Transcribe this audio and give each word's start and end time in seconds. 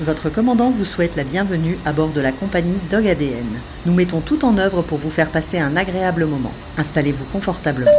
Votre 0.00 0.30
commandant 0.30 0.70
vous 0.70 0.86
souhaite 0.86 1.14
la 1.14 1.24
bienvenue 1.24 1.76
à 1.84 1.92
bord 1.92 2.08
de 2.08 2.22
la 2.22 2.32
compagnie 2.32 2.78
Dog 2.90 3.06
ADN. 3.06 3.44
Nous 3.84 3.92
mettons 3.92 4.22
tout 4.22 4.46
en 4.46 4.56
œuvre 4.56 4.80
pour 4.80 4.96
vous 4.96 5.10
faire 5.10 5.30
passer 5.30 5.58
un 5.58 5.76
agréable 5.76 6.24
moment. 6.24 6.52
Installez-vous 6.78 7.26
confortablement. 7.26 7.90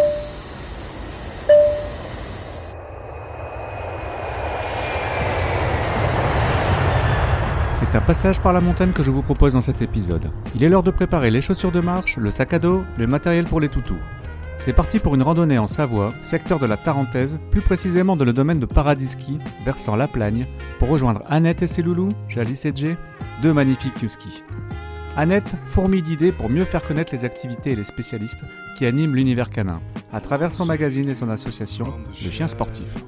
C'est 7.75 7.95
un 7.95 8.01
passage 8.01 8.39
par 8.39 8.53
la 8.53 8.61
montagne 8.61 8.93
que 8.93 9.03
je 9.03 9.11
vous 9.11 9.21
propose 9.21 9.53
dans 9.53 9.61
cet 9.61 9.83
épisode. 9.83 10.31
Il 10.55 10.63
est 10.63 10.69
l'heure 10.69 10.81
de 10.81 10.89
préparer 10.89 11.29
les 11.29 11.41
chaussures 11.41 11.71
de 11.71 11.81
marche, 11.81 12.17
le 12.17 12.31
sac 12.31 12.53
à 12.53 12.57
dos, 12.57 12.83
le 12.97 13.05
matériel 13.05 13.45
pour 13.45 13.59
les 13.59 13.69
toutous. 13.69 13.99
C'est 14.63 14.73
parti 14.73 14.99
pour 14.99 15.15
une 15.15 15.23
randonnée 15.23 15.57
en 15.57 15.65
Savoie, 15.65 16.13
secteur 16.21 16.59
de 16.59 16.67
la 16.67 16.77
Tarentaise, 16.77 17.39
plus 17.49 17.61
précisément 17.61 18.15
dans 18.15 18.25
le 18.25 18.31
domaine 18.31 18.59
de 18.59 18.67
Paradiski, 18.67 19.39
versant 19.65 19.95
la 19.95 20.07
Plagne, 20.07 20.45
pour 20.77 20.89
rejoindre 20.89 21.23
Annette 21.27 21.63
et 21.63 21.67
ses 21.67 21.81
loulous, 21.81 22.11
Jalis 22.29 22.61
et 22.65 22.71
Jay, 22.75 22.95
deux 23.41 23.53
magnifiques 23.53 23.99
Yuski. 24.03 24.43
Annette 25.17 25.55
fourmille 25.65 26.03
d'idées 26.03 26.31
pour 26.31 26.47
mieux 26.47 26.65
faire 26.65 26.83
connaître 26.83 27.11
les 27.11 27.25
activités 27.25 27.71
et 27.71 27.75
les 27.75 27.83
spécialistes 27.83 28.45
qui 28.77 28.85
animent 28.85 29.15
l'univers 29.15 29.49
canin, 29.49 29.81
à 30.13 30.21
travers 30.21 30.51
son 30.51 30.67
magazine 30.67 31.09
et 31.09 31.15
son 31.15 31.31
association, 31.31 31.91
Le 32.23 32.29
Chien 32.29 32.47
Sportif. 32.47 33.03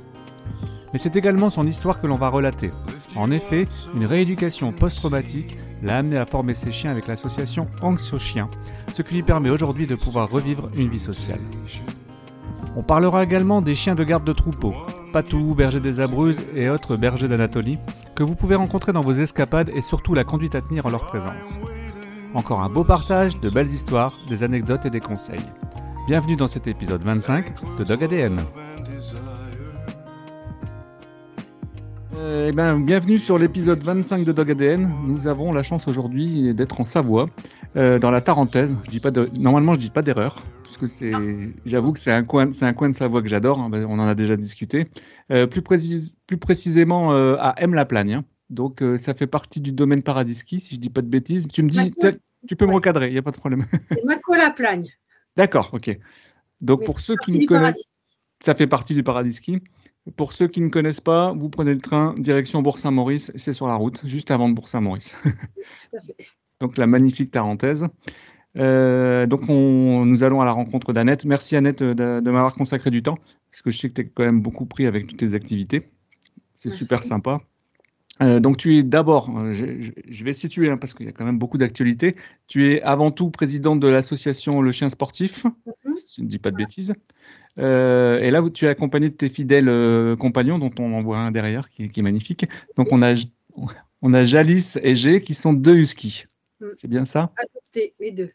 Mais 0.92 0.98
c'est 0.98 1.16
également 1.16 1.52
son 1.52 1.67
histoire 1.67 2.02
que 2.02 2.08
l'on 2.08 2.17
va 2.17 2.30
relater. 2.30 2.72
En 3.16 3.30
effet, 3.30 3.67
une 3.94 4.08
rééducation 4.08 4.72
post-traumatique 4.72 5.56
l'a 5.84 5.98
amené 5.98 6.18
à 6.18 6.26
former 6.26 6.54
ses 6.54 6.72
chiens 6.72 6.92
avec 6.92 7.08
l'association 7.08 7.68
Anxio 7.82 8.18
Chien, 8.18 8.50
ce 8.94 9.02
qui 9.02 9.16
lui 9.16 9.23
permet 9.23 9.50
aujourd'hui 9.50 9.86
de 9.86 9.96
pouvoir 9.96 10.30
revivre 10.30 10.70
une 10.76 10.90
vie 10.90 11.00
sociale. 11.00 11.40
On 12.76 12.82
parlera 12.82 13.23
également 13.23 13.62
des 13.62 13.76
chiens 13.76 13.96
de 13.96 14.04
garde 14.04 14.23
de 14.23 14.34
troupeau, 14.34 14.73
Patou, 15.12 15.54
berger 15.54 15.80
des 15.80 16.02
Abruzes 16.02 16.42
et 16.56 16.70
autres 16.70 16.96
bergers 16.96 17.28
d'Anatolie, 17.28 17.78
que 18.16 18.23
vous 18.23 18.36
pouvez 18.36 18.56
rencontrer 18.56 18.94
dans 18.94 19.02
vos 19.02 19.14
escapades 19.14 19.70
et 19.76 19.82
surtout 19.82 20.14
la 20.14 20.23
conduite 20.23 20.56
à 20.56 20.62
tenir 20.62 20.86
en 20.86 20.90
leur 20.90 21.06
présence. 21.06 21.59
Encore 22.34 22.62
un 22.62 22.70
beau 22.70 22.84
partage, 22.84 23.39
de 23.39 23.50
belles 23.50 23.67
histoires, 23.67 24.17
des 24.28 24.44
anecdotes 24.44 24.88
et 24.88 24.89
des 24.89 25.02
conseils. 25.02 25.45
Bienvenue 26.08 26.36
dans 26.36 26.48
cet 26.48 26.67
épisode 26.67 27.04
25 27.04 27.78
de 27.78 27.84
Dog 27.84 28.04
ADN. 28.04 28.42
Eh 32.26 32.52
ben, 32.54 32.80
bienvenue 32.80 33.20
sur 33.20 33.38
l'épisode 33.38 33.84
25 33.84 34.24
de 34.24 34.32
Dog 34.32 34.50
ADN. 34.52 34.90
Nous 35.08 35.28
avons 35.28 35.52
la 35.52 35.62
chance 35.62 35.88
aujourd'hui 35.90 36.54
d'être 36.54 36.80
en 36.80 36.84
Savoie, 36.84 37.30
euh, 37.76 38.00
dans 38.00 38.12
la 38.12 38.22
Tarentaise. 38.22 38.78
Je 38.86 38.90
dis 38.92 39.00
pas 39.02 39.12
de... 39.12 39.30
Normalement, 39.38 39.74
je 39.74 39.80
dis 39.80 39.90
pas 39.90 40.02
d'erreur, 40.02 40.42
puisque 40.64 40.88
c'est, 40.88 41.12
j'avoue 41.66 41.92
que 41.92 42.00
c'est 42.00 42.12
un 42.12 42.24
coin, 42.24 42.54
c'est 42.54 42.66
un 42.66 42.74
coin 42.74 42.90
de 42.90 42.96
Savoie 42.96 43.22
que 43.22 43.28
j'adore. 43.28 43.60
hein, 43.60 43.70
ben, 43.70 43.86
on 43.90 44.00
en 44.00 44.08
a 44.08 44.16
déjà 44.16 44.38
discuté. 44.38 44.88
Euh, 45.32 45.48
plus, 45.48 45.62
précis- 45.62 46.16
plus 46.26 46.38
précisément 46.38 47.14
euh, 47.14 47.36
à 47.40 47.56
M-la-Plagne. 47.58 48.14
hein. 48.14 48.26
Donc, 48.50 48.84
ça 48.98 49.14
fait 49.16 49.26
partie 49.28 49.60
du 49.62 49.72
domaine 49.72 50.04
Paradiski, 50.04 50.60
si 50.60 50.76
je 50.76 50.80
dis 50.80 50.90
pas 50.92 51.02
de 51.02 51.08
bêtises. 51.08 51.48
Tu 51.48 51.64
me 51.64 51.70
dis, 51.70 51.92
tu 52.48 52.56
peux 52.56 52.66
me 52.68 52.74
recadrer, 52.74 53.08
il 53.08 53.14
n'y 53.14 53.18
a 53.18 53.24
pas 53.24 53.32
de 53.32 53.38
problème. 53.38 53.66
C'est 53.90 54.04
Mako 54.06 54.36
la 54.36 54.52
Plagne. 54.52 54.88
D'accord, 55.36 55.72
ok. 55.74 55.98
Donc, 56.62 56.86
pour 56.86 57.00
ceux 57.00 57.16
qui 57.18 57.32
ne 57.40 57.46
connaissent 57.48 57.62
paradis. 57.62 57.84
ça 58.44 58.54
fait 58.54 58.68
partie 58.68 58.94
du 58.94 59.02
Paradiski. 59.04 59.60
Pour 60.18 60.34
ceux 60.34 60.48
qui 60.48 60.59
ne 60.62 60.68
connaissent 60.70 61.00
pas, 61.02 61.34
vous 61.34 61.50
prenez 61.50 61.73
le 61.73 61.80
train 61.80 62.14
direction 62.18 62.62
Bourg-Saint-Maurice, 62.62 63.32
c'est 63.36 63.54
sur 63.54 63.68
la 63.68 63.76
route, 63.76 64.06
juste 64.06 64.32
avant 64.32 64.50
de 64.50 64.54
Bourg-Saint-Maurice. 64.54 65.16
Donc 66.60 66.78
la 66.78 66.88
magnifique 66.88 67.32
Tarentaise. 67.32 67.88
Euh, 68.56 69.26
donc 69.26 69.50
on, 69.50 70.06
nous 70.06 70.23
allons 70.23 70.40
à 70.42 70.45
la 70.45 70.52
rencontre 70.52 70.94
d'Annette. 70.94 71.26
Merci 71.26 71.56
Annette 71.56 71.82
de, 71.82 71.94
de 72.20 72.32
m'avoir 72.32 72.54
consacré 72.54 72.92
du 72.92 73.02
temps, 73.02 73.18
parce 73.50 73.62
que 73.64 73.72
je 73.72 73.78
sais 73.80 73.90
que 73.90 73.95
tu 73.95 74.02
es 74.02 74.08
quand 74.08 74.23
même 74.23 74.42
beaucoup 74.42 74.66
pris 74.66 74.86
avec 74.86 75.08
toutes 75.08 75.18
tes 75.20 75.34
activités. 75.34 75.90
C'est 76.54 76.70
super 76.70 77.04
sympa. 77.04 77.42
Euh, 78.22 78.40
donc 78.40 78.58
tu 78.58 78.76
es 78.78 78.84
d'abord, 78.84 79.36
euh, 79.36 79.54
je, 79.54 79.80
je- 79.82 79.92
je 80.08 80.23
vais 80.23 80.34
situer 80.34 80.70
hein, 80.70 80.78
parce 80.78 80.94
qu'il 80.94 81.08
y 81.08 81.10
a 81.10 81.12
quand 81.12 81.26
même 81.26 81.40
beaucoup 81.40 81.58
d'actualités. 81.58 82.16
Tu 82.48 82.72
es 82.72 82.82
avant 82.84 83.10
tout 83.10 83.32
présidente 83.32 83.80
de 83.80 83.88
l'association 83.88 84.62
Le 84.62 84.72
Chien 84.72 84.90
Sportif, 84.90 85.45
Mhm. 85.45 85.94
si 86.06 86.16
je 86.17 86.22
ne 86.22 86.28
dis 86.28 86.38
pas 86.40 86.52
de 86.52 86.58
bêtises. 86.58 86.94
Euh, 87.59 88.19
et 88.19 88.31
là, 88.31 88.41
tu 88.53 88.65
es 88.65 88.67
accompagné 88.67 89.09
de 89.09 89.15
tes 89.15 89.30
fidèles 89.30 89.69
euh, 89.69 90.15
compagnons, 90.15 90.58
dont 90.59 90.71
on 90.80 90.93
en 90.93 91.02
voit 91.02 91.17
un 91.17 91.31
derrière 91.31 91.69
qui, 91.69 91.83
est- 91.83 91.89
qui 91.89 91.99
est 91.99 92.03
magnifique. 92.03 92.47
Donc 92.77 92.87
on 92.91 93.02
a, 93.03 93.14
on 94.02 94.14
a 94.14 94.23
Jalis 94.23 94.73
et 94.81 94.95
G 94.95 95.21
qui 95.21 95.33
sont 95.33 95.53
deux 95.53 95.75
huskies. 95.75 96.25
Mhm. 96.61 96.71
C'est 96.77 96.87
bien 96.87 97.05
ça? 97.05 97.31
Adopté, 97.37 97.93
les 97.99 98.11
deux. 98.11 98.31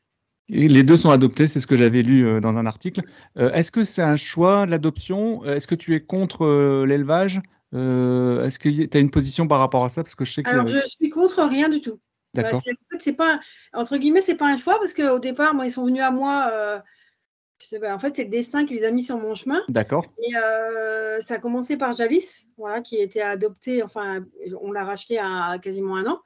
et 0.48 0.68
les 0.68 0.82
deux 0.82 0.96
sont 0.96 1.10
adoptés, 1.10 1.46
c'est 1.46 1.60
ce 1.60 1.66
que 1.66 1.76
j'avais 1.76 2.02
lu 2.02 2.26
euh, 2.26 2.40
dans 2.40 2.56
un 2.58 2.66
article. 2.66 3.02
Est-ce 3.36 3.72
que 3.72 3.84
c'est 3.84 4.02
un 4.02 4.16
choix, 4.16 4.66
l'adoption? 4.66 5.44
Est-ce 5.44 5.66
que 5.66 5.74
tu 5.74 5.94
es 5.94 6.00
contre 6.00 6.84
l'élevage? 6.86 7.40
Est-ce 7.72 8.58
que 8.58 8.68
tu 8.86 8.96
as 8.96 9.00
une 9.00 9.10
position 9.10 9.46
par 9.48 9.58
rapport 9.58 9.84
à 9.84 9.88
ça? 9.88 10.02
Parce 10.02 10.14
que 10.14 10.24
je 10.24 10.32
sais 10.32 10.42
que. 10.42 10.48
Alors, 10.50 10.66
je 10.68 10.78
suis 10.86 11.10
contre 11.10 11.42
rien 11.42 11.68
du 11.68 11.80
tout. 11.80 11.98
Bah, 12.34 12.42
D'accord. 12.42 12.62
fait, 12.62 12.76
c'est 12.98 13.14
pas, 13.14 13.40
entre 13.72 13.96
guillemets, 13.96 14.20
c'est 14.20 14.36
pas 14.36 14.46
un 14.46 14.56
choix 14.56 14.78
parce 14.78 14.94
qu'au 14.94 15.18
départ, 15.18 15.54
moi, 15.54 15.66
ils 15.66 15.70
sont 15.70 15.84
venus 15.84 16.02
à 16.02 16.10
moi. 16.10 16.82
Je 17.60 17.66
sais 17.66 17.80
pas, 17.80 17.92
en 17.94 17.98
fait, 17.98 18.14
c'est 18.14 18.24
le 18.24 18.30
destin 18.30 18.64
qui 18.64 18.74
les 18.74 18.84
a 18.84 18.90
mis 18.90 19.02
sur 19.02 19.18
mon 19.18 19.34
chemin. 19.34 19.62
D'accord. 19.68 20.06
Et 20.22 20.36
euh, 20.36 21.20
ça 21.20 21.34
a 21.34 21.38
commencé 21.38 21.76
par 21.76 21.92
Jalis, 21.92 22.48
voilà, 22.56 22.80
qui 22.80 22.96
était 22.96 23.20
adopté, 23.20 23.82
enfin, 23.82 24.24
on 24.60 24.70
l'a 24.70 24.84
racheté 24.84 25.18
à 25.18 25.58
quasiment 25.60 25.96
un 25.96 26.06
an. 26.06 26.20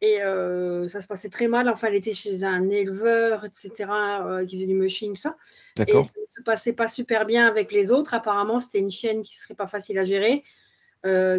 Et 0.00 0.22
euh, 0.22 0.88
ça 0.88 1.00
se 1.00 1.06
passait 1.06 1.28
très 1.28 1.48
mal. 1.48 1.68
Enfin, 1.68 1.88
elle 1.88 1.94
était 1.94 2.12
chez 2.12 2.44
un 2.44 2.68
éleveur, 2.70 3.44
etc., 3.44 3.72
euh, 3.90 4.44
qui 4.44 4.56
faisait 4.56 4.66
du 4.66 4.74
mushing, 4.74 5.14
tout 5.14 5.20
ça. 5.20 5.36
Et 5.78 5.92
ça 5.92 5.98
ne 5.98 6.26
se 6.26 6.42
passait 6.44 6.72
pas 6.72 6.88
super 6.88 7.24
bien 7.24 7.46
avec 7.46 7.72
les 7.72 7.92
autres. 7.92 8.14
Apparemment, 8.14 8.58
c'était 8.58 8.80
une 8.80 8.90
chienne 8.90 9.22
qui 9.22 9.36
serait 9.36 9.54
pas 9.54 9.68
facile 9.68 9.98
à 9.98 10.04
gérer, 10.04 10.42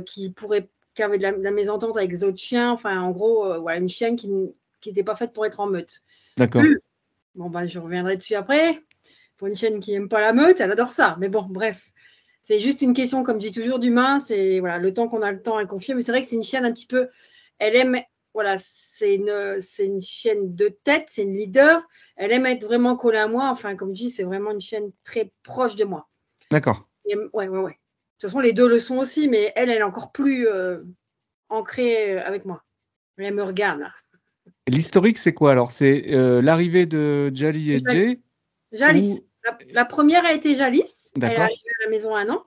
qui 0.05 0.29
pourrait, 0.31 0.69
qui 0.95 1.03
avait 1.03 1.17
de 1.17 1.23
la, 1.23 1.31
de 1.31 1.43
la 1.43 1.51
mésentente 1.51 1.97
avec 1.97 2.11
les 2.11 2.23
autres 2.23 2.39
chiens. 2.39 2.71
Enfin, 2.71 3.01
en 3.01 3.11
gros, 3.11 3.59
voilà, 3.61 3.79
une 3.79 3.89
chienne 3.89 4.15
qui 4.15 4.29
n'était 4.85 5.03
pas 5.03 5.15
faite 5.15 5.33
pour 5.33 5.45
être 5.45 5.59
en 5.59 5.67
meute. 5.67 6.01
D'accord. 6.37 6.63
Bon, 7.35 7.49
bah, 7.49 7.67
je 7.67 7.79
reviendrai 7.79 8.15
dessus 8.15 8.35
après. 8.35 8.81
Pour 9.43 9.49
une 9.49 9.57
chienne 9.57 9.81
qui 9.81 9.91
n'aime 9.91 10.07
pas 10.07 10.21
la 10.21 10.31
meute, 10.31 10.61
elle 10.61 10.71
adore 10.71 10.93
ça. 10.93 11.17
Mais 11.19 11.27
bon, 11.27 11.45
bref. 11.49 11.91
C'est 12.39 12.61
juste 12.61 12.81
une 12.81 12.93
question, 12.93 13.23
comme 13.23 13.41
je 13.41 13.49
dis 13.49 13.51
toujours, 13.51 13.77
d'humain. 13.77 14.21
C'est 14.21 14.61
voilà, 14.61 14.77
le 14.77 14.93
temps 14.93 15.09
qu'on 15.09 15.21
a 15.21 15.33
le 15.33 15.41
temps 15.41 15.57
à 15.57 15.65
confier. 15.65 15.93
Mais 15.93 16.01
c'est 16.01 16.13
vrai 16.13 16.21
que 16.21 16.27
c'est 16.29 16.37
une 16.37 16.45
chienne 16.45 16.63
un 16.63 16.71
petit 16.71 16.85
peu. 16.85 17.09
Elle 17.59 17.75
aime. 17.75 17.99
Voilà, 18.33 18.55
c'est 18.57 19.15
une, 19.15 19.57
c'est 19.59 19.85
une 19.85 19.99
chienne 20.01 20.55
de 20.55 20.69
tête, 20.69 21.07
c'est 21.09 21.23
une 21.23 21.35
leader. 21.35 21.85
Elle 22.15 22.31
aime 22.31 22.45
être 22.45 22.63
vraiment 22.63 22.95
collée 22.95 23.17
à 23.17 23.27
moi. 23.27 23.49
Enfin, 23.49 23.75
comme 23.75 23.93
je 23.93 24.03
dis, 24.03 24.09
c'est 24.09 24.23
vraiment 24.23 24.51
une 24.51 24.61
chienne 24.61 24.93
très 25.03 25.33
proche 25.43 25.75
de 25.75 25.83
moi. 25.83 26.07
D'accord. 26.49 26.87
Et, 27.05 27.17
ouais, 27.17 27.49
ouais, 27.49 27.49
ouais. 27.49 27.71
De 27.71 27.77
toute 28.19 28.29
façon, 28.29 28.39
les 28.39 28.53
deux 28.53 28.69
le 28.69 28.79
sont 28.79 28.95
aussi, 28.95 29.27
mais 29.27 29.51
elle, 29.57 29.69
elle 29.69 29.79
est 29.79 29.83
encore 29.83 30.13
plus 30.13 30.47
euh, 30.47 30.83
ancrée 31.49 32.13
euh, 32.13 32.23
avec 32.25 32.45
moi. 32.45 32.63
Elle 33.17 33.33
me 33.33 33.43
regarde. 33.43 33.81
L'historique, 34.69 35.17
c'est 35.17 35.33
quoi 35.33 35.51
alors? 35.51 35.73
C'est 35.73 36.13
euh, 36.13 36.41
l'arrivée 36.41 36.85
de 36.85 37.29
Jali 37.35 37.73
et 37.73 37.79
Jay 37.85 38.17
Jalis. 38.71 39.19
La, 39.43 39.57
la 39.71 39.85
première 39.85 40.25
a 40.25 40.33
été 40.33 40.55
Jalis. 40.55 41.11
Elle 41.15 41.23
est 41.23 41.35
arrivée 41.35 41.69
à 41.81 41.83
la 41.85 41.89
maison 41.89 42.15
un 42.15 42.29
an. 42.29 42.43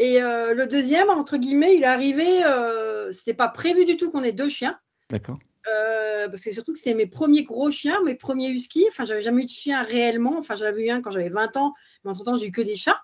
Et 0.00 0.22
euh, 0.22 0.54
le 0.54 0.66
deuxième, 0.66 1.10
entre 1.10 1.36
guillemets, 1.36 1.76
il 1.76 1.82
est 1.82 1.86
arrivé. 1.86 2.42
Euh, 2.44 3.12
C'était 3.12 3.34
pas 3.34 3.48
prévu 3.48 3.84
du 3.84 3.98
tout 3.98 4.10
qu'on 4.10 4.22
ait 4.22 4.32
deux 4.32 4.48
chiens. 4.48 4.78
D'accord. 5.10 5.38
Euh, 5.68 6.26
parce 6.26 6.40
que 6.42 6.52
surtout 6.52 6.72
que 6.72 6.78
c'était 6.78 6.94
mes 6.94 7.06
premiers 7.06 7.42
gros 7.42 7.70
chiens, 7.70 8.00
mes 8.06 8.14
premiers 8.14 8.48
huskies. 8.48 8.86
Enfin, 8.88 9.04
j'avais 9.04 9.20
jamais 9.20 9.42
eu 9.42 9.44
de 9.44 9.50
chien 9.50 9.82
réellement. 9.82 10.38
Enfin, 10.38 10.56
j'en 10.56 10.64
avais 10.64 10.86
eu 10.86 10.90
un 10.90 11.02
quand 11.02 11.10
j'avais 11.10 11.28
20 11.28 11.58
ans, 11.58 11.74
mais 12.02 12.10
entre-temps, 12.10 12.34
j'ai 12.34 12.46
eu 12.46 12.50
que 12.50 12.62
des 12.62 12.76
chats. 12.76 13.02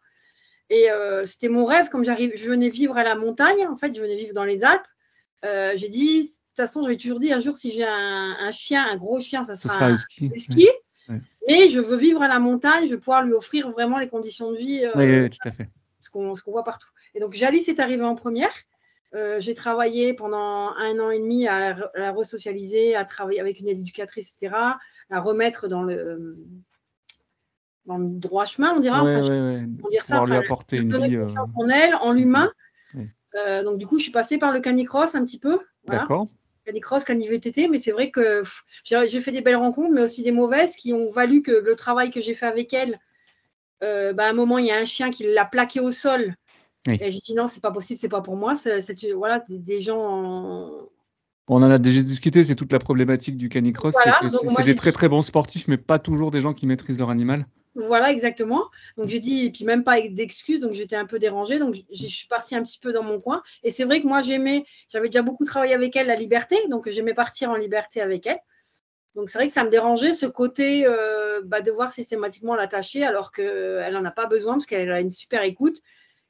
Et 0.70 0.90
euh, 0.90 1.26
c'était 1.26 1.50
mon 1.50 1.66
rêve, 1.66 1.90
comme 1.90 2.02
j'arrive, 2.02 2.32
je 2.34 2.48
venais 2.48 2.70
vivre 2.70 2.96
à 2.96 3.04
la 3.04 3.14
montagne, 3.14 3.66
en 3.66 3.76
fait, 3.76 3.94
je 3.94 4.00
venais 4.00 4.16
vivre 4.16 4.32
dans 4.32 4.44
les 4.44 4.64
Alpes. 4.64 4.86
J'ai 5.44 5.88
dit, 5.90 6.22
de 6.22 6.26
toute 6.26 6.56
façon, 6.56 6.82
j'avais 6.82 6.96
toujours 6.96 7.20
dit, 7.20 7.30
un 7.30 7.40
jour, 7.40 7.58
si 7.58 7.72
j'ai 7.72 7.84
un, 7.84 8.36
un 8.40 8.50
chien, 8.50 8.84
un 8.90 8.96
gros 8.96 9.20
chien, 9.20 9.44
ça 9.44 9.54
sera 9.54 9.74
sera 9.74 9.86
un 9.86 9.94
husky. 9.94 10.68
Ouais. 11.08 11.20
Mais 11.48 11.68
je 11.68 11.80
veux 11.80 11.96
vivre 11.96 12.22
à 12.22 12.28
la 12.28 12.38
montagne, 12.38 12.86
je 12.86 12.92
veux 12.92 12.98
pouvoir 12.98 13.22
lui 13.24 13.32
offrir 13.32 13.70
vraiment 13.70 13.98
les 13.98 14.08
conditions 14.08 14.50
de 14.52 14.56
vie. 14.56 14.84
euh, 14.84 14.92
Oui, 15.24 15.30
tout 15.30 15.48
à 15.48 15.52
fait. 15.52 15.68
ce 16.00 16.10
qu'on 16.10 16.32
voit 16.52 16.64
partout. 16.64 16.88
Et 17.14 17.20
donc, 17.20 17.34
Jalis 17.34 17.64
est 17.68 17.80
arrivé 17.80 18.02
en 18.04 18.14
première. 18.14 18.52
Euh, 19.14 19.40
j'ai 19.40 19.54
travaillé 19.54 20.12
pendant 20.14 20.72
un 20.76 20.98
an 21.00 21.10
et 21.10 21.18
demi 21.18 21.46
à 21.48 21.58
la, 21.74 21.90
la 21.94 22.12
resocialiser, 22.12 22.94
à 22.96 23.04
travailler 23.04 23.40
avec 23.40 23.60
une 23.60 23.68
éducatrice, 23.68 24.36
etc., 24.40 24.54
à 25.10 25.20
remettre 25.20 25.68
dans 25.68 25.82
le, 25.82 26.36
dans 27.86 27.98
le 27.98 28.08
droit 28.08 28.44
chemin, 28.44 28.74
on 28.76 28.80
dira. 28.80 29.02
Ouais, 29.04 29.12
Enfin, 29.14 29.22
je- 29.22 29.32
ouais, 29.32 29.40
ouais. 29.60 29.66
on 29.84 29.88
dire 29.88 30.04
ça, 30.04 30.22
lui 30.24 30.34
apporter 30.34 30.76
une 30.78 30.96
vie. 31.06 31.16
euh, 31.16 31.26
en 31.54 31.68
elle, 31.68 31.94
en 31.94 32.12
l'humain. 32.12 32.50
Euh, 33.36 33.62
donc, 33.62 33.78
du 33.78 33.86
coup, 33.86 33.98
je 33.98 34.04
suis 34.04 34.12
passée 34.12 34.38
par 34.38 34.50
le 34.52 34.60
canicross 34.60 35.14
un 35.14 35.24
petit 35.24 35.38
peu. 35.38 35.58
Voilà. 35.86 36.00
D'accord. 36.02 36.28
Canicross, 36.66 37.04
cani-VTT, 37.04 37.68
mais 37.68 37.78
c'est 37.78 37.92
vrai 37.92 38.10
que 38.10 38.42
j'ai 38.84 39.20
fait 39.20 39.30
des 39.32 39.40
belles 39.40 39.56
rencontres, 39.56 39.94
mais 39.94 40.02
aussi 40.02 40.22
des 40.24 40.32
mauvaises 40.32 40.74
qui 40.74 40.92
ont 40.92 41.08
valu 41.08 41.40
que 41.40 41.52
le 41.52 41.76
travail 41.76 42.10
que 42.10 42.20
j'ai 42.20 42.34
fait 42.34 42.46
avec 42.46 42.74
elle, 42.74 42.98
euh, 43.84 44.12
bah, 44.12 44.24
à 44.26 44.30
un 44.30 44.32
moment, 44.32 44.58
il 44.58 44.66
y 44.66 44.72
a 44.72 44.76
un 44.76 44.84
chien 44.84 45.10
qui 45.10 45.22
l'a 45.32 45.44
plaqué 45.44 45.78
au 45.80 45.92
sol. 45.92 46.34
Oui. 46.88 46.98
Et 47.00 47.12
j'ai 47.12 47.20
dit 47.20 47.34
non, 47.34 47.46
c'est 47.46 47.62
pas 47.62 47.70
possible, 47.70 47.98
c'est 48.00 48.08
pas 48.08 48.20
pour 48.20 48.36
moi. 48.36 48.54
C'est 48.56 48.80
voilà, 49.12 49.40
des, 49.48 49.58
des 49.58 49.80
gens. 49.80 50.00
en- 50.00 50.88
On 51.48 51.62
en 51.62 51.70
a 51.70 51.78
déjà 51.78 52.02
discuté, 52.02 52.42
c'est 52.42 52.56
toute 52.56 52.72
la 52.72 52.80
problématique 52.80 53.36
du 53.36 53.48
canicross, 53.48 53.94
Voilà, 53.94 54.18
c'est 54.28 54.64
des 54.64 54.74
très 54.74 54.90
dit- 54.90 54.94
très 54.94 55.08
bons 55.08 55.22
sportifs, 55.22 55.68
mais 55.68 55.76
pas 55.76 56.00
toujours 56.00 56.32
des 56.32 56.40
gens 56.40 56.52
qui 56.54 56.66
maîtrisent 56.66 56.98
leur 56.98 57.10
animal. 57.10 57.46
Voilà, 57.76 58.10
exactement. 58.10 58.70
Donc 58.96 59.08
j'ai 59.08 59.20
dit, 59.20 59.44
et 59.44 59.50
puis 59.50 59.66
même 59.66 59.84
pas 59.84 60.00
d'excuses, 60.00 60.60
donc 60.60 60.72
j'étais 60.72 60.96
un 60.96 61.04
peu 61.04 61.18
dérangée, 61.18 61.58
donc 61.58 61.74
je 61.74 62.06
suis 62.06 62.26
partie 62.26 62.56
un 62.56 62.62
petit 62.62 62.78
peu 62.78 62.90
dans 62.90 63.02
mon 63.02 63.20
coin. 63.20 63.42
Et 63.62 63.70
c'est 63.70 63.84
vrai 63.84 64.00
que 64.00 64.06
moi 64.06 64.22
j'aimais, 64.22 64.64
j'avais 64.88 65.08
déjà 65.08 65.20
beaucoup 65.20 65.44
travaillé 65.44 65.74
avec 65.74 65.94
elle 65.94 66.06
la 66.06 66.16
liberté, 66.16 66.56
donc 66.70 66.88
j'aimais 66.88 67.12
partir 67.12 67.50
en 67.50 67.54
liberté 67.54 68.00
avec 68.00 68.26
elle. 68.26 68.38
Donc 69.14 69.28
c'est 69.28 69.38
vrai 69.38 69.48
que 69.48 69.52
ça 69.52 69.62
me 69.62 69.68
dérangeait 69.68 70.14
ce 70.14 70.24
côté 70.24 70.86
euh, 70.86 71.42
bah, 71.44 71.60
de 71.60 71.70
voir 71.70 71.92
systématiquement 71.92 72.54
l'attacher 72.54 73.04
alors 73.04 73.30
qu'elle 73.30 73.92
n'en 73.92 74.04
a 74.06 74.10
pas 74.10 74.26
besoin 74.26 74.54
parce 74.54 74.66
qu'elle 74.66 74.90
a 74.90 75.00
une 75.00 75.10
super 75.10 75.42
écoute 75.42 75.82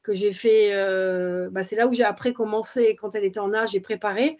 que 0.02 0.14
j'ai 0.14 0.32
fait. 0.32 0.70
Euh, 0.72 1.48
bah, 1.50 1.62
c'est 1.62 1.76
là 1.76 1.87
où 1.87 1.93
j'ai 1.93 2.04
après 2.04 2.32
commencé 2.32 2.96
quand 2.96 3.14
elle 3.14 3.25
était 3.25 3.40
en 3.40 3.54
âge 3.54 3.76
et 3.76 3.81
préparé. 3.81 4.37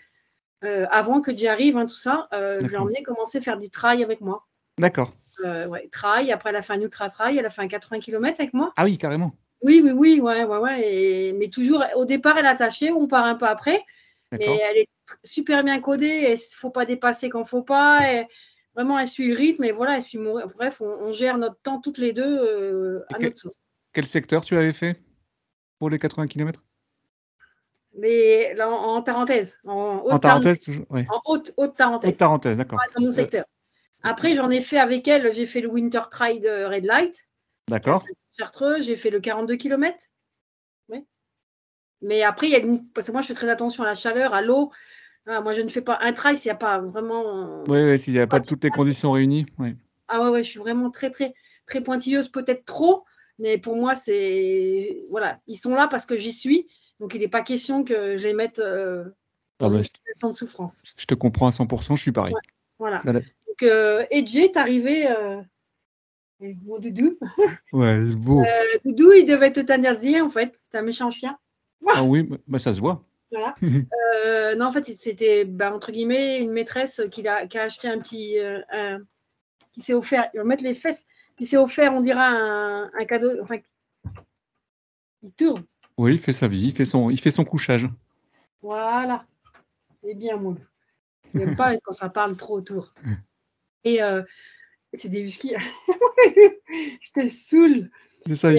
Euh, 0.65 0.87
avant 0.91 1.21
que 1.21 1.37
j'y 1.37 1.47
arrive, 1.47 1.77
hein, 1.77 1.87
tout 1.87 1.95
ça, 1.95 2.27
je 2.33 2.67
l'ai 2.67 2.77
emmené 2.77 3.05
commencer 3.05 3.39
à 3.39 3.41
faire 3.41 3.59
du 3.59 3.71
trail 3.71 4.03
avec 4.03 4.21
moi. 4.21 4.45
D'accord. 4.79 5.13
Euh, 5.45 5.69
trail. 5.93 6.33
Après, 6.33 6.51
elle 6.51 6.57
a 6.57 6.63
fait 6.63 6.73
un 6.73 6.81
ultra 6.81 7.11
trail. 7.11 7.39
Elle 7.39 7.47
a 7.47 7.51
fait 7.51 7.63
un 7.63 7.69
80 7.69 8.01
km 8.01 8.41
avec 8.41 8.55
moi. 8.55 8.73
Ah 8.77 8.85
oui, 8.85 8.99
carrément. 8.99 9.33
Oui, 9.63 9.81
oui, 9.83 9.91
oui, 9.91 10.21
ouais, 10.21 10.45
ouais, 10.45 10.59
ouais. 10.59 11.35
mais 11.37 11.49
toujours, 11.49 11.83
au 11.97 12.05
départ, 12.05 12.39
elle 12.39 12.45
est 12.45 12.49
attachée. 12.49 12.93
On 12.93 13.07
part 13.07 13.25
un 13.25 13.35
peu 13.35 13.47
après. 13.47 13.85
Mais 14.33 14.45
elle 14.45 14.79
est 14.79 14.89
super 15.25 15.63
bien 15.65 15.81
codée. 15.81 16.27
Il 16.27 16.31
ne 16.31 16.37
faut 16.37 16.71
pas 16.71 16.85
dépasser 16.85 17.29
quand 17.29 17.41
il 17.41 17.43
ne 17.43 17.49
faut 17.49 17.63
pas. 17.63 18.13
Et 18.13 18.27
vraiment, 18.75 18.99
elle 18.99 19.09
suit 19.09 19.29
le 19.29 19.35
rythme. 19.35 19.65
Et 19.65 19.73
voilà, 19.73 19.97
elle 19.97 20.03
suit 20.03 20.19
Bref, 20.19 20.81
on, 20.81 21.13
gère 21.13 21.39
notre 21.39 21.61
temps 21.61 21.81
toutes 21.81 21.99
les 21.99 22.13
deux 22.13 22.39
euh, 22.39 23.05
à 23.15 23.19
notre 23.19 23.39
sauce. 23.39 23.57
Quel 23.93 24.07
secteur 24.07 24.45
tu 24.45 24.57
avais 24.57 24.73
fait 24.73 25.01
pour 25.79 25.91
les 25.91 25.99
80 25.99 26.27
km 26.27 26.63
mais 27.99 28.55
en, 28.61 29.03
parenthèse. 29.03 29.57
En, 29.65 30.03
haute 30.05 30.21
parenthèse, 30.21 30.69
En 30.91 31.21
haute, 31.25 31.55
haute 31.57 31.77
parenthèse. 31.77 32.11
Haute 32.11 32.19
parenthèse, 32.19 32.57
d'accord. 32.59 32.79
Dans 32.95 33.03
mon 33.03 33.11
secteur. 33.11 33.47
Après, 34.07 34.35
j'en 34.35 34.51
ai 34.51 34.61
fait 34.61 34.79
avec 34.79 35.09
elle, 35.09 35.33
j'ai 35.33 35.47
fait 35.47 35.61
le 35.61 35.69
Winter 35.69 36.03
Trail 36.11 36.39
de 36.39 36.65
Red 36.65 36.85
Light. 36.85 37.29
D'accord. 37.69 38.05
Chartreux, 38.39 38.81
j'ai 38.81 38.95
fait 38.95 39.11
le 39.11 39.19
42 39.19 39.57
km. 39.57 39.97
Oui. 40.89 41.05
Mais 42.03 42.23
après, 42.23 42.47
il 42.47 42.53
y 42.53 42.55
a 42.55 42.61
une... 42.61 42.89
parce 42.91 43.09
que 43.09 43.13
moi, 43.13 43.21
je 43.21 43.27
fais 43.27 43.35
très 43.35 43.49
attention 43.49 43.83
à 43.83 43.87
la 43.87 43.95
chaleur, 43.95 44.33
à 44.33 44.43
l'eau. 44.43 44.71
Ah, 45.27 45.41
moi, 45.41 45.55
je 45.55 45.63
ne 45.63 45.69
fais 45.69 45.81
pas 45.81 45.99
un 46.03 46.13
trail 46.13 46.39
s'il 46.39 46.49
n'y 46.49 46.55
a 46.55 46.57
pas 46.57 46.79
vraiment. 46.79 47.65
Oui, 47.67 47.83
oui 47.83 47.99
s'il 47.99 48.13
n'y 48.13 48.21
a 48.21 48.29
pas, 48.29 48.39
toutes 48.39 48.63
les 48.63 48.71
conditions 48.71 49.11
réunies. 49.11 49.47
Oui. 49.59 49.75
Ah 50.07 50.23
ouais, 50.23 50.29
ouais, 50.29 50.45
je 50.45 50.51
suis 50.51 50.61
vraiment 50.61 50.91
très, 50.91 51.11
très, 51.11 51.35
très 51.67 51.81
pointilleuse, 51.81 52.29
peut-être 52.29 52.65
trop. 52.65 53.05
Mais 53.41 53.59
pour 53.59 53.75
moi, 53.75 53.97
c'est. 53.97 55.03
Voilà, 55.11 55.41
ils 55.49 55.57
sont 55.57 55.75
là 55.75 55.89
parce 55.89 56.07
que 56.07 56.17
j'y 56.17 56.33
suis. 56.33 56.69
Donc, 57.01 57.15
il 57.15 57.21
n'est 57.21 57.29
pas 57.29 57.43
question 57.43 57.83
que 57.83 58.17
je 58.17 58.23
les 58.23 58.35
mette 58.35 58.61
euh, 58.61 59.05
dans 59.59 59.67
ah 59.67 59.71
bah, 59.71 59.79
une 59.79 59.85
situation 59.85 60.29
de 60.29 60.35
souffrance. 60.35 60.83
Je 60.97 61.07
te 61.07 61.15
comprends 61.15 61.49
à 61.49 61.51
100%, 61.51 61.97
je 61.97 62.03
suis 62.03 62.13
pareil. 62.13 62.35
voilà. 62.79 62.99
Donc, 63.61 63.71
euh, 63.71 64.05
Edge 64.11 64.37
est 64.37 64.57
arrivé. 64.57 65.09
Euh, 65.09 65.41
mon 66.41 66.79
doudou. 66.79 67.19
Ouais, 67.73 67.99
c'est 68.07 68.17
beau. 68.17 68.41
Euh, 68.41 68.79
doudou, 68.85 69.13
il 69.13 69.25
devait 69.25 69.47
être 69.47 69.59
euthanasié, 69.59 70.21
en 70.21 70.29
fait. 70.29 70.57
C'était 70.57 70.79
un 70.79 70.83
méchant 70.83 71.11
chien. 71.11 71.39
Ah 71.87 72.03
oui, 72.03 72.29
bah, 72.47 72.59
ça 72.59 72.75
se 72.75 72.81
voit. 72.81 73.03
Voilà. 73.31 73.55
euh, 74.25 74.55
non, 74.57 74.67
en 74.67 74.73
fait, 74.73 74.85
c'était, 74.85 75.45
bah, 75.45 75.75
entre 75.75 75.93
guillemets, 75.93 76.41
une 76.41 76.53
maîtresse 76.53 77.03
qui 77.11 77.27
a, 77.27 77.47
qui 77.47 77.59
a 77.59 77.63
acheté 77.63 77.89
un 77.89 77.99
petit. 77.99 78.39
Euh, 78.39 78.61
un, 78.71 78.99
qui 79.73 79.81
s'est 79.81 79.95
offert. 79.95 80.29
Il 80.35 80.39
va 80.39 80.45
mettre 80.45 80.65
les 80.65 80.75
fesses. 80.75 81.05
Qui 81.37 81.47
s'est 81.47 81.59
offert, 81.59 81.93
on 81.95 82.01
dira, 82.01 82.27
un, 82.27 82.91
un 82.93 83.05
cadeau. 83.07 83.31
Enfin, 83.43 83.57
il 85.23 85.33
tourne. 85.33 85.65
Oui, 85.99 86.13
il 86.13 86.19
fait 86.19 86.33
sa 86.33 86.49
vie. 86.49 86.67
Il 86.67 86.73
fait 86.73 86.85
son, 86.85 87.11
il 87.11 87.21
fait 87.21 87.31
son 87.31 87.45
couchage. 87.45 87.89
Voilà. 88.63 89.25
C'est 90.03 90.15
bien, 90.15 90.37
mon 90.37 90.57
Il 91.35 91.41
n'aime 91.41 91.57
pas 91.57 91.77
quand 91.79 91.93
ça 91.93 92.11
parle 92.11 92.37
trop 92.37 92.57
autour. 92.57 92.93
Et 93.87 94.03
euh, 94.03 94.23
c'est 94.93 95.09
des 95.09 95.21
huskies. 95.21 95.55
je 96.27 97.13
te 97.15 97.29
saoule. 97.29 97.89
Ça, 98.35 98.49
euh, 98.49 98.59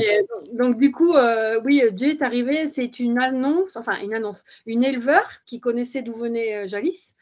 donc, 0.53 0.77
du 0.77 0.93
coup, 0.93 1.13
euh, 1.15 1.59
oui, 1.65 1.83
Jay 1.97 2.11
est 2.11 2.21
arrivé. 2.21 2.67
C'est 2.69 2.99
une 2.99 3.19
annonce, 3.19 3.75
enfin 3.75 3.99
une 4.01 4.13
annonce, 4.13 4.45
une 4.65 4.85
éleveur 4.85 5.29
qui 5.45 5.59
connaissait 5.59 6.01
d'où 6.01 6.13
venait 6.13 6.69
Jalis, 6.69 7.13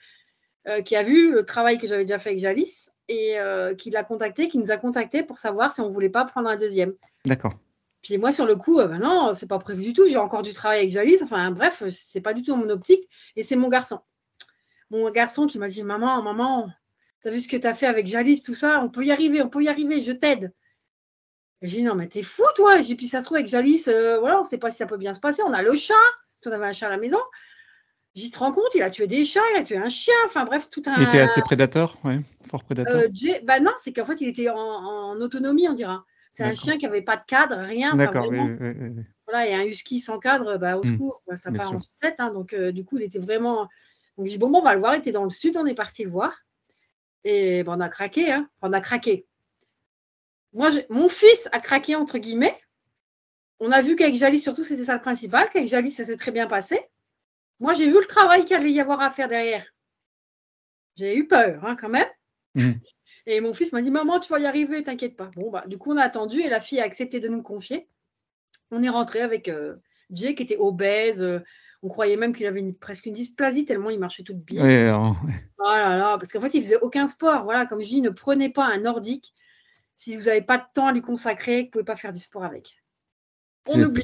qui 0.85 0.95
a 0.95 1.01
vu 1.01 1.31
le 1.31 1.43
travail 1.43 1.79
que 1.79 1.87
j'avais 1.87 2.05
déjà 2.05 2.19
fait 2.19 2.29
avec 2.29 2.41
Jalis 2.41 2.89
et 3.07 3.37
qui 3.79 3.89
l'a 3.89 4.03
contacté, 4.03 4.47
qui 4.47 4.59
nous 4.59 4.71
a 4.71 4.77
contacté 4.77 5.23
pour 5.23 5.39
savoir 5.39 5.71
si 5.71 5.81
on 5.81 5.89
voulait 5.89 6.09
pas 6.09 6.25
prendre 6.25 6.47
un 6.47 6.57
deuxième. 6.57 6.93
D'accord. 7.25 7.53
Puis 8.03 8.19
moi, 8.19 8.31
sur 8.31 8.45
le 8.45 8.55
coup, 8.55 8.77
ben 8.77 8.99
non, 8.99 9.33
c'est 9.33 9.47
pas 9.47 9.57
prévu 9.57 9.85
du 9.85 9.93
tout. 9.93 10.07
J'ai 10.07 10.17
encore 10.17 10.43
du 10.43 10.53
travail 10.53 10.79
avec 10.81 10.91
Jalis. 10.91 11.23
Enfin, 11.23 11.49
bref, 11.49 11.81
c'est 11.89 12.21
pas 12.21 12.35
du 12.35 12.43
tout 12.43 12.55
mon 12.55 12.69
optique. 12.69 13.09
Et 13.35 13.41
c'est 13.41 13.55
mon 13.55 13.69
garçon. 13.69 13.99
Mon 14.91 15.09
garçon 15.09 15.47
qui 15.47 15.57
m'a 15.57 15.67
dit 15.67 15.81
Maman, 15.81 16.21
maman, 16.21 16.69
T'as 17.25 17.31
vu 17.31 17.39
ce 17.39 17.47
que 17.47 17.57
tu 17.57 17.65
as 17.65 17.73
fait 17.73 17.87
avec 17.87 18.05
Jalis, 18.05 18.43
tout 18.43 18.53
ça? 18.53 18.79
On 18.83 18.89
peut 18.89 19.03
y 19.03 19.11
arriver, 19.11 19.41
on 19.41 19.49
peut 19.49 19.63
y 19.63 19.67
arriver, 19.67 19.99
je 19.99 20.11
t'aide. 20.11 20.53
J'ai 21.63 21.77
dit, 21.77 21.83
non, 21.83 21.95
mais 21.95 22.07
t'es 22.07 22.21
fou, 22.21 22.43
toi. 22.55 22.83
J'ai 22.83 22.93
puis 22.93 23.07
ça 23.07 23.19
se 23.19 23.25
trouve 23.25 23.37
avec 23.37 23.47
Jalis, 23.47 23.85
euh, 23.87 24.19
voilà, 24.19 24.37
on 24.37 24.43
ne 24.43 24.47
sait 24.47 24.59
pas 24.59 24.69
si 24.69 24.77
ça 24.77 24.85
peut 24.85 24.97
bien 24.97 25.11
se 25.11 25.19
passer. 25.19 25.41
On 25.41 25.51
a 25.51 25.63
le 25.63 25.73
chat, 25.73 25.95
on 26.45 26.51
avait 26.51 26.67
un 26.67 26.71
chat 26.71 26.85
à 26.85 26.91
la 26.91 26.97
maison. 26.97 27.17
J'y 28.13 28.29
te 28.29 28.37
rends 28.37 28.51
compte, 28.51 28.75
il 28.75 28.83
a 28.83 28.91
tué 28.91 29.07
des 29.07 29.25
chats, 29.25 29.41
il 29.55 29.57
a 29.57 29.63
tué 29.63 29.75
un 29.75 29.89
chien, 29.89 30.13
enfin 30.25 30.45
bref, 30.45 30.69
tout 30.69 30.83
un. 30.85 30.97
Il 30.97 31.07
était 31.07 31.19
assez 31.19 31.41
prédateur, 31.41 31.97
oui, 32.03 32.19
fort 32.47 32.63
prédateur. 32.63 32.95
Euh, 32.95 33.39
bah 33.41 33.59
non, 33.59 33.71
c'est 33.79 33.91
qu'en 33.91 34.05
fait, 34.05 34.21
il 34.21 34.27
était 34.27 34.49
en, 34.49 35.19
autonomie, 35.19 35.67
on 35.67 35.73
dira. 35.73 36.05
C'est 36.29 36.43
un 36.43 36.53
chien 36.53 36.77
qui 36.77 36.85
n'avait 36.85 37.01
pas 37.01 37.17
de 37.17 37.25
cadre, 37.25 37.55
rien. 37.55 37.95
D'accord, 37.95 38.27
oui, 38.29 38.37
Voilà, 39.25 39.47
et 39.47 39.55
un 39.55 39.65
husky 39.65 39.99
sans 39.99 40.19
cadre, 40.19 40.57
bah, 40.57 40.77
au 40.77 40.83
hmm. 40.83 40.91
secours, 40.91 41.23
ça 41.33 41.51
part 41.51 41.73
en 41.73 41.79
sucette. 41.79 42.17
Hein, 42.19 42.31
donc, 42.31 42.53
euh, 42.53 42.71
du 42.71 42.85
coup, 42.85 42.99
il 42.99 43.03
était 43.03 43.17
vraiment. 43.17 43.67
Donc, 44.15 44.27
j'ai 44.27 44.33
dit, 44.33 44.37
bon, 44.37 44.51
bon, 44.51 44.59
on 44.59 44.63
va 44.63 44.75
le 44.75 44.79
voir. 44.79 44.93
Il 44.93 44.99
était 44.99 45.11
dans 45.11 45.23
le 45.23 45.31
sud, 45.31 45.57
on 45.57 45.65
est 45.65 45.73
parti 45.73 46.03
le 46.03 46.11
voir. 46.11 46.44
Et 47.25 47.63
ben, 47.63 47.75
on 47.75 47.81
a 47.81 47.89
craqué, 47.89 48.31
hein. 48.31 48.49
on 48.61 48.71
a 48.71 48.79
craqué. 48.79 49.27
Moi, 50.53 50.69
mon 50.89 51.09
fils 51.09 51.49
a 51.51 51.59
craqué, 51.59 51.95
entre 51.95 52.19
guillemets. 52.19 52.55
On 53.59 53.71
a 53.71 53.81
vu 53.81 53.95
qu'avec 53.95 54.15
Jalis, 54.15 54.39
surtout, 54.39 54.63
c'était 54.63 54.83
ça 54.83 54.93
le 54.93 55.01
principal, 55.01 55.49
qu'avec 55.49 55.67
Jalis, 55.67 55.91
ça 55.91 56.05
s'est 56.05 56.17
très 56.17 56.31
bien 56.31 56.47
passé. 56.47 56.79
Moi, 57.59 57.73
j'ai 57.73 57.87
vu 57.87 57.99
le 57.99 58.05
travail 58.05 58.45
qu'il 58.45 58.55
allait 58.55 58.71
y 58.71 58.79
avoir 58.79 59.01
à 59.01 59.09
faire 59.09 59.27
derrière. 59.27 59.65
J'ai 60.97 61.17
eu 61.17 61.27
peur, 61.27 61.65
hein, 61.65 61.75
quand 61.75 61.89
même. 61.89 62.07
Mmh. 62.53 62.73
Et 63.25 63.41
mon 63.41 63.53
fils 63.53 63.73
m'a 63.73 63.81
dit 63.81 63.91
Maman, 63.91 64.19
tu 64.19 64.31
vas 64.31 64.39
y 64.39 64.45
arriver, 64.45 64.83
t'inquiète 64.83 65.17
pas. 65.17 65.31
Bon, 65.35 65.49
bah, 65.49 65.63
du 65.67 65.77
coup, 65.77 65.91
on 65.93 65.97
a 65.97 66.03
attendu 66.03 66.41
et 66.41 66.49
la 66.49 66.59
fille 66.59 66.79
a 66.79 66.83
accepté 66.83 67.19
de 67.19 67.27
nous 67.27 67.41
confier. 67.41 67.89
On 68.71 68.83
est 68.83 68.89
rentré 68.89 69.21
avec 69.21 69.47
euh, 69.47 69.75
Jay 70.11 70.35
qui 70.35 70.43
était 70.43 70.57
obèse, 70.57 71.23
euh, 71.23 71.39
on 71.83 71.89
croyait 71.89 72.17
même 72.17 72.33
qu'il 72.33 72.45
avait 72.45 72.63
presque 72.73 73.05
une 73.05 73.13
dysplasie 73.13 73.65
tellement 73.65 73.89
il 73.89 73.99
marchait 73.99 74.23
tout 74.23 74.35
bien. 74.35 74.63
Oui, 74.63 75.15
Oh 75.59 75.63
là 75.63 76.17
parce 76.17 76.31
qu'en 76.31 76.41
fait, 76.41 76.53
il 76.53 76.63
faisait 76.63 76.79
aucun 76.81 77.07
sport. 77.07 77.43
Voilà, 77.43 77.65
comme 77.65 77.81
je 77.81 77.87
dis, 77.87 78.01
ne 78.01 78.09
prenez 78.09 78.49
pas 78.49 78.65
un 78.65 78.79
nordique 78.79 79.33
si 79.95 80.15
vous 80.15 80.23
n'avez 80.23 80.41
pas 80.41 80.57
de 80.57 80.63
temps 80.73 80.87
à 80.87 80.93
lui 80.93 81.01
consacrer, 81.01 81.59
vous 81.59 81.65
ne 81.65 81.71
pouvez 81.71 81.83
pas 81.83 81.95
faire 81.95 82.13
du 82.13 82.19
sport 82.19 82.43
avec. 82.43 82.83
On 83.67 83.81
oublie. 83.81 84.03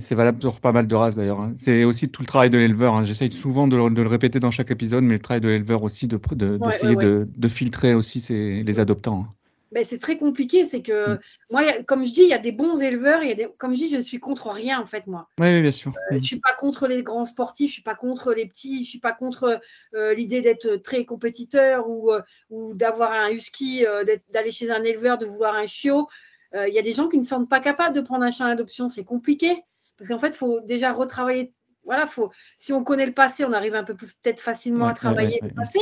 c'est 0.00 0.14
valable 0.14 0.38
pour 0.38 0.60
pas 0.60 0.72
mal 0.72 0.86
de 0.86 0.94
races 0.94 1.16
d'ailleurs. 1.16 1.40
Hein. 1.40 1.54
C'est 1.56 1.84
aussi 1.84 2.10
tout 2.10 2.22
le 2.22 2.26
travail 2.26 2.50
de 2.50 2.58
l'éleveur. 2.58 2.94
Hein. 2.94 3.04
J'essaye 3.04 3.32
souvent 3.32 3.68
de 3.68 3.76
le, 3.76 4.08
répéter 4.08 4.40
dans 4.40 4.50
chaque 4.50 4.70
épisode, 4.70 5.04
mais 5.04 5.14
le 5.14 5.20
travail 5.20 5.40
de 5.40 5.48
l'éleveur 5.48 5.82
aussi, 5.82 6.08
d'essayer 6.08 6.96
de, 6.96 7.28
de, 7.34 7.48
filtrer 7.48 7.94
aussi 7.94 8.20
les 8.62 8.80
adoptants. 8.80 9.26
Ben, 9.74 9.84
c'est 9.84 9.98
très 9.98 10.16
compliqué. 10.16 10.64
C'est 10.64 10.82
que 10.82 11.14
mm. 11.14 11.18
moi, 11.50 11.82
comme 11.82 12.06
je 12.06 12.12
dis, 12.12 12.22
il 12.22 12.28
y 12.28 12.32
a 12.32 12.38
des 12.38 12.52
bons 12.52 12.80
éleveurs. 12.80 13.24
Il 13.24 13.28
y 13.28 13.32
a 13.32 13.34
des, 13.34 13.48
comme 13.58 13.74
je 13.74 13.82
dis, 13.82 13.88
je 13.88 13.98
suis 13.98 14.20
contre 14.20 14.50
rien 14.50 14.80
en 14.80 14.86
fait, 14.86 15.08
moi. 15.08 15.28
Oui, 15.40 15.60
bien 15.60 15.72
sûr. 15.72 15.92
Euh. 16.12 16.18
Je 16.18 16.22
suis 16.22 16.38
pas 16.38 16.52
contre 16.52 16.86
les 16.86 17.02
grands 17.02 17.24
sportifs. 17.24 17.70
Je 17.70 17.74
suis 17.74 17.82
pas 17.82 17.96
contre 17.96 18.32
les 18.32 18.46
petits. 18.46 18.84
Je 18.84 18.88
suis 18.88 19.00
pas 19.00 19.12
contre 19.12 19.60
euh, 19.94 20.14
l'idée 20.14 20.42
d'être 20.42 20.76
très 20.76 21.04
compétiteur 21.04 21.88
ou, 21.88 22.12
euh, 22.12 22.22
ou 22.50 22.72
d'avoir 22.74 23.10
un 23.10 23.30
husky, 23.30 23.84
d'aller 24.32 24.52
chez 24.52 24.70
un 24.70 24.84
éleveur, 24.84 25.18
de 25.18 25.26
voir 25.26 25.56
un 25.56 25.66
chiot. 25.66 26.08
Il 26.56 26.72
y 26.72 26.78
a 26.78 26.82
des 26.82 26.92
gens 26.92 27.08
qui 27.08 27.18
ne 27.18 27.24
sentent 27.24 27.50
pas 27.50 27.58
capables 27.58 27.96
de 27.96 28.00
prendre 28.00 28.22
un 28.22 28.30
chien 28.30 28.46
d'adoption. 28.46 28.88
C'est 28.88 29.02
compliqué 29.02 29.60
parce 29.98 30.08
qu'en 30.08 30.20
fait, 30.20 30.28
il 30.28 30.36
faut 30.36 30.60
déjà 30.60 30.92
retravailler. 30.92 31.52
Voilà, 31.84 32.06
faut, 32.06 32.30
si 32.56 32.72
on 32.72 32.84
connaît 32.84 33.06
le 33.06 33.12
passé, 33.12 33.44
on 33.44 33.52
arrive 33.52 33.74
un 33.74 33.82
peu 33.82 33.94
plus 33.94 34.14
peut-être 34.22 34.40
facilement 34.40 34.86
à 34.86 34.94
travailler 34.94 35.40
le 35.42 35.52
passé. 35.52 35.80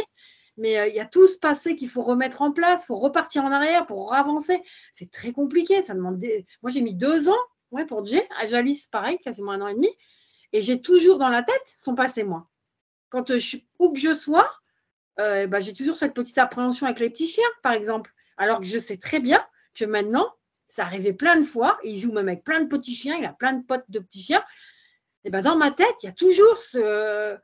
Mais 0.56 0.78
euh, 0.78 0.86
il 0.86 0.94
y 0.94 1.00
a 1.00 1.06
tout 1.06 1.26
ce 1.26 1.38
passé 1.38 1.76
qu'il 1.76 1.88
faut 1.88 2.02
remettre 2.02 2.42
en 2.42 2.52
place, 2.52 2.82
il 2.84 2.86
faut 2.86 2.98
repartir 2.98 3.44
en 3.44 3.52
arrière 3.52 3.86
pour 3.86 4.14
avancer. 4.14 4.62
C'est 4.92 5.10
très 5.10 5.32
compliqué. 5.32 5.82
Ça 5.82 5.94
demande 5.94 6.22
Moi, 6.62 6.70
j'ai 6.70 6.82
mis 6.82 6.94
deux 6.94 7.28
ans 7.28 7.40
ouais, 7.70 7.86
pour 7.86 8.04
Jay. 8.04 8.26
À 8.38 8.46
Jalis, 8.46 8.86
pareil, 8.90 9.18
quasiment 9.18 9.52
un 9.52 9.60
an 9.62 9.68
et 9.68 9.74
demi. 9.74 9.90
Et 10.52 10.62
j'ai 10.62 10.80
toujours 10.80 11.18
dans 11.18 11.28
la 11.28 11.42
tête 11.42 11.62
son 11.64 11.94
passé, 11.94 12.24
moi. 12.24 12.48
Quand 13.08 13.30
euh, 13.30 13.38
je 13.38 13.58
où 13.78 13.92
que 13.92 13.98
je 13.98 14.12
sois, 14.12 14.50
euh, 15.20 15.46
bah, 15.46 15.60
j'ai 15.60 15.72
toujours 15.72 15.96
cette 15.96 16.14
petite 16.14 16.38
appréhension 16.38 16.86
avec 16.86 17.00
les 17.00 17.10
petits 17.10 17.26
chiens, 17.26 17.48
par 17.62 17.72
exemple. 17.72 18.12
Alors 18.36 18.60
que 18.60 18.66
je 18.66 18.78
sais 18.78 18.96
très 18.96 19.20
bien 19.20 19.42
que 19.74 19.84
maintenant, 19.84 20.32
ça 20.68 20.84
arrivait 20.84 21.12
plein 21.12 21.36
de 21.36 21.44
fois. 21.44 21.78
Il 21.84 21.98
joue 21.98 22.12
même 22.12 22.28
avec 22.28 22.44
plein 22.44 22.60
de 22.60 22.66
petits 22.66 22.94
chiens, 22.94 23.16
il 23.18 23.24
a 23.24 23.32
plein 23.32 23.54
de 23.54 23.64
potes 23.64 23.84
de 23.88 23.98
petits 23.98 24.22
chiens. 24.22 24.44
Et 25.24 25.30
ben 25.30 25.42
dans 25.42 25.56
ma 25.56 25.70
tête, 25.70 25.94
il 26.02 26.06
y 26.06 26.08
a 26.08 26.12
toujours 26.12 26.58
ce, 26.58 27.36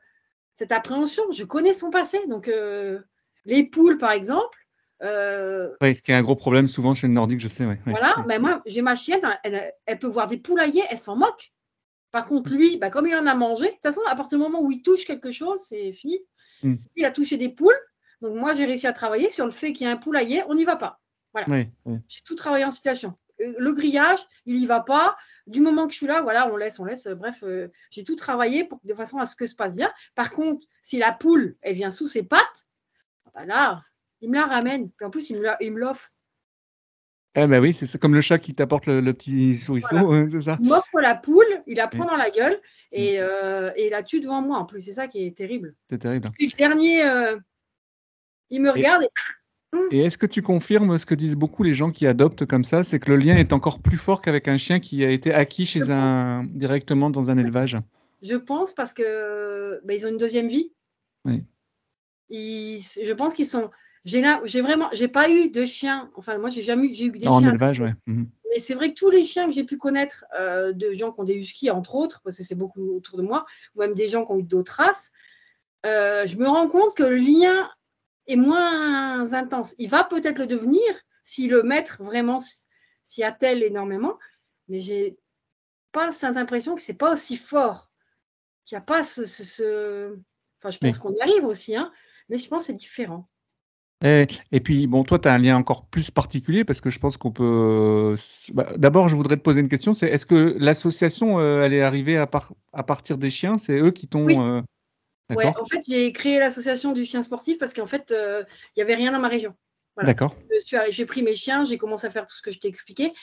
cette 0.59 0.73
appréhension. 0.73 1.23
Je 1.31 1.45
connais 1.45 1.73
son 1.73 1.89
passé. 1.89 2.19
Donc, 2.27 2.49
euh, 2.49 2.99
les 3.45 3.63
poules, 3.63 3.97
par 3.97 4.11
exemple. 4.11 4.57
Euh, 5.01 5.69
oui, 5.79 5.95
ce 5.95 6.01
qui 6.01 6.11
est 6.11 6.15
un 6.15 6.21
gros 6.21 6.35
problème 6.35 6.67
souvent 6.67 6.93
chez 6.93 7.07
le 7.07 7.13
nordique, 7.13 7.39
je 7.39 7.47
sais. 7.47 7.65
voilà, 7.85 8.25
mais 8.27 8.39
moi, 8.39 8.61
j'ai 8.65 8.81
ma 8.81 8.95
chienne, 8.95 9.21
elle, 9.43 9.99
peut 9.99 10.07
voir 10.07 10.27
des 10.27 10.35
poulaillers, 10.35 10.83
elle 10.89 10.97
s'en 10.97 11.15
moque. 11.15 11.53
Par 12.11 12.27
contre, 12.27 12.49
lui, 12.49 12.75
bah, 12.75 12.89
comme 12.89 13.07
il 13.07 13.15
en 13.15 13.25
a 13.25 13.35
mangé, 13.35 13.67
de 13.67 13.71
toute 13.71 13.83
façon, 13.83 14.01
à 14.09 14.15
partir 14.15 14.37
du 14.37 14.43
moment 14.43 14.61
où 14.61 14.69
il 14.69 14.81
touche 14.81 15.05
quelque 15.05 15.31
chose, 15.31 15.61
c'est 15.69 15.93
fini. 15.93 16.19
Hmm. 16.61 16.75
Il 16.97 17.05
a 17.05 17.11
touché 17.11 17.37
des 17.37 17.47
poules. 17.47 17.79
Donc, 18.21 18.35
moi, 18.35 18.53
j'ai 18.53 18.65
réussi 18.65 18.87
à 18.87 18.91
travailler 18.91 19.29
sur 19.29 19.45
le 19.45 19.51
fait 19.51 19.71
qu'il 19.71 19.87
y 19.87 19.89
a 19.89 19.93
un 19.93 19.97
poulailler, 19.97 20.43
on 20.49 20.55
n'y 20.55 20.65
va 20.65 20.75
pas. 20.75 20.99
Voilà. 21.31 21.47
Oui, 21.49 21.69
oui. 21.85 21.99
J'ai 22.09 22.19
tout 22.25 22.35
travaillé 22.35 22.65
en 22.65 22.71
situation. 22.71 23.13
Euh, 23.41 23.53
Le 23.57 23.73
grillage, 23.73 24.19
il 24.45 24.57
y 24.57 24.65
va 24.65 24.79
pas. 24.81 25.17
Du 25.47 25.61
moment 25.61 25.87
que 25.87 25.93
je 25.93 25.97
suis 25.97 26.07
là, 26.07 26.21
voilà, 26.21 26.51
on 26.51 26.57
laisse, 26.57 26.79
on 26.79 26.85
laisse. 26.85 27.07
Bref, 27.07 27.43
euh, 27.43 27.69
j'ai 27.89 28.03
tout 28.03 28.15
travaillé 28.15 28.65
pour, 28.65 28.79
de 28.83 28.93
façon 28.93 29.17
à 29.17 29.25
ce 29.25 29.35
que 29.35 29.45
se 29.45 29.55
passe 29.55 29.73
bien. 29.75 29.91
Par 30.15 30.29
contre, 30.31 30.65
si 30.83 30.97
la 30.99 31.11
poule, 31.11 31.55
elle 31.61 31.75
vient 31.75 31.91
sous 31.91 32.07
ses 32.07 32.23
pattes, 32.23 32.65
ah 33.25 33.31
bah 33.33 33.45
là, 33.45 33.83
il 34.21 34.29
me 34.29 34.35
la 34.35 34.45
ramène. 34.45 34.89
Puis 34.91 35.05
en 35.05 35.09
plus, 35.09 35.29
il 35.29 35.39
me 35.39 35.79
l'offre. 35.79 36.11
Eh 37.35 37.45
ben 37.45 37.61
oui, 37.61 37.73
c'est 37.73 37.99
comme 37.99 38.15
le 38.15 38.21
chat 38.21 38.39
qui 38.39 38.55
t'apporte 38.55 38.87
le, 38.87 39.01
le 39.01 39.13
petit 39.13 39.57
souriceau, 39.57 39.97
Voilà. 40.07 40.29
c'est 40.29 40.41
ça. 40.41 40.57
Il 40.61 40.67
m'offre 40.67 40.99
la 40.99 41.15
poule, 41.15 41.45
il 41.67 41.77
la 41.77 41.87
prend 41.87 42.05
dans 42.05 42.17
la 42.17 42.31
gueule 42.31 42.59
Mm. 42.91 42.95
et, 42.97 43.15
euh, 43.19 43.71
et 43.75 43.85
il 43.85 43.91
la 43.91 44.01
tue 44.01 44.19
devant 44.19 44.41
moi. 44.41 44.57
En 44.57 44.65
plus, 44.65 44.81
c'est 44.81 44.93
ça 44.93 45.07
qui 45.07 45.23
est 45.23 45.37
terrible. 45.37 45.75
C'est 45.91 45.99
terrible. 45.99 46.29
Puis 46.33 46.47
le 46.47 46.57
dernier, 46.57 47.05
euh, 47.05 47.37
il 48.49 48.61
me 48.63 48.71
regarde 48.71 49.03
et 49.03 49.05
Et 49.05 49.09
est-ce 49.91 50.17
que 50.17 50.25
tu 50.25 50.41
confirmes 50.41 50.97
ce 50.97 51.05
que 51.05 51.15
disent 51.15 51.35
beaucoup 51.35 51.63
les 51.63 51.73
gens 51.73 51.91
qui 51.91 52.07
adoptent 52.07 52.45
comme 52.45 52.63
ça, 52.63 52.83
c'est 52.83 52.99
que 52.99 53.09
le 53.11 53.17
lien 53.17 53.35
est 53.37 53.53
encore 53.53 53.79
plus 53.79 53.97
fort 53.97 54.21
qu'avec 54.21 54.47
un 54.47 54.57
chien 54.57 54.79
qui 54.79 55.03
a 55.03 55.09
été 55.09 55.33
acquis 55.33 55.65
chez 55.65 55.91
un 55.91 56.43
directement 56.45 57.09
dans 57.09 57.31
un 57.31 57.37
élevage? 57.37 57.77
Je 58.21 58.35
pense 58.35 58.73
parce 58.73 58.93
que 58.93 59.79
bah, 59.85 59.93
ils 59.93 60.05
ont 60.05 60.09
une 60.09 60.17
deuxième 60.17 60.47
vie. 60.47 60.71
Oui. 61.25 61.43
Ils- 62.29 62.81
je 62.81 63.13
pense 63.13 63.33
qu'ils 63.33 63.45
sont. 63.45 63.69
J'ai 64.05 64.21
là, 64.21 64.41
j'ai 64.45 64.61
vraiment, 64.61 64.89
j'ai 64.93 65.07
pas 65.07 65.29
eu 65.29 65.49
de 65.49 65.65
chien. 65.65 66.09
Enfin, 66.15 66.37
moi, 66.37 66.49
j'ai 66.49 66.61
jamais 66.61 66.87
eu, 66.87 66.95
j'ai 66.95 67.05
eu 67.05 67.11
des 67.11 67.27
en 67.27 67.39
chiens. 67.39 67.49
élevage, 67.49 67.79
ouais. 67.81 67.93
Mhm. 68.07 68.27
Mais 68.51 68.59
c'est 68.59 68.73
vrai 68.73 68.89
que 68.89 68.95
tous 68.99 69.09
les 69.09 69.23
chiens 69.23 69.45
que 69.45 69.51
j'ai 69.51 69.63
pu 69.63 69.77
connaître, 69.77 70.25
euh, 70.39 70.71
de 70.73 70.91
gens 70.91 71.11
qui 71.11 71.19
ont 71.19 71.23
des 71.25 71.35
huskies, 71.35 71.69
entre 71.69 71.95
autres, 71.95 72.21
parce 72.23 72.37
que 72.37 72.43
c'est 72.43 72.55
beaucoup 72.55 72.95
autour 72.95 73.17
de 73.17 73.23
moi, 73.23 73.45
ou 73.75 73.81
même 73.81 73.93
des 73.93 74.09
gens 74.09 74.25
qui 74.25 74.31
ont 74.31 74.39
eu 74.39 74.43
d'autres 74.43 74.73
races, 74.77 75.11
euh, 75.85 76.25
je 76.25 76.37
me 76.37 76.47
rends 76.47 76.67
compte 76.67 76.95
que 76.95 77.03
le 77.03 77.17
lien 77.17 77.69
est 78.29 78.35
moins 78.37 79.33
intense. 79.33 79.75
Il 79.77 79.89
va 79.89 80.03
peut-être 80.03 80.39
le 80.39 80.47
devenir 80.47 80.81
si 81.23 81.47
le 81.47 81.63
maître 81.63 82.03
vraiment 82.03 82.39
s'y 83.03 83.23
attelle 83.23 83.63
énormément, 83.63 84.17
mais 84.67 84.79
j'ai 84.79 85.17
pas 85.91 86.13
cette 86.13 86.37
impression 86.37 86.75
que 86.75 86.81
c'est 86.81 86.93
pas 86.97 87.13
aussi 87.13 87.37
fort, 87.37 87.91
qu'il 88.65 88.75
n'y 88.77 88.79
a 88.79 88.85
pas 88.85 89.03
ce, 89.03 89.25
ce- 89.25 89.43
ce- 89.43 90.17
Enfin, 90.61 90.71
je 90.71 90.77
pense 90.77 90.95
Oui. 90.97 91.01
qu'on 91.01 91.13
y 91.13 91.21
arrive 91.21 91.45
aussi, 91.45 91.75
hein, 91.75 91.91
mais 92.27 92.37
je 92.37 92.47
pense 92.49 92.63
que 92.63 92.67
c'est 92.67 92.73
différent. 92.73 93.29
Et, 94.03 94.27
et 94.51 94.59
puis, 94.61 94.87
bon, 94.87 95.03
toi, 95.03 95.19
tu 95.19 95.27
as 95.27 95.33
un 95.33 95.37
lien 95.37 95.57
encore 95.57 95.85
plus 95.87 96.09
particulier 96.11 96.63
parce 96.63 96.79
que 96.79 96.89
je 96.89 96.99
pense 96.99 97.17
qu'on 97.17 97.31
peut. 97.31 98.15
bah, 98.53 98.71
D'abord, 98.77 99.09
je 99.09 99.15
voudrais 99.15 99.35
te 99.35 99.41
poser 99.41 99.59
une 99.61 99.67
question 99.67 99.93
c'est 99.93 100.07
est-ce 100.07 100.25
que 100.25 100.55
l'association, 100.57 101.39
euh, 101.39 101.63
elle 101.63 101.73
est 101.73 101.81
arrivée 101.81 102.17
à, 102.17 102.25
par- 102.27 102.53
à 102.73 102.83
partir 102.83 103.17
des 103.17 103.29
chiens? 103.29 103.57
C'est 103.57 103.77
eux 103.79 103.91
qui 103.91 104.07
t'ont. 104.07 104.25
Oui. 104.25 104.37
euh, 104.39 104.61
Ouais, 105.29 105.45
en 105.45 105.65
fait, 105.65 105.81
j'ai 105.87 106.11
créé 106.11 106.39
l'association 106.39 106.91
du 106.91 107.05
chien 107.05 107.21
sportif 107.21 107.57
parce 107.57 107.73
qu'en 107.73 107.85
fait, 107.85 108.11
euh, 108.11 108.43
il 108.75 108.79
n'y 108.79 108.83
avait 108.83 108.95
rien 108.95 109.11
dans 109.11 109.19
ma 109.19 109.27
région. 109.27 109.53
voilà. 109.95 110.07
D'accord. 110.07 110.35
j'ai 110.89 111.05
pris 111.05 111.21
mes 111.21 111.35
chiens, 111.35 111.63
j'ai 111.65 111.77
commencé 111.77 112.07
à 112.07 112.09
faire 112.09 112.25
tout 112.25 112.35
ce 112.35 112.41
que 112.41 112.51
je 112.51 112.59
t'ai 112.59 112.67
expliqué. 112.67 113.13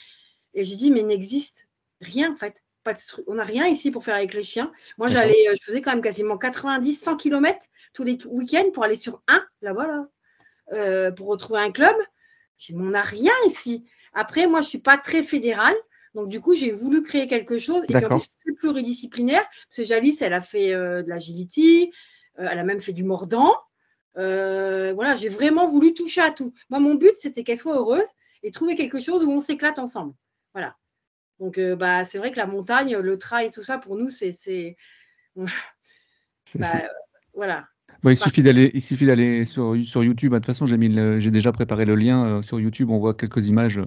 Et 0.54 0.64
j'ai 0.64 0.76
dit, 0.76 0.90
mais 0.90 1.00
il 1.00 1.06
n'existe 1.06 1.68
rien 2.00 2.32
en 2.32 2.36
fait. 2.36 2.62
Pas 2.84 2.92
de. 2.92 2.98
On 3.26 3.34
n'a 3.34 3.44
rien 3.44 3.66
ici 3.66 3.90
pour 3.90 4.04
faire 4.04 4.14
avec 4.14 4.32
les 4.32 4.44
chiens. 4.44 4.72
Moi, 4.98 5.08
j'allais, 5.08 5.48
euh, 5.48 5.54
je 5.58 5.64
faisais 5.64 5.80
quand 5.80 5.90
même 5.90 6.02
quasiment 6.02 6.38
90, 6.38 6.94
100 6.94 7.16
km 7.16 7.66
tous 7.92 8.04
les 8.04 8.18
week-ends 8.26 8.70
pour 8.72 8.84
aller 8.84 8.96
sur 8.96 9.22
un, 9.26 9.44
là-bas, 9.60 9.86
là, 9.86 10.06
euh, 10.72 11.10
pour 11.10 11.26
retrouver 11.26 11.60
un 11.60 11.72
club. 11.72 11.96
J'ai 12.58 12.72
dit, 12.72 12.78
mais 12.78 12.86
on 12.86 12.90
n'a 12.90 13.02
rien 13.02 13.32
ici. 13.46 13.84
Après, 14.12 14.46
moi, 14.46 14.60
je 14.60 14.66
ne 14.66 14.70
suis 14.70 14.78
pas 14.78 14.96
très 14.96 15.22
fédérale. 15.22 15.76
Donc, 16.16 16.28
du 16.28 16.40
coup, 16.40 16.54
j'ai 16.54 16.72
voulu 16.72 17.02
créer 17.02 17.26
quelque 17.26 17.58
chose. 17.58 17.84
Et 17.84 17.86
puis, 17.98 18.06
en 18.06 18.08
plus, 18.16 18.24
je 18.38 18.50
suis 18.50 18.54
pluridisciplinaire. 18.56 19.44
Parce 19.68 19.76
que 19.76 19.84
Jalice, 19.84 20.22
elle 20.22 20.32
a 20.32 20.40
fait 20.40 20.72
euh, 20.74 21.02
de 21.02 21.08
l'agility. 21.08 21.92
euh, 22.38 22.48
elle 22.50 22.58
a 22.58 22.64
même 22.64 22.80
fait 22.80 22.92
du 22.94 23.04
mordant. 23.04 23.54
Euh, 24.16 24.92
voilà, 24.94 25.14
j'ai 25.14 25.28
vraiment 25.28 25.66
voulu 25.68 25.92
toucher 25.94 26.22
à 26.22 26.30
tout. 26.30 26.52
Moi, 26.70 26.80
mon 26.80 26.94
but, 26.94 27.12
c'était 27.18 27.44
qu'elle 27.44 27.58
soit 27.58 27.76
heureuse 27.76 28.08
et 28.42 28.50
trouver 28.50 28.74
quelque 28.74 28.98
chose 28.98 29.24
où 29.24 29.30
on 29.30 29.40
s'éclate 29.40 29.78
ensemble. 29.78 30.14
Voilà. 30.54 30.74
Donc, 31.38 31.60
bah, 31.60 32.04
c'est 32.04 32.16
vrai 32.18 32.32
que 32.32 32.38
la 32.38 32.46
montagne, 32.46 32.96
le 32.96 33.18
trail, 33.18 33.50
tout 33.50 33.62
ça, 33.62 33.76
pour 33.78 33.96
nous, 33.96 34.08
c'est. 34.08 34.32
c'est- 34.32 34.76
bah, 36.54 36.88
voilà. 37.34 37.68
Bon, 38.02 38.10
il 38.10 38.16
suffit 38.16 38.42
d'aller, 38.42 38.70
il 38.74 38.82
suffit 38.82 39.06
d'aller 39.06 39.44
sur, 39.44 39.74
sur 39.84 40.04
YouTube. 40.04 40.32
De 40.32 40.38
toute 40.38 40.46
façon, 40.46 40.66
j'ai 40.66 40.76
mis, 40.76 40.88
le- 40.88 41.18
j'ai 41.18 41.30
déjà 41.30 41.50
préparé 41.52 41.84
le 41.84 41.94
lien 41.96 42.24
euh, 42.24 42.42
sur 42.42 42.60
YouTube. 42.60 42.90
On 42.90 42.98
voit 42.98 43.14
quelques 43.14 43.48
images. 43.48 43.80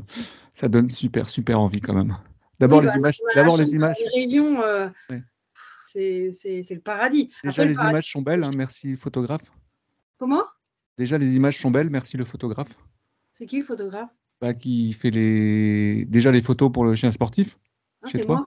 Ça 0.54 0.68
donne 0.68 0.90
super, 0.90 1.30
super 1.30 1.60
envie 1.60 1.80
quand 1.82 1.94
même. 1.94 2.18
D'abord 2.60 2.80
Oui, 2.80 2.86
les 2.86 2.92
bah, 2.92 2.98
images. 2.98 3.18
D'abord 3.36 3.58
les 3.58 3.74
images. 3.76 3.96
Euh, 4.16 4.90
Ouais. 5.10 5.24
c'est 5.88 6.32
c'est- 6.34 6.64
c'est 6.64 6.76
le 6.76 6.82
paradis. 6.82 7.30
Déjà 7.44 7.62
Après, 7.62 7.64
le 7.66 7.70
les 7.70 7.76
paradis- 7.76 7.92
images 7.92 8.12
sont 8.12 8.22
belles. 8.22 8.44
hein, 8.44 8.52
merci 8.54 8.96
photographe. 8.98 9.52
Comment? 10.18 10.44
Déjà 10.98 11.18
les 11.18 11.36
images 11.36 11.58
sont 11.60 11.72
belles. 11.72 11.90
Merci 11.90 12.18
le 12.18 12.26
photographe. 12.26 12.76
C'est 13.32 13.46
qui 13.46 13.60
le 13.60 13.64
photographe? 13.64 14.10
Bah, 14.42 14.54
qui 14.54 14.92
fait 14.94 15.12
les 15.12 16.06
déjà 16.06 16.32
les 16.32 16.42
photos 16.42 16.72
pour 16.72 16.84
le 16.86 16.96
chien 16.96 17.12
sportif. 17.12 17.58
Ah, 18.04 18.08
Chez 18.08 18.20
C'est 18.20 18.26
toi 18.26 18.36
moi 18.38 18.46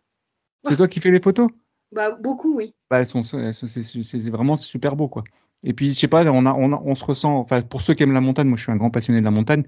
C'est 0.64 0.76
toi 0.76 0.88
qui 0.88 1.00
fais 1.00 1.10
les 1.10 1.20
photos? 1.20 1.48
Bah, 1.92 2.10
Beaucoup, 2.12 2.56
oui. 2.56 2.74
bah, 2.90 2.98
elles 3.00 3.06
sont, 3.06 3.22
elles 3.34 3.52
sont- 3.54 3.66
c'est 3.66 3.82
c'est- 3.82 4.02
c'est 4.02 4.30
vraiment 4.30 4.56
super 4.56 4.96
beau 4.96 5.08
quoi. 5.08 5.24
Et 5.64 5.72
puis 5.72 5.92
je 5.92 5.98
sais 5.98 6.08
pas, 6.08 6.24
on 6.30 6.46
a, 6.46 6.52
on 6.52 6.72
a- 6.72 6.82
on 6.84 6.94
se 6.94 7.04
ressent. 7.04 7.36
Enfin 7.38 7.62
pour 7.62 7.82
ceux 7.82 7.94
qui 7.94 8.02
aiment 8.02 8.12
la 8.12 8.20
montagne, 8.20 8.48
moi 8.48 8.56
je 8.56 8.62
suis 8.64 8.72
un 8.72 8.76
grand 8.76 8.90
passionné 8.90 9.20
de 9.20 9.24
la 9.24 9.30
montagne. 9.30 9.64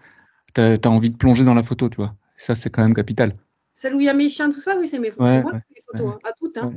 T'as 0.53 0.75
as 0.75 0.89
envie 0.89 1.11
de 1.11 1.17
plonger 1.17 1.45
dans 1.45 1.55
la 1.55 1.63
photo, 1.63 1.89
tu 1.89 1.97
vois. 1.97 2.15
Ça 2.37 2.55
c'est 2.55 2.71
quand 2.71 2.83
même 2.83 2.95
capital. 2.95 3.37
Celle 3.75 3.95
où 3.95 4.01
il 4.01 4.07
y 4.07 4.09
a 4.09 4.15
mes 4.15 4.29
chiens, 4.29 4.49
tout 4.51 4.61
ça, 4.61 4.77
oui, 4.79 4.87
c'est 4.89 4.99
mes 4.99 5.13
Ouais, 5.19 5.43
moi 5.43 5.53
ouais, 5.53 5.61
qui 5.69 5.75
fais 5.75 5.81
les 5.81 5.83
photos, 5.87 6.15
ouais. 6.15 6.21
hein, 6.25 6.29
à 6.29 6.33
toutes. 6.33 6.59
hein. 6.59 6.73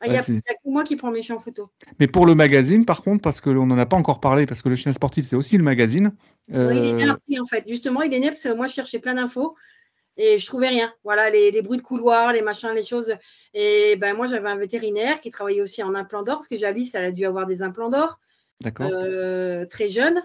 Ah, 0.00 0.06
Il 0.06 0.12
n'y 0.12 0.18
a, 0.18 0.20
a 0.20 0.24
que 0.24 0.58
moi 0.66 0.84
qui 0.84 0.96
prends 0.96 1.10
mes 1.10 1.22
chiens 1.22 1.36
en 1.36 1.38
photo. 1.40 1.70
Mais 1.98 2.06
pour 2.06 2.26
le 2.26 2.34
magazine, 2.34 2.84
par 2.84 3.02
contre, 3.02 3.22
parce 3.22 3.40
qu'on 3.40 3.64
n'en 3.66 3.78
a 3.78 3.86
pas 3.86 3.96
encore 3.96 4.20
parlé, 4.20 4.44
parce 4.44 4.60
que 4.60 4.68
le 4.68 4.76
chien 4.76 4.92
sportif 4.92 5.24
c'est 5.24 5.36
aussi 5.36 5.56
le 5.56 5.64
magazine. 5.64 6.12
Il 6.48 6.54
est 6.56 6.92
né 6.92 7.04
euh, 7.04 7.12
après, 7.12 7.38
en 7.38 7.46
fait. 7.46 7.64
Justement, 7.66 8.02
il 8.02 8.12
est 8.12 8.20
né 8.20 8.28
parce 8.28 8.42
que 8.42 8.52
moi, 8.52 8.66
je 8.66 8.74
cherchais 8.74 8.98
plein 8.98 9.14
d'infos 9.14 9.56
et 10.18 10.38
je 10.38 10.46
trouvais 10.46 10.68
rien. 10.68 10.92
Voilà, 11.04 11.30
les, 11.30 11.50
les 11.50 11.62
bruits 11.62 11.78
de 11.78 11.82
couloir, 11.82 12.32
les 12.32 12.42
machins, 12.42 12.70
les 12.74 12.84
choses. 12.84 13.14
Et 13.54 13.96
ben 13.96 14.14
moi, 14.14 14.26
j'avais 14.26 14.48
un 14.48 14.56
vétérinaire 14.56 15.20
qui 15.20 15.30
travaillait 15.30 15.62
aussi 15.62 15.82
en 15.82 15.94
implant 15.94 16.22
d'or, 16.22 16.36
parce 16.36 16.48
que 16.48 16.56
Jalice, 16.56 16.94
elle 16.94 17.04
a 17.04 17.12
dû 17.12 17.24
avoir 17.24 17.46
des 17.46 17.62
implants 17.62 17.90
d'or. 17.90 18.20
Euh, 18.80 19.66
très 19.66 19.88
jeune. 19.88 20.22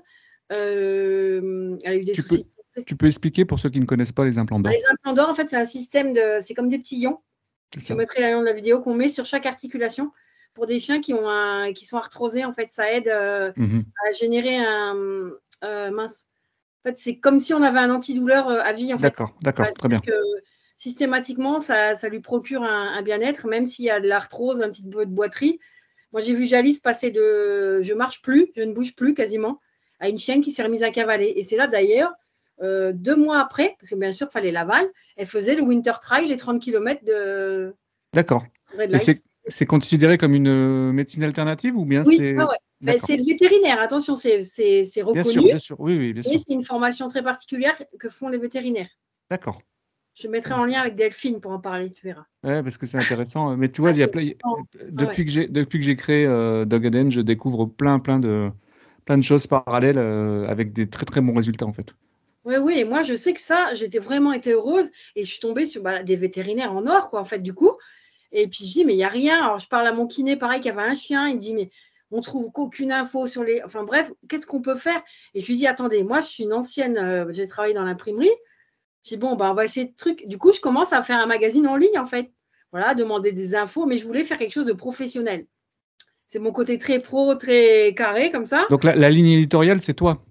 Euh, 0.52 1.78
elle 1.84 1.94
a 1.94 1.96
eu 1.96 2.04
des 2.04 2.12
Tu 2.14 2.22
soucis. 2.22 2.44
de 2.44 2.50
santé. 2.50 2.84
Tu 2.86 2.96
peux 2.96 3.08
expliquer 3.08 3.46
pour 3.46 3.60
ceux 3.60 3.70
qui 3.70 3.80
ne 3.80 3.86
connaissent 3.86 4.12
pas 4.12 4.26
les 4.26 4.38
implants 4.38 4.60
d'or. 4.60 4.72
Les 4.72 4.86
implants 4.92 5.14
d'or, 5.14 5.30
en 5.30 5.34
fait, 5.34 5.50
c'est 5.50 5.58
un 5.58 5.66
système 5.66 6.14
de. 6.14 6.38
C'est 6.42 6.54
comme 6.54 6.70
des 6.70 6.80
petits 6.80 6.98
ions. 7.00 7.22
Je 7.78 7.94
mettrai 7.94 8.22
la 8.22 8.38
de 8.38 8.44
la 8.44 8.54
vidéo 8.54 8.82
qu'on 8.82 8.94
met 8.94 9.10
sur 9.10 9.26
chaque 9.26 9.46
articulation. 9.46 10.12
Pour 10.54 10.66
des 10.66 10.80
chiens 10.80 11.00
qui, 11.00 11.14
ont 11.14 11.30
un, 11.30 11.72
qui 11.72 11.86
sont 11.86 11.96
arthrosés, 11.98 12.44
en 12.44 12.54
fait, 12.54 12.70
ça 12.70 12.92
aide 12.92 13.08
euh, 13.08 13.54
Mhm. 13.56 13.86
à 14.08 14.12
générer 14.12 14.58
un. 14.58 14.96
euh, 15.64 15.92
mince. 15.92 16.26
En 16.84 16.90
fait, 16.90 16.98
c'est 16.98 17.18
comme 17.18 17.40
si 17.40 17.54
on 17.54 17.62
avait 17.62 17.80
un 17.80 17.90
antidouleur 17.92 18.50
à 18.50 18.74
vie. 18.74 18.94
D'accord, 19.00 19.38
d'accord, 19.42 19.72
très 19.78 19.88
bien. 19.88 20.00
que 20.02 20.12
systématiquement, 20.76 21.60
ça, 21.60 21.96
ça 21.96 22.10
lui 22.10 22.20
procure 22.22 22.64
un, 22.64 22.88
un 22.98 23.02
bien-être, 23.04 23.48
même 23.48 23.66
s'il 23.66 23.86
y 23.86 23.90
a 23.92 24.00
de 24.02 24.08
l'arthrose, 24.08 24.62
un 24.62 24.70
petit 24.70 24.84
peu 24.84 25.06
de 25.06 25.12
boiterie. 25.12 25.60
Moi, 26.14 26.22
j'ai 26.22 26.34
vu 26.34 26.46
Jalice 26.46 26.80
passer 26.80 27.12
de 27.12 27.82
je 27.82 27.94
marche 27.94 28.22
plus, 28.22 28.52
je 28.56 28.64
ne 28.64 28.74
bouge 28.74 28.96
plus 28.96 29.14
quasiment, 29.14 29.60
à 30.00 30.10
une 30.10 30.18
chienne 30.18 30.42
qui 30.42 30.52
s'est 30.52 30.64
remise 30.64 30.84
à 30.84 30.92
cavaler. 30.92 31.34
Et 31.36 31.44
c'est 31.44 31.58
là 31.58 31.68
d'ailleurs, 31.68 32.14
euh, 32.62 32.92
deux 32.94 33.16
mois 33.16 33.40
après, 33.40 33.76
parce 33.80 33.90
que 33.90 33.96
bien 33.96 34.12
sûr, 34.12 34.28
il 34.30 34.34
fallait 34.34 34.52
l'aval, 34.52 34.88
elle 35.18 35.26
faisait 35.26 35.56
le 35.56 35.64
Winter 35.64 35.94
Trail, 36.02 36.28
les 36.28 36.38
30 36.38 36.62
km 36.62 37.04
de 37.06 37.74
D'accord. 38.14 38.44
Et 38.78 38.98
c'est 39.48 39.66
considéré 39.66 40.18
comme 40.18 40.36
une 40.36 40.48
euh, 40.48 40.92
médecine 40.92 41.24
alternative 41.24 41.76
ou 41.76 41.86
bien 41.86 42.04
Oui, 42.06 42.18
c'est. 42.18 42.36
ouais. 42.36 42.46
Ben, 42.82 42.98
c'est 43.00 43.16
le 43.16 43.24
vétérinaire, 43.24 43.80
attention, 43.80 44.16
c'est 44.16 44.42
c'est 44.42 44.82
Bien 44.82 44.84
sûr, 44.84 45.06
reconnu, 45.06 45.46
bien 45.46 45.60
sûr. 45.60 45.80
Oui, 45.80 45.98
oui, 45.98 46.14
bien 46.14 46.24
sûr. 46.24 46.32
et 46.32 46.38
c'est 46.40 46.52
une 46.52 46.64
formation 46.64 47.08
très 47.08 47.22
particulière 47.22 47.80
que 48.00 48.10
font 48.10 48.28
les 48.28 48.40
vétérinaires. 48.40 48.90
D'accord. 49.30 49.62
Je 50.14 50.28
mettrai 50.28 50.54
en 50.54 50.66
lien 50.66 50.82
avec 50.82 50.96
Delphine 50.96 51.40
pour 51.40 51.52
en 51.52 51.60
parler, 51.60 51.92
tu 51.92 52.06
verras. 52.06 52.26
Ouais, 52.44 52.62
parce 52.64 52.78
que 52.78 52.86
c'est 52.86 52.98
intéressant. 52.98 53.56
Mais 53.56 53.72
tu 53.72 53.82
vois, 53.82 53.92
Ah, 53.92 53.94
il 53.94 54.00
y 54.00 54.04
a 54.04 54.08
plein- 54.08 54.22
intéressant. 54.22 54.68
depuis, 54.92 55.26
que 55.26 55.32
j'ai, 55.32 55.48
depuis 55.48 55.80
que 55.80 55.86
j'ai 55.86 55.96
créé 55.96 56.26
euh, 56.26 56.66
Dog 56.66 56.86
Eden, 56.86 57.12
je 57.12 57.22
découvre 57.22 57.66
plein, 57.66 58.00
plein 58.00 58.20
de, 58.20 58.50
plein 59.06 59.18
de 59.18 59.24
choses 59.24 59.48
parallèles 59.48 59.98
euh, 59.98 60.48
avec 60.48 60.74
des 60.74 60.90
très, 60.90 61.06
très 61.06 61.22
bons 61.22 61.34
résultats 61.34 61.66
en 61.66 61.74
fait. 61.74 61.96
Oui, 62.44 62.56
oui, 62.58 62.80
et 62.80 62.84
moi 62.84 63.04
je 63.04 63.14
sais 63.14 63.34
que 63.34 63.42
ça, 63.42 63.74
j'étais 63.76 64.00
vraiment 64.00 64.34
été 64.34 64.52
heureuse 64.52 64.90
et 65.16 65.24
je 65.24 65.30
suis 65.30 65.40
tombée 65.40 65.66
sur 65.66 65.84
bah, 65.84 66.02
des 66.02 66.16
vétérinaires 66.16 66.74
en 66.74 66.88
or, 66.88 67.10
quoi, 67.12 67.22
en 67.22 67.26
fait, 67.26 67.40
du 67.40 67.54
coup. 67.54 67.72
Et 68.32 68.48
puis 68.48 68.66
je 68.66 68.72
dis, 68.72 68.86
mais 68.86 68.94
il 68.94 68.98
n'y 68.98 69.04
a 69.04 69.10
rien. 69.10 69.44
Alors 69.44 69.60
je 69.60 69.68
parle 69.68 69.86
à 69.88 69.94
mon 69.94 70.08
kiné, 70.08 70.36
pareil, 70.38 70.60
qui 70.62 70.70
avait 70.70 70.82
un 70.82 70.96
chien, 70.96 71.28
il 71.28 71.36
me 71.36 71.40
dit, 71.42 71.54
mais 71.54 71.70
on 72.10 72.22
trouve 72.22 72.52
qu'aucune 72.52 72.92
info 72.92 73.28
sur 73.28 73.44
les. 73.44 73.62
Enfin 73.64 73.84
bref, 73.84 74.12
qu'est-ce 74.28 74.48
qu'on 74.48 74.62
peut 74.62 74.76
faire? 74.76 75.02
Et 75.36 75.40
je 75.42 75.48
lui 75.48 75.58
dis, 75.58 75.68
attendez, 75.68 76.04
moi 76.04 76.22
je 76.22 76.28
suis 76.28 76.44
une 76.44 76.54
ancienne, 76.54 76.98
euh, 76.98 77.26
j'ai 77.32 77.46
travaillé 77.48 77.74
dans 77.76 77.84
l'imprimerie. 77.84 78.30
Dis, 79.04 79.18
bon, 79.18 79.36
bah, 79.36 79.52
on 79.52 79.54
va 79.54 79.66
essayer 79.66 79.88
de 79.88 79.96
trucs. 79.96 80.28
Du 80.28 80.38
coup, 80.38 80.54
je 80.54 80.60
commence 80.60 80.94
à 80.94 81.02
faire 81.02 81.20
un 81.20 81.26
magazine 81.26 81.68
en 81.68 81.76
ligne, 81.76 81.98
en 81.98 82.06
fait. 82.06 82.32
Voilà, 82.72 82.94
demander 82.94 83.32
des 83.32 83.56
infos, 83.56 83.86
mais 83.86 83.98
je 83.98 84.06
voulais 84.06 84.24
faire 84.24 84.38
quelque 84.38 84.54
chose 84.54 84.66
de 84.66 84.74
professionnel. 84.74 85.46
C'est 86.26 86.40
mon 86.40 86.52
côté 86.52 86.78
très 86.78 87.00
pro, 87.00 87.36
très 87.36 87.94
carré, 87.96 88.32
comme 88.32 88.46
ça. 88.46 88.66
Donc 88.70 88.84
la, 88.84 88.96
la 88.96 89.10
ligne 89.10 89.28
éditoriale, 89.28 89.82
c'est 89.82 89.94
toi. 89.94 90.24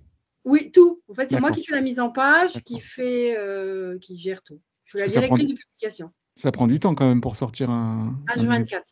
Oui, 0.45 0.71
tout. 0.73 1.03
En 1.09 1.15
fait, 1.15 1.29
c'est 1.29 1.41
moi 1.41 1.51
qui 1.51 1.63
fais 1.63 1.75
la 1.75 1.83
mise 1.83 2.01
en 2.01 2.11
page, 2.11 2.53
qui 2.65 2.81
fait, 2.81 3.37
euh, 3.37 3.99
qui 3.99 4.19
gère 4.19 4.43
tout. 4.43 4.61
Je 4.85 4.99
suis 4.99 5.07
la 5.07 5.07
directrice 5.07 5.51
de 5.51 5.55
publication. 5.55 6.11
Ça 6.37 6.51
prend 6.51 6.67
du 6.67 6.81
temps 6.81 6.95
quand 6.95 7.07
même 7.07 7.21
pour 7.21 7.37
sortir 7.37 7.69
un. 7.69 8.15
un 8.29 8.43
magazine. 8.43 8.79
H24. 8.79 8.83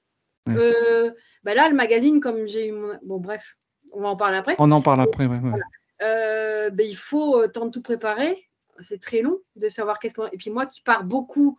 Ouais. 0.49 0.55
Euh, 0.57 1.11
bah 1.45 1.55
là, 1.55 1.69
le 1.69 1.75
magazine, 1.75 2.21
comme 2.21 2.47
j'ai 2.47 2.69
eu 2.69 2.73
mon. 2.73 2.99
Bon, 3.03 3.19
bref, 3.19 3.57
on 3.93 4.03
va 4.03 4.09
en 4.09 4.17
parler 4.17 4.37
après. 4.37 4.57
On 4.59 4.71
en 4.71 4.83
parle 4.83 5.01
après. 5.01 5.27
Ouais, 5.27 5.39
ouais. 5.39 5.61
Euh, 6.03 6.71
ben, 6.71 6.87
il 6.87 6.97
faut 6.97 7.41
euh, 7.41 7.49
temps 7.49 7.67
de 7.67 7.71
tout 7.71 7.83
préparer. 7.83 8.48
C'est 8.81 9.01
très 9.01 9.23
long 9.23 9.39
de 9.57 9.69
savoir 9.69 9.99
qu'est-ce 9.99 10.15
qu'on. 10.15 10.27
Et 10.27 10.37
puis 10.37 10.51
moi 10.51 10.67
qui 10.67 10.81
pars 10.81 11.05
beaucoup, 11.05 11.59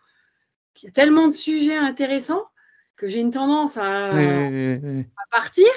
qui 0.74 0.88
a 0.88 0.92
tellement 0.92 1.28
de 1.28 1.34
sujets 1.34 1.78
intéressants 1.78 2.46
que 2.96 3.08
j'ai 3.08 3.20
une 3.20 3.32
tendance 3.32 3.78
à, 3.78 4.10
à, 4.10 5.26
partir. 5.32 5.68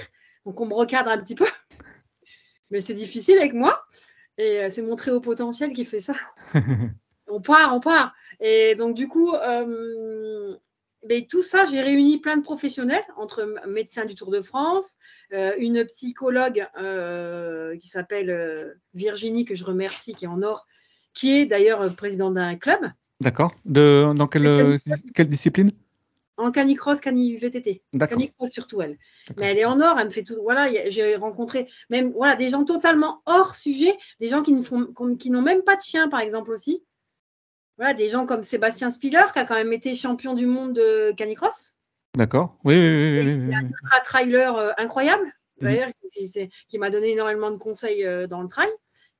Donc 0.45 0.61
on 0.61 0.67
me 0.67 0.75
recadre 0.75 1.11
un 1.11 1.19
petit 1.19 1.35
peu. 1.35 1.47
Mais 2.71 2.81
c'est 2.81 2.95
difficile 2.95 3.39
avec 3.39 3.53
moi. 3.53 3.85
Et 4.39 4.71
c'est 4.71 4.83
mon 4.83 4.97
très 4.97 5.11
haut 5.11 5.21
potentiel 5.21 5.73
qui 5.73 5.85
fait 5.85 6.01
ça. 6.01 6.15
on 7.29 7.41
part, 7.41 7.75
on 7.75 7.81
part. 7.81 8.15
Et 8.41 8.75
donc, 8.75 8.95
du 8.95 9.09
coup, 9.09 9.35
euh, 9.35 10.53
mais 11.09 11.27
tout 11.29 11.43
ça, 11.43 11.65
j'ai 11.67 11.81
réuni 11.81 12.19
plein 12.19 12.37
de 12.37 12.43
professionnels, 12.43 13.05
entre 13.17 13.45
médecins 13.67 14.05
du 14.05 14.15
Tour 14.15 14.31
de 14.31 14.41
France, 14.41 14.97
euh, 15.33 15.55
une 15.59 15.85
psychologue 15.87 16.67
euh, 16.77 17.77
qui 17.79 17.89
s'appelle 17.89 18.77
Virginie, 18.95 19.45
que 19.45 19.55
je 19.55 19.65
remercie, 19.65 20.15
qui 20.15 20.25
est 20.25 20.29
en 20.29 20.43
or, 20.43 20.67
qui 21.15 21.39
est 21.39 21.47
d'ailleurs 21.47 21.95
présidente 21.97 22.35
d'un 22.35 22.57
club. 22.57 22.81
D'accord. 23.21 23.55
Dans 23.65 24.27
quelle, 24.27 24.79
quelle 25.15 25.29
discipline? 25.29 25.71
En 26.39 26.51
canicross, 26.51 27.01
cani-VTT. 27.01 27.83
Canicross 27.99 28.51
surtout, 28.51 28.83
elle. 28.83 28.99
Mais 29.37 29.51
elle 29.51 29.59
est 29.59 29.65
en 29.65 29.81
or, 29.81 29.97
elle 29.99 30.07
me 30.07 30.11
fait 30.11 30.25
tout. 30.25 30.39
Voilà, 30.43 30.69
j'ai 30.91 31.15
rencontré 31.17 31.69
même 31.91 32.13
voilà, 32.13 32.37
des 32.37 32.49
gens 32.49 32.65
totalement 32.65 33.23
hors 33.27 33.55
sujet, 33.55 33.97
des 34.19 34.29
gens 34.29 34.43
qui 34.43 34.53
n'ont 35.31 35.43
même 35.43 35.63
pas 35.63 35.77
de 35.77 35.83
chien, 35.83 36.09
par 36.09 36.21
exemple, 36.21 36.51
aussi. 36.51 36.83
Voilà, 37.79 37.95
des 37.95 38.09
gens 38.09 38.27
comme 38.27 38.43
Sébastien 38.43 38.91
Spiller, 38.91 39.25
qui 39.33 39.39
a 39.39 39.45
quand 39.45 39.55
même 39.55 39.73
été 39.73 39.95
champion 39.95 40.35
du 40.35 40.47
monde 40.47 40.73
de 40.73 41.13
canicross. 41.17 41.75
D'accord. 42.17 42.59
Oui, 42.65 42.77
oui, 42.77 43.21
oui. 43.21 43.49
oui, 43.49 43.55
un 43.55 44.01
trailer 44.01 44.57
euh, 44.57 44.73
incroyable, 44.77 45.25
mhm. 45.61 45.69
d'ailleurs, 45.69 45.89
qui 46.69 46.79
m'a 46.79 46.91
donné 46.91 47.13
énormément 47.13 47.51
de 47.51 47.57
conseils 47.57 48.05
euh, 48.05 48.27
dans 48.27 48.43
le 48.43 48.49
trail, 48.49 48.71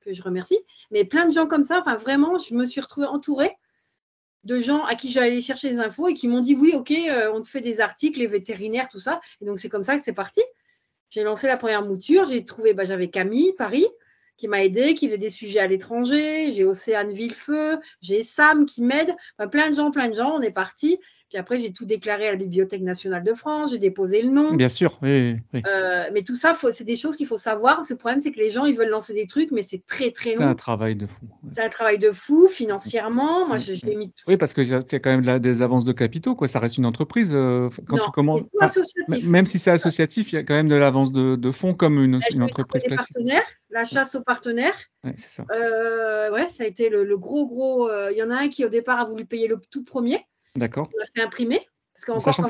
que 0.03 0.13
je 0.13 0.21
remercie. 0.21 0.59
Mais 0.91 1.05
plein 1.05 1.25
de 1.25 1.31
gens 1.31 1.47
comme 1.47 1.63
ça, 1.63 1.79
enfin, 1.79 1.95
vraiment, 1.95 2.37
je 2.37 2.53
me 2.55 2.65
suis 2.65 2.81
retrouvée 2.81 3.07
entourée 3.07 3.55
de 4.43 4.59
gens 4.59 4.83
à 4.85 4.95
qui 4.95 5.09
j'allais 5.09 5.41
chercher 5.41 5.69
des 5.69 5.79
infos 5.79 6.09
et 6.09 6.13
qui 6.13 6.27
m'ont 6.27 6.41
dit 6.41 6.55
oui, 6.55 6.73
ok, 6.75 6.91
euh, 6.91 7.31
on 7.33 7.41
te 7.41 7.47
fait 7.47 7.61
des 7.61 7.79
articles, 7.81 8.19
les 8.19 8.27
vétérinaires, 8.27 8.89
tout 8.89 8.99
ça. 8.99 9.21
Et 9.41 9.45
donc, 9.45 9.59
c'est 9.59 9.69
comme 9.69 9.83
ça 9.83 9.95
que 9.95 10.03
c'est 10.03 10.13
parti. 10.13 10.41
J'ai 11.09 11.23
lancé 11.23 11.47
la 11.47 11.57
première 11.57 11.83
mouture. 11.83 12.25
J'ai 12.25 12.43
trouvé, 12.43 12.73
bah, 12.73 12.85
j'avais 12.85 13.09
Camille, 13.09 13.53
Paris, 13.53 13.87
qui 14.35 14.47
m'a 14.47 14.63
aidé, 14.63 14.95
qui 14.95 15.07
fait 15.07 15.17
des 15.17 15.29
sujets 15.29 15.59
à 15.59 15.67
l'étranger. 15.67 16.51
J'ai 16.51 16.65
Océane 16.65 17.11
Villefeu, 17.11 17.79
j'ai 18.01 18.23
Sam 18.23 18.65
qui 18.65 18.81
m'aide. 18.81 19.15
plein 19.51 19.69
de 19.69 19.75
gens, 19.75 19.91
plein 19.91 20.09
de 20.09 20.15
gens. 20.15 20.31
On 20.35 20.41
est 20.41 20.51
parti. 20.51 20.99
Puis 21.33 21.39
après, 21.39 21.57
j'ai 21.57 21.73
tout 21.73 21.85
déclaré 21.85 22.27
à 22.27 22.31
la 22.33 22.37
Bibliothèque 22.37 22.83
nationale 22.83 23.23
de 23.23 23.33
France, 23.33 23.71
j'ai 23.71 23.79
déposé 23.79 24.21
le 24.21 24.29
nom. 24.29 24.53
Bien 24.53 24.69
sûr, 24.69 24.99
oui. 25.01 25.37
Euh, 25.55 26.03
mais 26.13 26.21
tout 26.21 26.35
ça, 26.35 26.55
c'est 26.71 26.83
des 26.83 26.95
choses 26.95 27.15
qu'il 27.15 27.25
faut 27.25 27.37
savoir. 27.37 27.83
Ce 27.83 27.95
problème, 27.95 28.19
c'est 28.19 28.31
que 28.31 28.39
les 28.39 28.51
gens, 28.51 28.65
ils 28.65 28.75
veulent 28.75 28.91
lancer 28.91 29.15
des 29.15 29.25
trucs, 29.25 29.49
mais 29.49 29.63
c'est 29.63 29.83
très, 29.83 30.11
très 30.11 30.29
long. 30.29 30.37
C'est 30.37 30.43
un 30.43 30.53
travail 30.53 30.95
de 30.95 31.07
fou. 31.07 31.25
C'est 31.49 31.63
un 31.63 31.69
travail 31.69 31.97
de 31.97 32.11
fou, 32.11 32.49
financièrement. 32.49 33.47
Moi, 33.47 33.57
je, 33.57 33.73
mis 33.95 34.11
tout. 34.11 34.25
Oui, 34.27 34.37
parce 34.37 34.53
qu'il 34.53 34.67
y 34.67 34.75
a 34.75 34.83
quand 34.83 35.19
même 35.19 35.39
des 35.39 35.63
avances 35.63 35.85
de 35.85 35.91
capitaux, 35.91 36.35
quoi. 36.35 36.47
Ça 36.47 36.59
reste 36.59 36.77
une 36.77 36.85
entreprise. 36.85 37.31
Euh, 37.33 37.67
quand 37.87 37.97
tu 37.97 38.11
commences. 38.11 38.41
même 39.23 39.47
si 39.47 39.57
c'est 39.57 39.71
associatif, 39.71 40.33
il 40.33 40.35
y 40.35 40.37
a 40.37 40.43
quand 40.43 40.53
même 40.53 40.69
de 40.69 40.75
l'avance 40.75 41.11
de, 41.11 41.51
fonds 41.51 41.73
comme 41.73 41.99
une, 41.99 42.19
une 42.31 42.43
entreprise 42.43 42.83
classique. 42.83 43.17
La 43.71 43.85
chasse 43.85 44.13
aux 44.13 44.21
partenaires. 44.21 44.77
Ouais, 45.03 45.15
c'est 45.17 45.31
ça. 45.31 45.45
Euh, 45.51 46.31
ouais, 46.31 46.47
ça 46.49 46.63
a 46.63 46.67
été 46.67 46.89
le, 46.89 47.17
gros, 47.17 47.47
gros. 47.47 47.89
Il 48.11 48.17
y 48.17 48.21
en 48.21 48.29
a 48.29 48.35
un 48.35 48.49
qui, 48.49 48.63
au 48.65 48.69
départ, 48.69 48.99
a 48.99 49.05
voulu 49.05 49.25
payer 49.25 49.47
le 49.47 49.59
tout 49.71 49.83
premier. 49.83 50.23
D'accord. 50.55 50.89
On 50.95 51.01
a 51.01 51.05
fait 51.15 51.21
imprimer. 51.21 51.61
Parce 51.93 52.23
Sachant 52.23 52.43
que 52.43 52.49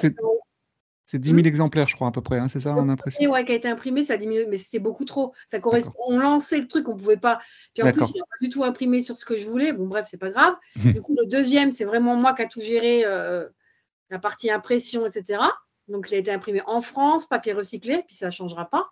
c'est 1.06 1.20
10 1.20 1.30
000 1.30 1.42
hmm 1.42 1.46
exemplaires, 1.46 1.88
je 1.88 1.96
crois, 1.96 2.08
à 2.08 2.12
peu 2.12 2.22
près, 2.22 2.40
hein, 2.40 2.48
c'est 2.48 2.62
ça, 2.62 2.74
en 2.74 2.88
impression 2.88 3.30
Oui, 3.30 3.46
qui 3.46 3.52
a 3.52 3.56
été 3.56 3.68
imprimé, 3.68 4.04
ça 4.04 4.14
a 4.14 4.18
diminué, 4.18 4.46
mais 4.46 4.58
c'était 4.58 4.80
beaucoup 4.80 5.04
trop. 5.04 5.34
Ça 5.48 5.60
correspond... 5.60 5.94
On 6.08 6.18
lançait 6.18 6.58
le 6.58 6.68
truc, 6.68 6.88
on 6.88 6.94
ne 6.94 7.00
pouvait 7.00 7.18
pas. 7.18 7.40
Puis 7.74 7.84
en 7.84 7.92
plus, 7.92 8.06
il 8.16 8.20
n'a 8.20 8.26
pas 8.26 8.38
du 8.42 8.50
tout 8.50 8.64
imprimé 8.64 9.04
sur 9.04 9.18
ce 9.18 9.26
que 9.26 9.38
je 9.38 9.46
voulais. 9.46 9.74
Bon, 9.74 9.86
bref, 9.86 10.08
c'est 10.10 10.18
pas 10.18 10.30
grave. 10.30 10.56
du 10.78 11.02
coup, 11.02 11.16
le 11.20 11.28
deuxième, 11.28 11.72
c'est 11.72 11.84
vraiment 11.84 12.16
moi 12.16 12.34
qui 12.34 12.42
a 12.42 12.46
tout 12.48 12.62
géré, 12.62 13.04
euh, 13.06 13.48
la 14.10 14.20
partie 14.20 14.50
impression, 14.50 15.06
etc. 15.06 15.42
Donc, 15.90 16.10
il 16.10 16.16
a 16.16 16.18
été 16.18 16.32
imprimé 16.32 16.62
en 16.66 16.80
France, 16.80 17.28
papier 17.28 17.52
recyclé, 17.52 18.04
puis 18.08 18.16
ça 18.16 18.28
ne 18.28 18.32
changera 18.32 18.70
pas. 18.70 18.90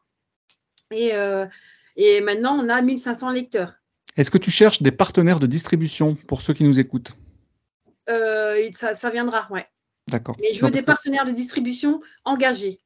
Et, 0.91 1.13
euh, 1.13 1.45
et 1.95 2.19
maintenant, 2.19 2.57
on 2.61 2.67
a 2.67 2.81
1500 2.81 3.29
lecteurs. 3.29 3.73
Est-ce 4.17 4.29
que 4.29 4.37
tu 4.37 4.51
cherches 4.51 4.81
des 4.81 4.91
partenaires 4.91 5.39
de 5.39 5.47
distribution 5.47 6.15
pour 6.15 6.41
ceux 6.41 6.53
qui 6.53 6.65
nous 6.65 6.79
écoutent? 6.79 7.15
Euh, 8.09 8.69
ça, 8.73 8.93
ça, 8.93 9.09
viendra, 9.09 9.47
ouais. 9.51 9.65
D'accord. 10.07 10.35
Mais 10.39 10.53
je 10.53 10.63
veux 10.65 10.71
des 10.71 10.83
partenaires 10.83 11.25
de 11.25 11.31
distribution 11.31 12.01
engagés. 12.25 12.79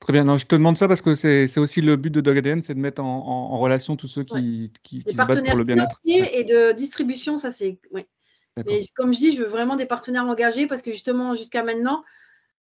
Très 0.00 0.12
bien. 0.12 0.24
Non, 0.24 0.36
je 0.36 0.46
te 0.46 0.56
demande 0.56 0.76
ça 0.76 0.88
parce 0.88 1.00
que 1.00 1.14
c'est 1.14 1.58
aussi 1.58 1.80
le 1.80 1.96
but 1.96 2.10
de 2.10 2.20
Dog 2.20 2.36
ADN, 2.38 2.62
c'est 2.62 2.74
de 2.74 2.80
mettre 2.80 3.02
en, 3.02 3.58
relation 3.58 3.96
tous 3.96 4.08
ceux 4.08 4.24
qui, 4.24 4.72
qui, 4.82 5.04
qui 5.04 5.12
se 5.12 5.16
battent 5.16 5.44
pour 5.44 5.56
le 5.56 5.64
bien-être. 5.64 6.00
Et 6.04 6.44
de 6.44 6.72
distribution, 6.72 7.36
ça 7.36 7.50
c'est. 7.50 7.78
Ouais. 7.92 8.06
Mais 8.56 8.82
comme 8.94 9.14
je 9.14 9.18
dis, 9.18 9.32
je 9.32 9.42
veux 9.42 9.48
vraiment 9.48 9.76
des 9.76 9.86
partenaires 9.86 10.26
engagés 10.26 10.66
parce 10.66 10.82
que 10.82 10.92
justement, 10.92 11.34
jusqu'à 11.34 11.62
maintenant, 11.62 12.04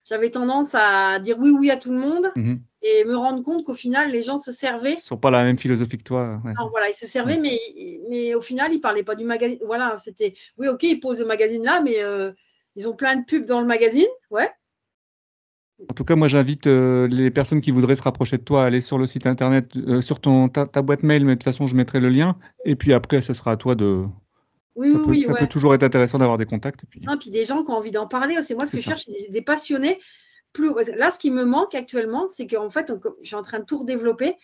j'avais 0.05 0.29
tendance 0.29 0.73
à 0.73 1.19
dire 1.19 1.37
oui, 1.39 1.51
oui 1.51 1.71
à 1.71 1.77
tout 1.77 1.91
le 1.91 1.99
monde 1.99 2.31
mhm. 2.35 2.61
et 2.81 3.03
me 3.05 3.15
rendre 3.15 3.43
compte 3.43 3.63
qu'au 3.63 3.73
final, 3.73 4.11
les 4.11 4.23
gens 4.23 4.37
se 4.37 4.51
servaient. 4.51 4.91
Ils 4.91 4.95
ne 4.95 4.99
sont 4.99 5.17
pas 5.17 5.31
la 5.31 5.43
même 5.43 5.57
philosophie 5.57 5.97
que 5.97 6.03
toi. 6.03 6.41
Voilà, 6.71 6.89
ils 6.89 6.95
se 6.95 7.07
servaient, 7.07 7.37
mais, 7.37 7.59
mais 8.09 8.33
au 8.33 8.41
final, 8.41 8.71
ils 8.71 8.77
ne 8.77 8.81
parlaient 8.81 9.03
pas 9.03 9.15
du 9.15 9.25
magazine. 9.25 9.59
Voilà, 9.65 9.95
c'était 9.97 10.35
oui, 10.57 10.67
ok, 10.67 10.83
ils 10.83 10.99
posent 10.99 11.19
le 11.19 11.27
magazine 11.27 11.63
là, 11.63 11.81
mais. 11.81 12.01
Euh, 12.01 12.31
ils 12.79 12.87
ont 12.87 12.95
plein 12.95 13.17
de 13.17 13.25
pubs 13.25 13.45
dans 13.45 13.59
le 13.59 13.67
magazine, 13.67 14.07
ouais. 14.31 14.49
En 15.89 15.93
tout 15.93 16.03
cas, 16.03 16.15
moi, 16.15 16.27
j'invite 16.27 16.67
euh, 16.67 17.07
les 17.07 17.31
personnes 17.31 17.61
qui 17.61 17.71
voudraient 17.71 17.95
se 17.95 18.03
rapprocher 18.03 18.37
de 18.37 18.43
toi 18.43 18.63
à 18.63 18.67
aller 18.67 18.81
sur 18.81 18.97
le 18.97 19.07
site 19.07 19.25
internet, 19.25 19.75
euh, 19.75 20.01
sur 20.01 20.19
ton, 20.19 20.49
ta, 20.49 20.81
boîte 20.81 21.03
mail, 21.03 21.25
mais 21.25 21.31
de 21.31 21.35
toute 21.35 21.43
façon, 21.43 21.67
je 21.67 21.75
mettrai 21.75 21.99
le 21.99 22.09
lien. 22.09 22.37
Et 22.65 22.75
puis 22.75 22.93
après, 22.93 23.21
ce 23.21 23.33
sera 23.33 23.51
à 23.51 23.57
toi 23.57 23.75
de. 23.75 24.05
Oui, 24.75 24.91
ça, 24.91 24.97
oui, 24.97 25.03
peut, 25.03 25.09
oui, 25.09 25.23
ça 25.23 25.33
peut, 25.33 25.47
toujours 25.47 25.73
être 25.73 25.83
intéressant 25.83 26.17
d'avoir 26.17 26.37
des 26.37 26.45
contacts. 26.45 26.83
Et 26.83 26.87
puis... 26.87 27.01
Des 27.31 27.45
gens 27.45 27.63
qui 27.63 27.71
ont 27.71 27.75
envie 27.75 27.91
d'en 27.91 28.07
parler. 28.07 28.41
C'est 28.41 28.55
moi 28.55 28.65
ce 28.65 28.71
que 28.71 28.77
je 28.77 28.83
cherche, 28.83 29.05
des, 29.07 29.27
des 29.29 29.41
passionnés. 29.41 29.99
Plus... 30.53 30.71
Là, 30.95 31.11
ce 31.11 31.19
qui 31.19 31.31
me 31.31 31.45
manque 31.45 31.75
actuellement, 31.75 32.27
c'est 32.29 32.47
qu'en 32.47 32.69
fait, 32.69 32.93
je 33.21 33.27
suis 33.27 33.35
en 33.35 33.41
train 33.41 33.59
de 33.59 33.65
tout 33.65 33.79
redévelopper. 33.79 34.35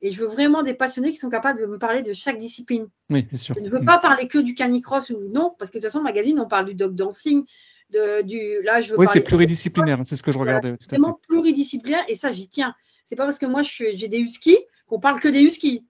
Et 0.00 0.10
je 0.10 0.20
veux 0.20 0.26
vraiment 0.26 0.62
des 0.62 0.74
passionnés 0.74 1.10
qui 1.10 1.16
sont 1.16 1.30
capables 1.30 1.60
de 1.60 1.66
me 1.66 1.78
parler 1.78 2.02
de 2.02 2.12
chaque 2.12 2.36
discipline. 2.36 2.88
Oui, 3.08 3.22
bien 3.22 3.38
sûr. 3.38 3.54
Je 3.56 3.60
ne 3.60 3.70
veux 3.70 3.84
pas 3.84 3.98
parler 3.98 4.28
que 4.28 4.38
du 4.38 4.54
canicross 4.54 5.10
ou 5.10 5.28
non, 5.32 5.54
parce 5.58 5.70
que 5.70 5.78
de 5.78 5.82
toute 5.82 5.90
façon, 5.90 5.98
le 5.98 6.04
magazine, 6.04 6.38
on 6.40 6.46
parle 6.46 6.66
du 6.66 6.74
dog 6.74 6.94
dancing, 6.94 7.44
du. 7.90 8.62
Là, 8.62 8.80
je 8.80 8.90
veux 8.90 8.98
oui, 8.98 9.06
c'est 9.10 9.22
pluridisciplinaire, 9.22 10.00
c'est 10.04 10.16
ce 10.16 10.22
que 10.22 10.32
je 10.32 10.38
regardais. 10.38 10.76
C'est 10.80 10.90
vraiment 10.90 11.18
pluridisciplinaire 11.26 12.04
et 12.08 12.16
ça, 12.16 12.30
j'y 12.30 12.48
tiens. 12.48 12.74
C'est 13.04 13.16
pas 13.16 13.24
parce 13.24 13.38
que 13.38 13.46
moi, 13.46 13.62
j'ai 13.62 14.08
des 14.08 14.18
huskies 14.18 14.58
qu'on 14.86 15.00
parle 15.00 15.20
que 15.20 15.28
des 15.28 15.42
huskies. 15.42 15.86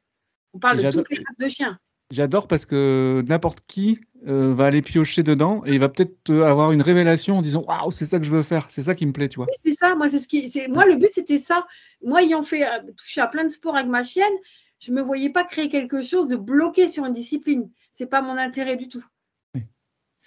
On 0.53 0.59
parle 0.59 0.81
de 0.81 0.91
toutes 0.91 1.11
les 1.11 1.17
races 1.17 1.39
de 1.39 1.49
chiens. 1.49 1.79
J'adore 2.11 2.47
parce 2.49 2.67
que 2.67 3.25
n'importe 3.29 3.61
qui 3.67 4.01
euh, 4.27 4.55
va 4.55 4.67
aller 4.67 4.83
piocher 4.83 5.23
dedans 5.23 5.63
et 5.67 5.73
il 5.73 5.81
va 5.81 5.89
peut-être 5.89 6.31
euh, 6.31 6.45
avoir 6.45 6.73
une 6.73 6.83
révélation 6.83 7.39
en 7.39 7.43
disant 7.43 7.65
waouh 7.67 7.91
c'est 7.91 8.05
ça 8.05 8.19
que 8.19 8.25
je 8.25 8.31
veux 8.31 8.43
faire. 8.43 8.67
C'est 8.71 8.83
ça 8.83 8.95
qui 8.95 9.07
me 9.07 9.13
plaît 9.13 9.29
tu 9.29 9.37
vois. 9.37 9.47
C'est 9.55 9.73
ça. 9.73 9.95
Moi 9.95 10.09
c'est 10.09 10.19
ce 10.19 10.29
qui 10.29 10.51
c'est 10.51 10.69
moi 10.69 10.87
le 10.87 10.97
but 10.97 11.11
c'était 11.13 11.39
ça. 11.39 11.67
Moi 12.03 12.23
ayant 12.23 12.43
fait 12.43 12.67
euh, 12.67 12.81
toucher 12.97 13.21
à 13.21 13.27
plein 13.27 13.45
de 13.45 13.49
sports 13.49 13.77
avec 13.77 13.89
ma 13.89 14.03
chienne 14.03 14.35
je 14.81 14.93
me 14.93 15.01
voyais 15.01 15.31
pas 15.31 15.45
créer 15.45 15.69
quelque 15.69 16.03
chose 16.03 16.29
de 16.29 16.37
bloqué 16.37 16.89
sur 16.89 17.07
une 17.07 17.13
discipline. 17.13 17.71
C'est 17.91 18.07
pas 18.07 18.21
mon 18.21 18.37
intérêt 18.37 18.77
du 18.77 18.89
tout. 18.89 19.03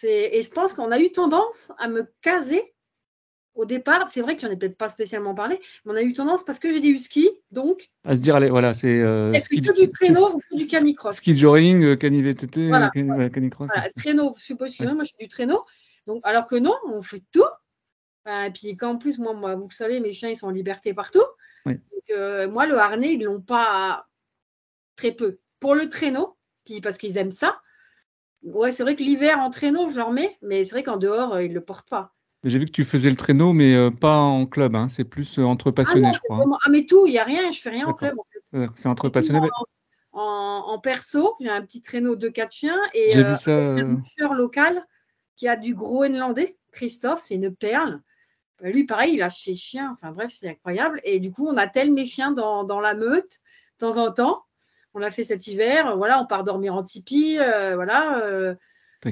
Et 0.04 0.42
je 0.44 0.50
pense 0.50 0.74
qu'on 0.74 0.92
a 0.92 1.00
eu 1.00 1.12
tendance 1.12 1.72
à 1.80 1.90
me 1.90 2.12
caser 2.22 2.62
au 3.58 3.65
départ. 3.65 4.08
C'est 4.08 4.22
vrai 4.22 4.36
que 4.36 4.41
j'en 4.41 4.50
ai 4.50 4.56
peut-être 4.56 4.78
pas 4.78 4.89
spécialement 4.89 5.36
parlé, 5.36 5.60
mais 5.86 5.93
on 5.93 5.96
a 5.96 6.02
eu 6.02 6.13
tendance 6.13 6.43
parce 6.46 6.60
que 6.60 6.72
j'ai 6.72 6.80
des 6.80 6.89
huskies, 6.89 7.30
donc. 7.52 7.89
À 8.04 8.15
se 8.15 8.22
dire, 8.22 8.36
allez, 8.36 8.50
voilà, 8.50 8.74
c'est. 8.74 9.00
Euh, 9.00 9.32
Est-ce 9.34 9.50
que 9.50 9.56
du 9.56 9.89
traîneau 9.89 10.28
ou 10.52 10.58
du 10.58 10.67
canicross 10.67 11.15
Ski 11.15 11.36
joring, 11.36 11.84
euh, 11.84 11.96
cani-VTT, 11.96 12.67
voilà, 12.70 12.89
canicross. 12.89 13.70
Voilà, 13.74 13.89
traîneau, 13.96 14.34
je 14.38 14.43
suppose 14.43 14.76
que 14.76 14.84
moi 14.86 15.04
je 15.04 15.10
suis 15.10 15.17
du 15.20 15.28
traîneau. 15.28 15.65
Donc, 16.06 16.22
alors 16.24 16.48
que 16.48 16.56
non, 16.56 16.76
on 16.88 17.02
fait 17.02 17.24
tout. 17.32 17.43
et 18.26 18.52
puis 18.52 18.78
qu'en 18.78 18.98
plus, 18.98 19.20
moi, 19.20 19.34
moi, 19.34 19.56
vous 19.56 19.67
le 19.67 19.74
savez, 19.74 20.00
mes 20.00 20.13
chiens, 20.13 20.30
ils 20.30 20.38
sont 20.38 20.48
en 20.48 20.52
liberté 20.52 20.93
partout. 20.93 21.26
Donc, 21.65 21.78
euh, 22.12 22.50
moi, 22.50 22.65
le 22.65 22.78
harnais, 22.78 23.13
ils 23.13 23.20
ne 23.20 23.26
l'ont 23.26 23.41
pas 23.41 24.08
très 24.96 25.12
peu. 25.12 25.39
Pour 25.60 25.76
le 25.76 25.89
traîneau, 25.89 26.38
puis 26.63 26.80
parce 26.80 26.98
qu'ils 26.98 27.17
aiment 27.17 27.32
ça, 27.32 27.60
Ouais, 28.43 28.72
c'est 28.72 28.84
vrai 28.84 28.96
que 28.96 29.04
l'hiver 29.04 29.39
en 29.39 29.50
traîneau, 29.50 29.89
je 29.89 29.96
leur 29.96 30.12
mets, 30.12 30.38
mais 30.41 30.63
c'est 30.63 30.72
vrai 30.72 30.84
qu'en 30.84 30.98
dehors, 30.98 31.34
euh, 31.34 31.43
ils 31.43 31.50
ne 31.50 31.56
le 31.56 31.63
portent 31.63 31.89
pas. 31.89 32.15
J'ai 32.48 32.60
vu 32.60 32.66
que 32.66 32.72
tu 32.72 32.84
faisais 32.84 33.10
le 33.10 33.16
traîneau, 33.16 33.54
mais 33.54 33.76
euh, 33.76 33.92
pas 33.92 34.18
en 34.18 34.46
club, 34.46 34.76
hein. 34.76 34.90
c'est 34.90 35.04
plus 35.04 35.40
euh, 35.40 35.44
entre 35.44 35.72
passionnés, 35.72 36.10
ah 36.10 36.16
je 36.16 36.20
crois. 36.20 36.38
Hein. 36.38 36.58
Ah, 36.66 36.70
mais 36.70 36.86
tout, 36.86 37.06
il 37.06 37.12
n'y 37.12 37.20
a 37.20 37.24
rien, 37.24 37.52
je 37.52 37.60
fais 37.60 37.70
rien 37.70 37.88
en 37.88 37.94
club. 37.94 38.16
C'est 38.76 38.88
entre 38.88 39.10
passionnés. 39.10 39.50
En, 40.14 40.80
perso, 40.80 41.36
j'ai 41.40 41.50
un 41.50 41.62
petit 41.62 41.82
traîneau 41.82 42.16
de 42.16 42.28
quatre 42.28 42.52
chiens 42.52 42.80
et 42.94 43.16
vu 43.16 43.36
ça, 43.36 43.52
un 43.56 43.94
boucheur 43.94 44.34
local 44.34 44.84
qui 45.36 45.48
a 45.48 45.56
du 45.56 45.76
groenlandais, 45.76 46.58
Christophe, 46.72 47.22
c'est 47.24 47.36
une 47.36 47.56
perle. 47.56 48.02
Lui, 48.62 48.86
pareil, 48.86 49.14
il 49.14 49.22
a 49.22 49.30
ses 49.30 49.56
chiens, 49.56 49.92
enfin 49.94 50.12
bref, 50.12 50.32
c'est 50.32 50.50
incroyable. 50.50 51.00
Et 51.04 51.20
du 51.20 51.32
coup, 51.32 51.48
on 51.48 51.58
a 51.58 51.68
tel 51.68 51.94
mes 51.94 52.06
chiens 52.06 52.32
dans, 52.32 52.64
dans 52.64 52.80
la 52.80 52.96
meute, 52.96 53.40
de 53.80 53.86
temps 53.86 53.98
en 53.98 54.12
temps 54.12 54.48
on 54.98 55.00
l'a 55.00 55.12
fait 55.12 55.24
cet 55.24 55.48
hiver. 55.48 55.96
Voilà, 55.96 56.20
on 56.20 56.26
part 56.26 56.44
dormir 56.44 56.74
en 56.74 56.82
tipi. 56.82 57.38
Euh, 57.40 57.76
voilà. 57.76 58.20
Euh, 58.24 58.56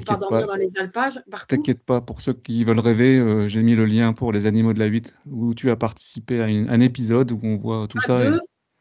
dans 0.04 0.56
les 0.56 0.78
alpages, 0.78 1.20
T'inquiète 1.48 1.82
pas, 1.84 2.00
pour 2.00 2.20
ceux 2.20 2.32
qui 2.32 2.64
veulent 2.64 2.80
rêver, 2.80 3.18
euh, 3.18 3.48
j'ai 3.48 3.62
mis 3.62 3.74
le 3.74 3.86
lien 3.86 4.12
pour 4.12 4.32
les 4.32 4.46
animaux 4.46 4.72
de 4.72 4.78
la 4.78 4.86
8 4.86 5.14
où 5.30 5.54
tu 5.54 5.70
as 5.70 5.76
participé 5.76 6.40
à 6.40 6.44
un 6.44 6.80
épisode 6.80 7.32
où 7.32 7.40
on 7.42 7.56
voit 7.56 7.86
tout 7.88 8.00
ça. 8.00 8.16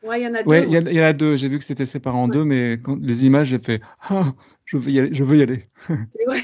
Ouais, 0.04 0.22
il 0.22 0.24
y 0.24 0.28
en 0.28 0.34
a 0.34 0.44
deux. 0.44 0.50
Ouais, 0.50 0.68
il 0.68 0.94
y, 0.94 1.02
en 1.02 1.04
a 1.04 1.14
deux. 1.14 1.36
J'ai 1.36 1.48
vu 1.48 1.58
que 1.58 1.66
c'était 1.66 1.88
séparé 1.88 2.16
en 2.16 2.28
deux, 2.28 2.44
mais 2.44 2.74
quand 2.74 2.98
les 3.02 3.26
images, 3.26 3.48
j'ai 3.48 3.60
fait 3.60 3.82
ah, 4.02 4.34
je 4.64 4.78
veux 4.78 4.92
y 4.92 5.00
aller. 5.00 5.14
Je 5.14 5.24
veux 5.24 5.38
y 5.38 5.42
aller. 5.42 5.70
C'est 5.88 6.26
vrai. 6.26 6.44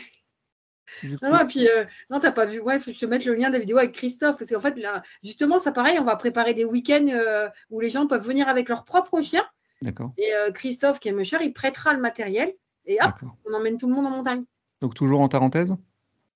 Non, 1.24 1.38
non, 1.38 1.48
puis 1.48 1.68
euh, 1.68 1.86
non, 2.10 2.20
t'as 2.20 2.32
pas 2.32 2.46
vu. 2.46 2.60
Ouais, 2.60 2.78
faut 2.80 2.92
que 2.92 2.96
je 2.96 3.00
te 3.00 3.06
mette 3.06 3.26
le 3.26 3.34
lien 3.34 3.48
de 3.48 3.54
la 3.54 3.60
vidéo 3.60 3.78
avec 3.78 3.94
Christophe. 3.94 4.38
Parce 4.38 4.52
qu'en 4.52 4.60
fait, 4.60 4.78
là, 4.78 5.04
justement, 5.24 5.58
ça 5.58 5.72
pareil, 5.72 5.98
on 6.00 6.04
va 6.04 6.16
préparer 6.16 6.54
des 6.54 6.66
week-ends 6.66 7.08
euh, 7.08 7.50
où 7.70 7.80
les 7.80 7.90
gens 7.90 8.08
peuvent 8.08 8.26
venir 8.26 8.50
avec 8.50 8.68
leur 8.68 8.84
propre 8.84 9.22
chien. 9.22 9.46
D'accord. 9.82 10.12
Et 10.18 10.34
euh, 10.34 10.52
Christophe, 10.52 11.00
qui 11.00 11.10
est 11.10 11.24
cher, 11.24 11.42
il 11.42 11.54
prêtera 11.54 11.94
le 11.94 12.02
matériel. 12.02 12.54
Et 12.86 12.98
hop, 13.02 13.14
on 13.46 13.54
emmène 13.54 13.78
tout 13.78 13.88
le 13.88 13.94
monde 13.94 14.08
en 14.08 14.12
montagne. 14.12 14.44
Donc 14.82 14.94
toujours 14.96 15.22
en 15.22 15.28
Tarentaise 15.28 15.76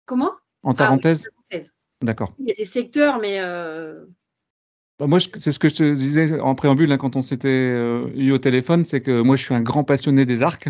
Comment? 0.06 0.32
En 0.64 0.74
Tarentaise 0.74 1.24
Tarentaise. 1.24 1.72
D'accord. 2.02 2.34
Il 2.40 2.48
y 2.48 2.52
a 2.52 2.56
des 2.56 2.66
secteurs, 2.66 3.20
mais 3.20 3.40
euh, 3.40 4.06
Bah, 5.00 5.08
moi, 5.08 5.20
c'est 5.20 5.52
ce 5.52 5.60
que 5.60 5.70
je 5.70 5.76
te 5.76 5.94
disais 5.94 6.40
en 6.40 6.54
préambule 6.56 6.92
hein, 6.92 6.98
quand 6.98 7.16
on 7.16 7.22
s'était 7.22 7.48
euh, 7.50 8.08
eu 8.16 8.32
au 8.32 8.38
téléphone, 8.38 8.84
c'est 8.84 9.02
que 9.02 9.22
moi, 9.22 9.36
je 9.36 9.44
suis 9.44 9.54
un 9.56 9.62
grand 9.62 9.84
passionné 9.84 10.26
des 10.26 10.44
arcs. 10.44 10.68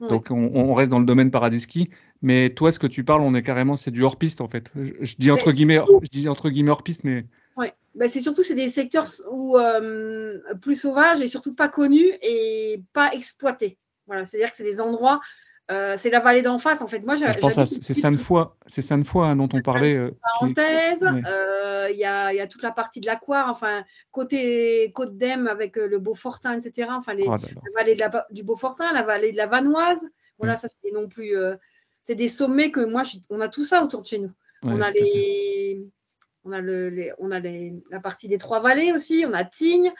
Ouais. 0.00 0.08
Donc, 0.08 0.30
on, 0.30 0.50
on 0.54 0.74
reste 0.74 0.90
dans 0.90 1.00
le 1.00 1.06
domaine 1.06 1.30
paradis 1.30 1.60
ski. 1.60 1.90
Mais 2.22 2.50
toi, 2.50 2.72
ce 2.72 2.78
que 2.78 2.86
tu 2.86 3.04
parles, 3.04 3.22
on 3.22 3.34
est 3.34 3.42
carrément, 3.42 3.76
c'est 3.76 3.90
du 3.90 4.02
hors-piste 4.02 4.40
en 4.40 4.48
fait. 4.48 4.70
Je, 4.76 4.92
je 5.00 5.16
dis 5.18 5.30
entre 5.30 5.46
Mais 5.48 5.54
guillemets, 5.54 5.74
surtout- 5.76 6.00
je 6.02 6.08
dis 6.10 6.28
entre 6.28 6.50
guillemets 6.50 6.70
hors-piste, 6.70 7.04
mais 7.04 7.24
ouais. 7.56 7.72
Bah, 7.94 8.08
c'est 8.08 8.20
surtout 8.20 8.42
c'est 8.42 8.54
des 8.54 8.68
secteurs 8.68 9.06
où, 9.30 9.56
euh, 9.56 10.38
plus 10.60 10.76
sauvages 10.80 11.20
et 11.20 11.26
surtout 11.26 11.54
pas 11.54 11.68
connus 11.68 12.12
et 12.22 12.82
pas 12.92 13.12
exploités. 13.12 13.78
Voilà, 14.06 14.24
c'est-à-dire 14.24 14.50
que 14.50 14.56
c'est 14.56 14.64
des 14.64 14.80
endroits, 14.80 15.20
euh, 15.70 15.96
c'est 15.98 16.10
la 16.10 16.20
vallée 16.20 16.42
d'en 16.42 16.58
face 16.58 16.80
en 16.82 16.88
fait. 16.88 17.00
Moi, 17.00 17.16
je 17.16 17.24
pense 17.38 17.58
à 17.58 17.66
c'est 17.66 17.94
Sainte-Foy, 17.94 18.46
c'est 18.66 18.82
Sainte-Foy 18.82 19.26
hein, 19.26 19.36
dont 19.36 19.48
on 19.52 19.60
parlait. 19.60 19.96
euh, 19.96 20.10
parenthèse. 20.22 21.02
Ouais. 21.02 21.22
euh, 21.26 21.88
Il 21.90 21.98
y, 21.98 22.04
a, 22.04 22.32
il 22.32 22.36
y 22.36 22.40
a 22.40 22.46
toute 22.46 22.62
la 22.62 22.70
partie 22.72 23.00
de 23.00 23.06
l'Aquare, 23.06 23.48
enfin, 23.50 23.82
côté 24.10 24.90
Côte 24.94 25.16
d'Em 25.16 25.46
avec 25.46 25.76
le 25.76 25.98
Beaufortin, 25.98 26.58
etc. 26.60 26.88
Enfin, 26.92 27.14
les, 27.14 27.24
Oh 27.26 27.30
là 27.32 27.38
là. 27.38 27.48
la 27.64 27.80
vallée 27.80 27.94
de 27.94 28.00
la- 28.00 28.26
du 28.30 28.42
Beaufortin, 28.42 28.92
la 28.92 29.02
vallée 29.02 29.32
de 29.32 29.36
la 29.38 29.46
Vanoise. 29.46 30.06
Voilà, 30.38 30.54
Mm. 30.54 30.56
ça, 30.58 30.68
c'est 30.68 30.92
non 30.92 31.08
plus. 31.08 31.36
euh, 31.36 31.56
c'est 32.02 32.14
des 32.14 32.28
sommets 32.28 32.70
que 32.70 32.80
moi, 32.80 33.02
je- 33.04 33.16
on 33.30 33.40
a 33.40 33.48
tout 33.48 33.64
ça 33.64 33.82
autour 33.82 34.02
de 34.02 34.06
chez 34.06 34.18
nous. 34.18 34.32
Ouais, 34.62 34.72
on 34.74 34.80
a 34.80 34.90
les. 34.90 35.82
On 36.44 36.52
a, 36.52 36.60
le, 36.60 36.88
les- 36.88 37.12
on 37.18 37.30
a 37.30 37.40
les- 37.40 37.74
la 37.90 38.00
partie 38.00 38.28
des 38.28 38.38
trois 38.38 38.60
vallées 38.60 38.92
aussi, 38.92 39.24
on 39.28 39.32
a 39.34 39.44
Tignes, 39.44 39.92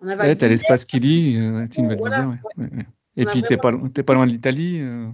on 0.00 0.08
a 0.08 0.16
Val 0.16 0.28
Ouais, 0.28 0.48
l'espace 0.48 0.84
Kili, 0.86 1.36
euh, 1.38 1.66
Et 3.16 3.24
puis, 3.26 3.42
t'es 3.42 3.56
vraiment- 3.56 3.88
pas, 3.88 4.02
pas 4.02 4.14
loin 4.14 4.26
de 4.26 4.32
l'Italie. 4.32 4.80
euh, 4.80 5.08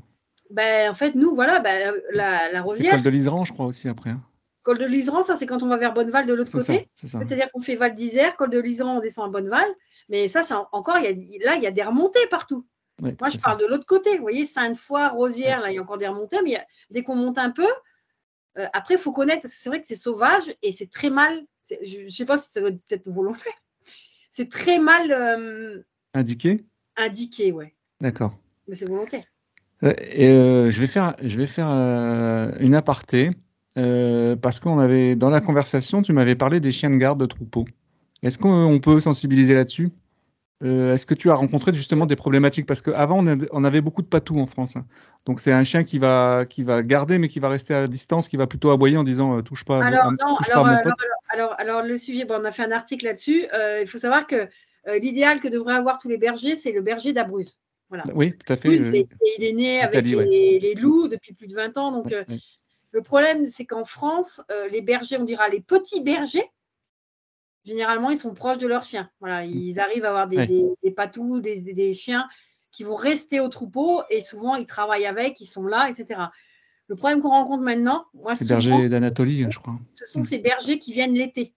Ben, 0.50 0.90
en 0.90 0.94
fait, 0.94 1.14
nous, 1.14 1.34
voilà, 1.34 1.60
ben, 1.60 1.94
la, 2.12 2.52
la 2.52 2.64
c'est 2.74 2.90
col 2.90 3.02
de 3.02 3.10
l'Iseran, 3.10 3.44
je 3.44 3.52
crois 3.52 3.66
aussi 3.66 3.88
après. 3.88 4.10
hein. 4.10 4.22
col 4.62 4.78
de 4.78 4.84
l'Iseran, 4.84 5.22
ça 5.22 5.36
c'est 5.36 5.46
quand 5.46 5.62
on 5.62 5.68
va 5.68 5.76
vers 5.76 5.94
Bonneval 5.94 6.26
de 6.26 6.34
l'autre 6.34 6.50
côté. 6.50 6.88
C'est-à-dire 6.94 7.50
qu'on 7.52 7.60
fait 7.60 7.76
Val 7.76 7.94
d'Isère, 7.94 8.36
col 8.36 8.50
de 8.50 8.58
l'Iseran, 8.58 8.96
on 8.96 9.00
descend 9.00 9.26
à 9.26 9.28
Bonneval. 9.30 9.66
Mais 10.08 10.26
ça, 10.28 10.42
c'est 10.42 10.54
en- 10.54 10.68
encore, 10.72 10.98
il 10.98 11.04
y 11.04 11.38
a, 11.42 11.44
là, 11.44 11.56
il 11.56 11.62
y 11.62 11.66
a 11.68 11.70
des 11.70 11.82
remontées 11.84 12.26
partout. 12.30 12.66
Ouais, 13.02 13.14
Moi, 13.20 13.30
je 13.30 13.38
parle 13.38 13.60
de 13.60 13.66
l'autre 13.66 13.86
côté. 13.86 14.16
Vous 14.16 14.22
voyez, 14.22 14.44
Sainte-Foy, 14.46 15.08
Rosière, 15.08 15.60
là, 15.60 15.70
il 15.70 15.74
y 15.74 15.78
a 15.78 15.82
encore 15.82 15.98
des 15.98 16.06
remontées. 16.08 16.38
Mais 16.42 16.56
a- 16.56 16.66
dès 16.90 17.02
qu'on 17.02 17.14
monte 17.14 17.38
un 17.38 17.50
peu, 17.50 17.66
euh, 18.58 18.66
après, 18.72 18.94
il 18.94 19.00
faut 19.00 19.12
connaître, 19.12 19.42
parce 19.42 19.54
que 19.54 19.60
c'est 19.60 19.68
vrai 19.68 19.80
que 19.80 19.86
c'est 19.86 19.94
sauvage 19.96 20.52
et 20.62 20.72
c'est 20.72 20.90
très 20.90 21.10
mal. 21.10 21.44
Je 21.70 22.04
ne 22.06 22.10
sais 22.10 22.24
pas 22.24 22.38
si 22.38 22.50
ça 22.50 22.60
doit 22.60 22.70
être 22.70 22.80
peut-être 22.88 23.08
volontaire. 23.10 23.52
C'est 24.32 24.48
très 24.50 24.78
mal 24.78 25.12
euh, 25.12 25.82
Indiqué? 26.14 26.64
indiqué, 26.96 27.52
ouais. 27.52 27.75
D'accord. 28.00 28.36
Mais 28.68 28.74
c'est 28.74 28.86
volontaire. 28.86 29.24
Euh, 29.82 29.94
et, 29.98 30.28
euh, 30.28 30.70
je 30.70 30.80
vais 30.80 30.86
faire, 30.86 31.14
je 31.22 31.36
vais 31.36 31.46
faire 31.46 31.68
euh, 31.70 32.50
une 32.60 32.74
aparté 32.74 33.30
euh, 33.76 34.36
parce 34.36 34.60
qu'on 34.60 34.78
avait 34.78 35.16
dans 35.16 35.30
la 35.30 35.40
conversation, 35.40 36.02
tu 36.02 36.12
m'avais 36.12 36.34
parlé 36.34 36.60
des 36.60 36.72
chiens 36.72 36.90
de 36.90 36.96
garde 36.96 37.20
de 37.20 37.26
troupeau. 37.26 37.66
Est-ce 38.22 38.38
qu'on 38.38 38.50
on 38.50 38.80
peut 38.80 39.00
sensibiliser 39.00 39.54
là-dessus? 39.54 39.90
Est-ce 40.64 41.04
que 41.04 41.12
tu 41.12 41.30
as 41.30 41.34
rencontré 41.34 41.74
justement 41.74 42.06
des 42.06 42.16
problématiques? 42.16 42.64
Parce 42.64 42.80
qu'avant, 42.80 43.22
on, 43.52 43.64
avait 43.64 43.82
beaucoup 43.82 44.00
de 44.00 44.06
patous 44.06 44.38
en 44.38 44.46
France. 44.46 44.76
hein. 44.76 44.86
Donc 45.26 45.38
c'est 45.38 45.52
un 45.52 45.64
chien 45.64 45.84
qui 45.84 45.98
va, 45.98 46.46
qui 46.48 46.62
va 46.62 46.82
garder, 46.82 47.18
mais 47.18 47.28
qui 47.28 47.40
va 47.40 47.50
rester 47.50 47.74
à 47.74 47.86
distance, 47.86 48.26
qui 48.26 48.38
va 48.38 48.46
plutôt 48.46 48.70
aboyer 48.70 48.96
en 48.96 49.04
disant 49.04 49.42
touche 49.42 49.66
pas, 49.66 49.84
Alors, 49.84 50.12
non, 50.12 50.34
touche 50.38 50.48
alors, 50.48 50.64
pas 50.64 50.70
à 50.70 50.76
mon 50.76 50.82
pote. 50.82 50.94
Alors, 51.28 51.54
alors, 51.58 51.82
le 51.82 51.98
sujet, 51.98 52.24
bon, 52.24 52.40
on 52.40 52.44
a 52.46 52.52
fait 52.52 52.64
un 52.64 52.72
article 52.72 53.04
là-dessus. 53.04 53.44
Il 53.82 53.86
faut 53.86 53.98
savoir 53.98 54.26
que 54.26 54.48
l'idéal 54.98 55.40
que 55.40 55.48
devraient 55.48 55.74
avoir 55.74 55.98
tous 55.98 56.08
les 56.08 56.16
bergers, 56.16 56.56
c'est 56.56 56.72
le 56.72 56.80
berger 56.80 57.12
d'Abruz. 57.90 58.12
Oui, 58.14 58.36
tout 58.36 58.52
à 58.52 58.56
fait. 58.56 58.68
Il 58.74 58.94
est, 58.94 59.08
il 59.38 59.44
est 59.44 59.52
né 59.52 59.80
avec 59.80 59.90
Italie, 59.94 60.16
ouais. 60.16 60.24
les, 60.26 60.58
les 60.60 60.74
loups 60.74 61.08
depuis 61.08 61.32
plus 61.34 61.46
de 61.46 61.54
20 61.54 61.78
ans. 61.78 61.92
Donc, 61.92 62.06
ouais, 62.06 62.24
euh, 62.28 62.36
le 62.92 63.02
problème, 63.02 63.46
c'est 63.46 63.64
qu'en 63.64 63.84
France, 63.84 64.42
euh, 64.50 64.68
les 64.68 64.80
bergers, 64.82 65.18
on 65.18 65.24
dira 65.24 65.48
les 65.48 65.60
petits 65.60 66.00
bergers, 66.02 66.50
généralement, 67.64 68.10
ils 68.10 68.16
sont 68.18 68.34
proches 68.34 68.58
de 68.58 68.66
leurs 68.66 68.84
chiens. 68.84 69.10
Voilà, 69.20 69.44
ils 69.44 69.78
arrivent 69.80 70.04
à 70.04 70.08
avoir 70.10 70.26
des, 70.26 70.36
Ouais. 70.36 70.46
des, 70.46 70.66
des 70.82 70.90
patous, 70.90 71.40
des, 71.40 71.92
chiens 71.92 72.28
qui 72.70 72.84
vont 72.84 72.94
rester 72.94 73.40
au 73.40 73.48
troupeau 73.48 74.02
et 74.10 74.20
souvent, 74.20 74.54
ils 74.54 74.66
travaillent 74.66 75.06
avec, 75.06 75.40
ils 75.40 75.46
sont 75.46 75.66
là, 75.66 75.88
etc. 75.88 76.20
Le 76.88 76.94
problème 76.96 77.20
qu'on 77.20 77.30
rencontre 77.30 77.62
maintenant, 77.62 78.04
moi, 78.14 78.36
C'est 78.36 78.44
souvent, 78.44 78.58
berger 78.76 78.88
d'Anatolie, 78.88 79.46
je 79.50 79.58
crois. 79.58 79.78
ce 79.92 80.04
sont 80.04 80.20
Mm. 80.20 80.22
ces 80.22 80.38
bergers 80.38 80.78
qui 80.78 80.92
viennent 80.92 81.14
l'été. 81.14 81.52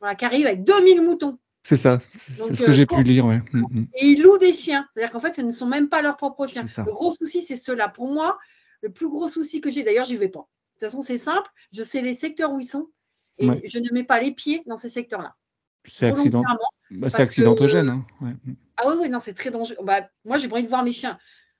Voilà, 0.00 0.14
qui 0.14 0.24
arrivent 0.24 0.46
avec 0.46 0.62
2000 0.62 1.02
moutons. 1.02 1.38
C'est 1.68 1.76
ça, 1.76 1.98
c'est 2.08 2.54
ce 2.54 2.62
que 2.62 2.70
euh, 2.70 2.72
j'ai 2.72 2.86
pu 2.86 3.02
lire, 3.02 3.26
ouais. 3.26 3.42
Mm, 3.52 3.60
mm. 3.60 3.86
Et 3.92 4.06
ils 4.06 4.22
louent 4.22 4.38
des 4.38 4.54
chiens. 4.54 4.88
C'est-à-dire 4.90 5.12
qu'en 5.12 5.20
fait, 5.20 5.34
ce 5.34 5.42
ne 5.42 5.50
sont 5.50 5.66
même 5.66 5.90
pas 5.90 6.00
leurs 6.00 6.16
propres 6.16 6.46
chiens. 6.46 6.62
Le 6.62 6.92
gros 6.94 7.10
souci, 7.10 7.42
c'est 7.42 7.56
cela. 7.58 7.90
Pour 7.90 8.10
moi, 8.10 8.38
le 8.80 8.88
plus 8.90 9.06
gros 9.06 9.28
souci 9.28 9.60
que 9.60 9.68
j'ai, 9.68 9.82
d'ailleurs, 9.82 10.06
je 10.06 10.12
n'y 10.12 10.16
vais 10.16 10.28
pas. 10.28 10.38
De 10.38 10.44
toute 10.86 10.90
façon, 10.90 11.02
c'est 11.02 11.18
simple. 11.18 11.50
Je 11.74 11.82
sais 11.82 12.00
les 12.00 12.14
secteurs 12.14 12.54
où 12.54 12.58
ils 12.58 12.64
sont 12.64 12.88
et 13.36 13.50
Ouais. 13.50 13.60
je 13.66 13.78
ne 13.80 13.92
mets 13.92 14.02
pas 14.02 14.18
les 14.18 14.30
pieds 14.30 14.62
dans 14.64 14.78
ces 14.78 14.88
secteurs-là. 14.88 15.34
C'est 15.84 16.06
accident... 16.06 16.42
Bah, 16.90 17.08
que- 17.10 17.20
accidentogène. 17.20 17.90
hein, 17.90 18.06
ouais. 18.22 18.32
Ah 18.78 18.84
oui, 18.88 18.94
oui, 19.02 19.08
non, 19.10 19.20
c'est 19.20 19.34
très 19.34 19.50
dangereux. 19.50 19.84
Bah, 19.84 20.08
moi, 20.24 20.38
j'ai 20.38 20.48
pas 20.48 20.54
envie 20.54 20.64
de 20.64 20.70
voir 20.70 20.82
mes 20.84 20.92
chiens. 20.92 21.18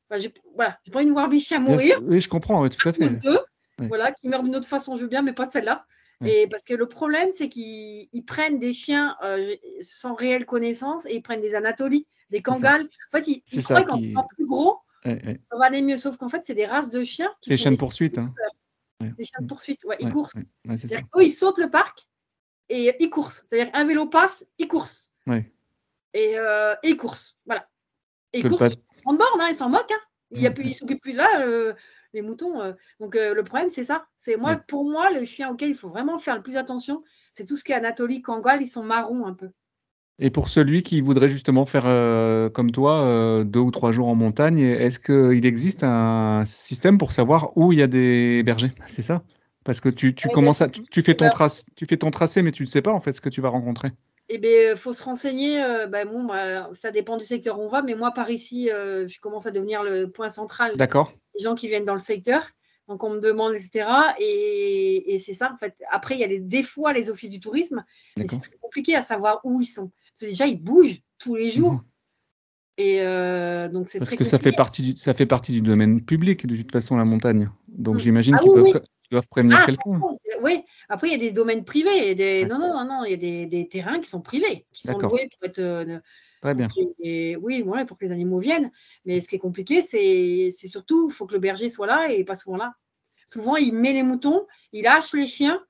Bah, 0.09 0.17
j'ai 0.17 0.33
voilà, 0.55 0.79
j'ai 0.87 0.91
pas 0.91 1.01
envie 1.01 1.09
de 1.09 1.13
voir 1.13 1.29
mes 1.29 1.39
chiens 1.39 1.61
mourir 1.61 2.01
oui, 2.03 2.19
je 2.19 2.31
comprends, 2.31 2.63
ouais, 2.63 2.71
tout 2.71 2.89
à 2.89 2.95
fait. 2.95 3.17
d'eux. 3.17 3.41
Voilà, 3.79 4.13
qui 4.13 4.27
meurent 4.27 4.43
d'une 4.43 4.57
autre 4.57 4.67
façon, 4.67 4.97
je 4.97 5.03
veux 5.03 5.09
bien, 5.09 5.21
mais 5.21 5.35
pas 5.35 5.45
de 5.45 5.53
celle-là. 5.53 5.85
Ouais. 6.21 6.43
Et 6.43 6.47
parce 6.49 6.65
que 6.65 6.75
le 6.75 6.87
problème, 6.89 7.31
c'est 7.31 7.49
qu'ils 7.49 8.09
ils 8.13 8.25
prennent 8.25 8.59
des 8.59 8.73
chiens 8.73 9.17
euh, 9.23 9.55
sans 9.81 10.15
réelle 10.15 10.47
connaissance 10.47 11.07
et 11.07 11.15
ils 11.15 11.23
prennent 11.23 11.41
des 11.41 11.55
anatolies, 11.55 12.07
des 12.31 12.43
kangals. 12.43 12.89
En 13.13 13.19
fait, 13.19 13.27
ils, 13.29 13.43
ils 13.53 13.63
croient 13.63 13.85
qu'en 13.85 14.03
en 14.17 14.27
plus 14.27 14.47
gros, 14.47 14.81
Ouais, 15.05 15.25
ouais. 15.25 15.41
ça 15.51 15.57
va 15.57 15.67
aller 15.67 15.81
mieux. 15.81 15.97
Sauf 15.97 16.17
qu'en 16.17 16.29
fait, 16.29 16.45
c'est 16.45 16.55
des 16.55 16.67
races 16.67 16.91
de 16.91 17.05
chiens 17.05 17.33
qui 17.41 17.51
sont 17.51 17.57
chiens 17.57 17.71
de 17.71 17.77
des, 17.77 17.79
poursuite. 17.79 18.19
Hein. 18.19 18.35
Ouais. 19.01 19.13
des 19.17 19.25
chiens 19.25 19.41
de 19.41 19.47
poursuite. 19.47 19.85
Ouais, 19.85 19.97
ils 20.01 20.09
Ouais, 20.09 20.23
ça. 20.25 20.41
C'est-à-dire 20.77 21.09
qu'eux, 21.13 21.23
ils 21.23 21.31
sautent 21.31 21.59
le 21.59 21.71
parc 21.71 22.09
et 22.69 22.93
ils 22.99 23.11
courent. 23.11 23.31
C'est-à-dire 23.31 23.71
qu'un 23.71 23.85
vélo 23.85 24.07
passe, 24.07 24.45
ils 24.59 24.67
courent. 24.67 24.89
Ouais. 25.29 25.53
Et, 26.15 26.37
euh, 26.37 26.75
et 26.83 26.89
ils 26.89 26.97
courent. 26.97 27.17
Voilà. 27.47 27.69
Et 28.33 28.41
ils 28.41 28.49
courent 28.49 28.59
grande 28.59 29.19
borne, 29.19 29.41
hein, 29.41 29.49
ils 29.51 29.55
s'en 29.57 29.69
moquent. 29.69 29.93
Hein. 29.93 30.01
Il 30.33 30.43
y 30.43 30.47
a 30.47 30.51
Mm. 30.51 30.55
plus, 30.55 30.65
ils 30.67 30.75
s'occupent 30.75 31.01
plus 31.01 31.13
de 31.13 31.19
là, 31.19 31.41
euh, 31.43 31.75
les 32.21 32.27
moutons. 32.29 32.61
euh. 32.61 32.73
Donc 33.01 33.15
euh, 33.17 33.35
le 33.35 33.43
problème, 33.45 33.69
c'est 33.71 33.85
ça. 33.85 34.07
C'est 34.17 34.37
moi, 34.37 34.53
Ouais. 34.53 34.61
pour 34.67 34.85
moi, 34.89 35.11
le 35.13 35.25
chien 35.25 35.51
auquel 35.51 35.71
il 35.71 35.75
faut 35.75 35.89
vraiment 35.89 36.19
faire 36.19 36.35
le 36.37 36.43
plus 36.43 36.57
attention, 36.57 37.03
c'est 37.33 37.45
tout 37.47 37.57
ce 37.57 37.65
qui 37.65 37.73
est 37.73 37.77
Anatolie, 37.77 38.23
Kangal, 38.23 38.61
ils 38.63 38.67
sont 38.69 38.83
marrons 38.83 39.27
un 39.27 39.35
peu. 39.35 39.51
Et 40.21 40.31
pour 40.31 40.49
celui 40.49 40.83
qui 40.83 41.01
voudrait 41.01 41.29
justement 41.29 41.65
faire 41.65 41.85
euh, 41.87 42.51
comme 42.51 42.73
toi 42.73 43.45
deux 43.45 43.61
ou 43.61 43.71
trois 43.71 43.93
jours 43.93 44.09
en 44.09 44.17
montagne, 44.17 44.59
est-ce 44.59 44.99
qu'il 44.99 45.47
existe 45.47 45.85
un 45.85 46.43
système 46.45 46.99
pour 46.99 47.13
savoir 47.13 47.57
où 47.57 47.73
il 47.73 47.79
y 47.79 47.83
a 47.83 47.87
des 47.87 48.43
bergers? 48.43 48.73
C'est 48.89 49.03
ça 49.03 49.23
Parce 49.65 49.81
que 49.81 49.89
tu, 49.89 50.15
tu 50.17 50.27
Eh 50.27 50.31
ben, 50.31 50.35
commences 50.35 50.61
à, 50.61 50.69
tu, 50.69 50.83
tu 50.83 51.03
fais 51.03 51.15
ton 51.15 51.27
ben- 51.27 51.31
trace, 51.31 51.67
tu 51.77 51.87
fais 51.87 51.97
ton 51.97 52.11
tracé, 52.11 52.43
mais 52.43 52.51
tu 52.51 52.65
ne 52.65 52.69
sais 52.69 52.83
pas 52.83 52.93
en 52.93 53.01
fait 53.01 53.13
ce 53.13 53.21
que 53.21 53.29
tu 53.29 53.41
vas 53.41 53.49
rencontrer. 53.51 53.91
Eh 54.29 54.39
bien, 54.39 54.77
faut 54.77 54.93
se 54.93 55.03
renseigner. 55.05 55.63
euh, 55.63 55.87
ben, 55.87 56.07
bon, 56.07 56.25
bah, 56.25 56.69
ça 56.75 56.91
dépend 56.91 57.17
du 57.17 57.25
secteur 57.25 57.59
où 57.59 57.63
on 57.63 57.69
va, 57.69 57.83
mais 57.83 57.95
moi, 57.95 58.11
par 58.11 58.29
ici, 58.31 58.71
euh, 58.71 59.07
je 59.09 59.21
commence 59.21 59.47
à 59.47 59.51
devenir 59.53 59.83
le 59.85 60.11
point 60.11 60.29
central 60.29 60.73
D'accord 60.77 61.13
des 61.39 61.45
gens 61.45 61.55
qui 61.55 61.69
viennent 61.69 61.85
dans 61.85 61.95
le 61.95 61.99
secteur. 62.01 62.51
Donc, 62.89 63.05
on 63.05 63.11
me 63.11 63.21
demande, 63.21 63.55
etc. 63.55 63.87
Et, 64.19 65.15
et 65.15 65.19
c'est 65.19 65.35
ça, 65.35 65.53
en 65.53 65.57
fait. 65.59 65.75
Après, 65.91 66.15
il 66.15 66.21
y 66.21 66.25
a 66.25 66.27
les, 66.27 66.41
des 66.41 66.63
fois 66.63 66.93
les 66.93 67.11
offices 67.11 67.31
du 67.31 67.39
tourisme, 67.41 67.85
mais 68.17 68.27
c'est 68.29 68.41
très 68.41 68.57
compliqué 68.61 68.95
à 68.97 69.03
savoir 69.03 69.41
où 69.45 69.61
ils 69.61 69.67
sont. 69.67 69.91
Parce 70.15 70.23
que 70.23 70.27
déjà, 70.27 70.47
ils 70.47 70.61
bougent 70.63 71.01
tous 71.19 71.35
les 71.35 71.51
jours. 71.51 71.73
Mhm. 71.75 71.81
Et 72.79 73.03
euh, 73.03 73.69
donc, 73.69 73.89
c'est 73.89 73.99
Parce 73.99 74.11
très 74.11 74.17
que 74.19 74.25
ça 74.25 74.39
fait 74.39 74.53
partie 74.53 74.83
du, 74.83 74.97
ça 74.97 75.13
fait 75.13 75.27
partie 75.27 75.53
du 75.53 75.61
domaine 75.61 76.01
public 76.05 76.47
de 76.47 76.57
toute 76.57 76.71
façon 76.73 76.97
la 76.97 77.05
montagne. 77.05 77.51
Donc 77.67 77.97
Mm. 77.97 77.99
j'imagine 77.99 78.35
Ah 78.37 78.39
qu'ils 78.41 78.51
oui, 78.53 78.73
peuvent, 78.73 78.83
oui. 78.83 78.89
doivent 79.11 79.29
prévenir 79.29 79.59
Ah, 79.61 79.67
quelqu'un. 79.67 80.01
euh, 80.01 80.39
oui. 80.43 80.63
Après, 80.89 81.09
il 81.09 81.11
y 81.11 81.15
a 81.17 81.19
des 81.19 81.33
domaines 81.33 81.65
privés. 81.65 82.11
et 82.11 82.15
Des... 82.15 82.43
Ouais. 82.43 82.49
Non, 82.49 82.59
non, 82.61 82.73
non, 82.73 82.85
non, 82.85 83.05
il 83.05 83.11
y 83.11 83.15
a 83.15 83.17
des, 83.17 83.47
des 83.47 83.67
terrains 83.69 83.99
qui 84.01 84.09
sont 84.09 84.21
privés, 84.21 84.65
qui 84.73 84.87
sont 84.87 84.99
loués 84.99 85.29
pour 85.39 85.49
être. 85.49 85.59
euh, 85.59 85.99
Très 86.41 86.55
bien. 86.55 86.69
les- 87.01 87.37
oui, 87.37 87.63
voilà, 87.63 87.85
pour 87.85 87.99
que 87.99 88.05
les 88.05 88.13
animaux 88.13 88.39
viennent. 88.39 88.71
Mais 89.05 89.21
ce 89.21 89.29
qui 89.29 89.37
est 89.37 89.41
compliqué, 89.41 89.83
c'est 89.83 90.51
surtout, 90.69 91.09
il 91.11 91.15
faut 91.15 91.27
que 91.27 91.35
le 91.35 91.41
berger 91.41 91.69
soit 91.69 91.87
là 91.87 92.11
et 92.13 92.25
pas 92.25 92.35
souvent 92.35 92.57
là. 92.57 92.75
Souvent, 93.27 93.57
il 93.57 93.75
met 93.75 93.93
les 93.93 94.03
moutons, 94.03 94.47
il 94.73 94.85
lâche 94.85 95.13
les 95.15 95.27
chiens 95.27 95.63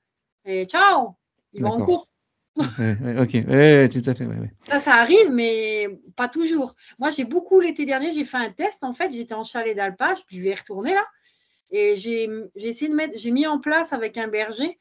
et 0.45 0.65
ciao, 0.65 1.15
il 1.53 1.61
va 1.63 1.69
en 1.69 1.81
course. 1.81 2.13
Ouais, 2.77 2.97
ouais, 3.01 3.21
ok, 3.21 3.47
ouais, 3.47 3.87
tout 3.87 4.01
à 4.09 4.13
fait. 4.13 4.27
Ça, 4.67 4.79
ça 4.79 4.95
arrive, 4.95 5.31
mais 5.31 5.87
pas 6.17 6.27
toujours. 6.27 6.75
Moi, 6.97 7.09
j'ai 7.09 7.23
beaucoup, 7.23 7.61
l'été 7.61 7.85
dernier, 7.85 8.11
j'ai 8.11 8.25
fait 8.25 8.35
un 8.37 8.51
test. 8.51 8.83
En 8.83 8.91
fait, 8.93 9.13
j'étais 9.13 9.33
en 9.33 9.43
chalet 9.43 9.73
d'alpage, 9.77 10.17
je 10.27 10.41
vais 10.41 10.49
y 10.49 10.55
retourner 10.55 10.93
là. 10.93 11.05
Et 11.71 11.95
j'ai 11.95 12.29
j'ai 12.55 12.67
essayé 12.67 12.89
de 12.89 12.95
mettre, 12.95 13.17
j'ai 13.17 13.31
mis 13.31 13.47
en 13.47 13.59
place 13.59 13.93
avec 13.93 14.17
un 14.17 14.27
berger. 14.27 14.77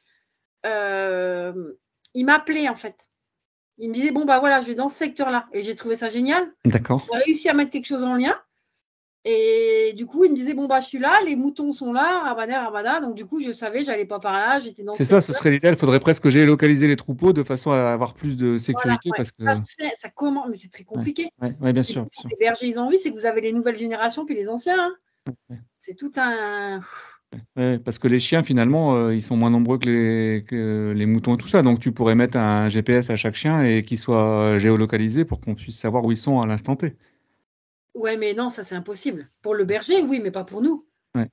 euh, 0.67 1.73
il 2.15 2.25
m'appelait 2.25 2.69
en 2.69 2.77
fait. 2.77 3.09
Il 3.79 3.91
me 3.91 3.95
disait, 3.95 4.11
bon, 4.11 4.25
bah 4.25 4.41
voilà, 4.41 4.61
je 4.61 4.67
vais 4.67 4.75
dans 4.75 4.89
ce 4.89 4.97
secteur-là. 4.97 5.47
Et 5.53 5.63
j'ai 5.63 5.75
trouvé 5.75 5.95
ça 5.95 6.09
génial. 6.09 6.53
D'accord. 6.65 7.07
A 7.13 7.19
réussi 7.19 7.49
à 7.49 7.55
mettre 7.55 7.71
quelque 7.71 7.87
chose 7.87 8.05
en 8.05 8.15
lien. 8.15 8.37
Et 9.25 9.93
du 9.95 10.07
coup, 10.07 10.25
il 10.25 10.31
me 10.31 10.37
disait, 10.37 10.55
bon, 10.55 10.67
bah, 10.67 10.81
je 10.81 10.87
suis 10.87 10.99
là, 10.99 11.21
les 11.25 11.37
moutons 11.37 11.73
sont 11.73 11.93
là, 11.93 12.21
rabada, 12.25 12.63
rabada. 12.63 13.01
Donc, 13.01 13.15
du 13.15 13.27
coup, 13.27 13.41
je 13.41 13.53
savais, 13.53 13.85
j'allais 13.85 14.07
pas 14.07 14.21
par 14.21 14.33
là, 14.33 14.59
j'étais 14.59 14.85
dans 14.85 14.93
C'est 14.93 15.05
ça, 15.05 15.21
ce 15.21 15.33
serait 15.33 15.51
l'idéal. 15.51 15.75
Il 15.75 15.79
faudrait 15.79 16.01
presque 16.01 16.29
géolocaliser 16.29 16.87
les 16.87 16.97
troupeaux 16.97 17.33
de 17.33 17.43
façon 17.43 17.73
à 17.73 17.93
avoir 17.93 18.15
plus 18.15 18.37
de 18.37 18.59
sécurité. 18.59 19.11
Voilà, 19.11 19.19
ouais. 19.19 19.25
parce 19.25 19.33
que... 19.33 19.45
Ça 19.45 19.57
se 19.57 19.73
fait, 19.77 19.91
ça 19.95 20.09
commence, 20.09 20.47
mais 20.49 20.55
c'est 20.55 20.71
très 20.71 20.85
compliqué. 20.85 21.31
Ouais, 21.43 21.55
ouais, 21.61 21.73
bien 21.73 21.83
sûr. 21.83 22.05
puis, 22.05 22.11
bien 22.13 22.23
sûr. 22.23 22.31
Les 22.31 22.37
bergers, 22.47 22.67
ils 22.67 22.79
ont 22.79 22.85
envie, 22.85 22.99
c'est 22.99 23.11
que 23.11 23.17
vous 23.17 23.27
avez 23.27 23.41
les 23.41 23.53
nouvelles 23.53 23.77
générations 23.77 24.25
puis 24.25 24.35
les 24.35 24.49
anciens. 24.49 24.79
hein. 24.79 25.57
C'est 25.79 25.95
tout 25.95 26.13
un. 26.17 26.81
Ouais, 27.57 27.79
parce 27.79 27.99
que 27.99 28.09
les 28.09 28.19
chiens, 28.19 28.43
finalement, 28.43 28.97
euh, 28.97 29.15
ils 29.15 29.23
sont 29.23 29.37
moins 29.37 29.51
nombreux 29.51 29.79
que 29.79 29.87
les, 29.87 30.45
que 30.45 30.93
les 30.97 31.07
moutons 31.07 31.35
et 31.35 31.39
tout 31.39 31.49
ça. 31.49 31.63
Donc, 31.63 31.81
tu 31.81 31.93
pourrais 31.93 32.15
mettre 32.15 32.39
un 32.39 32.69
GPS 32.69 33.11
à 33.11 33.17
chaque 33.17 33.35
chien 33.35 33.63
et 33.65 33.83
qu'il 33.83 33.99
soit 33.99 34.59
géolocalisé 34.59 35.25
pour 35.25 35.41
qu'on 35.41 35.55
puisse 35.55 35.77
savoir 35.79 36.05
où 36.05 36.13
ils 36.13 36.17
sont 36.17 36.41
à 36.41 36.47
l'instant 36.47 36.77
T. 36.77 36.97
Ouais, 37.95 38.17
mais 38.17 38.33
non, 38.33 38.49
ça 38.49 38.65
c'est 38.65 38.77
impossible. 38.77 39.27
Pour 39.43 39.55
le 39.55 39.65
berger, 39.65 40.03
oui, 40.03 40.21
mais 40.23 40.31
pas 40.31 40.45
pour 40.45 40.63
nous. 40.63 40.87
Ouais. 41.15 41.29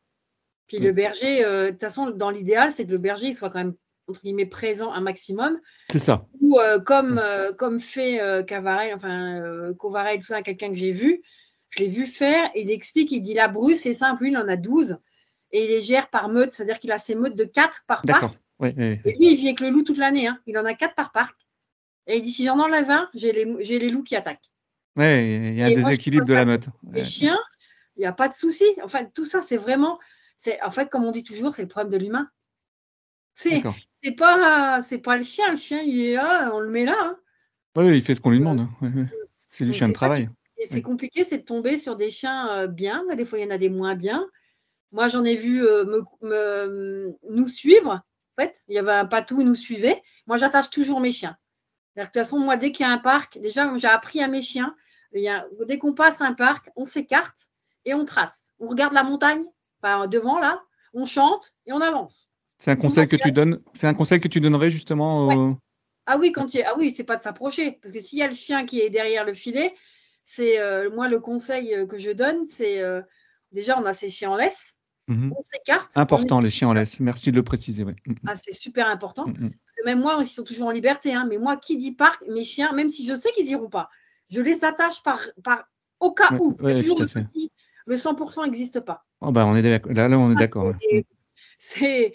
Puis 0.67 0.77
Ouais. 0.77 0.83
le 0.85 0.91
berger, 0.91 1.45
euh, 1.45 1.67
de 1.67 1.71
toute 1.71 1.79
façon, 1.81 2.09
dans 2.09 2.29
l'idéal, 2.29 2.71
c'est 2.71 2.85
que 2.85 2.91
le 2.91 2.97
berger 2.97 3.27
il 3.27 3.35
soit 3.35 3.49
quand 3.49 3.59
même 3.59 3.75
entre 4.07 4.21
guillemets 4.21 4.45
présent 4.45 4.91
un 4.91 5.01
maximum. 5.01 5.59
C'est 5.89 5.99
ça. 5.99 6.27
Ou 6.41 6.59
euh, 6.59 6.79
comme, 6.79 7.21
comme 7.57 7.79
fait 7.79 8.19
Cavarel, 8.45 8.93
enfin 8.95 9.73
Covarel, 9.79 10.19
tout 10.19 10.25
ça, 10.25 10.41
quelqu'un 10.41 10.69
que 10.69 10.75
j'ai 10.75 10.91
vu, 10.91 11.21
je 11.69 11.79
l'ai 11.79 11.89
vu 11.89 12.05
faire, 12.05 12.49
il 12.55 12.69
explique, 12.69 13.11
il 13.11 13.21
dit 13.21 13.33
la 13.33 13.47
brousse, 13.47 13.79
c'est 13.79 13.93
simple, 13.93 14.23
lui, 14.23 14.31
il 14.31 14.37
en 14.37 14.47
a 14.47 14.55
12, 14.57 14.97
et 15.51 15.63
il 15.65 15.69
les 15.69 15.81
gère 15.81 16.09
par 16.09 16.29
meute, 16.29 16.51
c'est-à-dire 16.51 16.79
qu'il 16.79 16.91
a 16.91 16.97
ses 16.97 17.15
meutes 17.15 17.35
de 17.35 17.43
4 17.45 17.83
par 17.87 18.01
parc. 18.01 18.33
Ouais, 18.59 18.73
Et 18.77 19.11
lui, 19.13 19.31
il 19.31 19.35
vit 19.35 19.47
avec 19.47 19.59
le 19.59 19.69
loup 19.69 19.83
toute 19.83 19.97
l'année, 19.97 20.27
hein. 20.27 20.39
il 20.45 20.57
en 20.57 20.65
a 20.65 20.73
4 20.73 20.95
par 20.95 21.11
parc. 21.11 21.35
Et 22.07 22.17
il 22.17 22.21
dit 22.21 22.31
si 22.31 22.45
j'en 22.45 22.59
enlève 22.59 22.89
un, 22.89 23.09
j'ai 23.13 23.31
les, 23.31 23.45
les 23.45 23.89
loups 23.89 24.03
qui 24.03 24.15
attaquent. 24.15 24.51
ouais, 24.95 25.51
il 25.51 25.57
y 25.57 25.61
a 25.63 25.65
un 25.65 25.69
moi, 25.77 25.89
déséquilibre 25.89 26.25
de 26.25 26.33
la 26.33 26.45
meute. 26.45 26.67
Les 26.91 27.03
chiens, 27.03 27.39
il 27.95 28.01
n'y 28.01 28.05
a 28.05 28.13
pas 28.13 28.27
de 28.29 28.33
souci. 28.33 28.65
Enfin, 28.83 29.05
tout 29.05 29.25
ça, 29.25 29.41
c'est 29.41 29.57
vraiment, 29.57 29.99
c'est 30.37 30.61
en 30.61 30.71
fait, 30.71 30.89
comme 30.89 31.03
on 31.03 31.11
dit 31.11 31.23
toujours, 31.23 31.53
c'est 31.53 31.63
le 31.63 31.67
problème 31.67 31.91
de 31.91 31.97
l'humain. 31.97 32.29
C'est, 33.33 33.61
pas, 34.17 34.81
pas 35.03 35.17
le 35.17 35.23
chien. 35.23 35.49
Le 35.51 35.57
chien, 35.57 35.81
il 35.81 35.99
est 35.99 36.13
là, 36.13 36.51
on 36.53 36.59
le 36.59 36.69
met 36.69 36.85
là. 36.85 36.95
hein. 36.97 37.17
Ouais, 37.75 37.97
il 37.97 38.03
fait 38.03 38.15
ce 38.15 38.21
qu'on 38.21 38.29
lui 38.31 38.39
demande. 38.39 38.67
Ouais, 38.81 38.89
ouais. 38.89 39.05
C'est 39.47 39.65
du 39.65 39.73
chien 39.73 39.89
de 39.89 39.93
travail. 39.93 40.29
Et 40.57 40.65
c'est 40.65 40.75
Oui. 40.75 40.81
compliqué, 40.83 41.23
c'est 41.25 41.39
de 41.39 41.43
tomber 41.43 41.77
sur 41.77 41.95
des 41.97 42.11
chiens 42.11 42.49
euh, 42.51 42.67
bien. 42.67 43.03
Des 43.15 43.25
fois, 43.25 43.39
il 43.39 43.43
y 43.43 43.45
en 43.47 43.51
a 43.51 43.57
des 43.57 43.69
moins 43.69 43.95
bien. 43.95 44.25
Moi, 44.95 45.09
j'en 45.09 45.25
ai 45.25 45.35
vu 45.35 45.65
euh, 45.67 45.83
me, 45.83 46.01
me- 46.21 47.17
nous 47.29 47.47
suivre. 47.49 48.01
En 48.37 48.41
fait, 48.41 48.61
il 48.69 48.75
y 48.75 48.77
avait 48.79 48.93
un 48.93 49.05
patou, 49.05 49.41
il 49.41 49.45
nous 49.47 49.53
suivait. 49.55 50.01
Moi, 50.25 50.37
j'attache 50.37 50.69
toujours 50.69 51.01
mes 51.01 51.11
chiens. 51.11 51.35
Que, 51.95 52.01
De 52.01 52.05
toute 52.05 52.13
façon, 52.13 52.39
moi, 52.39 52.55
dès 52.55 52.71
qu'il 52.71 52.85
y 52.85 52.89
a 52.89 52.91
un 52.93 52.97
parc, 52.97 53.37
déjà, 53.39 53.71
j'ai 53.75 53.87
appris 53.87 54.21
à 54.21 54.27
mes 54.29 54.41
chiens. 54.41 54.73
il 55.13 55.21
y 55.21 55.27
a- 55.29 55.45
dès 55.67 55.77
qu'on 55.77 55.93
passe 55.93 56.21
un 56.21 56.33
parc, 56.33 56.69
on 56.75 56.83
s'écarte 56.85 57.47
et 57.85 57.93
on 57.93 58.03
trace. 58.05 58.51
On 58.59 58.67
regarde 58.67 58.93
la 58.93 59.03
montagne, 59.03 59.43
enfin, 59.81 60.07
devant 60.07 60.39
là, 60.39 60.61
on 60.93 61.05
chante 61.05 61.53
et 61.65 61.71
on 61.73 61.79
avance. 61.81 62.29
C'est 62.57 62.71
un 62.71 62.75
conseil 62.77 63.07
que 63.07 63.15
tu 63.17 63.31
donnes. 63.33 63.61
C'est 63.73 63.87
un 63.87 63.93
conseil 63.93 64.19
que 64.21 64.27
tu 64.29 64.39
donnerais 64.41 64.69
justement. 64.71 65.27
au- 65.27 65.57
Ah 66.05 66.17
oui, 66.17 66.31
quand 66.31 66.53
il 66.53 66.57
y 66.59 66.63
a- 66.63 66.71
ah 66.71 66.75
oui, 66.77 66.91
c'est 66.95 67.03
pas 67.05 67.15
de 67.17 67.21
s'approcher. 67.23 67.79
Parce 67.81 67.93
que 67.93 67.99
s'il 68.01 68.19
y 68.19 68.23
a 68.23 68.27
le 68.27 68.33
chien 68.35 68.65
qui 68.65 68.79
est 68.81 68.89
derrière 68.89 69.23
le 69.25 69.33
filet, 69.33 69.73
c'est 70.23 70.59
euh, 70.59 70.89
moi 70.89 71.07
le 71.09 71.19
conseil 71.19 71.73
euh, 71.73 71.85
que 71.85 71.97
je 71.97 72.11
donne, 72.11 72.43
c'est 72.45 72.79
euh, 72.81 73.01
déjà 73.53 73.77
on 73.79 73.85
a 73.85 73.93
ces 73.93 74.09
chiens 74.09 74.31
en 74.31 74.35
laisse, 74.35 74.74
Mhm. 75.07 75.33
on 75.37 75.41
s'écarte. 75.41 75.91
on 75.95 75.99
Important, 75.99 76.39
est- 76.39 76.43
les 76.45 76.49
chiens 76.49 76.69
en 76.69 76.73
laisse. 76.73 76.99
Merci 76.99 77.31
de 77.31 77.35
le 77.35 77.43
préciser. 77.43 77.83
ouais. 77.83 77.95
Mhm. 78.07 78.15
Ah, 78.27 78.35
c'est 78.35 78.53
super 78.53 78.87
important. 78.87 79.25
Parce 79.25 79.35
que 79.77 79.85
même 79.85 79.99
moi, 79.99 80.17
ils 80.21 80.25
sont 80.27 80.43
toujours 80.43 80.67
en 80.67 80.71
liberté. 80.71 81.13
hein, 81.13 81.25
mais 81.29 81.37
moi, 81.37 81.57
qui 81.57 81.77
dit 81.77 81.91
parc, 81.91 82.23
mes 82.27 82.43
chiens, 82.43 82.71
même 82.73 82.89
si 82.89 83.05
je 83.05 83.13
sais 83.15 83.31
qu'ils 83.33 83.47
iront 83.47 83.69
pas, 83.69 83.89
je 84.29 84.41
les 84.41 84.65
attache 84.65 85.03
par, 85.03 85.19
par 85.43 85.65
au 85.99 86.11
cas 86.11 86.31
Ouais, 86.33 86.37
où. 86.39 86.57
Il 86.59 86.63
y 86.63 86.65
a 86.65 86.73
ouais, 86.73 86.75
toujours 86.81 86.95
tout 86.97 87.03
à 87.03 87.19
le 87.19 87.25
petit- 87.27 87.51
le 87.85 87.97
100% 87.97 88.43
n'existe 88.45 88.79
pas. 88.79 89.05
Oh, 89.21 89.31
bah, 89.31 89.45
on 89.45 89.55
est. 89.55 89.61
Là, 89.61 90.07
là, 90.07 90.17
on 90.17 90.31
est 90.31 90.35
d'accord. 90.35 90.65
ouais. 90.67 91.05
c'est- 91.59 92.13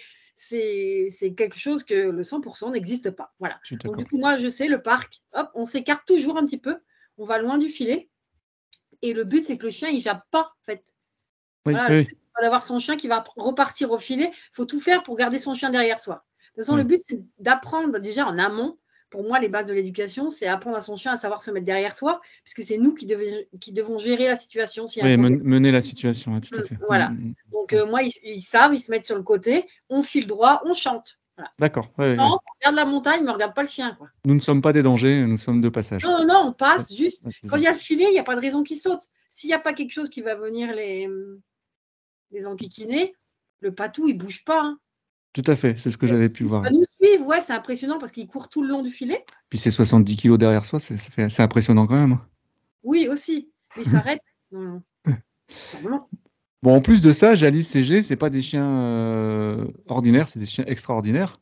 quelque 1.37 1.57
chose 1.59 1.85
que 1.85 1.95
le 1.95 2.23
100% 2.23 2.71
n'existe 2.73 3.11
pas. 3.11 3.33
Voilà. 3.39 3.61
Donc, 3.85 3.97
du 3.99 4.05
coup, 4.05 4.19
moi, 4.19 4.37
je 4.39 4.49
sais, 4.49 4.67
le 4.69 4.83
parc, 4.83 5.21
hop, 5.33 5.51
on 5.55 5.65
s'écarte 5.65 6.07
toujours 6.07 6.37
un 6.39 6.45
petit 6.45 6.59
peu. 6.59 6.79
On 7.19 7.25
va 7.25 7.39
loin 7.41 7.59
du 7.59 7.69
filet. 7.69 8.09
Et 9.03 9.13
le 9.13 9.25
but, 9.25 9.45
c'est 9.47 9.59
que 9.59 9.65
le 9.67 9.71
chien, 9.71 9.89
il 9.91 10.01
jappe 10.01 10.25
pas, 10.31 10.53
en 10.61 10.65
fait. 10.65 10.83
Oui, 11.67 11.75
voilà, 11.75 11.95
oui, 11.95 12.09
d'avoir 12.41 12.63
son 12.63 12.79
chien 12.79 12.97
qui 12.97 13.09
va 13.09 13.25
repartir 13.37 13.91
au 13.91 13.99
filet. 13.99 14.31
Il 14.33 14.51
faut 14.53 14.65
tout 14.65 14.81
faire 14.81 15.03
pour 15.03 15.17
garder 15.17 15.39
son 15.39 15.55
chien 15.55 15.71
derrière 15.71 15.99
soi. 16.01 16.25
De 16.57 16.63
toute 16.63 16.67
façon, 16.67 16.77
le 16.77 16.85
but, 16.85 17.01
c'est 17.07 17.21
d'apprendre 17.39 17.99
déjà 17.99 18.27
en 18.27 18.39
amont. 18.39 18.77
Pour 19.11 19.25
moi, 19.25 19.41
les 19.41 19.49
bases 19.49 19.67
de 19.67 19.75
l'éducation, 19.75 20.31
c'est 20.31 20.47
apprendre 20.47 20.77
à 20.77 20.81
son 20.81 20.95
chien 20.95 21.13
à 21.13 21.17
savoir 21.17 21.43
se 21.43 21.51
mettre 21.51 21.67
derrière 21.67 21.97
soi, 21.97 22.21
puisque 22.45 22.63
c'est 22.63 22.79
nous 22.79 22.95
qui, 22.95 23.07
devons 23.07 23.99
gérer 23.99 24.29
la 24.29 24.37
situation. 24.37 24.87
Oui, 25.03 25.17
mener 25.17 25.73
la 25.73 25.81
situation, 25.83 26.41
tout 26.41 26.55
à 26.57 26.61
Mm, 26.63 26.67
fait. 26.67 26.79
voilà. 26.87 27.09
Mhm. 27.11 27.35
Donc, 27.51 27.73
euh, 27.73 27.87
moi, 27.87 28.03
ils, 28.05 28.13
ils 28.23 28.41
savent, 28.41 28.73
ils 28.73 28.79
se 28.79 28.91
mettent 28.91 29.05
sur 29.05 29.17
le 29.17 29.23
côté, 29.25 29.67
on 29.89 30.03
file 30.03 30.29
droit, 30.29 30.63
on 30.65 30.75
chante. 30.75 31.19
Voilà. 31.37 31.51
D'accord. 31.59 31.89
ouais, 31.99 32.11
ouais, 32.11 32.17
Non, 32.17 32.25
ouais. 32.25 32.31
on 32.37 32.53
regarde 32.61 32.77
la 32.77 32.85
montagne, 32.85 33.25
mais 33.25 33.31
on 33.31 33.35
regarde 33.35 33.55
pas 33.55 33.63
le 33.63 33.69
chien. 33.69 33.95
Quoi. 33.97 34.09
Nous 34.25 34.35
ne 34.35 34.41
sommes 34.41 34.63
pas 34.63 34.73
des 34.73 34.83
dangers, 34.83 35.27
nous 35.27 35.39
sommes 35.39 35.61
de 35.61 35.69
passage. 35.71 36.05
Non, 36.05 36.19
non, 36.21 36.27
non, 36.27 36.45
on 36.49 36.53
passe 36.53 36.95
juste. 36.95 37.27
Quand 37.49 37.57
il 37.57 37.63
y 37.65 37.67
a 37.67 37.73
le 37.73 37.79
filet, 37.79 38.05
il 38.09 38.13
n'y 38.13 38.19
a 38.19 38.25
pas 38.25 38.37
de 38.37 38.41
raison 38.41 38.63
qu'il 38.63 38.77
saute. 38.77 39.03
S'il 39.29 39.49
n'y 39.49 39.55
a 39.55 39.59
pas 39.59 39.73
quelque 39.73 39.93
chose 39.93 40.09
qui 40.11 40.21
va 40.21 40.35
venir 40.37 40.73
les, 40.75 41.09
les 42.31 42.47
enquiquiner, 42.47 43.15
le 43.61 43.75
patou, 43.75 44.09
il 44.09 44.17
bouge 44.17 44.45
pas. 44.45 44.61
hein. 44.63 44.79
Tout 45.33 45.45
à 45.47 45.55
fait, 45.55 45.79
c'est 45.79 45.91
ce 45.91 45.99
que 45.99 46.07
j'avais 46.09 46.29
pu 46.29 46.45
voir. 46.45 46.63
nous 46.71 46.83
suivre, 47.01 47.27
ouais, 47.27 47.41
c'est 47.41 47.53
impressionnant 47.53 47.99
parce 47.99 48.11
qu'il 48.11 48.27
court 48.27 48.49
tout 48.49 48.63
le 48.63 48.69
long 48.69 48.83
du 48.83 48.91
filet. 48.91 49.25
Puis 49.49 49.59
c'est 49.61 49.71
70 49.71 50.17
kilos 50.17 50.39
derrière 50.39 50.65
soi, 50.65 50.81
c'est 50.81 51.41
impressionnant 51.41 51.87
quand 51.87 51.95
même. 51.95 52.19
Oui, 52.83 53.07
aussi. 53.09 53.51
Mais 53.77 53.85
il 53.85 53.89
s'arrête. 53.91 54.23
Non. 54.51 54.83
Bon, 56.63 56.75
en 56.77 56.81
plus 56.81 57.01
de 57.01 57.13
ça, 57.13 57.35
Jalis 57.35 57.65
CG, 57.65 58.03
c'est 58.03 58.17
pas 58.17 58.29
des 58.29 58.43
chiens 58.43 58.69
euh, 58.69 59.67
ordinaires, 59.87 60.29
c'est 60.29 60.39
des 60.41 60.47
chiens 60.47 60.65
extraordinaires. 60.67 61.41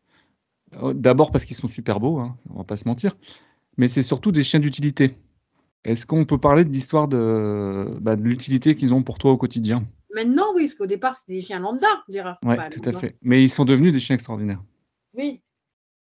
Euh, 0.75 0.93
D'abord 0.93 1.33
parce 1.33 1.45
qu'ils 1.45 1.57
sont 1.57 1.67
super 1.69 1.99
beaux, 1.99 2.19
hein, 2.19 2.37
on 2.51 2.59
va 2.59 2.65
pas 2.65 2.77
se 2.77 2.87
mentir, 2.87 3.17
mais 3.79 3.89
c'est 3.89 4.03
surtout 4.03 4.33
des 4.33 4.43
chiens 4.45 4.61
d'utilité. 4.61 5.17
Est-ce 5.85 6.05
qu'on 6.07 6.27
peut 6.27 6.39
parler 6.39 6.65
de 6.65 6.71
l'histoire 6.73 7.09
de, 7.09 7.97
bah, 8.01 8.17
de 8.17 8.23
l'utilité 8.23 8.77
qu'ils 8.77 8.93
ont 8.95 9.03
pour 9.03 9.19
toi 9.19 9.33
au 9.33 9.37
quotidien? 9.39 9.87
Maintenant, 10.15 10.55
oui, 10.55 10.65
parce 10.65 10.75
qu'au 10.75 10.87
départ, 10.87 11.15
c'était 11.15 11.35
des 11.35 11.41
chiens 11.41 11.59
lambda, 11.61 11.87
on 12.09 12.13
dira. 12.13 12.39
Enfin, 12.45 12.71
tout 12.71 12.81
à 12.89 12.93
fait. 12.99 13.17
Mais 13.23 13.43
ils 13.43 13.49
sont 13.51 13.65
devenus 13.65 13.93
des 13.93 14.01
chiens 14.01 14.15
extraordinaires. 14.15 14.63
Oui. 15.15 15.43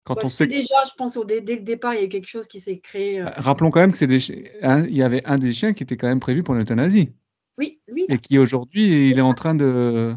Quand 0.03 0.13
on 0.17 0.21
Parce 0.21 0.35
sait 0.35 0.47
que 0.47 0.53
déjà, 0.53 0.75
je 0.85 0.93
pense, 0.97 1.17
au, 1.17 1.25
dès, 1.25 1.41
dès 1.41 1.55
le 1.57 1.61
départ, 1.63 1.93
il 1.93 1.97
y 1.97 2.03
a 2.03 2.05
eu 2.05 2.09
quelque 2.09 2.29
chose 2.29 2.47
qui 2.47 2.61
s'est 2.61 2.79
créé. 2.79 3.19
euh, 3.19 3.29
Rappelons 3.35 3.71
quand 3.71 3.81
même 3.81 3.91
que 3.91 3.97
c'est 3.97 4.07
des 4.07 4.19
chi- 4.21 4.45
un- 4.61 4.85
il 4.85 4.95
y 4.95 5.03
avait 5.03 5.25
un 5.25 5.37
des 5.37 5.51
chiens 5.51 5.73
qui 5.73 5.83
était 5.83 5.97
quand 5.97 6.07
même 6.07 6.21
prévu 6.21 6.43
pour 6.43 6.53
l'euthanasie 6.53 7.11
Oui, 7.57 7.81
oui. 7.91 8.05
et 8.07 8.17
qui 8.17 8.39
aujourd'hui 8.39 9.09
il 9.09 9.17
est 9.17 9.21
en 9.21 9.33
train 9.33 9.53
de 9.55 10.15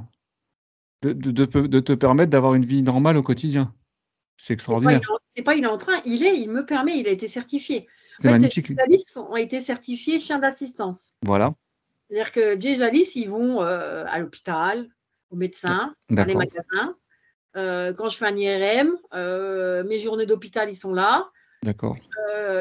de, 1.02 1.12
de- 1.12 1.30
de 1.32 1.44
pe- 1.44 1.66
de 1.66 1.80
te 1.80 1.92
permettre 1.94 2.30
d'avoir 2.30 2.54
une 2.54 2.64
vie 2.66 2.82
normale 2.82 3.16
au 3.16 3.22
quotidien. 3.22 3.74
C'est 4.36 4.52
extraordinaire, 4.54 5.00
il 5.02 5.02
est 5.02 5.12
en- 5.12 5.18
c'est 5.30 5.42
pas 5.42 5.54
il 5.56 5.64
est 5.64 5.68
en 5.68 5.78
train, 5.78 6.00
il 6.04 6.22
est, 6.24 6.38
il 6.38 6.50
me 6.50 6.64
permet, 6.64 6.98
il 6.98 7.08
a 7.08 7.10
été 7.10 7.26
certifié. 7.26 7.88
c'est 8.18 8.28
En 8.28 8.32
fait, 8.32 8.38
magnifique. 8.38 8.68
Les 8.68 9.18
ont 9.18 9.36
été 9.36 9.60
certifiés 9.60 10.18
chiens 10.20 10.38
d'assistance. 10.38 11.14
Voilà, 11.24 11.54
C'est-à-dire 12.10 12.32
que 12.32 12.60
Jay 12.60 12.74
Jalis, 12.74 13.12
ils 13.14 13.30
vont 13.30 13.62
euh, 13.62 14.04
à 14.08 14.18
l'hôpital, 14.18 14.88
au 15.30 15.36
médecin, 15.36 15.94
dans 16.08 16.24
les 16.24 16.34
magasins. 16.34 16.96
Euh, 17.56 17.92
quand 17.92 18.08
je 18.08 18.16
fais 18.16 18.26
un 18.26 18.34
IRM, 18.34 18.96
euh, 19.14 19.84
mes 19.84 20.00
journées 20.00 20.26
d'hôpital, 20.26 20.68
ils 20.68 20.76
sont 20.76 20.92
là. 20.92 21.30
D'accord. 21.62 21.96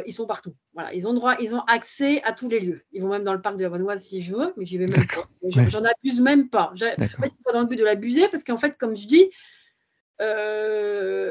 Ils 0.05 0.13
sont 0.13 0.27
partout. 0.27 0.55
Voilà, 0.73 0.93
ils 0.93 1.07
ont 1.07 1.13
droit, 1.13 1.35
ils 1.39 1.55
ont 1.55 1.61
accès 1.61 2.21
à 2.23 2.33
tous 2.33 2.47
les 2.47 2.59
lieux. 2.59 2.81
Ils 2.91 3.01
vont 3.01 3.09
même 3.09 3.23
dans 3.23 3.33
le 3.33 3.41
parc 3.41 3.57
de 3.57 3.63
la 3.63 3.69
Vanoise 3.69 4.03
si 4.03 4.21
je 4.21 4.35
veux, 4.35 4.53
mais 4.55 4.65
j'y 4.65 4.77
vais 4.77 4.85
même 4.85 5.07
pas. 5.07 5.27
Ouais. 5.41 5.69
J'en 5.69 5.83
abuse 5.83 6.21
même 6.21 6.49
pas. 6.49 6.71
En 6.73 6.77
fait, 6.77 6.95
pas 7.43 7.53
dans 7.53 7.61
le 7.61 7.65
but 7.65 7.77
de 7.77 7.83
l'abuser, 7.83 8.27
parce 8.27 8.43
qu'en 8.43 8.57
fait, 8.57 8.77
comme 8.77 8.95
je 8.95 9.07
dis, 9.07 9.31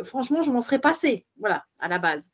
franchement, 0.04 0.42
je 0.42 0.50
m'en 0.50 0.60
serais 0.60 0.80
passé, 0.80 1.24
voilà, 1.38 1.64
à 1.78 1.86
la 1.86 2.00
base. 2.00 2.32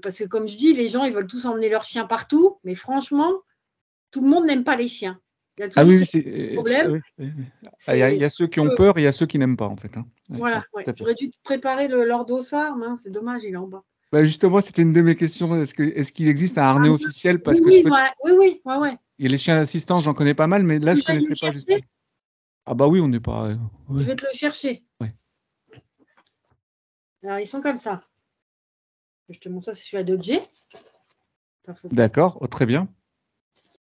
Parce 0.00 0.18
que 0.18 0.24
comme 0.24 0.48
je 0.48 0.56
dis, 0.56 0.72
les 0.72 0.88
gens, 0.88 1.04
ils 1.04 1.12
veulent 1.12 1.26
tous 1.26 1.44
emmener 1.44 1.68
leurs 1.68 1.84
chiens 1.84 2.06
partout, 2.06 2.60
mais 2.64 2.74
franchement, 2.74 3.32
tout 4.16 4.22
le 4.22 4.30
monde 4.30 4.46
n'aime 4.46 4.64
pas 4.64 4.76
les 4.76 4.88
chiens. 4.88 5.20
Il 5.58 5.60
y 5.60 5.64
a 5.64 5.68
Ah 5.76 5.84
oui, 5.84 5.98
oui, 5.98 6.06
ce 6.06 6.12
c'est. 6.12 6.52
problème. 6.54 6.90
oui, 6.92 7.00
oui, 7.18 7.32
oui. 7.36 7.44
c'est- 7.78 7.90
Ah, 7.90 7.96
Il 7.96 7.98
y, 7.98 8.02
a- 8.02 8.10
il 8.12 8.18
y 8.20 8.24
a 8.24 8.30
ceux 8.30 8.46
qui 8.46 8.60
ont 8.60 8.70
peur 8.74 8.96
et 8.96 9.02
il 9.02 9.04
y 9.04 9.06
a 9.06 9.12
ceux 9.12 9.26
qui 9.26 9.38
n'aiment 9.38 9.58
pas 9.58 9.66
en 9.66 9.76
fait. 9.76 9.94
hein. 9.98 10.06
Ouais, 10.30 10.38
Voilà, 10.38 10.64
ouais, 10.72 10.88
à 10.88 10.94
j'aurais 10.96 11.14
dû 11.14 11.30
te 11.30 11.36
préparer 11.44 11.86
le, 11.86 12.04
leur 12.06 12.24
dossard, 12.24 12.76
mais 12.76 12.86
c'est 12.96 13.10
dommage, 13.10 13.42
il 13.44 13.52
est 13.52 13.56
en 13.56 13.66
bas. 13.66 13.82
Bah, 14.10 14.24
justement, 14.24 14.60
c'était 14.60 14.80
une 14.82 14.94
de 14.94 15.02
mes 15.02 15.16
questions. 15.16 15.54
Est-ce 15.54 16.12
qu'il 16.12 16.28
existe 16.28 16.56
un 16.56 16.62
harnais 16.62 16.88
officiel? 16.88 17.42
parce 17.42 17.58
oui, 17.58 17.64
que 17.64 17.68
oui, 17.68 17.76
je 17.78 17.82
connais- 17.82 17.90
voilà. 17.90 18.14
oui, 18.24 18.32
oui, 18.38 18.62
ouais, 18.64 18.76
ouais. 18.76 18.98
il 19.18 19.24
y 19.24 19.28
a 19.28 19.30
les 19.30 19.36
chiens 19.38 19.56
d'assistance, 19.56 20.04
j'en 20.04 20.14
connais 20.14 20.34
pas 20.34 20.46
mal, 20.46 20.62
mais 20.62 20.78
là 20.78 20.94
je 20.94 21.00
il 21.00 21.04
connaissais 21.04 21.34
pas 21.38 21.52
juste. 21.52 21.70
Ah 22.64 22.72
bah 22.74 22.86
oui, 22.88 23.00
on 23.00 23.08
n'est 23.08 23.20
pas. 23.20 23.48
euh, 23.48 23.56
ouais. 23.90 24.02
Je 24.02 24.06
vais 24.06 24.16
te 24.16 24.24
le 24.24 24.32
chercher. 24.32 24.82
Alors, 27.22 27.38
ils 27.40 27.46
sont 27.46 27.60
comme 27.60 27.76
ça. 27.76 28.02
Je 29.28 29.38
te 29.40 29.48
montre 29.48 29.64
ça, 29.66 29.72
c'est 29.72 30.22
Jay. 30.22 30.40
Attends, 31.64 31.74
faut- 31.74 31.88
D'accord, 31.90 32.38
oh, 32.40 32.46
très 32.46 32.66
bien. 32.66 32.88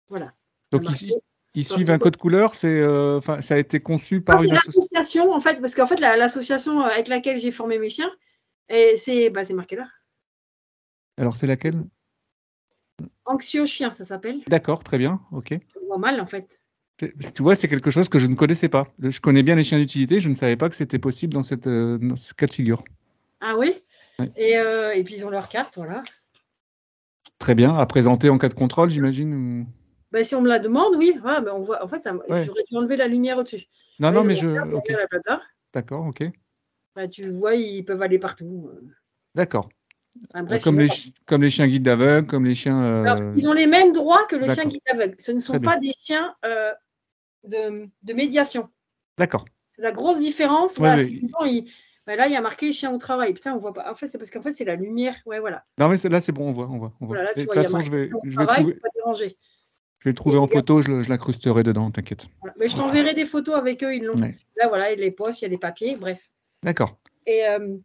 Voilà. 0.08 0.32
Donc 0.70 0.84
Ça 0.86 0.92
ils, 1.00 1.14
ils 1.54 1.64
suivent 1.64 1.90
un 1.90 1.98
code 1.98 2.16
couleur, 2.16 2.54
c'est 2.54 2.68
euh, 2.68 3.20
ça 3.40 3.54
a 3.54 3.58
été 3.58 3.80
conçu 3.80 4.16
Ça, 4.16 4.32
par 4.32 4.38
c'est 4.40 4.46
une 4.46 4.52
association. 4.52 4.72
l'association, 4.80 5.32
en 5.32 5.40
fait, 5.40 5.60
parce 5.60 5.74
qu'en 5.74 5.86
fait, 5.86 6.00
la- 6.00 6.16
l'association 6.16 6.80
avec 6.80 7.08
laquelle 7.08 7.38
j'ai 7.38 7.50
formé 7.50 7.78
mes 7.78 7.90
chiens, 7.90 8.10
c'est 8.96 9.30
bah, 9.30 9.42
marqué 9.54 9.76
là. 9.76 9.86
Alors, 11.16 11.36
c'est 11.36 11.46
laquelle? 11.46 11.84
Anxio 13.24 13.66
chien, 13.66 13.92
ça 13.92 14.04
s'appelle. 14.04 14.40
D'accord, 14.48 14.82
très 14.84 14.98
bien, 14.98 15.20
ok. 15.32 15.54
On 15.82 15.86
voit 15.86 15.98
mal 15.98 16.20
en 16.20 16.26
fait. 16.26 16.60
Tu 16.98 17.42
vois, 17.42 17.56
c'est 17.56 17.66
quelque 17.68 17.90
chose 17.90 18.08
que 18.08 18.18
je 18.20 18.26
ne 18.26 18.36
connaissais 18.36 18.68
pas. 18.68 18.86
Je 19.00 19.20
connais 19.20 19.42
bien 19.42 19.56
les 19.56 19.64
chiens 19.64 19.78
d'utilité, 19.78 20.20
je 20.20 20.28
ne 20.28 20.34
savais 20.34 20.56
pas 20.56 20.68
que 20.68 20.76
c'était 20.76 20.98
possible 20.98 21.32
dans, 21.34 21.42
cette, 21.42 21.66
euh, 21.66 21.98
dans 21.98 22.16
ce 22.16 22.34
cas 22.34 22.46
de 22.46 22.52
figure. 22.52 22.84
Ah 23.40 23.56
oui? 23.56 23.74
Et, 24.36 24.58
euh, 24.58 24.92
et 24.92 25.02
puis 25.02 25.14
ils 25.16 25.26
ont 25.26 25.30
leur 25.30 25.48
carte, 25.48 25.76
voilà. 25.76 26.02
Très 27.38 27.54
bien, 27.56 27.76
à 27.76 27.84
présenter 27.86 28.28
en 28.30 28.38
cas 28.38 28.48
de 28.48 28.54
contrôle, 28.54 28.90
j'imagine 28.90 29.34
ou- 29.34 29.66
Bah, 30.14 30.22
si 30.22 30.36
on 30.36 30.40
me 30.40 30.48
la 30.48 30.60
demande, 30.60 30.94
oui. 30.94 31.18
Ah, 31.24 31.40
bah, 31.40 31.50
on 31.56 31.58
voit. 31.58 31.82
En 31.82 31.88
fait, 31.88 32.00
ça, 32.00 32.14
Ouais. 32.14 32.44
j'aurais 32.44 32.62
dû 32.70 32.76
enlever 32.76 32.94
la 32.94 33.08
lumière 33.08 33.36
au-dessus. 33.36 33.64
Non, 33.98 34.12
non, 34.12 34.22
mais 34.22 34.36
je. 34.36 34.46
d'accord, 35.72 36.06
ok. 36.06 36.22
Bah, 36.94 37.08
tu 37.08 37.28
vois, 37.28 37.56
ils 37.56 37.84
peuvent 37.84 38.00
aller 38.00 38.20
partout. 38.20 38.70
D'accord. 39.34 39.68
Enfin, 40.32 40.44
bref, 40.44 40.62
comme, 40.62 40.78
les, 40.78 40.86
vont 40.86 40.92
chi- 40.92 41.12
comme 41.26 41.42
les 41.42 41.50
chiens 41.50 41.66
guides 41.66 41.82
d'aveugle, 41.82 42.28
comme 42.28 42.44
les 42.44 42.54
chiens. 42.54 42.80
euh, 42.80 43.02
Alors, 43.04 43.32
ils 43.36 43.48
ont 43.48 43.52
les 43.52 43.66
mêmes 43.66 43.90
droits 43.90 44.24
que 44.26 44.36
le 44.36 44.44
chien 44.44 44.54
d'accord. 44.54 44.70
guide 44.70 44.82
aveugle. 44.88 45.16
Ce 45.18 45.32
ne 45.32 45.40
sont 45.40 45.58
pas 45.58 45.76
des 45.78 45.90
chiens 45.98 46.36
euh, 46.44 46.72
de, 47.42 47.88
de 48.04 48.12
médiation. 48.12 48.68
D'accord. 49.18 49.44
C'est 49.72 49.82
la 49.82 49.90
grosse 49.90 50.20
différence. 50.20 50.74
Ouais, 50.74 50.86
Voilà, 50.86 50.96
mais- 50.98 51.04
c'est 51.04 51.26
que 51.26 51.32
quand 51.32 51.44
ils- 51.46 51.68
bah, 52.06 52.14
là, 52.14 52.28
il 52.28 52.32
y 52.32 52.36
a 52.36 52.40
marqué 52.40 52.72
chien 52.72 52.92
au 52.94 52.98
travail. 52.98 53.34
Putain, 53.34 53.54
on 53.54 53.58
voit 53.58 53.72
pas. 53.72 53.90
En 53.90 53.96
fait, 53.96 54.06
c'est 54.06 54.18
parce 54.18 54.30
qu'en 54.30 54.42
fait, 54.42 54.52
c'est 54.52 54.64
la 54.64 54.76
lumière. 54.76 55.16
Ouais, 55.26 55.40
voilà. 55.40 55.64
Non, 55.78 55.88
mais 55.88 55.96
là, 56.08 56.20
c'est 56.20 56.30
bon, 56.30 56.48
on 56.50 56.52
voit. 56.52 56.68
On 56.70 56.78
voit, 56.78 56.92
on 57.00 57.06
voit. 57.06 57.16
Voilà, 57.16 57.24
là, 57.24 57.34
de 57.34 57.42
toute 57.42 57.52
il 57.52 57.56
y 57.56 57.58
a 57.58 57.62
façon, 57.64 57.80
je 57.80 57.90
vais, 57.90 58.10
je 58.22 58.28
vais, 58.28 58.34
travail, 58.44 58.56
trouver, 58.62 58.74
pas 58.74 58.88
déranger. 58.94 59.36
Je 60.04 60.10
vais 60.10 60.12
le 60.12 60.16
trouver 60.16 60.36
en 60.36 60.46
photo, 60.46 60.82
je, 60.82 61.08
l'incrusterai 61.08 61.62
dedans, 61.62 61.90
t'inquiète. 61.90 62.26
Voilà. 62.42 62.54
Mais 62.60 62.68
je 62.68 62.76
t'enverrai 62.76 63.14
des 63.14 63.24
photos 63.24 63.54
avec 63.56 63.82
eux. 63.82 63.94
Ils 63.94 64.04
l'ont. 64.04 64.20
Ouais. 64.20 64.36
Là, 64.60 64.68
voilà, 64.68 64.92
il 64.92 64.98
y 64.98 65.02
a 65.02 65.04
les 65.04 65.10
postes, 65.10 65.40
il 65.40 65.44
y 65.44 65.46
a 65.46 65.48
les 65.48 65.56
papiers. 65.56 65.96
Bref. 65.96 66.30
D'accord. 66.62 66.98
Et 67.26 67.46
euh, 67.46 67.78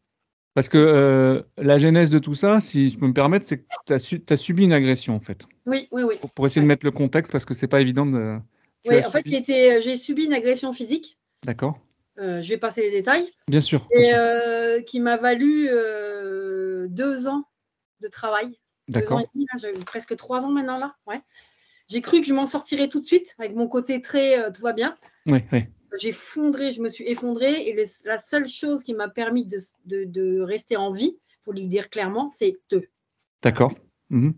Parce 0.53 0.67
que 0.67 0.77
euh, 0.77 1.43
la 1.57 1.77
genèse 1.77 2.09
de 2.09 2.19
tout 2.19 2.35
ça, 2.35 2.59
si 2.59 2.89
je 2.89 2.99
peux 2.99 3.07
me 3.07 3.13
permettre, 3.13 3.45
c'est 3.47 3.59
que 3.59 3.65
tu 3.85 3.93
as, 4.33 4.37
subi 4.37 4.65
une 4.65 4.73
agression, 4.73 5.15
en 5.15 5.21
fait. 5.21 5.45
oui, 5.65 5.87
oui, 5.91 6.03
oui. 6.03 6.15
Pour, 6.19 6.29
pour 6.31 6.45
essayer 6.45 6.61
de 6.61 6.67
mettre 6.67 6.85
le 6.85 6.91
contexte, 6.91 7.31
parce 7.31 7.45
que 7.45 7.53
c'est 7.53 7.69
pas 7.69 7.79
évident 7.79 8.05
de. 8.05 8.37
Oui, 8.85 8.97
en 9.05 9.09
fait, 9.09 9.21
subi- 9.21 9.35
était- 9.37 9.81
j'ai 9.81 9.95
subi 9.95 10.25
une 10.25 10.33
agression 10.33 10.73
physique. 10.73 11.17
D'accord. 11.45 11.79
Euh, 12.19 12.41
je 12.41 12.49
vais 12.49 12.57
passer 12.57 12.81
les 12.81 12.91
détails. 12.91 13.31
Bien 13.47 13.61
sûr. 13.61 13.87
bien 13.91 13.99
Et 14.01 14.03
sûr. 14.09 14.17
euh, 14.17 14.81
qui 14.81 14.99
m'a 14.99 15.15
valu 15.15 15.69
euh, 15.71 16.87
deux 16.89 17.29
ans 17.29 17.45
de 18.01 18.09
travail. 18.09 18.59
D'accord. 18.89 19.21
presque 19.85 20.17
trois 20.17 20.43
ans 20.43 20.51
maintenant 20.51 20.77
là. 20.77 20.95
Ouais. 21.07 21.21
J'ai 21.89 22.01
cru 22.01 22.21
que 22.21 22.27
je 22.27 22.33
m'en 22.33 22.45
sortirais 22.45 22.87
tout 22.87 22.99
de 22.99 23.05
suite 23.05 23.35
avec 23.39 23.55
mon 23.55 23.67
côté 23.67 24.01
très 24.01 24.39
euh, 24.39 24.51
tout 24.51 24.61
va 24.61 24.73
bien. 24.73 24.95
Oui, 25.25 25.39
oui. 25.51 25.63
J'ai 25.99 26.11
fondré, 26.11 26.71
je 26.71 26.81
me 26.81 26.89
suis 26.89 27.03
effondrée 27.07 27.67
et 27.67 27.73
le- 27.73 27.83
la 28.05 28.19
seule 28.19 28.47
chose 28.47 28.83
qui 28.83 28.93
m'a 28.93 29.09
permis 29.09 29.45
de, 29.45 29.57
de- 29.85 30.03
de 30.05 30.39
rester 30.41 30.77
en 30.77 30.91
vie, 30.91 31.17
faut 31.45 31.51
le 31.51 31.61
dire 31.61 31.89
clairement, 31.89 32.29
c'est 32.29 32.57
eux. 32.73 32.87
D'accord. 33.41 33.73
Mhm. 34.11 34.33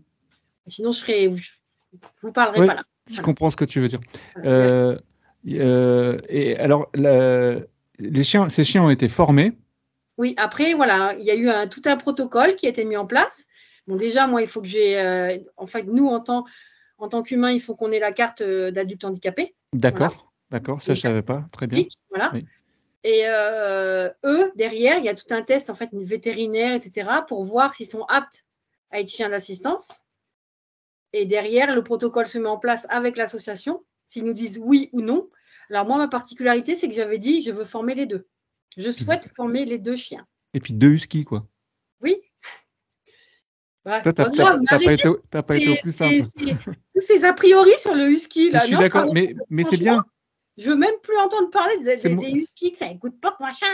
Sinon, 0.66 0.92
je 0.92 0.98
serais, 0.98 1.30
je, 1.34 1.52
vous 2.22 2.32
parlerai 2.32 2.66
pas 2.66 2.74
là. 2.74 2.82
Je 3.06 3.14
Voilà. 3.14 3.24
comprends 3.24 3.50
ce 3.50 3.56
que 3.56 3.64
tu 3.66 3.80
veux 3.80 3.88
dire. 3.88 4.00
Voilà, 4.34 4.50
Euh, 4.50 4.98
euh, 5.48 6.18
et 6.28 6.56
alors, 6.56 6.88
la- 6.94 7.56
les 7.98 8.24
chiens, 8.24 8.48
ces 8.48 8.64
chiens 8.64 8.84
ont 8.84 8.90
été 8.90 9.08
formés. 9.08 9.52
Oui, 10.18 10.34
après, 10.38 10.72
voilà, 10.74 11.14
il 11.18 11.24
y 11.24 11.30
a 11.30 11.34
eu 11.34 11.48
un, 11.50 11.66
tout 11.66 11.82
un 11.84 11.96
protocole 11.96 12.54
qui 12.56 12.66
a 12.66 12.70
été 12.70 12.84
mis 12.84 12.96
en 12.96 13.06
place. 13.06 13.46
Bon, 13.86 13.96
déjà, 13.96 14.26
moi, 14.26 14.40
il 14.40 14.48
faut 14.48 14.62
que 14.62 14.68
j'ai. 14.68 14.98
euh, 15.00 15.36
en 15.56 15.66
fait, 15.66 15.82
nous, 15.82 16.06
en 16.06 16.20
tant, 16.20 16.44
en 17.02 17.08
tant 17.08 17.24
qu'humains, 17.24 17.50
il 17.50 17.60
faut 17.60 17.74
qu'on 17.74 17.90
ait 17.90 17.98
la 17.98 18.12
carte 18.12 18.42
euh, 18.42 18.70
d'adulte 18.70 19.04
handicapé. 19.04 19.56
D'accord. 19.72 20.32
D'accord. 20.50 20.80
Ça, 20.80 20.94
je 20.94 21.00
savais 21.00 21.22
pas. 21.22 21.44
Très 21.52 21.66
bien. 21.66 21.78
physique, 21.78 21.98
Voilà. 22.10 22.30
Oui. 22.32 22.46
Et 23.02 23.22
euh, 23.26 24.08
eux, 24.24 24.52
derrière, 24.54 24.98
il 24.98 25.04
y 25.04 25.08
a 25.08 25.14
tout 25.16 25.34
un 25.34 25.42
test, 25.42 25.68
en 25.68 25.74
fait, 25.74 25.88
une 25.92 26.04
vétérinaire, 26.04 26.74
etc., 26.74 27.10
pour 27.26 27.42
voir 27.42 27.74
s'ils 27.74 27.88
sont 27.88 28.04
aptes 28.04 28.44
à 28.92 29.00
être 29.00 29.10
chiens 29.10 29.30
d'assistance. 29.30 30.04
Et 31.12 31.26
derrière, 31.26 31.74
le 31.74 31.82
protocole 31.82 32.28
se 32.28 32.38
met 32.38 32.48
en 32.48 32.58
place 32.58 32.86
avec 32.88 33.16
l'association, 33.16 33.82
s'ils 34.06 34.24
nous 34.24 34.32
disent 34.32 34.60
oui 34.62 34.88
ou 34.92 35.00
non. 35.00 35.28
Alors, 35.70 35.86
moi, 35.86 35.98
ma 35.98 36.06
particularité, 36.06 36.76
c'est 36.76 36.86
que 36.86 36.94
j'avais 36.94 37.18
dit, 37.18 37.42
je 37.42 37.50
veux 37.50 37.64
former 37.64 37.96
les 37.96 38.06
deux. 38.06 38.28
Je 38.76 38.90
souhaite 38.90 39.32
former 39.34 39.64
les 39.64 39.78
deux 39.78 39.96
chiens. 39.96 40.24
Et 40.54 40.60
puis 40.60 40.72
deux 40.72 40.92
huskies, 40.92 41.24
quoi. 41.24 41.48
Oui. 42.00 42.16
Bah, 43.84 44.00
Toi, 44.00 44.12
t'as 44.12 44.30
pas 44.30 44.92
été, 44.92 45.08
t'as 45.30 45.42
pas 45.42 45.56
été 45.56 45.68
au 45.70 45.74
plus 45.76 45.92
simple. 45.92 46.22
Tous 46.94 47.00
ces 47.00 47.24
a 47.24 47.32
priori 47.32 47.72
sur 47.78 47.94
le 47.94 48.08
husky, 48.10 48.48
Je 48.48 48.52
là. 48.52 48.60
suis 48.60 48.74
non, 48.74 48.80
d'accord, 48.80 49.12
mais, 49.12 49.34
mais 49.50 49.64
c'est 49.64 49.76
bien. 49.76 50.04
Je 50.56 50.68
veux 50.70 50.76
même 50.76 50.94
plus 51.02 51.16
entendre 51.16 51.50
parler 51.50 51.78
des, 51.78 51.96
C'est 51.96 52.10
des, 52.10 52.14
mon- 52.14 52.22
des 52.22 52.30
huskies, 52.30 52.72
que 52.72 52.78
ça 52.78 52.88
écoute 52.88 53.20
pas, 53.20 53.36
machin. 53.40 53.66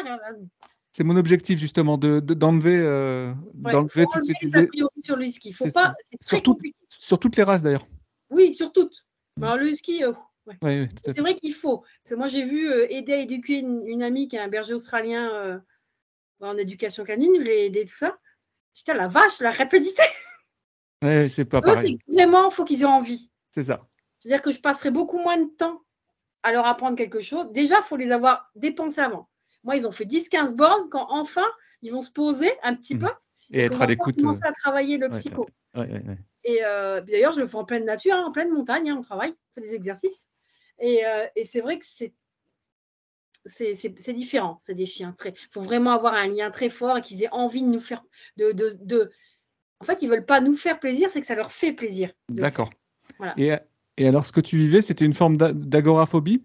C'est 0.92 1.04
mon 1.04 1.16
objectif, 1.16 1.58
justement, 1.58 1.98
de, 1.98 2.20
de- 2.20 2.34
d'enlever, 2.34 2.78
euh, 2.78 3.34
Ouais, 3.62 3.72
toutes 3.72 4.22
ces 4.22 4.32
les 4.40 4.56
a 4.56 4.62
priori 4.66 5.02
sur 5.02 5.16
le 5.16 5.24
husky. 5.26 5.52
Faut 5.52 5.68
pas, 5.70 5.90
compliqué. 6.42 6.76
sur 6.88 7.18
toutes 7.18 7.36
les 7.36 7.42
races, 7.42 7.62
d'ailleurs. 7.62 7.86
Oui, 8.30 8.54
sur 8.54 8.72
toutes. 8.72 9.04
Mm. 9.36 9.42
Alors, 9.44 9.56
le 9.56 9.68
husky, 9.68 10.04
euh, 10.04 10.12
ouais. 10.46 10.88
C'est 11.04 11.20
vrai 11.20 11.34
qu'il 11.34 11.52
faut. 11.52 11.78
Parce 11.78 12.10
que 12.10 12.14
moi, 12.14 12.28
j'ai 12.28 12.44
vu 12.44 12.70
euh, 12.70 12.86
aider 12.90 13.12
à 13.12 13.18
éduquer 13.18 13.58
une, 13.58 13.82
une 13.86 14.02
amie 14.02 14.28
qui 14.28 14.36
est 14.36 14.40
un 14.40 14.48
berger 14.48 14.72
australien 14.74 15.60
en 16.40 16.56
éducation 16.56 17.04
canine. 17.04 17.34
Je 17.38 17.42
l'ai 17.44 17.66
aidé, 17.66 17.84
tout 17.84 17.96
ça. 17.96 18.16
Putain, 18.78 18.94
la 18.94 19.08
vache, 19.08 19.40
la 19.40 19.50
rapidité. 19.50 20.02
Ouais, 21.02 21.28
c'est 21.28 21.44
pas 21.44 21.58
Eux, 21.64 21.64
c'est 21.66 21.72
pareil. 21.74 21.98
vraiment, 22.08 22.48
il 22.48 22.54
faut 22.54 22.64
qu'ils 22.64 22.82
aient 22.82 22.86
envie. 22.86 23.30
C'est 23.50 23.62
ça. 23.62 23.86
C'est-à-dire 24.20 24.42
que 24.42 24.52
je 24.52 24.60
passerai 24.60 24.90
beaucoup 24.90 25.18
moins 25.18 25.36
de 25.36 25.48
temps 25.56 25.82
à 26.42 26.52
leur 26.52 26.66
apprendre 26.66 26.96
quelque 26.96 27.20
chose. 27.20 27.46
Déjà, 27.52 27.76
il 27.78 27.82
faut 27.84 27.96
les 27.96 28.10
avoir 28.12 28.50
dépensés 28.54 29.00
avant. 29.00 29.28
Moi, 29.64 29.76
ils 29.76 29.86
ont 29.86 29.92
fait 29.92 30.04
10-15 30.04 30.54
bornes 30.54 30.88
quand 30.90 31.06
enfin, 31.10 31.46
ils 31.82 31.92
vont 31.92 32.00
se 32.00 32.10
poser 32.10 32.50
un 32.62 32.74
petit 32.74 32.94
Mhm. 32.94 33.00
peu 33.00 33.10
Et 33.52 33.60
être 33.60 33.82
à 33.82 33.86
l'écoute. 33.86 34.16
euh, 34.18 34.22
commencer 34.22 34.40
à 34.44 34.52
travailler 34.52 34.96
le 34.98 35.08
ouais, 35.08 35.18
psycho. 35.18 35.46
ouais. 35.74 36.02
Et 36.44 36.64
euh, 36.64 37.00
d'ailleurs, 37.00 37.32
je 37.32 37.40
le 37.40 37.46
fais 37.46 37.56
en 37.56 37.64
pleine 37.64 37.84
nature, 37.84 38.14
hein, 38.14 38.24
en 38.26 38.32
pleine 38.32 38.50
montagne, 38.50 38.90
hein, 38.90 38.96
on 38.98 39.02
travaille, 39.02 39.30
on 39.32 39.54
fait 39.54 39.60
des 39.68 39.74
exercices. 39.74 40.28
Et, 40.78 41.04
euh, 41.04 41.26
et 41.34 41.44
c'est 41.44 41.60
vrai 41.60 41.78
que 41.78 41.84
c'est 41.86 42.14
c'est 43.46 44.12
différent, 44.12 44.58
c'est 44.60 44.74
des 44.74 44.86
chiens. 44.86 45.14
Il 45.24 45.32
faut 45.50 45.60
vraiment 45.60 45.92
avoir 45.92 46.14
un 46.14 46.26
lien 46.28 46.50
très 46.50 46.68
fort 46.70 46.98
et 46.98 47.02
qu'ils 47.02 47.22
aient 47.22 47.32
envie 47.32 47.62
de 47.62 47.68
nous 47.68 47.80
faire. 47.80 48.04
De, 48.36 48.52
de, 48.52 48.76
de- 48.80 49.10
En 49.80 49.84
fait, 49.84 50.02
ils 50.02 50.08
veulent 50.08 50.26
pas 50.26 50.40
nous 50.40 50.56
faire 50.56 50.78
plaisir, 50.80 51.10
c'est 51.10 51.20
que 51.20 51.26
ça 51.26 51.34
leur 51.34 51.50
fait 51.52 51.72
plaisir. 51.72 52.12
D'accord. 52.28 52.70
Voilà. 53.18 53.34
Et, 53.38 53.52
et 53.96 54.08
alors, 54.08 54.26
ce 54.26 54.32
que 54.32 54.40
tu 54.40 54.58
vivais, 54.58 54.82
c'était 54.82 55.04
une 55.04 55.14
forme 55.14 55.36
d'a- 55.36 55.52
d'agoraphobie? 55.52 56.44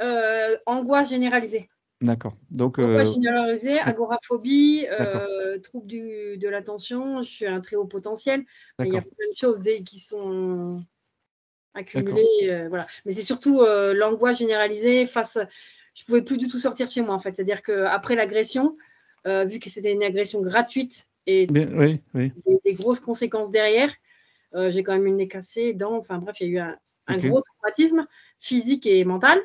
Euh, 0.00 0.56
angoisse 0.66 1.10
généralisée. 1.10 1.68
D'accord. 2.00 2.36
Donc, 2.50 2.78
Angoisse 2.78 3.10
euh, 3.10 3.14
généralisée, 3.14 3.74
je- 3.74 3.80
agoraphobie, 3.80 4.86
euh, 4.88 5.58
trouble 5.58 5.88
du, 5.88 6.38
de 6.38 6.48
l'attention, 6.48 7.20
je 7.22 7.28
suis 7.28 7.46
un 7.46 7.60
très 7.60 7.74
haut 7.76 7.86
potentiel. 7.86 8.44
Mais 8.78 8.88
il 8.88 8.94
y 8.94 8.98
a 8.98 9.02
plein 9.02 9.08
de 9.30 9.36
choses 9.36 9.60
qui 9.84 9.98
sont 9.98 10.80
accumulées. 11.74 12.66
voilà. 12.68 12.86
Mais 13.04 13.12
c'est 13.12 13.22
surtout 13.22 13.62
l'angoisse 13.94 14.38
généralisée 14.38 15.06
face. 15.06 15.38
Je 15.98 16.04
ne 16.04 16.06
pouvais 16.06 16.22
plus 16.22 16.36
du 16.36 16.46
tout 16.46 16.60
sortir 16.60 16.88
chez 16.88 17.02
moi, 17.02 17.12
en 17.12 17.18
fait. 17.18 17.34
C'est-à-dire 17.34 17.60
qu'après 17.60 18.14
l'agression, 18.14 18.76
euh, 19.26 19.44
vu 19.44 19.58
que 19.58 19.68
c'était 19.68 19.92
une 19.92 20.04
agression 20.04 20.40
gratuite 20.40 21.08
et 21.26 21.48
Bien, 21.48 21.68
oui, 21.72 22.00
oui. 22.14 22.32
des, 22.46 22.60
des 22.64 22.74
grosses 22.74 23.00
conséquences 23.00 23.50
derrière, 23.50 23.92
euh, 24.54 24.70
j'ai 24.70 24.84
quand 24.84 24.92
même 24.92 25.06
une 25.06 25.16
nez 25.16 25.26
cassée, 25.26 25.74
dents. 25.74 25.96
Enfin 25.96 26.18
bref, 26.18 26.36
il 26.40 26.52
y 26.52 26.58
a 26.58 26.60
eu 26.60 26.76
un, 27.08 27.18
gros 27.18 27.42
traumatisme 27.42 28.06
physique 28.38 28.86
et 28.86 29.04
mental. 29.04 29.40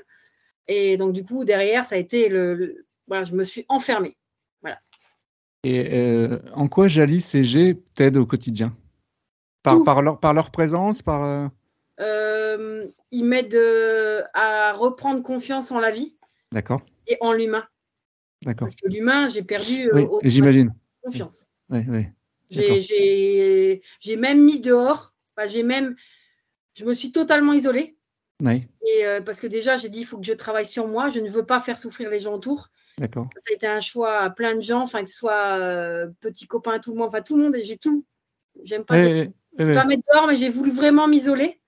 Et 0.68 0.96
donc, 0.96 1.14
du 1.14 1.24
coup, 1.24 1.44
derrière, 1.44 1.88
ça 1.88 1.96
a 1.96 1.98
été 1.98 2.30
le. 2.30 2.54
le- 2.54 2.86
voilà, 3.08 3.24
je 3.24 3.34
me 3.34 3.44
suis 3.44 3.66
enfermée. 3.68 4.16
Et 5.66 5.98
euh, 5.98 6.40
en 6.54 6.68
quoi 6.68 6.88
Jalis 6.88 7.32
et 7.34 7.44
G 7.44 7.82
t'aident 7.96 8.18
au 8.18 8.26
quotidien? 8.26 8.76
Par, 9.64 10.02
leur, 10.02 10.20
par 10.20 10.34
leur 10.34 10.52
présence, 10.52 11.02
par. 11.02 11.50
Euh, 12.00 12.86
ils 13.12 13.24
m'aident 13.24 13.56
euh, 13.56 14.24
à 14.34 14.74
reprendre 14.74 15.24
confiance 15.24 15.72
en 15.72 15.80
la 15.80 15.90
vie 15.90 16.16
D'accord, 16.54 16.82
et 17.08 17.18
en 17.20 17.34
l'humain. 17.34 17.66
d'accord. 18.44 18.68
Parce 18.68 18.76
que 18.76 18.88
l'humain, 18.88 19.28
j'ai 19.30 19.42
perdu 19.44 19.90
euh, 19.90 20.08
Oui, 20.08 20.20
j'imagine. 20.24 20.74
confiance. 21.02 21.48
Oui, 21.70 21.80
oui. 21.90 22.06
J'ai- 22.50 24.16
même 24.16 24.44
mis 24.44 24.60
dehors. 24.60 25.14
Enfin, 25.36 25.48
j'ai 25.48 25.64
même, 25.64 25.96
je 26.76 26.86
me 26.86 26.94
suis 26.94 27.12
totalement 27.12 27.54
isolée. 27.54 27.98
Oui, 28.42 28.68
Et, 28.86 29.06
euh, 29.06 29.22
parce 29.22 29.40
que 29.40 29.48
déjà, 29.48 29.78
j'ai 29.78 29.90
dit, 29.90 30.02
il 30.02 30.06
faut 30.06 30.20
que 30.20 30.26
je 30.26 30.34
travaille 30.34 30.66
sur 30.66 30.88
moi. 30.88 31.10
Je 31.10 31.20
ne 31.20 31.30
veux 31.30 31.46
pas 31.46 31.60
faire 31.60 31.78
souffrir 31.78 32.10
les 32.10 32.20
gens 32.20 32.36
autour. 32.36 32.70
d'accord. 33.00 33.30
Ça 33.38 33.52
a 33.52 33.56
été 33.56 33.66
un 33.68 33.80
choix 33.80 34.20
à 34.20 34.30
plein 34.30 34.56
de 34.56 34.62
gens, 34.62 34.82
enfin, 34.82 35.04
que 35.04 35.10
ce 35.10 35.18
soit 35.18 35.58
euh, 35.60 36.08
petits 36.20 36.46
copains, 36.46 36.80
tout 36.80 36.92
le 36.92 36.98
monde, 37.00 37.08
enfin, 37.08 37.22
tout 37.22 37.36
le 37.38 37.44
monde. 37.44 37.58
J'ai 37.64 37.78
tout. 37.78 38.06
J'aime 38.64 38.86
pas, 38.86 39.04
oui. 39.04 39.32
pas 39.58 39.86
mettre 39.86 40.04
dehors, 40.14 40.28
mais 40.28 40.38
j'ai 40.38 40.50
voulu 40.50 40.70
vraiment 40.70 41.08
m'isoler. 41.08 41.60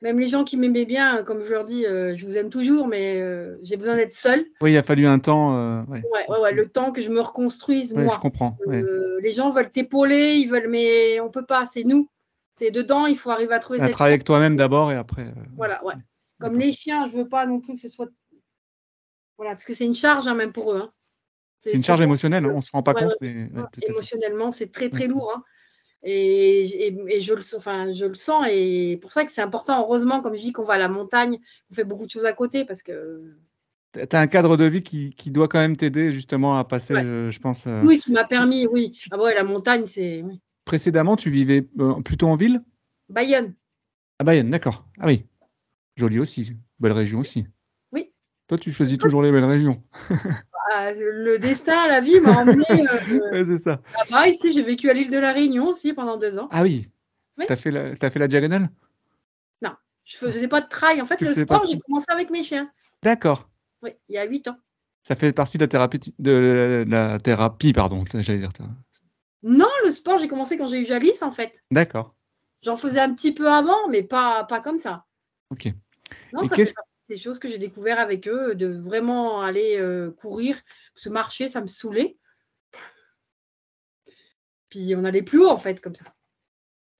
Même 0.00 0.20
les 0.20 0.28
gens 0.28 0.44
qui 0.44 0.56
m'aimaient 0.56 0.84
bien, 0.84 1.24
comme 1.24 1.40
je 1.42 1.50
leur 1.50 1.64
dis, 1.64 1.84
euh, 1.84 2.16
je 2.16 2.24
vous 2.24 2.36
aime 2.36 2.50
toujours, 2.50 2.86
mais 2.86 3.20
euh, 3.20 3.58
j'ai 3.62 3.76
besoin 3.76 3.96
d'être 3.96 4.14
seule. 4.14 4.46
Oui, 4.62 4.72
il 4.72 4.76
a 4.76 4.82
fallu 4.84 5.06
un 5.06 5.18
temps. 5.18 5.56
euh, 5.58 5.82
ouais. 5.88 6.02
Ouais, 6.12 6.24
ouais, 6.28 6.38
ouais, 6.40 6.52
le 6.52 6.68
temps 6.68 6.92
que 6.92 7.02
je 7.02 7.10
me 7.10 7.20
reconstruise, 7.20 7.94
moi. 7.94 8.12
je 8.14 8.20
comprends. 8.20 8.56
Euh, 8.68 9.18
les 9.20 9.32
gens 9.32 9.50
veulent 9.50 9.70
t'épauler, 9.72 10.34
ils 10.36 10.46
veulent, 10.46 10.68
mais 10.68 11.18
on 11.18 11.30
peut 11.30 11.44
pas, 11.44 11.66
c'est 11.66 11.82
nous. 11.82 12.08
C'est 12.54 12.70
dedans, 12.70 13.06
il 13.06 13.16
faut 13.18 13.30
arriver 13.30 13.54
à 13.54 13.58
trouver 13.58 13.78
cette 13.80 13.92
travail 13.92 14.12
avec 14.14 14.24
toi-même 14.24 14.54
d'abord 14.56 14.92
et 14.92 14.96
après. 14.96 15.22
euh, 15.26 15.32
Voilà, 15.56 15.84
ouais. 15.84 15.94
Comme 16.38 16.58
les 16.58 16.72
chiens, 16.72 17.06
je 17.06 17.16
veux 17.16 17.28
pas 17.28 17.44
non 17.46 17.60
plus 17.60 17.74
que 17.74 17.80
ce 17.80 17.88
soit. 17.88 18.08
Voilà, 19.36 19.52
parce 19.52 19.64
que 19.64 19.74
c'est 19.74 19.86
une 19.86 19.94
charge 19.94 20.26
hein, 20.28 20.34
même 20.34 20.52
pour 20.52 20.72
eux. 20.72 20.80
hein. 20.80 20.92
C'est 21.58 21.72
une 21.72 21.82
charge 21.82 22.00
émotionnelle, 22.00 22.46
on 22.46 22.56
ne 22.56 22.60
se 22.60 22.70
rend 22.70 22.84
pas 22.84 22.94
compte, 22.94 23.14
mais 23.20 23.48
émotionnellement, 23.90 24.52
c'est 24.52 24.70
très 24.70 24.90
très 24.90 25.06
lourd. 25.08 25.32
hein. 25.36 25.42
Et, 26.02 26.94
je, 27.20 27.34
le, 27.34 27.42
enfin, 27.56 27.92
je 27.92 28.06
le 28.06 28.14
sens. 28.14 28.46
Et 28.50 28.98
pour 29.00 29.12
ça 29.12 29.24
que 29.24 29.32
c'est 29.32 29.42
important, 29.42 29.80
heureusement, 29.80 30.20
comme 30.20 30.36
je 30.36 30.42
dis, 30.42 30.52
qu'on 30.52 30.64
va 30.64 30.74
à 30.74 30.78
la 30.78 30.88
montagne, 30.88 31.38
on 31.70 31.74
fait 31.74 31.84
beaucoup 31.84 32.06
de 32.06 32.10
choses 32.10 32.26
à 32.26 32.32
côté 32.32 32.64
parce 32.64 32.82
que. 32.82 33.34
Tu 33.94 34.00
as 34.14 34.20
un 34.20 34.26
cadre 34.26 34.56
de 34.56 34.64
vie 34.64 34.82
qui, 34.82 35.30
doit 35.30 35.48
quand 35.48 35.58
même 35.58 35.76
t'aider 35.76 36.12
justement 36.12 36.58
à 36.58 36.64
passer, 36.64 36.94
euh, 36.94 37.30
je 37.30 37.40
pense. 37.40 37.66
Euh, 37.66 37.82
oui, 37.82 37.98
qui 37.98 38.12
m'a 38.12 38.24
permis, 38.24 38.66
oui. 38.66 38.98
Ah 39.10 39.18
ouais, 39.18 39.34
la 39.34 39.44
montagne, 39.44 39.86
c'est. 39.86 40.24
Précédemment, 40.64 41.16
tu 41.16 41.30
vivais 41.30 41.66
euh, 41.80 42.00
plutôt 42.02 42.28
en 42.28 42.36
ville? 42.36 42.62
Bayonne. 43.08 43.54
Ah, 44.18 44.24
Bayonne, 44.24 44.50
d'accord. 44.50 44.86
Ah 45.00 45.06
oui. 45.06 45.24
Joli 45.96 46.18
aussi. 46.18 46.52
Belle 46.78 46.92
région 46.92 47.20
aussi. 47.20 47.46
Oui. 47.90 48.12
Toi, 48.46 48.58
tu 48.58 48.70
choisis 48.70 48.98
toujours 48.98 49.22
les 49.22 49.32
belles 49.32 49.44
régions. 49.44 49.82
Le 50.74 51.38
destin, 51.38 51.88
la 51.88 52.00
vie 52.00 52.20
m'a 52.20 52.42
emmené. 52.42 52.64
Euh, 52.70 53.44
c'est 53.46 53.58
ça. 53.58 53.80
Là-bas, 53.98 54.28
ici, 54.28 54.52
j'ai 54.52 54.62
vécu 54.62 54.90
à 54.90 54.92
l'île 54.92 55.10
de 55.10 55.18
la 55.18 55.32
Réunion 55.32 55.68
aussi 55.68 55.92
pendant 55.92 56.16
deux 56.16 56.38
ans. 56.38 56.48
Ah 56.50 56.62
oui. 56.62 56.88
Tu 57.40 57.52
as, 57.52 57.56
fait 57.56 57.70
la, 57.70 57.92
as 58.00 58.10
fait 58.10 58.18
la 58.18 58.28
diagonale? 58.28 58.68
Non, 59.62 59.72
je 60.04 60.16
faisais 60.16 60.48
pas 60.48 60.60
de 60.60 60.68
trail. 60.68 61.00
En 61.00 61.06
fait, 61.06 61.20
le 61.20 61.32
sport, 61.32 61.64
j'ai 61.70 61.78
commencé 61.78 62.06
avec 62.10 62.30
mes 62.30 62.42
chiens. 62.42 62.70
D'accord. 63.02 63.48
Oui, 63.82 63.90
il 64.08 64.16
y 64.16 64.18
a 64.18 64.24
huit 64.24 64.48
ans. 64.48 64.56
Ça 65.02 65.16
fait 65.16 65.32
partie 65.32 65.56
de 65.56 65.64
la 65.64 65.68
thérapie, 65.68 66.14
de 66.18 66.84
la 66.86 67.18
thérapie 67.18 67.72
pardon, 67.72 68.04
j'allais 68.12 68.40
dire. 68.40 68.50
Non, 69.42 69.68
le 69.84 69.90
sport, 69.90 70.18
j'ai 70.18 70.28
commencé 70.28 70.58
quand 70.58 70.66
j'ai 70.66 70.80
eu 70.80 70.84
Jalis, 70.84 71.22
en 71.22 71.30
fait. 71.30 71.62
D'accord. 71.70 72.14
J'en 72.62 72.76
faisais 72.76 73.00
un 73.00 73.14
petit 73.14 73.32
peu 73.32 73.48
avant, 73.48 73.88
mais 73.88 74.02
pas, 74.02 74.44
pas 74.44 74.60
comme 74.60 74.78
ça. 74.78 75.06
Ok. 75.50 75.72
Non, 76.32 76.44
ça 76.44 76.56
fait 76.56 76.74
des 77.08 77.16
choses 77.16 77.38
que 77.38 77.48
j'ai 77.48 77.58
découvert 77.58 77.98
avec 77.98 78.28
eux, 78.28 78.54
de 78.54 78.66
vraiment 78.66 79.40
aller 79.40 79.78
euh, 79.78 80.10
courir, 80.10 80.60
se 80.94 81.08
marcher, 81.08 81.48
ça 81.48 81.60
me 81.60 81.66
saoulait. 81.66 82.16
Puis 84.68 84.94
on 84.94 85.04
allait 85.04 85.22
plus 85.22 85.40
haut, 85.40 85.48
en 85.48 85.58
fait, 85.58 85.80
comme 85.80 85.94
ça. 85.94 86.04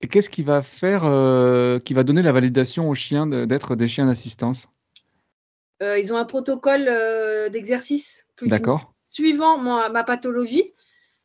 Et 0.01 0.09
qu'est-ce 0.09 0.31
qui 0.31 0.43
va 0.43 0.63
faire, 0.63 1.05
euh, 1.05 1.79
qui 1.79 1.93
va 1.93 2.05
donner 2.05 2.23
la 2.23 2.33
validation 2.33 2.89
aux 2.89 2.95
chiens 2.95 3.27
d'être 3.27 3.77
des 3.77 3.89
chiens 3.89 4.07
d'assistance? 4.07 4.69
Euh, 5.83 5.99
Ils 5.99 6.13
ont 6.13 6.17
un 6.17 6.25
protocole 6.25 6.85
d'exercice. 7.51 8.27
D'accord. 8.43 8.95
Suivant 9.05 9.59
ma 9.59 10.05
pathologie, 10.05 10.73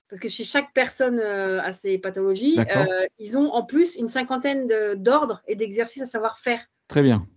parce 0.09 0.19
que 0.19 0.27
chez 0.27 0.43
chaque 0.43 0.73
personne 0.73 1.19
a 1.19 1.71
ses 1.71 1.97
pathologies, 1.97 2.57
ils 3.19 3.37
ont 3.37 3.51
en 3.53 3.63
plus 3.63 3.95
une 3.95 4.09
cinquantaine 4.09 4.67
d'ordres 4.95 5.41
et 5.47 5.55
d'exercices 5.55 6.03
à 6.03 6.07
savoir 6.07 6.39
faire. 6.39 6.65
Très 6.87 7.03
bien. 7.03 7.27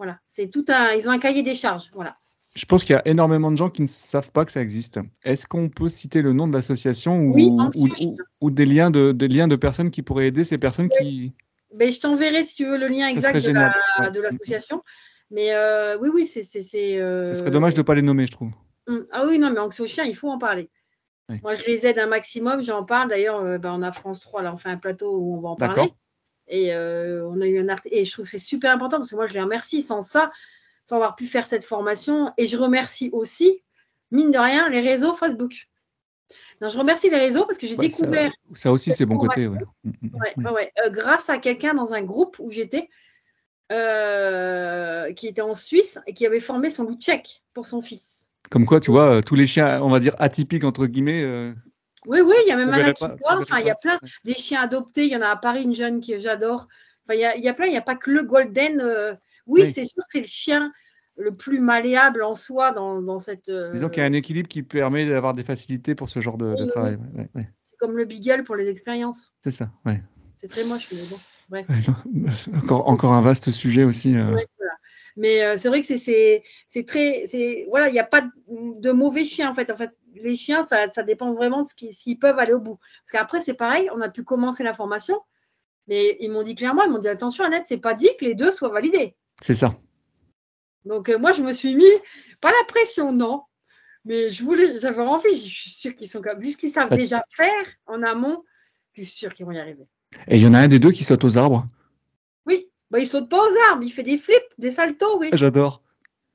Voilà, 0.00 0.18
c'est 0.28 0.48
tout 0.48 0.64
un. 0.68 0.92
Ils 0.92 1.06
ont 1.10 1.12
un 1.12 1.18
cahier 1.18 1.42
des 1.42 1.52
charges. 1.52 1.90
Voilà. 1.92 2.16
Je 2.54 2.64
pense 2.64 2.84
qu'il 2.84 2.94
y 2.94 2.98
a 2.98 3.06
énormément 3.06 3.50
de 3.50 3.56
gens 3.58 3.68
qui 3.68 3.82
ne 3.82 3.86
savent 3.86 4.30
pas 4.30 4.46
que 4.46 4.50
ça 4.50 4.62
existe. 4.62 4.98
Est-ce 5.24 5.46
qu'on 5.46 5.68
peut 5.68 5.90
citer 5.90 6.22
le 6.22 6.32
nom 6.32 6.48
de 6.48 6.54
l'association 6.54 7.18
ou, 7.18 7.70
ou, 8.40 8.50
des, 8.50 8.64
liens 8.64 8.90
de, 8.90 9.14
liens 9.26 9.46
de 9.46 9.56
personnes 9.56 9.90
qui 9.90 10.00
pourraient 10.00 10.28
aider 10.28 10.42
ces 10.42 10.56
personnes 10.56 10.88
qui. 10.88 11.34
Mais 11.74 11.90
je 11.90 12.00
t'enverrai 12.00 12.44
si 12.44 12.54
tu 12.54 12.64
veux 12.64 12.78
le 12.78 12.88
lien 12.88 13.08
exact 13.08 13.44
de 13.44 14.20
l'association. 14.22 14.82
Mais 15.30 15.52
euh, 15.52 15.98
oui, 15.98 16.08
oui, 16.14 16.24
c'est. 16.24 16.98
Euh... 16.98 17.26
Ce 17.26 17.34
serait 17.34 17.50
dommage 17.50 17.74
de 17.74 17.80
ne 17.80 17.84
pas 17.84 17.94
les 17.94 18.00
nommer, 18.00 18.24
je 18.24 18.32
trouve. 18.32 18.52
Hum, 18.86 19.06
ah 19.12 19.26
oui, 19.26 19.38
non, 19.38 19.50
mais 19.50 19.58
Anxio 19.58 19.84
Chien, 19.84 20.04
il 20.04 20.16
faut 20.16 20.30
en 20.30 20.38
parler. 20.38 20.70
Moi, 21.42 21.52
je 21.52 21.64
les 21.66 21.86
aide 21.86 21.98
un 21.98 22.06
maximum, 22.06 22.62
j'en 22.62 22.84
parle. 22.84 23.10
D'ailleurs, 23.10 23.40
euh, 23.40 23.58
ben, 23.58 23.74
on 23.74 23.82
a 23.82 23.92
France 23.92 24.20
3, 24.20 24.40
là, 24.40 24.54
on 24.54 24.56
fait 24.56 24.70
un 24.70 24.78
plateau 24.78 25.14
où 25.14 25.36
on 25.36 25.40
va 25.42 25.50
en 25.50 25.56
parler. 25.56 25.92
Et 26.50 26.74
euh, 26.74 27.26
on 27.28 27.40
a 27.40 27.46
eu 27.46 27.58
un 27.58 27.68
article. 27.68 27.94
Et 27.94 28.04
je 28.04 28.12
trouve 28.12 28.26
que 28.26 28.30
c'est 28.30 28.38
super 28.38 28.72
important 28.72 28.98
parce 28.98 29.10
que 29.10 29.16
moi, 29.16 29.26
je 29.26 29.32
les 29.32 29.40
remercie. 29.40 29.80
Sans 29.80 30.02
ça, 30.02 30.30
sans 30.84 30.96
avoir 30.96 31.16
pu 31.16 31.26
faire 31.26 31.46
cette 31.46 31.64
formation. 31.64 32.32
Et 32.36 32.46
je 32.46 32.56
remercie 32.58 33.08
aussi, 33.12 33.62
mine 34.10 34.30
de 34.30 34.38
rien, 34.38 34.68
les 34.68 34.80
réseaux 34.80 35.14
Facebook. 35.14 35.68
Non, 36.60 36.68
je 36.68 36.76
remercie 36.76 37.08
les 37.08 37.16
réseaux 37.16 37.46
parce 37.46 37.56
que 37.56 37.66
j'ai 37.66 37.76
découvert. 37.76 38.30
Ça, 38.54 38.70
aussi, 38.70 38.92
c'est 38.92 39.06
bon 39.06 39.16
côté. 39.16 39.46
Ouais. 39.46 39.60
Mm, 39.84 39.92
mm, 40.36 40.46
ouais, 40.52 40.72
euh, 40.84 40.90
grâce 40.90 41.30
à 41.30 41.38
quelqu'un 41.38 41.72
dans 41.72 41.94
un 41.94 42.02
groupe 42.02 42.36
où 42.38 42.50
j'étais, 42.50 42.90
euh, 43.72 45.10
qui 45.12 45.28
était 45.28 45.40
en 45.40 45.54
Suisse 45.54 45.98
et 46.06 46.12
qui 46.12 46.26
avait 46.26 46.40
formé 46.40 46.68
son 46.68 46.84
loup 46.84 46.96
tchèque 46.96 47.42
pour 47.54 47.64
son 47.64 47.80
fils. 47.80 48.32
Comme 48.50 48.66
quoi, 48.66 48.80
tu 48.80 48.90
vois, 48.90 49.22
tous 49.22 49.36
les 49.36 49.46
chiens, 49.46 49.80
on 49.82 49.88
va 49.88 50.00
dire 50.00 50.16
atypiques, 50.18 50.64
entre 50.64 50.86
guillemets, 50.86 51.54
oui, 52.06 52.20
oui, 52.20 52.34
il 52.46 52.48
y 52.48 52.52
a 52.52 52.56
même 52.56 52.70
un 52.70 52.78
Aquitois. 52.78 53.16
Enfin, 53.38 53.60
il 53.60 53.66
y 53.66 53.70
a 53.70 53.74
plein 53.74 53.98
des 54.24 54.34
chiens 54.34 54.62
adoptés. 54.62 55.04
Il 55.06 55.12
y 55.12 55.16
en 55.16 55.20
a 55.20 55.28
à 55.28 55.36
Paris 55.36 55.62
une 55.62 55.74
jeune 55.74 56.00
que 56.00 56.18
j'adore. 56.18 56.68
Enfin, 57.04 57.14
il 57.14 57.20
y, 57.20 57.24
a, 57.24 57.36
il 57.36 57.42
y 57.42 57.48
a 57.48 57.54
plein. 57.54 57.66
Il 57.66 57.70
n'y 57.70 57.76
a 57.76 57.82
pas 57.82 57.96
que 57.96 58.10
le 58.10 58.24
Golden. 58.24 58.80
Euh, 58.80 59.14
oui, 59.46 59.66
c'est 59.66 59.84
sûr 59.84 60.02
que 60.04 60.10
c'est 60.10 60.20
le 60.20 60.26
chien 60.26 60.72
le 61.16 61.34
plus 61.34 61.60
malléable 61.60 62.22
en 62.22 62.34
soi 62.34 62.72
dans, 62.72 63.02
dans 63.02 63.18
cette. 63.18 63.48
Euh, 63.48 63.72
Disons 63.72 63.88
qu'il 63.88 64.02
y 64.02 64.06
a 64.06 64.08
un 64.08 64.12
équilibre 64.12 64.48
qui 64.48 64.62
permet 64.62 65.06
d'avoir 65.06 65.34
des 65.34 65.44
facilités 65.44 65.94
pour 65.94 66.08
ce 66.08 66.20
genre 66.20 66.38
de, 66.38 66.54
travail. 66.66 66.98
c'est 67.62 67.76
comme 67.78 67.96
le 67.96 68.04
Beagle 68.04 68.44
pour 68.44 68.56
les 68.56 68.68
expériences. 68.68 69.32
C'est 69.42 69.50
ça, 69.50 69.70
ouais. 69.84 70.02
C'est 70.36 70.48
très 70.48 70.64
moche, 70.64 70.88
mais 70.92 71.02
bon. 71.10 71.18
Bref. 71.50 71.66
encore, 72.62 72.88
encore 72.88 73.12
un 73.12 73.20
vaste 73.20 73.50
sujet 73.50 73.84
aussi. 73.84 74.16
Euh. 74.16 74.36
Mais 75.16 75.58
c'est 75.58 75.68
vrai 75.68 75.82
que 75.82 75.86
c'est 75.86 76.86
très. 76.86 77.24
Voilà, 77.68 77.88
il 77.88 77.92
n'y 77.92 77.98
a 77.98 78.04
pas 78.04 78.22
de 78.48 78.92
mauvais 78.92 79.24
chiens 79.24 79.50
en 79.50 79.54
fait. 79.54 79.70
En 79.70 79.76
fait, 79.76 79.90
les 80.14 80.36
chiens, 80.36 80.62
ça, 80.62 80.86
dépend 81.02 81.32
vraiment 81.32 81.62
de 81.62 81.66
s'ils 81.66 82.18
peuvent 82.18 82.38
aller 82.38 82.52
au 82.52 82.60
bout. 82.60 82.78
Parce 83.04 83.12
qu'après, 83.12 83.40
c'est 83.40 83.54
pareil, 83.54 83.88
on 83.94 84.00
a 84.00 84.08
pu 84.08 84.24
commencer 84.24 84.62
la 84.62 84.74
formation, 84.74 85.20
mais 85.86 86.16
ils 86.20 86.30
m'ont 86.30 86.42
dit 86.42 86.54
clairement, 86.54 86.84
ils 86.84 86.90
m'ont 86.90 86.98
dit 86.98 87.08
attention, 87.08 87.44
Annette, 87.44 87.66
c'est 87.66 87.78
pas 87.78 87.94
dit 87.94 88.10
que 88.18 88.24
les 88.24 88.34
deux 88.34 88.50
soient 88.50 88.68
validés. 88.68 89.16
C'est 89.42 89.54
ça. 89.54 89.76
Donc 90.84 91.08
euh, 91.08 91.18
moi, 91.18 91.32
je 91.32 91.42
me 91.42 91.52
suis 91.52 91.74
mis, 91.74 91.90
pas 92.40 92.50
la 92.50 92.64
pression, 92.66 93.12
non, 93.12 93.42
mais 94.04 94.30
je 94.30 94.42
voulais, 94.42 94.80
j'avais 94.80 95.02
envie, 95.02 95.36
je 95.36 95.60
suis 95.60 95.70
sûre 95.70 95.94
qu'ils 95.94 96.08
sont 96.08 96.22
comme, 96.22 96.40
vu 96.40 96.54
qu'ils 96.54 96.70
savent 96.70 96.94
déjà 96.94 97.22
faire 97.30 97.66
en 97.86 98.02
amont, 98.02 98.44
je 98.94 99.02
suis 99.02 99.18
sûre 99.18 99.34
qu'ils 99.34 99.46
vont 99.46 99.52
y 99.52 99.58
arriver. 99.58 99.86
Et 100.26 100.36
il 100.36 100.42
y 100.42 100.46
en 100.46 100.54
a 100.54 100.58
un 100.58 100.68
des 100.68 100.78
deux 100.78 100.90
qui 100.90 101.04
saute 101.04 101.24
aux 101.24 101.38
arbres. 101.38 101.66
Oui, 102.46 102.70
bah, 102.90 102.98
il 102.98 103.06
saute 103.06 103.28
pas 103.28 103.38
aux 103.38 103.70
arbres, 103.70 103.82
il 103.82 103.90
fait 103.90 104.02
des 104.02 104.18
flips, 104.18 104.54
des 104.58 104.70
saltos, 104.70 105.18
oui. 105.18 105.30
J'adore. 105.32 105.82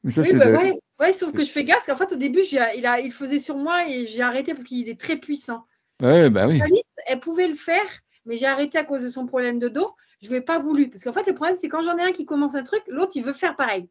oui, 0.04 0.14
bah, 0.34 0.52
Ouais, 0.52 0.80
sauf 1.14 1.34
que 1.34 1.44
je 1.44 1.52
fais 1.52 1.64
gaffe, 1.64 1.86
qu'en 1.86 1.96
fait, 1.96 2.14
au 2.14 2.18
début, 2.18 2.42
il, 2.52 2.58
a, 2.86 3.00
il 3.00 3.12
faisait 3.12 3.40
sur 3.40 3.58
moi 3.58 3.88
et 3.88 4.06
j'ai 4.06 4.22
arrêté 4.22 4.54
parce 4.54 4.64
qu'il 4.64 4.88
est 4.90 5.00
très 5.00 5.18
puissant. 5.18 5.66
Ouais, 6.02 6.30
bah 6.30 6.48
oui. 6.48 6.62
Alice, 6.62 6.84
elle 7.06 7.20
pouvait 7.20 7.48
le 7.48 7.56
faire, 7.56 7.86
mais 8.26 8.38
j'ai 8.38 8.46
arrêté 8.46 8.78
à 8.78 8.84
cause 8.84 9.04
de 9.04 9.10
son 9.10 9.26
problème 9.26 9.60
de 9.60 9.68
dos. 9.68 9.94
Je 10.22 10.34
ne 10.34 10.40
pas 10.40 10.60
voulu. 10.60 10.90
Parce 10.90 11.04
qu'en 11.04 11.14
fait, 11.14 11.28
le 11.28 11.34
problème, 11.34 11.56
c'est 11.56 11.68
quand 11.68 11.82
j'en 11.82 11.98
ai 11.98 12.04
un 12.04 12.12
qui 12.12 12.26
commence 12.26 12.56
un 12.56 12.64
truc, 12.64 12.82
l'autre, 12.88 13.14
il 13.16 13.24
veut 13.24 13.34
faire 13.34 13.56
pareil. 13.56 13.90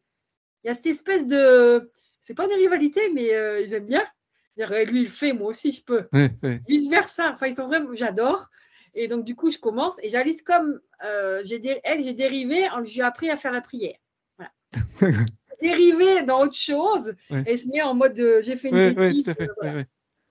Il 0.63 0.67
y 0.67 0.69
a 0.69 0.73
cette 0.73 0.87
espèce 0.87 1.25
de. 1.25 1.91
C'est 2.21 2.33
pas 2.33 2.45
une 2.45 2.53
rivalité, 2.53 3.09
mais 3.13 3.33
euh, 3.35 3.61
ils 3.61 3.73
aiment 3.73 3.85
bien. 3.85 4.05
Lui, 4.57 5.01
il 5.01 5.09
fait, 5.09 5.33
moi 5.33 5.49
aussi, 5.49 5.71
je 5.71 5.83
peux. 5.83 6.07
Vice 6.67 6.89
versa. 6.89 7.31
Enfin, 7.33 7.47
ils 7.47 7.55
sont 7.55 7.67
vraiment. 7.67 7.89
J'adore. 7.93 8.49
Et 8.95 9.07
donc, 9.07 9.25
du 9.25 9.35
coup, 9.35 9.51
je 9.51 9.57
commence. 9.57 9.99
Et 10.01 10.09
j'Alice, 10.09 10.41
comme 10.41 10.79
euh, 11.03 11.41
j'ai 11.43 11.61
elle, 11.83 12.03
j'ai 12.03 12.13
dérivé, 12.13 12.67
j'ai 12.83 13.01
appris 13.01 13.29
à 13.29 13.37
faire 13.37 13.51
la 13.51 13.61
prière. 13.61 13.97
Voilà. 14.37 14.51
dérivé 15.61 16.23
dans 16.23 16.41
autre 16.41 16.55
chose 16.55 17.15
et 17.45 17.57
se 17.57 17.67
met 17.69 17.81
en 17.81 17.93
mode 17.93 18.19
euh, 18.19 18.41
j'ai 18.43 18.57
fait 18.57 18.69
une 18.69 18.93
bêtise. 18.93 19.31
Euh, 19.63 19.83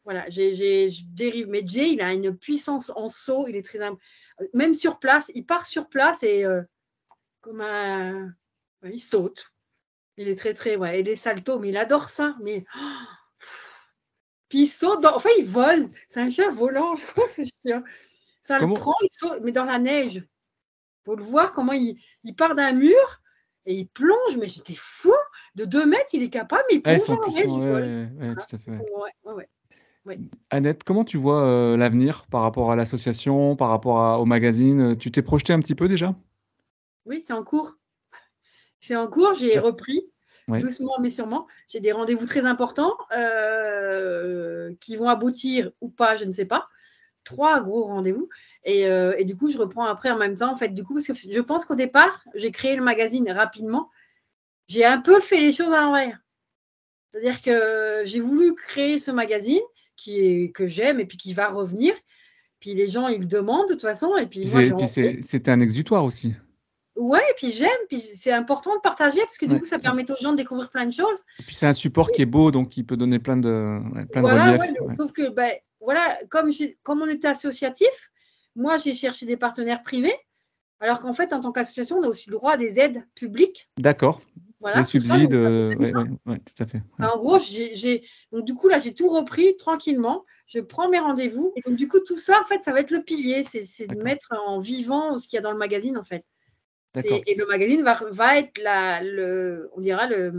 voilà, 0.05 0.29
j'ai 0.29 0.91
dérive. 1.09 1.49
Mais 1.49 1.63
Jay, 1.67 1.93
il 1.93 2.01
a 2.01 2.13
une 2.13 2.37
puissance 2.37 2.91
en 2.95 3.09
saut, 3.09 3.47
il 3.49 3.57
est 3.57 3.65
très. 3.65 3.79
Même 4.53 4.75
sur 4.75 4.99
place, 4.99 5.31
il 5.35 5.47
part 5.47 5.67
sur 5.67 5.89
place 5.89 6.23
et 6.23 6.45
euh, 6.45 6.63
comme 7.41 7.61
un. 7.61 8.33
il 8.85 9.01
saute. 9.01 9.53
Il 10.17 10.29
est 10.29 10.37
très, 10.37 10.55
très. 10.55 10.77
Ouais, 10.77 11.01
il 11.01 11.09
est 11.09 11.17
salto, 11.17 11.59
mais 11.59 11.71
il 11.71 11.77
adore 11.77 12.11
ça. 12.11 12.37
Mais. 12.43 12.65
Puis 14.49 14.63
il 14.63 14.67
saute, 14.67 15.05
enfin 15.05 15.31
il 15.39 15.47
vole. 15.47 15.91
C'est 16.09 16.21
un 16.21 16.31
chien 16.31 16.53
volant, 16.53 16.95
je 16.97 17.07
crois, 17.07 17.29
ce 17.31 17.43
chien. 17.45 17.83
Ça 18.41 18.59
le 18.59 18.73
prend, 18.75 18.95
il 19.03 19.09
saute, 19.11 19.41
mais 19.43 19.53
dans 19.53 19.65
la 19.65 19.79
neige. 19.79 20.17
Il 20.17 21.05
faut 21.07 21.17
le 21.17 21.25
voir 21.25 21.53
comment 21.53 21.73
il, 21.73 21.99
il 22.25 22.37
part 22.37 22.55
d'un 22.55 22.73
mur 22.73 23.23
et 23.67 23.75
il 23.75 23.87
plonge, 23.87 24.37
mais 24.39 24.49
j'étais 24.49 24.75
fou. 24.77 25.13
De 25.55 25.65
2 25.65 25.87
mètres, 25.87 26.11
il 26.13 26.23
est 26.23 26.31
capable, 26.31 26.65
mais 26.71 26.77
il 26.77 26.83
plonge 26.83 27.11
en 27.11 27.31
Annette, 30.51 30.85
comment 30.85 31.05
tu 31.05 31.17
vois 31.17 31.45
euh, 31.45 31.77
l'avenir 31.77 32.27
par 32.31 32.43
rapport 32.43 32.71
à 32.71 32.77
l'association, 32.77 33.57
par 33.57 33.71
rapport 33.71 34.21
au 34.21 34.27
magazine? 34.27 34.99
Tu 34.99 35.11
t'es 35.11 35.23
projeté 35.23 35.53
un 35.53 35.61
petit 35.61 35.75
peu 35.75 35.89
déjà? 35.89 36.15
Oui, 37.07 37.23
c'est 37.23 37.33
en 37.33 37.43
cours. 37.43 37.77
C'est 38.81 38.97
en 38.97 39.09
cours, 39.09 39.35
j'ai 39.35 39.59
repris. 39.59 40.11
Doucement 40.47 40.97
mais 41.01 41.09
sûrement. 41.09 41.47
J'ai 41.69 41.81
des 41.81 41.93
rendez-vous 41.93 42.27
très 42.27 42.45
importants 42.45 42.97
euh, 43.17 44.75
qui 44.81 44.97
vont 44.97 45.09
aboutir 45.09 45.71
ou 45.81 45.89
pas, 45.89 46.17
je 46.17 46.27
ne 46.27 46.33
sais 46.33 46.45
pas. 46.45 46.69
Trois 47.25 47.63
gros 47.63 47.85
rendez-vous. 47.85 48.29
Euh, 48.67 49.15
et, 49.19 49.25
du 49.25 49.37
coup, 49.37 49.51
je 49.51 49.59
reprends 49.59 49.85
après 49.85 50.11
en 50.11 50.17
même 50.17 50.37
temps, 50.37 50.53
en 50.53 50.57
fait, 50.57 50.71
du 50.71 50.85
coup, 50.85 50.95
parce 50.95 51.07
que 51.07 51.15
je 51.15 51.41
pense 51.41 51.65
qu'au 51.65 51.75
départ, 51.75 52.25
j'ai 52.35 52.51
créé 52.51 52.77
le 52.77 52.83
magazine 52.83 53.31
rapidement. 53.31 53.91
J'ai 54.69 54.85
un 54.85 55.01
peu 55.01 55.21
fait 55.21 55.41
les 55.41 55.53
choses 55.53 55.73
à 55.73 55.81
l'envers. 55.83 56.19
C'est-à-dire 57.13 57.43
que 57.43 58.03
j'ai 58.07 58.21
voulu 58.21 58.55
créer 58.55 58.99
ce 58.99 59.11
magazine 59.11 59.61
qui 59.97 60.19
est, 60.19 60.53
que 60.53 60.67
j'aime 60.67 60.99
et 60.99 61.07
puis 61.07 61.17
qui 61.17 61.33
va 61.33 61.49
revenir. 61.49 61.95
Puis 62.59 62.75
les 62.75 62.89
gens, 62.89 63.09
ils 63.09 63.21
le 63.21 63.27
demandent 63.27 63.69
de 63.69 63.75
toute 63.75 63.83
façon. 63.83 64.17
Et 64.17 64.27
puis, 64.27 64.47
c'était 64.47 65.51
un 65.51 65.61
exutoire 65.61 66.05
aussi. 66.05 66.35
Ouais, 66.97 67.23
et 67.29 67.35
puis 67.37 67.51
j'aime, 67.51 67.69
puis 67.89 68.01
c'est 68.01 68.31
important 68.31 68.75
de 68.77 68.81
partager 68.81 69.19
parce 69.19 69.37
que 69.37 69.47
du 69.47 69.59
coup, 69.59 69.67
ça 69.67 69.81
permet 69.81 70.09
aux 70.13 70.17
gens 70.17 70.31
de 70.31 70.37
découvrir 70.37 70.71
plein 70.71 70.87
de 70.87 70.93
choses. 70.93 71.25
Et 71.41 71.43
puis 71.43 71.57
c'est 71.57 71.67
un 71.67 71.75
support 71.75 72.13
qui 72.13 72.23
est 72.23 72.27
beau, 72.27 72.53
donc 72.53 72.69
qui 72.69 72.85
peut 72.85 72.97
donner 72.97 73.19
plein 73.19 73.37
de, 73.37 73.81
plein 74.13 74.21
voilà, 74.21 74.53
de 74.53 74.63
relief. 74.63 74.97
sauf 74.97 75.13
que, 75.13 75.29
ben, 75.29 75.51
voilà, 75.81 76.19
comme, 76.31 76.51
comme 76.85 77.03
on 77.03 77.09
était 77.09 77.27
associatif, 77.27 78.13
moi, 78.57 78.79
j'ai 78.79 78.95
cherché 78.95 79.27
des 79.27 79.37
partenaires 79.37 79.83
privés, 79.83 80.17
alors 80.81 81.01
qu'en 81.01 81.13
fait, 81.13 81.33
en 81.33 81.41
tant 81.41 81.53
qu'association, 81.53 81.99
on 81.99 82.03
a 82.03 82.09
aussi 82.09 82.29
le 82.29 82.37
droit 82.37 82.53
à 82.53 82.57
des 82.57 82.79
aides 82.79 83.05
publiques. 83.15 83.69
D'accord. 83.79 84.21
Voilà, 84.61 84.79
Les 84.79 84.85
subsides, 84.85 85.33
ça 85.33 85.37
euh, 85.37 85.71
fait 85.73 85.77
ouais, 85.77 85.93
bien. 85.93 86.03
ouais, 86.03 86.11
ouais, 86.27 86.39
tout 86.39 86.63
à 86.63 86.67
fait. 86.67 86.83
En 86.99 87.19
gros, 87.19 87.39
j'ai, 87.39 88.03
donc 88.33 88.47
du 88.47 88.55
coup, 88.55 88.69
là, 88.69 88.79
j'ai 88.79 88.95
tout 88.95 89.11
repris 89.11 89.57
tranquillement. 89.57 90.25
Je 90.47 90.61
prends 90.61 90.89
mes 90.89 90.99
rendez-vous. 90.99 91.53
Et 91.57 91.61
donc, 91.61 91.77
du 91.77 91.87
coup, 91.87 91.99
tout 92.01 92.17
ça, 92.17 92.41
en 92.41 92.45
fait, 92.45 92.65
ça 92.65 92.73
va 92.73 92.81
être 92.81 92.91
le 92.91 93.03
pilier. 93.03 93.43
C'est, 93.43 93.87
de 93.87 94.03
mettre 94.03 94.35
en 94.47 94.61
vivant 94.61 95.19
ce 95.19 95.29
qu'il 95.29 95.37
y 95.37 95.39
a 95.39 95.43
dans 95.43 95.53
le 95.53 95.59
magazine, 95.59 95.99
en 95.99 96.05
fait. 96.05 96.25
Et 96.95 97.35
le 97.35 97.45
magazine 97.47 97.83
va, 97.83 98.01
va 98.11 98.39
être 98.39 98.57
la, 98.63 99.03
le, 99.03 99.69
on 99.75 99.81
dira 99.81 100.07
le, 100.07 100.33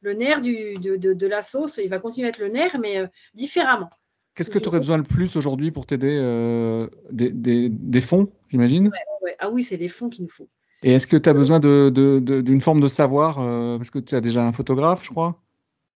le 0.00 0.12
nerf 0.12 0.40
du, 0.40 0.74
de, 0.74 0.96
de, 0.96 1.12
de 1.12 1.26
la 1.26 1.42
sauce. 1.42 1.78
Il 1.78 1.88
va 1.88 1.98
continuer 1.98 2.26
à 2.26 2.30
être 2.30 2.38
le 2.38 2.48
nerf, 2.48 2.78
mais 2.78 2.98
euh, 2.98 3.06
différemment. 3.34 3.90
Qu'est-ce 4.38 4.50
que 4.50 4.58
tu 4.60 4.68
aurais 4.68 4.78
besoin 4.78 4.96
le 4.98 5.02
plus 5.02 5.34
aujourd'hui 5.34 5.72
pour 5.72 5.84
t'aider 5.84 6.16
euh, 6.16 6.86
des, 7.10 7.30
des- 7.30 7.68
des 7.68 8.00
fonds, 8.00 8.30
j'imagine? 8.50 8.86
Ouais. 9.22 9.34
Ah 9.40 9.50
oui, 9.50 9.64
c'est 9.64 9.76
des 9.76 9.88
fonds 9.88 10.08
qu'il 10.08 10.22
nous 10.22 10.30
faut. 10.30 10.48
Et 10.84 10.92
est-ce 10.92 11.08
que 11.08 11.16
tu 11.16 11.28
as 11.28 11.32
besoin 11.32 11.58
de, 11.58 11.90
de- 11.92 12.20
de- 12.20 12.40
d'une 12.40 12.60
forme 12.60 12.78
de 12.80 12.86
savoir, 12.86 13.40
euh, 13.40 13.76
parce 13.78 13.90
que 13.90 13.98
tu 13.98 14.14
as 14.14 14.20
déjà 14.20 14.44
un 14.44 14.52
photographe, 14.52 15.04
je 15.04 15.10
crois? 15.10 15.42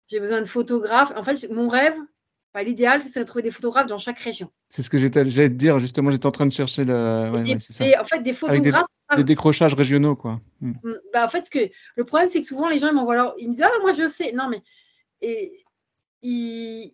J'ai 0.08 0.22
besoin 0.22 0.40
de 0.40 0.46
photographes. 0.46 1.12
En 1.18 1.24
fait, 1.24 1.52
mon 1.52 1.68
rêve, 1.68 1.98
enfin, 2.54 2.64
l'idéal, 2.64 3.02
c'est 3.02 3.20
de 3.20 3.26
trouver 3.26 3.42
des 3.42 3.52
photographes 3.52 3.88
dans 3.88 3.98
chaque 3.98 4.20
région. 4.20 4.50
C'est 4.70 4.84
ce 4.84 4.90
que 4.90 4.98
j'allais 4.98 5.10
te 5.12 5.48
dire, 5.56 5.78
justement, 5.80 6.10
j'étais 6.10 6.26
en 6.26 6.32
train 6.32 6.46
de 6.46 6.54
chercher 6.54 6.86
le, 6.86 7.30
ouais, 7.34 7.42
Et 7.42 7.44
des- 7.44 7.54
ouais, 7.56 7.60
c'est 7.60 7.74
ça. 7.74 7.86
et 7.86 7.98
en 7.98 8.06
fait, 8.06 8.22
des 8.22 8.32
photographes. 8.32 8.86
des 9.18 9.24
décrochages 9.26 9.74
régionaux, 9.74 10.16
quoi. 10.16 10.40
Hmm. 10.62 10.76
Mm, 10.84 10.94
Bah, 11.14 11.26
en 11.26 11.28
fait, 11.28 11.44
ce 11.44 11.50
que, 11.50 11.70
le 11.98 12.04
problème, 12.06 12.30
c'est 12.30 12.40
que 12.40 12.48
souvent, 12.48 12.70
les 12.70 12.80
gens, 12.80 12.88
ils 12.88 12.96
m'envoient 12.96 13.16
leur... 13.16 13.36
Ils 13.38 13.50
me 13.50 13.54
disent, 13.54 13.64
ah, 13.66 13.80
moi, 13.82 13.92
je 13.92 14.08
sais. 14.08 14.32
Non, 14.32 14.48
mais... 14.50 14.62
Et, 15.22 15.66
ils- 16.22 16.94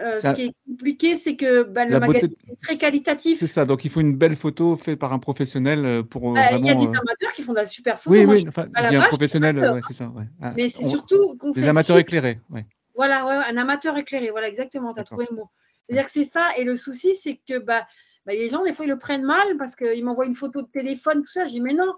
euh, 0.00 0.14
Ça- 0.14 0.34
ce 0.34 0.40
qui 0.40 0.46
est 0.48 0.52
compliqué, 0.66 1.16
c'est 1.16 1.36
que 1.36 1.62
bah, 1.62 1.84
le 1.84 1.92
beauté, 1.98 2.06
magazine 2.08 2.34
est 2.50 2.60
très 2.62 2.76
qualitatif. 2.76 3.38
c'est 3.38 3.46
ça. 3.46 3.64
Donc, 3.64 3.84
il 3.84 3.90
faut 3.90 4.00
une 4.00 4.16
belle 4.16 4.36
photo 4.36 4.76
faite 4.76 4.98
par 4.98 5.12
un 5.12 5.18
professionnel 5.18 5.84
euh, 5.86 6.02
pour 6.02 6.30
euh, 6.30 6.34
Bah, 6.34 6.52
Il 6.58 6.66
y 6.66 6.70
a 6.70 6.74
des 6.74 6.88
amateurs 6.88 7.32
qui 7.34 7.42
font 7.42 7.52
de 7.52 7.58
la 7.58 7.66
super 7.66 7.98
photo. 7.98 8.16
Oui, 8.18 8.24
Moi, 8.26 8.34
oui, 8.34 8.42
je- 8.42 8.48
enfin, 8.48 8.66
je 8.82 8.88
dis 8.88 8.96
un 8.96 9.02
professionnel, 9.02 9.58
ouais, 9.58 9.80
c'est 9.86 9.94
ça. 9.94 10.08
Ouais. 10.08 10.24
Ah, 10.42 10.52
Mais 10.56 10.68
c'est 10.68 10.84
on- 10.84 10.88
surtout 10.90 11.38
Des 11.54 11.66
amateurs 11.68 11.98
éclairés, 11.98 12.40
ouais. 12.50 12.66
Voilà, 12.94 13.26
ouais, 13.26 13.34
un 13.34 13.56
amateur 13.56 13.96
éclairé. 13.98 14.30
Voilà, 14.30 14.48
exactement. 14.48 14.92
Tu 14.94 15.00
as 15.00 15.04
trouvé 15.04 15.26
le 15.30 15.36
mot. 15.36 15.48
C'est-à-dire 15.88 16.06
que 16.06 16.12
c'est 16.12 16.24
ça. 16.24 16.48
Et 16.58 16.64
le 16.64 16.76
souci, 16.76 17.14
c'est 17.14 17.40
que 17.48 17.58
bah, 17.58 17.86
bah, 18.26 18.32
les 18.32 18.48
gens, 18.48 18.62
des 18.64 18.72
fois, 18.72 18.86
ils 18.86 18.88
le 18.88 18.98
prennent 18.98 19.24
mal 19.24 19.56
parce 19.58 19.76
qu'ils 19.76 20.04
m'envoient 20.04 20.26
une 20.26 20.34
photo 20.34 20.62
de 20.62 20.66
téléphone, 20.68 21.18
tout 21.22 21.26
ça. 21.30 21.44
Je 21.44 21.50
dis, 21.50 21.60
mais 21.60 21.74
non, 21.74 21.92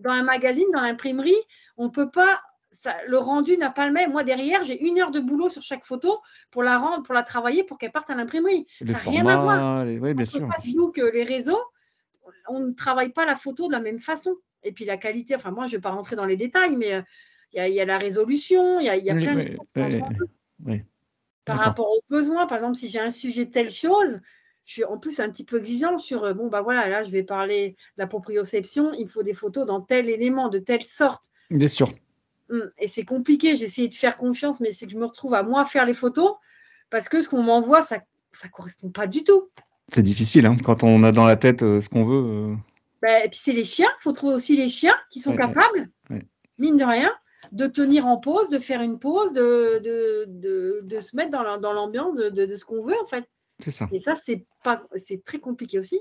dans 0.00 0.10
un 0.12 0.22
magazine, 0.22 0.66
dans 0.72 0.80
l'imprimerie, 0.80 1.34
on 1.76 1.86
ne 1.86 1.90
peut 1.90 2.10
pas. 2.10 2.40
Ça, 2.78 2.94
le 3.06 3.16
rendu 3.18 3.56
n'a 3.56 3.70
pas 3.70 3.86
le 3.86 3.92
même. 3.92 4.12
Moi, 4.12 4.22
derrière, 4.22 4.62
j'ai 4.64 4.78
une 4.86 5.00
heure 5.00 5.10
de 5.10 5.18
boulot 5.20 5.48
sur 5.48 5.62
chaque 5.62 5.86
photo 5.86 6.20
pour 6.50 6.62
la 6.62 6.76
rendre, 6.78 7.02
pour 7.02 7.14
la 7.14 7.22
travailler, 7.22 7.64
pour 7.64 7.78
qu'elle 7.78 7.90
parte 7.90 8.10
à 8.10 8.14
l'imprimerie. 8.14 8.66
Ça 8.84 8.92
n'a 8.92 8.98
rien 8.98 9.26
à 9.26 9.36
voir. 9.38 9.84
les- 9.86 9.98
ouais, 9.98 10.12
bien 10.12 10.24
Entre 10.24 10.38
sûr. 10.38 10.48
Facebook, 10.54 10.98
les 10.98 11.24
réseaux, 11.24 11.62
on 12.48 12.60
ne 12.60 12.72
travaille 12.72 13.10
pas 13.12 13.24
la 13.24 13.34
photo 13.34 13.66
de 13.68 13.72
la 13.72 13.80
même 13.80 13.98
façon. 13.98 14.36
Et 14.62 14.72
puis 14.72 14.84
la 14.84 14.98
qualité, 14.98 15.34
enfin, 15.34 15.52
moi, 15.52 15.64
je 15.66 15.72
ne 15.72 15.76
vais 15.78 15.80
pas 15.80 15.90
rentrer 15.90 16.16
dans 16.16 16.26
les 16.26 16.36
détails, 16.36 16.76
mais 16.76 16.92
euh, 16.94 17.02
il 17.52 17.56
y, 17.56 17.60
a- 17.60 17.68
il 17.68 17.74
y 17.74 17.80
a 17.80 17.86
la 17.86 17.96
résolution, 17.98 18.78
il 18.78 18.84
y 18.86 18.88
a, 18.90 18.96
il 18.96 19.04
y 19.04 19.10
a 19.10 19.14
Oui, 19.14 19.22
plein 19.22 19.34
de 19.34 19.40
oui, 19.40 19.56
choses 19.56 19.66
oui, 19.76 20.26
oui. 20.66 20.82
par 21.46 21.58
rapport 21.58 21.88
aux 21.90 22.02
besoins. 22.10 22.46
Par 22.46 22.58
exemple, 22.58 22.76
si 22.76 22.88
j'ai 22.88 23.00
un 23.00 23.10
sujet 23.10 23.46
de 23.46 23.50
telle 23.50 23.70
chose, 23.70 24.20
je 24.66 24.72
suis 24.72 24.84
en 24.84 24.98
plus 24.98 25.18
un 25.20 25.30
petit 25.30 25.44
peu 25.44 25.56
exigeant 25.58 25.96
sur 25.96 26.24
euh, 26.24 26.34
bon, 26.34 26.48
bah 26.48 26.60
voilà, 26.60 26.88
là, 26.88 27.04
je 27.04 27.10
vais 27.10 27.22
parler 27.22 27.70
de 27.70 28.02
la 28.02 28.06
proprioception, 28.06 28.92
il 28.94 29.02
me 29.04 29.08
faut 29.08 29.22
des 29.22 29.34
photos 29.34 29.64
dans 29.64 29.80
tel 29.80 30.10
élément, 30.10 30.48
de 30.48 30.58
telle 30.58 30.82
sorte. 30.84 31.30
Bien 31.50 31.68
sûr. 31.68 31.88
Hum, 32.50 32.70
Et 32.78 32.88
c'est 32.88 33.04
compliqué, 33.04 33.56
j'ai 33.56 33.64
essayé 33.64 33.88
de 33.88 33.94
faire 33.94 34.16
confiance, 34.16 34.60
mais 34.60 34.72
c'est 34.72 34.86
que 34.86 34.92
je 34.92 34.98
me 34.98 35.06
retrouve 35.06 35.34
à 35.34 35.42
moi 35.42 35.64
faire 35.64 35.84
les 35.84 35.94
photos 35.94 36.34
parce 36.90 37.08
que 37.08 37.20
ce 37.20 37.28
qu'on 37.28 37.42
m'envoie, 37.42 37.82
ça 37.82 37.98
ne 37.98 38.48
correspond 38.50 38.90
pas 38.90 39.06
du 39.06 39.24
tout. 39.24 39.48
C'est 39.88 40.02
difficile, 40.02 40.46
hein, 40.46 40.56
quand 40.64 40.84
on 40.84 41.02
a 41.02 41.12
dans 41.12 41.26
la 41.26 41.36
tête 41.36 41.62
euh, 41.62 41.80
ce 41.80 41.88
qu'on 41.88 42.04
veut. 42.04 42.52
euh, 42.52 42.56
Ben, 43.02 43.22
et 43.24 43.28
puis 43.28 43.38
c'est 43.42 43.52
les 43.52 43.64
chiens, 43.64 43.88
il 44.00 44.02
faut 44.02 44.12
trouver 44.12 44.34
aussi 44.34 44.56
les 44.56 44.68
chiens 44.68 44.96
qui 45.10 45.20
sont 45.20 45.32
Ouais, 45.32 45.38
capables, 45.38 45.90
ouais. 46.10 46.24
mine 46.58 46.76
de 46.76 46.84
rien, 46.84 47.12
de 47.52 47.66
tenir 47.66 48.06
en 48.06 48.18
pause, 48.18 48.48
de 48.50 48.58
faire 48.58 48.82
une 48.82 48.98
pause, 48.98 49.32
de, 49.32 49.80
de, 49.84 50.24
de, 50.28 50.80
de 50.84 51.00
se 51.00 51.14
mettre 51.16 51.30
dans 51.30 51.42
la- 51.42 51.58
dans 51.58 51.72
l'ambiance 51.72 52.16
de, 52.16 52.56
ce 52.56 52.64
qu'on 52.64 52.82
veut 52.82 52.96
en 53.02 53.06
fait. 53.06 53.24
C'est 53.60 53.70
ça. 53.70 53.88
Et 53.92 54.00
ça, 54.00 54.14
c'est 54.14 54.44
pas, 54.62 54.82
c'est 54.96 55.24
très 55.24 55.38
compliqué 55.38 55.78
aussi. 55.78 55.98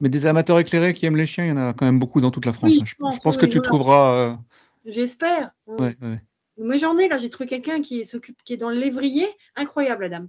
Mais 0.00 0.08
des 0.08 0.26
amateurs 0.26 0.58
éclairés 0.58 0.94
qui 0.94 1.06
aiment 1.06 1.16
les 1.16 1.26
chiens, 1.26 1.44
il 1.44 1.48
y 1.50 1.52
en 1.52 1.56
a 1.68 1.72
quand 1.74 1.86
même 1.86 1.98
beaucoup 2.00 2.20
dans 2.20 2.30
toute 2.32 2.46
la 2.46 2.52
France. 2.52 2.70
Oui, 2.70 2.78
hein. 2.80 2.84
je 2.86 2.94
pense, 2.96 3.16
je 3.16 3.20
pense 3.20 3.36
oui, 3.36 3.40
que 3.42 3.46
tu 3.46 3.58
voilà. 3.58 3.68
trouveras. 3.68 4.38
J'espère. 4.84 5.50
ouais, 5.66 5.96
ouais. 6.02 6.20
Moi, 6.58 6.76
j'en 6.76 6.96
ai 6.98 7.08
là, 7.08 7.16
j'ai 7.18 7.30
trouvé 7.30 7.48
quelqu'un 7.48 7.80
qui 7.80 8.04
s'occupe, 8.04 8.42
qui 8.44 8.52
est 8.54 8.56
dans 8.58 8.70
lévrier. 8.70 9.26
Incroyable, 9.56 10.02
la 10.02 10.08
dame. 10.08 10.28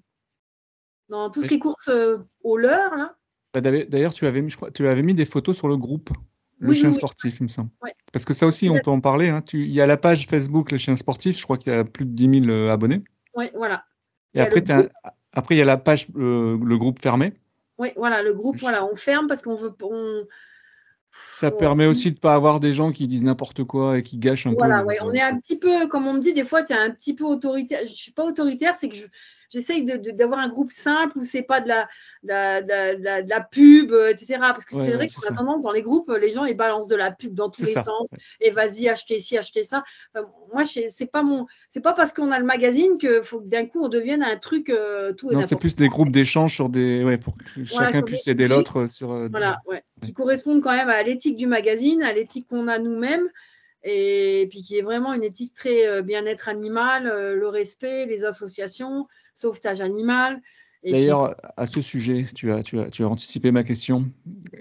Dans 1.09 1.29
tout 1.29 1.39
ce 1.41 1.45
Oui. 1.45 1.49
qui 1.49 1.55
est 1.55 1.59
course 1.59 1.89
euh, 1.89 2.17
au 2.43 2.57
leurre, 2.57 2.95
là. 2.95 3.15
Bah, 3.53 3.61
D'ailleurs, 3.61 4.13
tu 4.13 4.25
avais 4.25 4.41
mis, 4.41 4.49
je 4.49 4.55
crois, 4.55 4.71
tu 4.71 4.87
avais 4.87 5.03
mis 5.03 5.13
des 5.13 5.25
photos 5.25 5.55
sur 5.57 5.67
le 5.67 5.77
groupe, 5.77 6.09
le 6.59 6.69
Oui, 6.69 6.75
chien 6.75 6.85
oui, 6.89 6.93
oui. 6.93 6.97
sportif, 6.97 7.39
il 7.39 7.43
me 7.43 7.47
semble. 7.49 7.69
Ouais. 7.81 7.93
Parce 8.11 8.25
que 8.25 8.33
ça 8.33 8.47
aussi, 8.47 8.69
on 8.69 8.79
peut 8.79 8.89
en 8.89 9.01
parler. 9.01 9.29
hein. 9.29 9.41
Tu- 9.41 9.63
Il 9.65 9.71
y 9.73 9.81
a 9.81 9.85
la 9.85 9.97
page 9.97 10.25
Facebook, 10.27 10.71
le 10.71 10.77
chien 10.77 10.95
sportif, 10.95 11.37
je 11.37 11.43
crois 11.43 11.57
qu'il 11.57 11.73
y 11.73 11.75
a 11.75 11.83
plus 11.83 12.05
de 12.05 12.11
10 12.11 12.41
000 12.45 12.51
euh, 12.51 12.69
abonnés. 12.71 13.03
Ouais, 13.35 13.51
voilà. 13.55 13.83
Et 14.33 14.39
Il 14.39 14.41
après, 14.41 14.71
un- 14.71 14.87
après, 15.33 15.55
il 15.55 15.57
y 15.59 15.61
a 15.61 15.65
la 15.65 15.77
page, 15.77 16.07
euh, 16.15 16.57
le 16.63 16.77
groupe 16.77 16.99
fermé. 17.01 17.33
Oui, 17.77 17.89
voilà, 17.97 18.23
le 18.23 18.33
groupe, 18.33 18.55
Je- 18.55 18.61
voilà, 18.61 18.85
on 18.85 18.95
ferme 18.95 19.27
parce 19.27 19.41
qu'on 19.41 19.55
veut. 19.55 19.73
On... 19.81 20.25
Ça 21.31 21.47
Ouais. 21.49 21.57
permet 21.57 21.85
aussi 21.85 22.09
de 22.11 22.15
ne 22.15 22.19
pas 22.19 22.35
avoir 22.35 22.59
des 22.59 22.73
gens 22.73 22.91
qui 22.91 23.07
disent 23.07 23.23
n'importe 23.23 23.63
quoi 23.63 23.97
et 23.97 24.03
qui 24.03 24.17
gâchent 24.17 24.47
un 24.47 24.53
Voilà, 24.53 24.81
peu. 24.81 24.87
ouais, 24.87 24.97
le- 25.01 25.05
on 25.07 25.11
est 25.13 25.21
un 25.21 25.37
petit 25.37 25.57
peu, 25.57 25.87
comme 25.87 26.07
on 26.07 26.13
me 26.13 26.19
dit, 26.19 26.33
des 26.33 26.43
fois, 26.45 26.63
tu 26.63 26.73
es 26.73 26.75
un 26.75 26.89
petit 26.91 27.13
peu 27.13 27.25
autoritaire. 27.25 27.79
Je 27.85 27.91
ne 27.91 27.95
suis 27.95 28.11
pas 28.11 28.23
autoritaire, 28.25 28.75
c'est 28.75 28.89
que 28.89 28.95
je- 28.95 29.05
j'essaye 29.53 29.83
d'avoir 29.85 30.39
un 30.39 30.49
groupe 30.49 30.71
simple 30.71 31.17
où 31.19 31.23
c'est 31.23 31.43
pas 31.43 31.61
de 31.61 31.67
la, 31.67 31.87
de 32.23 32.27
la, 32.29 32.61
de 32.61 32.67
la- 32.67 32.95
de 32.95 33.03
la- 33.03 33.21
de 33.21 33.29
la 33.29 33.41
pub, 33.41 33.91
euh, 33.91 34.09
etc. 34.09 34.39
Parce 34.39 34.65
que 34.65 34.75
Ouais, 34.75 34.83
c'est 34.83 34.91
vrai 34.93 35.05
ouais, 35.05 35.09
qu'on 35.09 35.31
a 35.31 35.35
tendance, 35.35 35.63
dans 35.63 35.71
les 35.71 35.83
groupes, 35.83 36.09
les 36.19 36.31
gens, 36.31 36.45
ils 36.45 36.57
balancent 36.57 36.87
de 36.87 36.95
la 36.95 37.11
pub 37.11 37.33
dans 37.33 37.49
tous 37.49 37.63
les 37.63 37.73
ça. 37.73 37.83
sens. 37.83 38.07
Et 38.41 38.51
vas-y, 38.51 38.89
achetez 38.89 39.19
ci, 39.19 39.37
achetez 39.37 39.63
ça. 39.63 39.83
Enfin, 40.13 40.27
moi, 40.53 40.63
c'est 40.65 41.05
pas 41.05 41.21
mon, 41.23 41.45
c'est 41.69 41.81
pas 41.81 41.93
parce 41.93 42.11
qu'on 42.11 42.31
a 42.31 42.39
le 42.39 42.45
magazine 42.45 42.97
que 42.97 43.21
faut 43.21 43.39
que 43.39 43.47
d'un 43.47 43.65
coup 43.65 43.83
on 43.85 43.89
devienne 43.89 44.23
un 44.23 44.37
truc 44.37 44.69
euh, 44.69 45.13
tout 45.13 45.31
et 45.31 45.35
Non, 45.35 45.41
c'est 45.43 45.55
plus 45.55 45.75
des 45.75 45.87
groupes 45.89 46.11
d'échange 46.11 46.53
sur 46.55 46.69
des, 46.69 47.03
ouais, 47.03 47.17
pour 47.17 47.37
que 47.37 47.43
chacun 47.65 48.01
puisse 48.01 48.27
aider 48.27 48.47
l'autre 48.47 48.87
sur. 48.87 49.11
euh, 49.13 49.27
Voilà, 49.29 49.61
ouais. 49.67 49.83
Qui 50.01 50.13
correspondent 50.13 50.61
quand 50.61 50.71
même 50.71 50.89
à 50.89 51.03
l'éthique 51.03 51.37
du 51.37 51.47
magazine, 51.47 52.01
à 52.03 52.11
l'éthique 52.13 52.47
qu'on 52.49 52.67
a 52.67 52.79
nous-mêmes, 52.79 53.29
et 53.83 54.47
puis 54.49 54.61
qui 54.61 54.77
est 54.77 54.81
vraiment 54.81 55.13
une 55.13 55.23
éthique 55.23 55.53
très 55.53 55.87
euh, 55.87 56.01
bien-être 56.01 56.47
animal, 56.49 57.07
euh, 57.07 57.35
le 57.35 57.47
respect, 57.47 58.05
les 58.05 58.23
associations, 58.25 59.07
sauvetage 59.33 59.81
animal. 59.81 60.41
Puis- 60.81 60.91
D'ailleurs, 60.91 61.35
à 61.55 61.65
ce 61.65 61.81
sujet, 61.81 62.25
tu 62.35 62.51
as, 62.51 62.61
tu, 62.61 62.79
as, 62.79 62.89
tu 62.89 63.03
as 63.03 63.07
anticipé 63.07 63.51
ma 63.51 63.63
question. 63.63 64.05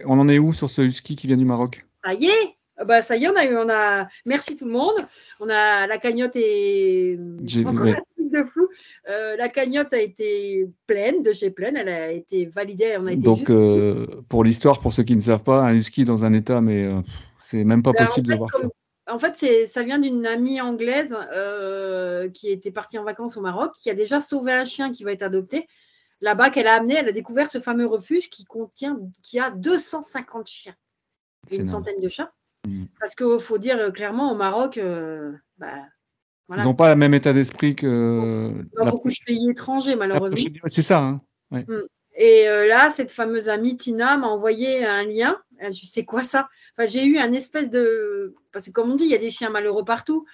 On 0.05 0.19
en 0.19 0.29
est 0.29 0.39
où 0.39 0.53
sur 0.53 0.71
ce 0.71 0.83
husky 0.83 1.17
qui 1.17 1.27
vient 1.27 1.37
du 1.37 1.45
Maroc? 1.45 1.85
Ça 2.05 2.15
y 2.15 2.27
est, 2.27 2.57
Ah 2.79 2.85
bah, 2.85 3.03
ça 3.03 3.17
y 3.17 3.25
est, 3.25 3.29
on 3.29 3.37
a 3.37 3.45
eu, 3.45 3.57
on 3.57 3.69
a, 3.69 4.09
merci 4.25 4.57
tout 4.57 4.65
le 4.65 4.71
monde. 4.73 4.95
On 5.41 5.49
a 5.49 5.87
la 5.87 5.99
cagnotte 5.99 6.37
est 6.37 7.19
J'ai- 7.45 7.65
encore 7.67 7.83
ouais. 7.85 7.91
un 7.91 7.95
truc 8.17 8.31
de 8.33 8.43
flou. 8.45 8.67
Euh, 9.11 9.37
la 9.37 9.49
cagnotte 9.49 9.93
a 9.93 10.01
été 10.01 10.67
pleine, 10.87 11.23
de 11.23 11.33
chez 11.33 11.51
pleine, 11.51 11.77
elle 11.77 11.89
a 11.89 12.11
été 12.13 12.47
validée, 12.47 12.97
on 12.99 13.07
a 13.07 13.13
été 13.13 13.23
Donc, 13.23 13.39
juste- 13.39 13.51
euh, 13.51 14.07
pour 14.29 14.43
l'histoire, 14.43 14.81
pour 14.81 14.93
ceux 14.93 15.03
qui 15.03 15.15
ne 15.15 15.21
savent 15.21 15.43
pas, 15.43 15.61
un 15.61 15.75
husky 15.75 16.05
dans 16.05 16.25
un 16.25 16.33
état, 16.33 16.61
mais 16.61 16.85
euh, 16.85 17.01
c'est 17.45 17.63
même 17.65 17.83
pas 17.83 17.93
Ben, 17.93 18.03
en 18.05 18.07
possible 18.07 18.29
de 18.29 18.35
voir 18.37 18.51
ça. 18.55 18.67
En 19.13 19.19
fait, 19.19 19.67
ça 19.67 19.83
vient 19.83 19.99
d'une 19.99 20.27
amie 20.27 20.61
anglaise 20.61 21.15
euh, 21.33 22.29
qui 22.31 22.51
était 22.51 22.71
partie 22.71 22.99
en 22.99 23.05
vacances 23.05 23.37
au 23.37 23.43
Maroc, 23.43 23.73
qui 23.79 23.91
a 23.91 23.95
déjà 23.95 24.21
sauvé 24.21 24.53
un 24.53 24.65
chien 24.65 24.91
qui 24.91 25.05
va 25.05 25.13
être 25.13 25.23
adopté. 25.23 25.69
Là-bas, 26.23 26.51
qu'elle 26.51 26.67
a 26.67 26.75
amené, 26.75 26.95
elle 26.95 27.09
a 27.09 27.13
découvert 27.13 27.51
ce 27.51 27.61
fameux 27.61 27.87
refuge 27.87 28.31
qui 28.31 28.45
contient, 28.45 28.99
qui 29.23 29.39
a 29.39 29.51
250 29.51 30.47
chiens 30.47 30.75
et 31.51 31.57
une 31.57 31.63
énorme. 31.63 31.85
centaine 31.85 32.01
de 32.01 32.09
chats. 32.09 32.33
Mm. 32.67 32.85
Parce 33.01 33.15
qu'il 33.15 33.41
faut 33.41 33.59
dire 33.59 33.77
euh, 33.79 33.91
clairement, 33.91 34.33
au 34.33 34.37
Maroc, 34.37 34.79
euh, 34.79 35.33
bah, 35.59 35.75
voilà. 36.49 36.63
Ils 36.63 36.67
n'ont 36.67 36.75
pas 36.75 36.91
le 36.91 36.97
même 36.97 37.13
état 37.13 37.33
d'esprit 37.33 37.75
que 37.75 38.53
dans 38.79 38.87
beaucoup 38.87 39.11
de 39.11 39.17
pays 39.27 39.51
étrangers, 39.51 39.97
malheureusement. 39.97 40.51
C'est 40.69 40.83
ça. 40.83 40.99
hein. 41.01 41.21
Et 42.15 42.49
euh, 42.49 42.67
là, 42.67 42.91
cette 42.91 43.11
fameuse 43.11 43.49
amie 43.49 43.77
Tina 43.77 44.17
m'a 44.17 44.29
envoyé 44.29 44.85
un 44.85 45.05
lien. 45.05 45.39
Euh, 45.63 45.73
Je 45.73 45.87
sais 45.87 46.05
quoi 46.05 46.23
ça? 46.23 46.49
Enfin, 46.77 46.89
J'ai 46.89 47.05
eu 47.05 47.19
un 47.19 47.33
espèce 47.33 47.71
de. 47.71 48.35
Parce 48.53 48.67
que, 48.67 48.71
comme 48.71 48.91
on 48.91 48.97
dit, 48.97 49.05
il 49.05 49.11
y 49.11 49.15
a 49.15 49.19
des 49.19 49.31
chiens 49.31 49.51
malheureux 49.51 49.85
partout. 49.85 50.27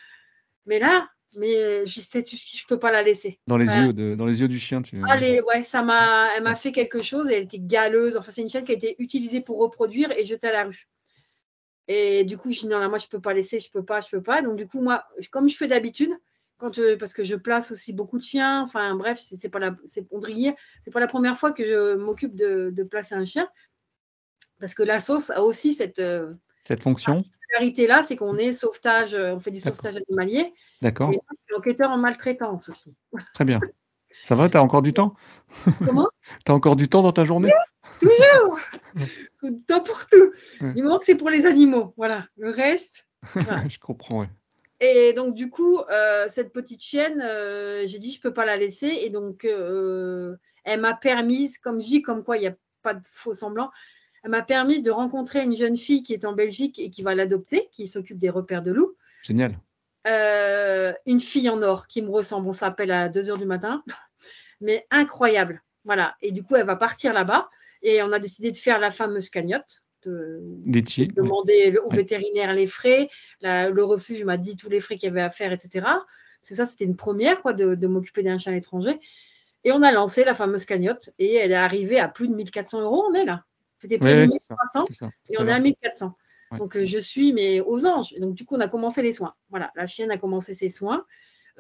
Mais 0.67 0.79
là, 0.79 1.09
mais 1.37 1.87
je 1.87 2.01
sais, 2.01 2.25
je 2.27 2.67
peux 2.67 2.79
pas 2.79 2.93
la 2.93 3.03
laisser. 3.03 3.39
Dans 3.47 3.57
les, 3.57 3.67
yeux 3.67 3.93
de, 3.93 4.15
dans 4.15 4.27
les 4.27 4.41
yeux 4.41 4.49
du 4.49 4.59
chien. 4.59 4.83
Tu... 4.83 5.01
Allez, 5.09 5.41
ouais, 5.43 5.63
ça 5.63 5.83
m'a, 5.83 6.29
elle 6.37 6.43
m'a 6.43 6.55
fait 6.55 6.73
quelque 6.73 7.03
chose. 7.03 7.31
Et 7.31 7.35
elle 7.35 7.45
était 7.45 7.59
galeuse. 7.59 8.17
Enfin, 8.17 8.31
c'est 8.31 8.43
une 8.43 8.51
chienne 8.51 8.65
qui 8.65 8.73
a 8.73 8.77
été 8.77 8.97
utilisée 8.99 9.41
pour 9.41 9.59
reproduire 9.59 10.11
et 10.13 10.25
jetée 10.25 10.49
à 10.49 10.53
la 10.53 10.65
rue. 10.65 10.89
Et 11.87 12.25
du 12.25 12.37
coup, 12.37 12.53
je 12.53 12.61
dis 12.61 12.67
non, 12.67 12.79
là, 12.79 12.89
moi, 12.89 12.99
je 12.99 13.07
peux 13.07 13.21
pas 13.21 13.33
laisser, 13.33 13.61
je 13.61 13.71
peux 13.71 13.85
pas, 13.85 14.01
je 14.01 14.09
peux 14.11 14.23
pas. 14.23 14.43
Donc, 14.43 14.57
du 14.57 14.67
coup, 14.67 14.83
moi, 14.83 15.05
comme 15.31 15.49
je 15.49 15.57
fais 15.57 15.69
d'habitude, 15.69 16.13
quand 16.59 16.79
euh, 16.79 16.97
parce 16.99 17.13
que 17.13 17.25
je 17.25 17.37
place 17.37 17.71
aussi 17.71 17.93
beaucoup 17.93 18.19
de 18.19 18.23
chiens. 18.23 18.63
Enfin, 18.63 18.95
bref, 18.95 19.19
c'est 19.19 19.49
pas 19.49 19.59
la, 19.59 19.77
c'est 19.85 20.07
c'est 20.85 20.91
pas 20.91 21.01
la 21.01 21.07
première 21.07 21.39
fois 21.39 21.53
que 21.53 21.65
je 21.65 21.95
m'occupe 21.95 22.37
de, 22.37 22.71
de 22.71 22.83
placer 22.83 23.15
un 23.15 23.25
chien. 23.25 23.49
Parce 24.61 24.75
que 24.75 24.83
la 24.83 25.01
sauce 25.01 25.31
a 25.31 25.43
aussi 25.43 25.73
cette 25.73 25.99
euh, 25.99 26.33
Cette 26.65 26.83
fonction. 26.83 27.15
particularité 27.15 27.87
là, 27.87 28.03
c'est 28.03 28.17
qu'on 28.17 28.37
est 28.37 28.53
sauvetage, 28.53 29.15
euh, 29.15 29.35
on 29.35 29.41
fait 29.41 29.51
du 29.51 29.61
sauvetage 29.61 29.97
animalier. 29.97 30.53
D'accord. 30.83 31.13
Et 31.13 31.21
enquêteur 31.57 31.91
en 31.91 31.99
maltraitance 31.99 32.69
aussi. 32.69 32.95
Très 33.35 33.45
bien. 33.45 33.61
Ça 34.23 34.35
va, 34.35 34.49
tu 34.49 34.57
as 34.57 34.63
encore 34.63 34.83
du 34.83 34.93
temps? 34.93 35.15
Comment? 35.85 36.09
Tu 36.45 36.53
as 36.53 36.55
encore 36.55 36.77
du 36.77 36.89
temps 36.89 37.03
dans 37.03 37.13
ta 37.13 37.25
journée? 37.25 37.53
Toujours 38.01 38.59
Coup 39.41 39.51
de 39.51 39.63
temps 39.63 39.81
pour 39.81 40.07
tout. 40.07 40.33
Il 40.61 40.83
me 40.83 40.89
manque, 40.89 41.05
c'est 41.05 41.15
pour 41.15 41.31
les 41.31 41.47
animaux. 41.47 41.95
Voilà. 41.97 42.27
Le 42.37 42.51
reste. 42.51 43.09
je 43.69 43.79
comprends, 43.79 44.21
ouais. 44.21 44.29
Et 44.81 45.13
donc, 45.13 45.35
du 45.35 45.51
coup, 45.51 45.81
euh, 45.91 46.27
cette 46.29 46.53
petite 46.53 46.83
chienne, 46.83 47.21
euh, 47.21 47.87
j'ai 47.87 47.99
dit, 47.99 48.13
je 48.13 48.19
ne 48.19 48.23
peux 48.23 48.33
pas 48.33 48.45
la 48.45 48.57
laisser. 48.57 48.87
Et 48.87 49.11
donc, 49.11 49.45
euh, 49.45 50.37
elle 50.65 50.81
m'a 50.81 50.95
permise, 50.95 51.59
comme 51.59 51.81
je 51.81 51.87
dis, 51.87 52.03
comme 52.03 52.23
quoi 52.23 52.37
il 52.37 52.41
n'y 52.41 52.47
a 52.47 52.55
pas 52.83 52.95
de 52.95 53.05
faux 53.05 53.35
semblant, 53.35 53.71
elle 54.25 54.31
m'a 54.31 54.43
permis 54.43 54.83
de 54.83 54.91
rencontrer 54.91 55.45
une 55.45 55.55
jeune 55.55 55.77
fille 55.77 56.03
qui 56.03 56.13
est 56.13 56.25
en 56.25 56.33
Belgique 56.33 56.79
et 56.79 56.91
qui 56.91 57.03
va 57.03 57.15
l'adopter, 57.15 57.69
qui 57.73 57.87
s'occupe 57.87 58.19
des 58.19 58.31
repères 58.31 58.63
de 58.63 58.73
loups. 58.73 58.97
Génial. 59.23 59.59
une 60.05 61.21
fille 61.21 61.49
en 61.49 61.63
or 61.63 61.87
qui 61.87 62.03
me 62.03 62.11
ressemble. 62.11 62.49
On 62.49 62.53
s'appelle 62.53 62.91
à 62.91 63.09
2 63.09 63.31
heures 63.31 63.39
du 63.39 63.47
matin. 63.47 63.83
Mais 64.61 64.87
incroyable. 64.91 65.63
Voilà. 65.85 66.17
Et 66.21 66.33
du 66.33 66.43
coup, 66.43 66.57
elle 66.57 66.67
va 66.67 66.77
partir 66.77 67.13
là-bas. 67.13 67.49
Et 67.83 68.03
on 68.03 68.11
a 68.13 68.19
décidé 68.19 68.51
de 68.51 68.57
faire 68.57 68.81
la 68.81 68.91
fameuse 68.91 69.31
cagnotte 69.31 69.83
de, 70.05 70.41
demander 71.15 71.77
au 71.85 71.91
vétérinaire 71.91 72.53
les 72.53 72.67
frais. 72.67 73.09
le 73.43 73.83
refuge 73.83 74.25
m'a 74.25 74.37
dit 74.37 74.57
tous 74.57 74.69
les 74.69 74.81
frais 74.81 74.97
qu'il 74.97 75.09
y 75.09 75.11
avait 75.11 75.21
à 75.21 75.31
faire, 75.31 75.53
etc. 75.53 75.85
Parce 75.85 76.51
que 76.51 76.55
ça, 76.55 76.67
c'était 76.67 76.85
une 76.85 76.97
première, 76.97 77.43
quoi, 77.43 77.53
de, 77.53 77.87
m'occuper 77.87 78.23
d'un 78.23 78.39
chien 78.39 78.53
étranger. 78.55 78.99
Et 79.65 79.73
on 79.73 79.83
a 79.83 79.91
lancé 79.91 80.25
la 80.25 80.35
fameuse 80.35 80.65
cagnotte 80.65 81.11
et 81.19 81.35
elle 81.35 81.51
est 81.51 81.57
arrivée 81.57 81.99
à 81.99 82.09
plus 82.09 82.29
de 82.29 82.35
1400 82.35 82.83
euros. 82.83 83.05
On 83.11 83.15
est 83.15 83.25
là. 83.25 83.45
C'était 83.79 83.99
plus 83.99 84.11
de 84.11 84.21
1300 84.23 85.11
et 85.31 85.37
on 85.39 85.47
est 85.47 85.53
à 85.53 85.61
1400. 85.61 86.17
Donc 86.57 86.77
euh, 86.77 86.85
je 86.85 86.99
suis 86.99 87.33
mais 87.33 87.61
aux 87.61 87.87
anges. 87.87 88.15
donc 88.19 88.35
du 88.35 88.45
coup, 88.45 88.57
on 88.57 88.61
a 88.61 88.69
commencé 88.69 89.03
les 89.03 89.13
soins. 89.13 89.35
Voilà, 89.51 89.71
la 89.77 89.87
chienne 89.87 90.11
a 90.11 90.19
commencé 90.19 90.55
ses 90.55 90.69
soins. 90.69 91.05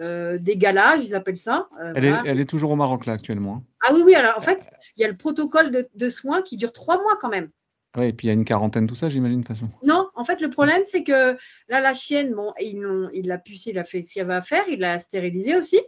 Euh, 0.00 0.38
des 0.38 0.56
galages, 0.56 1.04
ils 1.04 1.14
appellent 1.14 1.36
ça. 1.36 1.68
Euh, 1.82 1.92
elle, 1.96 2.04
est, 2.04 2.14
elle, 2.24 2.40
est, 2.40 2.48
toujours 2.48 2.70
au 2.70 2.76
Maroc 2.76 3.04
là 3.04 3.14
actuellement. 3.14 3.56
Hein. 3.56 3.62
Ah 3.86 3.92
oui, 3.92 4.02
oui, 4.04 4.14
alors 4.14 4.38
en 4.38 4.40
fait, 4.40 4.70
il 4.96 5.02
y 5.02 5.04
a 5.04 5.08
le 5.08 5.16
protocole 5.16 5.72
de, 5.72 5.88
de, 5.92 6.08
soins 6.08 6.40
qui 6.40 6.56
dure 6.56 6.72
trois 6.72 7.02
mois 7.02 7.18
quand 7.20 7.28
même. 7.28 7.50
Oui, 7.96 8.06
et 8.06 8.12
puis 8.12 8.26
il 8.26 8.28
y 8.28 8.30
a 8.30 8.34
une 8.34 8.44
quarantaine, 8.44 8.86
tout 8.86 8.94
ça, 8.94 9.08
j'imagine, 9.08 9.40
de 9.40 9.46
toute 9.46 9.56
façon. 9.56 9.72
Non, 9.82 10.08
en 10.14 10.22
fait, 10.22 10.40
le 10.40 10.50
problème, 10.50 10.82
c'est 10.84 11.02
que 11.02 11.36
là, 11.68 11.80
la 11.80 11.94
chienne, 11.94 12.32
bon, 12.32 12.52
il 12.60 13.26
l'a 13.26 13.38
pucé, 13.38 13.70
il 13.70 13.78
a 13.78 13.84
fait 13.84 14.02
ce 14.02 14.12
qu'il 14.12 14.22
avait 14.22 14.34
à 14.34 14.42
faire, 14.42 14.64
il 14.68 14.78
l'a 14.78 14.98
stérilisé 15.00 15.56
aussi. 15.56 15.80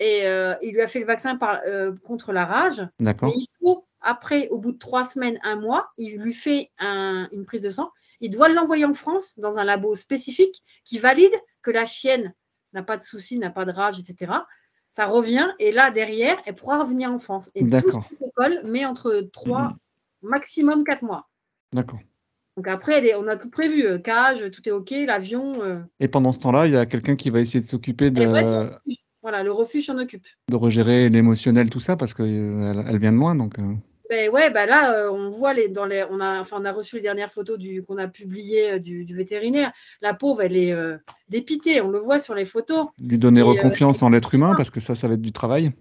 Et 0.00 0.26
euh, 0.26 0.54
il 0.62 0.72
lui 0.72 0.80
a 0.80 0.86
fait 0.86 0.98
le 0.98 1.06
vaccin 1.06 1.36
par, 1.36 1.60
euh, 1.66 1.92
contre 2.02 2.32
la 2.32 2.46
rage. 2.46 2.82
D'accord. 2.98 3.28
Mais 3.28 3.42
il 3.42 3.46
faut, 3.60 3.86
après, 4.00 4.48
au 4.48 4.58
bout 4.58 4.72
de 4.72 4.78
trois 4.78 5.04
semaines, 5.04 5.38
un 5.42 5.56
mois, 5.56 5.90
il 5.98 6.16
lui 6.16 6.32
fait 6.32 6.70
une 6.80 7.44
prise 7.46 7.60
de 7.60 7.70
sang. 7.70 7.90
Il 8.20 8.30
doit 8.30 8.48
l'envoyer 8.48 8.84
en 8.84 8.94
France 8.94 9.38
dans 9.38 9.58
un 9.58 9.64
labo 9.64 9.94
spécifique 9.94 10.62
qui 10.84 10.98
valide 10.98 11.34
que 11.62 11.70
la 11.70 11.86
chienne 11.86 12.34
n'a 12.72 12.82
pas 12.82 12.96
de 12.96 13.02
soucis, 13.02 13.38
n'a 13.38 13.50
pas 13.50 13.64
de 13.64 13.72
rage, 13.72 13.98
etc. 13.98 14.32
Ça 14.90 15.06
revient 15.06 15.48
et 15.58 15.70
là, 15.70 15.90
derrière, 15.90 16.38
elle 16.46 16.54
pourra 16.54 16.82
revenir 16.82 17.10
en 17.10 17.18
France. 17.18 17.50
Et 17.54 17.66
tout 17.66 17.90
ce 17.90 17.98
protocole 17.98 18.60
met 18.64 18.84
entre 18.84 19.28
trois, 19.32 19.68
mhm. 19.68 19.76
maximum 20.22 20.84
quatre 20.84 21.02
mois. 21.02 21.28
D'accord. 21.72 22.00
Donc 22.56 22.66
après, 22.68 23.14
on 23.14 23.28
a 23.28 23.36
tout 23.36 23.48
prévu, 23.48 23.86
euh, 23.86 23.98
cage, 23.98 24.50
tout 24.50 24.68
est 24.68 24.72
OK, 24.72 24.90
l'avion. 24.90 25.52
Euh. 25.62 25.80
Et 26.00 26.08
pendant 26.08 26.32
ce 26.32 26.40
temps-là, 26.40 26.66
il 26.66 26.72
y 26.72 26.76
a 26.76 26.84
quelqu'un 26.84 27.16
qui 27.16 27.30
va 27.30 27.40
essayer 27.40 27.60
de 27.60 27.66
s'occuper 27.66 28.10
de. 28.10 28.24
voilà, 29.22 29.42
le 29.42 29.52
refuge 29.52 29.86
s'en 29.86 29.98
occupe. 29.98 30.26
De 30.48 30.56
regérer 30.56 31.08
l'émotionnel, 31.08 31.70
tout 31.70 31.80
ça, 31.80 31.96
parce 31.96 32.12
qu'elle 32.12 32.26
euh, 32.26 32.84
elle 32.86 32.98
vient 32.98 33.12
de 33.12 33.16
loin. 33.16 33.34
Donc, 33.34 33.54
ben 34.10 34.28
ouais, 34.28 34.50
ben 34.50 34.66
là, 34.66 35.10
on 35.10 35.30
voit 35.30 35.54
les, 35.54 35.68
dans 35.68 35.86
les, 35.86 36.04
on 36.10 36.20
a, 36.20 36.40
enfin, 36.40 36.58
on 36.60 36.64
a 36.66 36.72
reçu 36.72 36.96
les 36.96 37.02
dernières 37.02 37.32
photos 37.32 37.58
du, 37.58 37.82
qu'on 37.82 37.96
a 37.96 38.08
publiées 38.08 38.78
du, 38.78 39.14
vétérinaire. 39.14 39.72
La 40.02 40.12
pauvre, 40.12 40.42
elle 40.42 40.56
est 40.56 40.74
dépitée, 41.28 41.80
on 41.80 41.90
le 41.90 42.00
voit 42.00 42.18
sur 42.18 42.34
les 42.34 42.44
photos. 42.44 42.88
Lui 42.98 43.16
donner 43.16 43.42
confiance 43.58 44.02
en 44.02 44.10
l'être 44.10 44.34
humain, 44.34 44.54
parce 44.56 44.70
que 44.70 44.80
ça, 44.80 44.94
ça 44.94 45.08
va 45.08 45.14
être 45.14 45.22
du 45.22 45.32
travail. 45.32 45.72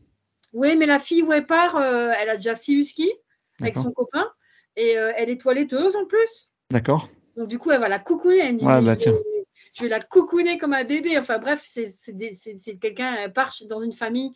Oui, 0.53 0.77
mais 0.77 0.85
la 0.85 0.99
fille 0.99 1.23
où 1.23 1.33
elle 1.33 1.45
part, 1.45 1.81
elle 1.81 2.29
a 2.29 2.35
déjà 2.37 2.55
six 2.55 2.75
huskies 2.75 3.13
avec 3.59 3.75
son 3.75 3.91
copain. 3.91 4.31
Et 4.75 4.97
euh, 4.97 5.11
elle 5.15 5.29
est 5.29 5.41
toiletteuse 5.41 5.95
en 5.95 6.05
plus. 6.05 6.49
D'accord. 6.71 7.09
Donc 7.35 7.49
du 7.49 7.59
coup, 7.59 7.71
elle 7.71 7.81
va 7.81 7.89
la 7.89 7.99
coucouner. 7.99 8.39
Elle 8.39 8.57
dit, 8.57 8.65
bah, 8.65 8.79
je, 8.79 9.83
vais, 9.83 9.89
la 9.89 9.99
coucouner 9.99 10.57
comme 10.57 10.73
un 10.73 10.83
bébé. 10.83 11.17
Enfin 11.17 11.37
bref, 11.37 11.63
c'est 11.65 12.77
quelqu'un, 12.79 13.15
elle 13.15 13.33
part 13.33 13.53
dans 13.67 13.81
une 13.81 13.93
famille. 13.93 14.29
De 14.29 14.35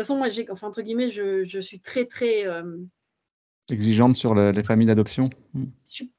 toute 0.00 0.06
façon, 0.06 0.16
moi, 0.16 0.28
j'ai, 0.28 0.50
enfin, 0.50 0.68
entre 0.68 0.82
guillemets, 0.82 1.10
je, 1.10 1.44
je 1.44 1.60
suis 1.60 1.80
très, 1.80 2.06
très... 2.06 2.44
Exigeante 3.70 4.14
sur 4.14 4.34
les 4.34 4.62
familles 4.62 4.86
d'adoption. 4.86 5.30
Hmm. 5.54 5.66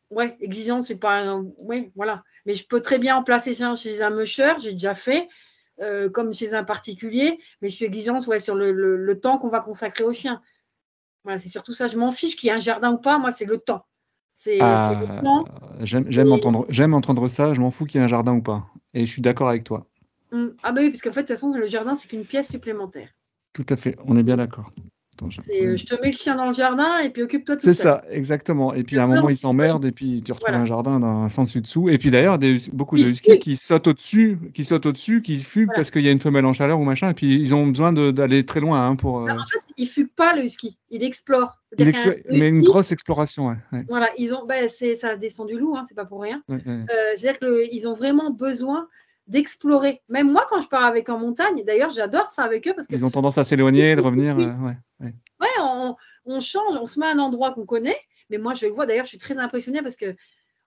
Ouais, 0.10 0.36
exigeante, 0.40 0.84
c'est 0.84 1.00
pas... 1.00 1.22
Un... 1.22 1.46
Oui, 1.58 1.92
voilà. 1.96 2.24
Mais 2.46 2.56
je 2.56 2.66
peux 2.66 2.82
très 2.82 3.00
bien 3.00 3.18
en 3.18 3.24
placer 3.24 3.54
ça 3.54 3.76
chez 3.76 4.02
un 4.02 4.10
musher, 4.10 4.54
j'ai 4.62 4.74
déjà 4.74 4.96
fait. 4.96 5.28
Euh, 5.82 6.10
comme 6.10 6.34
chez 6.34 6.54
un 6.54 6.64
particulier, 6.64 7.38
mais 7.62 7.70
je 7.70 7.76
suis 7.76 7.84
exigeante 7.84 8.26
ouais, 8.28 8.40
sur 8.40 8.56
le, 8.56 8.72
le 8.72 9.20
temps 9.20 9.38
qu'on 9.38 9.50
va 9.50 9.60
consacrer 9.60 10.06
au 10.06 10.14
chien. 10.14 10.42
Voilà, 11.26 11.38
c'est 11.38 11.50
surtout 11.50 11.74
ça. 11.74 11.88
Je 11.88 11.98
m'en 11.98 12.12
fiche 12.12 12.38
qu'il 12.38 12.48
y 12.48 12.50
ait 12.50 12.56
un 12.56 12.62
jardin 12.62 12.94
ou 12.94 12.98
pas. 12.98 13.20
Moi, 13.20 13.32
c'est 13.32 13.44
le 13.44 13.58
temps. 13.58 13.86
C'est 14.34 14.60
ah, 14.62 14.94
le 15.02 15.22
temps. 15.22 15.44
J'aime 15.82 16.32
entendre, 16.32 16.66
entendre 16.94 17.28
ça. 17.28 17.54
Je 17.54 17.60
m'en 17.60 17.72
fous 17.72 17.86
qu'il 17.86 18.00
y 18.00 18.02
ait 18.02 18.06
un 18.06 18.08
jardin 18.08 18.36
ou 18.36 18.42
pas. 18.42 18.68
Et 18.94 19.06
je 19.06 19.12
suis 19.12 19.22
d'accord 19.22 19.50
avec 19.50 19.66
toi. 19.66 19.88
Hum. 20.32 20.56
Ah 20.64 20.72
bah 20.72 20.80
oui, 20.82 20.92
parce 20.92 21.02
qu'en 21.02 21.12
fait, 21.12 21.24
de 21.24 21.28
toute 21.28 21.36
façon, 21.36 21.52
le 21.52 21.68
jardin, 21.68 21.94
c'est 21.96 22.08
qu'une 22.08 22.26
pièce 22.26 22.50
supplémentaire. 22.50 23.10
Tout 23.52 23.66
à 23.68 23.76
fait. 23.76 23.98
On 24.06 24.16
est 24.16 24.24
bien 24.24 24.38
d'accord. 24.38 24.70
Euh, 25.24 25.78
je... 25.78 25.86
te 25.86 25.96
mets 26.02 26.12
le 26.12 26.16
chien 26.16 26.36
dans 26.36 26.48
le 26.48 26.54
jardin 26.54 27.00
et 27.00 27.10
puis 27.10 27.24
occupe-toi 27.24 27.56
tout 27.56 27.62
C'est 27.64 27.74
ça, 27.74 28.04
exactement. 28.10 28.74
Et 28.74 28.84
puis 28.84 28.98
à 28.98 29.04
un 29.04 29.08
moment, 29.08 29.30
il 29.30 29.38
s'emmerde 29.38 29.86
et 29.86 29.92
puis 29.92 30.22
tu 30.24 30.32
retrouves 30.32 30.54
un 30.54 30.66
jardin 30.66 31.00
d'un 31.00 31.30
sens 31.30 31.50
dessus 31.50 31.62
dessous. 31.62 31.90
Et 31.90 31.98
puis 31.98 32.12
d'ailleurs, 32.12 32.38
beaucoup 32.74 32.98
de 32.98 33.04
huskies 33.04 33.40
qui 33.40 33.56
sautent 33.56 33.88
au-dessus, 33.88 34.38
qui 34.54 34.66
sautent 34.66 34.86
au-dessus, 34.86 35.22
qui 35.22 35.38
fuguent 35.38 35.74
parce 35.74 35.92
qu'il 35.92 36.02
y 36.02 36.10
a 36.10 36.12
une 36.12 36.20
femelle 36.20 36.46
en 36.46 36.54
chaleur 36.54 36.80
ou 36.80 36.84
machin. 36.84 37.12
Et 37.12 37.14
puis 37.14 37.40
ils 37.40 37.56
ont 37.56 37.68
besoin 37.68 37.94
d'aller 37.94 38.46
très 38.46 38.60
loin 38.60 38.88
hein, 38.88 38.96
pour. 38.96 39.20
Euh, 39.20 39.32
en 39.32 39.46
fait, 39.46 39.62
il 39.78 39.88
fugue 39.88 40.12
pas 40.16 40.36
le 40.36 40.44
husky, 40.44 40.78
il 40.90 41.04
explore. 41.04 41.62
Il 41.78 41.92
Mais 42.30 42.48
une 42.48 42.62
grosse 42.62 42.92
exploration, 42.92 43.48
ouais. 43.48 43.86
Voilà, 43.90 44.10
ils 44.18 44.34
ont, 44.34 44.46
bah, 44.46 44.68
ça 44.70 45.16
descend 45.18 45.48
du 45.48 45.58
loup, 45.58 45.76
hein, 45.76 45.84
c'est 45.88 45.96
pas 45.96 46.06
pour 46.06 46.22
rien. 46.22 46.42
Euh, 46.50 46.86
c'est-à-dire 47.16 47.40
qu'ils 47.40 47.88
ont 47.88 47.94
vraiment 47.94 48.32
besoin 48.32 48.88
d'explorer. 49.28 50.02
Même 50.10 50.32
moi, 50.32 50.46
quand 50.48 50.62
je 50.62 50.68
pars 50.68 50.86
avec 50.86 51.10
en 51.10 51.18
montagne, 51.18 51.64
d'ailleurs, 51.64 51.90
j'adore 51.90 52.30
ça 52.30 52.44
avec 52.44 52.68
eux 52.68 52.74
parce 52.74 52.88
qu'ils 52.88 53.06
ont 53.06 53.12
tendance 53.12 53.38
à 53.38 53.44
s'éloigner, 53.44 53.96
de 53.96 54.02
revenir. 54.02 54.38
Euh, 54.38 54.54
ouais, 54.54 54.78
ouais. 55.00 55.48
on, 56.26 56.40
change, 56.40 56.76
on 56.76 56.86
se 56.86 57.00
met 57.00 57.08
à 57.08 57.12
un 57.12 57.20
endroit 57.20 57.54
qu'on 57.54 57.66
connaît. 57.66 57.98
Mais 58.30 58.38
moi, 58.38 58.54
je 58.54 58.66
le 58.66 58.72
vois. 58.72 58.86
D'ailleurs, 58.86 59.06
je 59.06 59.10
suis 59.10 59.18
très 59.18 59.38
impressionnée 59.38 59.82
parce 59.82 59.96
que 59.96 60.16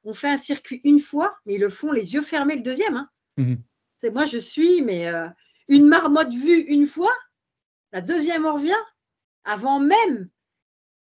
on 0.04 0.14
fait 0.14 0.28
un 0.28 0.36
circuit 0.36 0.80
une 0.84 1.00
fois, 1.00 1.36
mais 1.44 1.54
ils 1.54 1.60
le 1.60 1.68
font 1.68 1.92
les 1.92 2.14
yeux 2.14 2.22
fermés 2.22 2.56
le 2.56 2.62
deuxième. 2.62 2.96
Hein. 2.96 3.08
Mhm. 3.36 3.58
C'est 4.00 4.10
moi, 4.10 4.26
je 4.26 4.38
suis, 4.38 4.82
mais 4.82 5.08
euh, 5.08 5.28
une 5.68 5.86
marmotte 5.86 6.32
vue 6.32 6.60
une 6.60 6.86
fois, 6.86 7.12
la 7.92 8.00
deuxième 8.00 8.46
on 8.46 8.54
revient 8.54 8.80
avant 9.44 9.80
même 9.80 10.28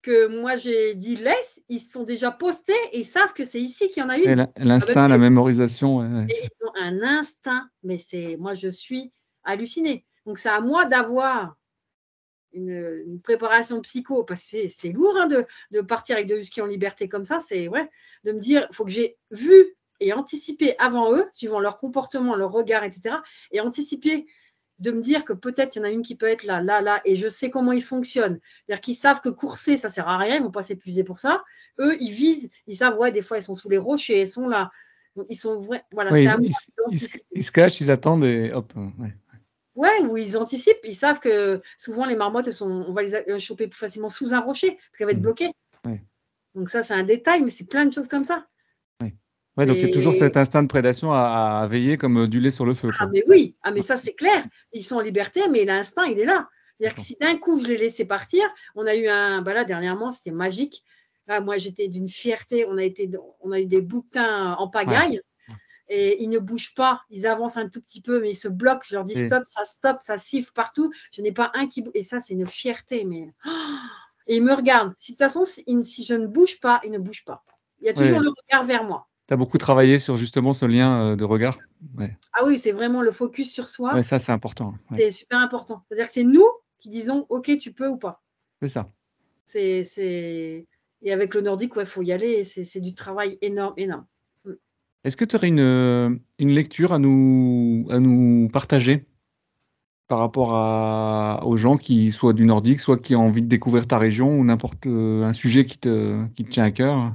que 0.05 0.27
moi 0.27 0.55
j'ai 0.57 0.95
dit 0.95 1.17
laisse, 1.17 1.63
ils 1.71 1.81
sont 1.81 2.05
déjà 2.05 2.31
postés 2.31 2.75
et 2.93 3.01
ils 3.01 3.07
savent 3.07 3.33
que 3.33 3.43
c'est 3.43 3.61
ici 3.61 3.89
qu'il 3.89 4.03
y 4.03 4.07
en 4.07 4.11
a 4.11 4.19
une. 4.19 4.47
L'instinct, 4.59 5.09
la 5.09 5.17
mémorisation. 5.17 6.03
ils 6.29 6.65
ont 6.67 6.77
un 6.79 7.03
instinct, 7.03 7.69
mais 7.83 7.97
c'est 7.97 8.37
moi 8.37 8.53
je 8.53 8.69
suis 8.69 9.13
hallucinée. 9.45 10.05
Donc 10.27 10.39
c'est 10.39 10.51
à 10.51 10.61
moi 10.61 10.85
d'avoir 10.85 11.57
une, 12.53 13.19
préparation 13.23 13.81
psycho, 13.81 14.25
parce 14.25 14.51
que 14.51 14.69
c'est 14.69 14.91
lourd 14.91 15.17
hein, 15.17 15.27
de, 15.27 15.81
partir 15.81 16.17
avec 16.17 16.29
deux 16.29 16.39
huskies 16.39 16.61
en 16.61 16.67
liberté 16.67 17.09
comme 17.09 17.25
ça, 17.25 17.41
c'est 17.41 17.69
ouais, 17.69 17.89
de 18.25 18.33
me 18.33 18.41
dire, 18.41 18.67
il 18.71 18.75
faut 18.75 18.85
que 18.85 18.91
j'ai 18.91 19.17
vu 19.31 19.75
et 20.01 20.13
anticipé 20.13 20.75
avant 20.79 21.15
eux, 21.15 21.25
suivant 21.33 21.61
leur 21.61 21.79
comportement, 21.79 22.35
leur 22.35 22.53
regard, 22.53 22.85
etc., 22.85 23.17
et 23.53 23.61
anticiper 23.61 24.27
de 24.79 24.91
me 24.91 25.01
dire 25.01 25.25
que 25.25 25.33
peut-être 25.33 25.77
il 25.77 25.79
y 25.79 25.83
en 25.83 25.85
a 25.85 25.91
une 25.91 26.03
qui 26.03 26.17
peut 26.17 26.27
être 26.27 26.45
là, 26.45 26.61
là, 26.61 26.81
là, 26.81 27.01
et 27.05 27.17
je 27.17 27.29
sais 27.29 27.51
comment 27.51 27.73
ils 27.73 27.83
fonctionnent. 27.83 28.41
C'est-à-dire 28.67 28.81
qu'ils 28.81 28.97
savent 28.97 29.21
que 29.21 29.29
courser, 29.29 29.77
ça 29.77 29.89
sert 29.89 30.09
à 30.09 30.17
rien, 30.17 30.37
ils 30.37 30.41
ne 30.41 30.45
vont 30.45 30.51
pas 30.51 30.63
s'épuiser 30.63 31.05
pour 31.05 31.19
ça. 31.19 31.45
Eux, 31.79 31.97
ils 32.01 32.11
visent, 32.11 32.51
ils 32.67 32.77
savent, 32.77 32.99
ouais, 32.99 33.13
des 33.13 33.23
fois, 33.23 33.39
ils 33.39 33.43
sont 33.43 33.55
sous 33.55 33.69
les 33.69 33.79
rochers, 33.79 34.23
ils 34.23 34.27
sont 34.27 34.49
là. 34.49 34.71
Ils 35.29 35.37
sont 35.37 35.61
vrais. 35.61 35.85
Voilà, 35.93 36.11
ils, 36.19 36.51
ils, 37.33 37.45
se 37.45 37.53
cachent, 37.53 37.81
ils 37.81 37.91
attendent 37.93 38.25
et 38.25 38.53
hop. 38.53 38.73
Ouais. 38.99 39.15
ouais. 39.77 40.01
ou 40.03 40.17
ils 40.17 40.37
anticipent. 40.37 40.85
Ils 40.85 40.97
savent 40.97 41.21
que 41.21 41.63
souvent 41.79 42.05
les 42.05 42.17
marmottes, 42.17 42.49
elles 42.49 42.53
sont, 42.53 42.69
on 42.69 42.93
va 42.93 43.03
les 43.03 43.39
choper 43.39 43.69
plus 43.69 43.79
facilement 43.79 44.09
sous 44.09 44.35
un 44.35 44.41
rocher 44.41 44.73
parce 44.73 44.99
qu'elles 44.99 45.07
vont 45.07 45.13
être 45.13 45.19
mmh. 45.19 45.23
bloquées. 45.23 45.53
Donc 46.57 46.69
ça, 46.69 46.83
c'est 46.83 46.95
un 46.95 47.03
détail, 47.03 47.43
mais 47.43 47.51
c'est 47.51 47.69
plein 47.69 47.85
de 47.87 47.93
choses 47.93 48.09
comme 48.09 48.25
ça. 48.25 48.47
Ouais, 49.57 49.67
donc 49.67 49.77
il 49.77 49.83
y 49.83 49.91
a 49.91 49.93
toujours 49.93 50.15
cet 50.15 50.37
instinct 50.37 50.65
de 50.65 50.69
prédation 50.69 51.13
à, 51.13 51.67
veiller 51.71 51.97
comme 51.97 52.25
euh, 52.25 52.29
du 52.29 52.41
lait 52.41 52.51
sur 52.51 52.65
le 52.65 52.75
feu. 52.75 52.91
Ah, 52.99 53.07
mais 53.07 53.23
oui, 53.29 53.57
ah, 53.63 53.71
mais 53.71 53.83
ça 53.83 53.97
c'est 53.97 54.15
clair. 54.15 54.45
Ils 54.73 54.83
sont 54.83 54.97
en 54.97 55.01
liberté, 55.01 55.43
mais 55.49 55.65
l'instinct, 55.65 56.07
il 56.07 56.19
est 56.19 56.25
là. 56.25 56.49
C'est-à-dire 56.79 56.97
que 56.97 57.03
si 57.03 57.17
d'un 57.21 57.37
coup 57.37 57.61
je 57.61 57.69
les 57.69 57.77
laissais 57.77 58.05
partir, 58.05 58.43
on 58.75 58.85
a 58.85 58.97
eu 58.97 59.07
un. 59.07 59.43
Bah 59.43 59.55
là, 59.55 59.65
dernièrement, 59.65 60.11
c'était 60.11 60.33
magique. 60.33 60.83
Là, 61.29 61.41
moi, 61.41 61.57
j'étais 61.57 61.89
d'une 61.89 62.09
fierté. 62.09 62.67
On 62.69 62.77
a, 62.77 62.83
été, 62.83 63.09
on 63.41 63.53
a 63.53 63.61
eu 63.61 63.67
des 63.67 63.81
bouquins 63.81 64.55
en 64.55 64.69
pagaille. 64.69 65.21
Et 65.89 66.23
ils 66.23 66.31
ne 66.31 66.39
bougent 66.39 66.75
pas, 66.75 67.03
ils 67.11 67.27
avancent 67.27 67.59
un 67.59 67.69
tout 67.69 67.83
petit 67.83 68.01
peu, 68.01 68.19
mais 68.19 68.31
ils 68.31 68.37
se 68.37 68.49
bloquent. 68.49 68.85
Je 68.89 68.95
leur 68.95 69.05
dis 69.05 69.15
stop, 69.15 69.43
ça 69.45 69.65
stop, 69.67 69.99
ça 70.01 70.17
siffle 70.17 70.51
partout. 70.55 70.91
Je 71.13 71.21
n'ai 71.21 71.33
pas 71.33 71.53
un 71.55 71.67
qui 71.67 71.83
bouge. 71.83 71.93
Et 71.95 72.03
ça, 72.03 72.21
c'est 72.21 72.35
une 72.35 72.47
fierté. 72.47 73.05
Mais... 73.05 73.29
Et 74.27 74.37
ils 74.37 74.43
me 74.43 74.55
regardent. 74.55 74.95
Si 74.97 75.13
de 75.13 75.17
toute 75.17 75.19
façon, 75.19 75.45
si 75.45 76.05
je 76.07 76.15
ne 76.15 76.27
bouge 76.27 76.59
pas, 76.59 76.81
ils 76.85 76.91
ne 76.91 76.99
bougent 76.99 77.25
pas. 77.25 77.45
Il 77.81 77.87
y 77.87 77.91
a 77.91 77.93
toujours 77.93 78.21
le 78.21 78.31
regard 78.31 78.65
vers 78.65 78.83
moi. 78.83 79.07
Tu 79.27 79.33
as 79.33 79.37
beaucoup 79.37 79.57
travaillé 79.57 79.99
sur 79.99 80.17
justement 80.17 80.53
ce 80.53 80.67
lien 80.67 81.13
euh, 81.13 81.17
de 81.17 81.25
regard? 81.25 81.59
Ah 82.33 82.45
oui, 82.45 82.59
c'est 82.59 82.73
vraiment 82.73 83.01
le 83.01 83.11
focus 83.11 83.53
sur 83.53 83.69
soi. 83.69 83.95
Ouais, 83.95 84.03
ça, 84.03 84.19
c'est 84.19 84.33
important. 84.33 84.75
C'est 84.95 85.11
super 85.11 85.39
important. 85.39 85.83
C'est-à-dire 85.89 86.09
que 86.09 86.13
c'est 86.13 86.25
nous 86.25 86.47
qui 86.79 86.91
disons 86.91 87.27
OK, 87.31 87.57
tu 87.57 87.73
peux 87.73 87.89
ou 87.89 87.97
pas. 87.97 88.23
C'est 88.61 88.69
ça. 88.69 88.91
C'est, 89.47 90.67
Et 91.03 91.13
avec 91.13 91.35
le 91.35 91.41
nordique, 91.41 91.73
il 91.77 91.87
faut 91.87 92.03
y 92.03 92.13
aller. 92.13 92.45
C'est 92.45 92.81
du 92.81 92.95
travail 92.95 93.39
énorme, 93.41 93.75
énorme. 93.79 94.07
Est-ce 95.05 95.17
que 95.17 95.25
tu 95.25 95.37
aurais 95.37 95.49
une, 95.49 96.21
une, 96.39 96.51
lecture 96.51 96.93
à 96.93 96.99
nous, 96.99 97.87
à 97.91 98.01
nous 98.01 98.49
partager 98.51 99.07
par 100.09 100.19
rapport 100.19 100.55
à, 100.55 101.43
aux 101.45 101.57
gens 101.57 101.77
qui 101.77 102.11
soient 102.11 102.33
du 102.33 102.45
nordique, 102.45 102.81
soit 102.81 102.99
qui 102.99 103.15
ont 103.15 103.27
envie 103.27 103.43
de 103.43 103.47
découvrir 103.47 103.87
ta 103.87 103.99
région 103.99 104.39
ou 104.39 104.45
n'importe 104.45 104.87
un 104.87 105.33
sujet 105.35 105.65
qui 105.65 105.79
te, 105.79 106.27
qui 106.35 106.45
te 106.45 106.51
tient 106.51 106.65
à 106.65 106.71
cœur? 106.71 107.15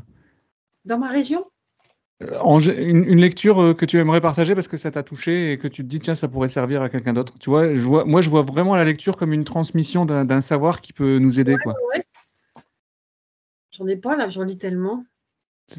Dans 0.85 0.99
ma 0.99 1.09
région? 1.09 1.45
Euh, 2.21 2.59
une, 2.77 3.19
lecture 3.19 3.61
euh, 3.61 3.73
que 3.73 3.85
tu 3.85 3.97
aimerais 3.97 4.19
partager 4.19 4.53
parce 4.53 4.67
que 4.67 4.75
ça 4.75 4.91
t'a 4.91 5.03
touché 5.03 5.53
et 5.53 5.57
que 5.57 5.67
tu 5.67 5.83
te 5.83 5.87
dis 5.87 5.99
tiens 5.99 6.15
ça 6.15 6.27
pourrait 6.27 6.49
servir 6.49 6.81
à 6.81 6.89
quelqu'un 6.89 7.13
d'autre. 7.13 7.33
Tu 7.39 7.49
vois, 7.49 7.73
je 7.73 7.79
vois, 7.79 8.03
moi 8.03 8.21
je 8.21 8.29
vois 8.29 8.41
vraiment 8.41 8.75
la 8.75 8.83
lecture 8.83 9.15
comme 9.15 9.31
une 9.31 9.45
transmission 9.45 10.05
d'un 10.05 10.41
savoir 10.41 10.81
qui 10.81 10.91
peut 10.91 11.19
nous 11.19 11.39
aider 11.39 11.55
quoi. 11.63 11.75
J'en 13.71 13.87
ai 13.87 13.95
pas 13.95 14.17
là, 14.17 14.29
j'en 14.29 14.43
lis 14.43 14.57
tellement. 14.57 15.05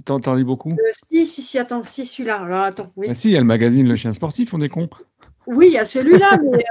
T'en, 0.05 0.21
t'en 0.21 0.35
lis 0.35 0.45
beaucoup? 0.45 0.71
Euh, 0.71 0.93
Si, 1.11 1.27
si, 1.27 1.43
si, 1.43 1.59
attends, 1.59 1.83
si, 1.83 2.07
celui-là. 2.07 2.41
Alors, 2.41 2.63
attends, 2.63 2.93
oui. 2.97 3.09
Bah, 3.09 3.15
si, 3.15 3.29
il 3.29 3.33
y 3.33 3.37
a 3.37 3.41
le 3.41 3.45
magazine 3.45 3.89
Le 3.89 3.97
Chien 3.97 4.13
Sportif, 4.13 4.55
on 4.55 4.61
est 4.61 4.69
con. 4.69 4.89
Oui, 5.47 5.67
il 5.67 5.73
y 5.73 5.79
a 5.79 5.85
celui-là, 5.85 6.39
mais 6.43 6.65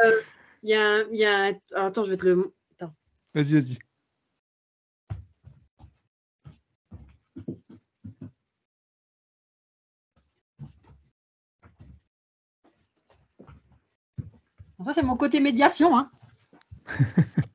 il 0.63 0.69
y 0.69 0.73
a, 0.73 1.03
y 1.11 1.25
a 1.25 1.53
attends, 1.75 2.03
je 2.05 2.11
vais 2.11 2.17
te 2.17 2.25
le. 2.25 2.53
Attends. 2.79 2.93
Vas-y, 3.35 3.53
vas-y. 3.59 3.79
C'est 14.93 15.03
mon 15.03 15.17
côté 15.17 15.39
médiation. 15.39 15.97
Hein. 15.97 16.11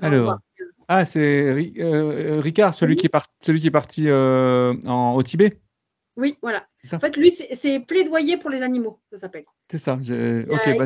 Alors, 0.00 0.38
ah, 0.88 1.04
c'est 1.04 1.72
euh, 1.78 2.40
Ricard, 2.40 2.74
celui, 2.74 2.96
qui 2.96 3.06
est 3.06 3.12
celui 3.40 3.60
qui 3.60 3.66
est 3.66 3.70
parti 3.70 4.08
euh, 4.08 4.74
en, 4.86 5.14
au 5.14 5.22
Tibet 5.22 5.60
Oui, 6.16 6.38
voilà. 6.42 6.66
En 6.92 6.98
fait, 7.00 7.16
lui, 7.16 7.30
c'est 7.30 7.80
plaidoyer 7.80 8.36
pour 8.36 8.50
les 8.50 8.62
animaux, 8.62 9.00
ça 9.10 9.18
s'appelle. 9.18 9.44
C'est 9.70 9.78
ça. 9.78 9.94
Ok, 9.94 10.08
bah, 10.08 10.84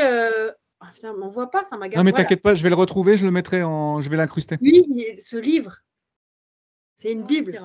euh... 0.00 0.52
oh, 0.82 0.86
putain, 0.92 1.14
on 1.20 1.28
voit 1.28 1.50
pas, 1.50 1.64
ça 1.64 1.76
m'a 1.76 1.88
Non, 1.88 2.02
mais 2.02 2.12
t'inquiète 2.12 2.42
pas, 2.42 2.54
je 2.54 2.62
vais 2.62 2.70
le 2.70 2.74
retrouver, 2.74 3.16
je 3.16 3.24
le 3.24 3.30
mettrai 3.30 3.62
en. 3.62 4.00
Je 4.00 4.10
vais 4.10 4.16
l'incruster. 4.16 4.58
Oui, 4.60 4.84
ce 5.22 5.36
livre, 5.36 5.76
c'est 6.96 7.12
une 7.12 7.22
Bible. 7.22 7.60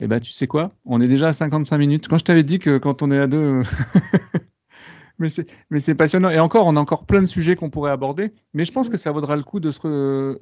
Eh 0.00 0.06
ben, 0.08 0.20
tu 0.20 0.32
sais 0.32 0.46
quoi? 0.46 0.72
On 0.84 1.00
est 1.00 1.06
déjà 1.06 1.28
à 1.28 1.32
55 1.32 1.78
minutes. 1.78 2.08
Quand 2.08 2.18
je 2.18 2.24
t'avais 2.24 2.42
dit 2.42 2.58
que 2.58 2.78
quand 2.78 3.02
on 3.02 3.10
est 3.10 3.18
à 3.18 3.26
deux. 3.26 3.62
mais 5.18 5.28
c'est 5.28 5.94
passionnant. 5.94 6.30
Et 6.30 6.38
encore, 6.38 6.66
on 6.66 6.76
a 6.76 6.80
encore 6.80 7.06
plein 7.06 7.20
de 7.20 7.26
sujets 7.26 7.56
qu'on 7.56 7.70
pourrait 7.70 7.92
aborder. 7.92 8.32
Mais 8.52 8.64
je 8.64 8.72
pense 8.72 8.88
que 8.88 8.96
ça 8.96 9.12
vaudra 9.12 9.36
le 9.36 9.44
coup 9.44 9.60
de 9.60 9.70
se. 9.70 10.38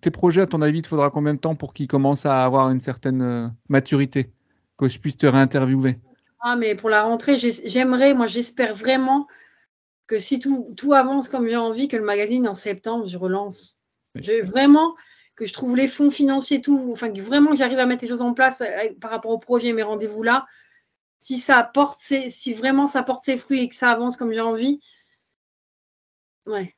Tes 0.00 0.10
projets, 0.10 0.42
à 0.42 0.46
ton 0.46 0.62
avis, 0.62 0.78
il 0.78 0.86
faudra 0.86 1.10
combien 1.10 1.34
de 1.34 1.38
temps 1.38 1.54
pour 1.54 1.72
qu'ils 1.72 1.86
commencent 1.86 2.26
à 2.26 2.44
avoir 2.44 2.70
une 2.70 2.80
certaine 2.80 3.22
euh, 3.22 3.48
maturité 3.68 4.32
Que 4.76 4.88
je 4.88 4.98
puisse 4.98 5.16
te 5.16 5.26
réinterviewer? 5.26 5.98
Ah, 6.40 6.56
mais 6.56 6.74
pour 6.74 6.90
la 6.90 7.04
rentrée, 7.04 7.38
j'aimerais, 7.38 8.12
moi, 8.14 8.26
j'espère 8.26 8.74
vraiment 8.74 9.26
que 10.06 10.18
si 10.18 10.38
tout, 10.38 10.72
tout 10.76 10.92
avance 10.92 11.28
comme 11.28 11.48
j'ai 11.48 11.56
envie, 11.56 11.88
que 11.88 11.96
le 11.96 12.04
magazine 12.04 12.48
en 12.48 12.54
septembre, 12.54 13.06
je 13.06 13.16
relance. 13.18 13.76
J'ai 14.16 14.42
vraiment 14.42 14.94
que 15.36 15.46
je 15.46 15.52
trouve 15.52 15.76
les 15.76 15.88
fonds 15.88 16.10
financiers, 16.10 16.60
tout, 16.60 16.90
enfin 16.92 17.10
que 17.10 17.20
vraiment 17.20 17.54
j'arrive 17.54 17.78
à 17.78 17.86
mettre 17.86 18.02
les 18.02 18.08
choses 18.08 18.22
en 18.22 18.34
place 18.34 18.60
euh, 18.60 18.92
par 19.00 19.10
rapport 19.10 19.32
au 19.32 19.38
projet 19.38 19.68
et 19.68 19.72
mes 19.72 19.82
rendez-vous 19.82 20.22
là, 20.22 20.46
si 21.18 21.38
ça 21.38 21.58
apporte 21.58 21.98
si 21.98 22.54
vraiment 22.54 22.86
ça 22.86 23.02
porte 23.02 23.24
ses 23.24 23.36
fruits 23.36 23.62
et 23.62 23.68
que 23.68 23.74
ça 23.74 23.90
avance 23.90 24.16
comme 24.16 24.32
j'ai 24.32 24.40
envie, 24.40 24.80
ouais. 26.46 26.74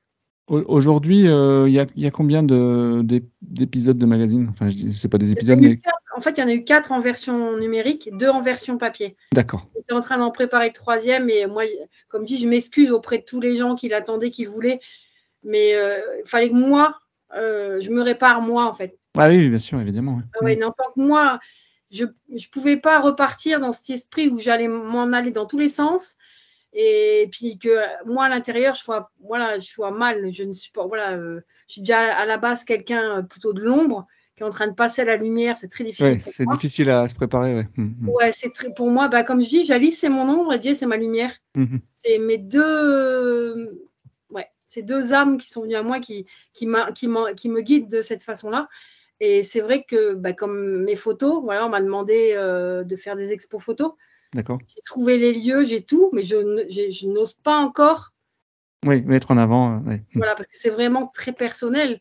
Aujourd'hui, 0.48 1.26
euh, 1.26 1.68
il 1.68 1.74
y, 1.74 2.06
a 2.06 2.10
combien 2.12 2.44
d'épisodes 2.44 3.98
de, 3.98 4.06
magazine? 4.06 4.46
Enfin, 4.48 4.70
je 4.70 4.92
sais 4.92 5.08
pas 5.08 5.18
des 5.18 5.32
épisodes, 5.32 5.58
mais... 5.58 5.80
En 6.16 6.20
fait, 6.20 6.38
il 6.38 6.40
y 6.40 6.44
en 6.44 6.48
a 6.48 6.52
eu 6.54 6.62
quatre 6.62 6.92
en 6.92 7.00
version 7.00 7.58
numérique, 7.58 8.08
deux 8.12 8.28
en 8.28 8.40
version 8.40 8.78
papier. 8.78 9.16
D'accord. 9.32 9.66
J'étais 9.74 9.92
en 9.92 10.00
train 10.00 10.18
d'en 10.18 10.30
préparer 10.30 10.68
le 10.68 10.72
troisième, 10.72 11.28
et 11.28 11.46
moi, 11.48 11.64
comme 12.08 12.24
dit, 12.24 12.38
je 12.38 12.48
m'excuse 12.48 12.92
auprès 12.92 13.18
de 13.18 13.24
tous 13.24 13.40
les 13.40 13.56
gens 13.56 13.74
qui 13.74 13.88
l'attendaient, 13.88 14.30
qui 14.30 14.44
voulaient, 14.44 14.78
mais 15.42 15.74
euh, 15.74 15.98
il 16.24 16.28
fallait 16.28 16.48
que 16.48 16.54
moi, 16.54 16.96
euh, 17.34 17.80
je 17.80 17.90
me 17.90 18.02
répare 18.02 18.40
moi 18.40 18.66
en 18.66 18.74
fait. 18.74 18.98
Ah 19.16 19.28
oui, 19.28 19.48
bien 19.48 19.58
sûr, 19.58 19.80
évidemment. 19.80 20.20
Ah 20.34 20.44
ouais, 20.44 20.56
non, 20.56 20.72
tant 20.76 20.92
que 20.94 21.00
moi, 21.00 21.38
je 21.90 22.04
ne 22.04 22.50
pouvais 22.52 22.76
pas 22.76 23.00
repartir 23.00 23.60
dans 23.60 23.72
cet 23.72 23.90
esprit 23.90 24.28
où 24.28 24.38
j'allais 24.38 24.68
m'en 24.68 25.12
aller 25.12 25.30
dans 25.30 25.46
tous 25.46 25.58
les 25.58 25.68
sens 25.68 26.16
et 26.72 27.28
puis 27.30 27.58
que 27.58 27.78
moi 28.06 28.26
à 28.26 28.28
l'intérieur 28.28 28.74
je 28.74 28.82
sois 28.82 29.10
voilà 29.20 29.58
je 29.58 29.66
sois 29.66 29.90
mal 29.90 30.32
je 30.32 30.42
ne 30.44 30.52
suis 30.52 30.72
pas 30.72 30.86
voilà 30.86 31.12
euh, 31.12 31.40
je 31.68 31.74
suis 31.74 31.80
déjà 31.80 32.14
à 32.14 32.26
la 32.26 32.36
base 32.36 32.64
quelqu'un 32.64 33.18
euh, 33.18 33.22
plutôt 33.22 33.52
de 33.52 33.62
l'ombre 33.62 34.06
qui 34.34 34.42
est 34.42 34.46
en 34.46 34.50
train 34.50 34.66
de 34.66 34.74
passer 34.74 35.02
à 35.02 35.04
la 35.06 35.16
lumière 35.16 35.56
c'est 35.56 35.68
très 35.68 35.84
difficile 35.84 36.20
c'est 36.20 36.46
difficile 36.46 36.90
à 36.90 37.08
se 37.08 37.14
préparer 37.14 37.54
ouais, 37.54 37.68
hum, 37.78 37.94
hum. 38.02 38.08
ouais 38.10 38.32
c'est 38.32 38.50
très 38.50 38.74
pour 38.74 38.90
moi 38.90 39.08
bah, 39.08 39.22
comme 39.22 39.42
je 39.42 39.48
dis 39.48 39.64
Jalice 39.64 40.00
c'est 40.00 40.10
mon 40.10 40.28
ombre 40.28 40.52
et 40.54 40.58
Dieu 40.58 40.74
c'est 40.74 40.86
ma 40.86 40.98
lumière 40.98 41.32
hum, 41.56 41.80
c'est 41.94 42.18
mes 42.18 42.38
deux 42.38 43.86
ces 44.66 44.82
deux 44.82 45.14
âmes 45.14 45.38
qui 45.38 45.48
sont 45.48 45.62
venues 45.62 45.76
à 45.76 45.82
moi 45.82 46.00
qui, 46.00 46.26
qui, 46.52 46.68
qui, 46.94 47.08
qui 47.36 47.48
me 47.48 47.60
guident 47.62 47.88
de 47.88 48.02
cette 48.02 48.22
façon-là. 48.22 48.68
Et 49.20 49.42
c'est 49.42 49.60
vrai 49.60 49.84
que, 49.88 50.14
bah, 50.14 50.34
comme 50.34 50.82
mes 50.82 50.96
photos, 50.96 51.42
voilà, 51.42 51.64
on 51.66 51.70
m'a 51.70 51.80
demandé 51.80 52.34
euh, 52.36 52.84
de 52.84 52.96
faire 52.96 53.16
des 53.16 53.32
expos 53.32 53.62
photos. 53.62 53.92
D'accord. 54.34 54.58
J'ai 54.68 54.82
trouvé 54.84 55.16
les 55.16 55.32
lieux, 55.32 55.64
j'ai 55.64 55.82
tout, 55.82 56.10
mais 56.12 56.22
je, 56.22 56.66
je 56.68 57.06
n'ose 57.06 57.32
pas 57.32 57.56
encore. 57.56 58.12
Oui, 58.84 59.00
mettre 59.02 59.30
en 59.30 59.38
avant. 59.38 59.82
Euh, 59.88 59.96
voilà, 60.14 60.34
parce 60.34 60.48
que 60.48 60.56
c'est 60.56 60.70
vraiment 60.70 61.10
très 61.14 61.32
personnel. 61.32 62.00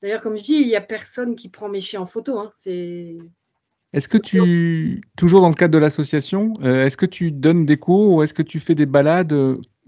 D'ailleurs, 0.00 0.20
comme 0.20 0.36
je 0.36 0.44
dis, 0.44 0.54
il 0.54 0.68
n'y 0.68 0.76
a 0.76 0.80
personne 0.80 1.34
qui 1.34 1.48
prend 1.48 1.68
mes 1.68 1.80
chiens 1.80 2.02
en 2.02 2.06
photo. 2.06 2.38
Hein. 2.38 2.52
C'est. 2.56 3.16
Est-ce 3.92 4.08
que 4.08 4.18
tu, 4.18 5.02
toujours 5.16 5.42
dans 5.42 5.50
le 5.50 5.54
cadre 5.54 5.74
de 5.74 5.78
l'association, 5.78 6.54
euh, 6.62 6.86
est-ce 6.86 6.96
que 6.96 7.04
tu 7.04 7.30
donnes 7.30 7.66
des 7.66 7.76
cours 7.76 8.14
ou 8.14 8.22
est-ce 8.22 8.32
que 8.32 8.42
tu 8.42 8.58
fais 8.58 8.74
des 8.74 8.86
balades 8.86 9.34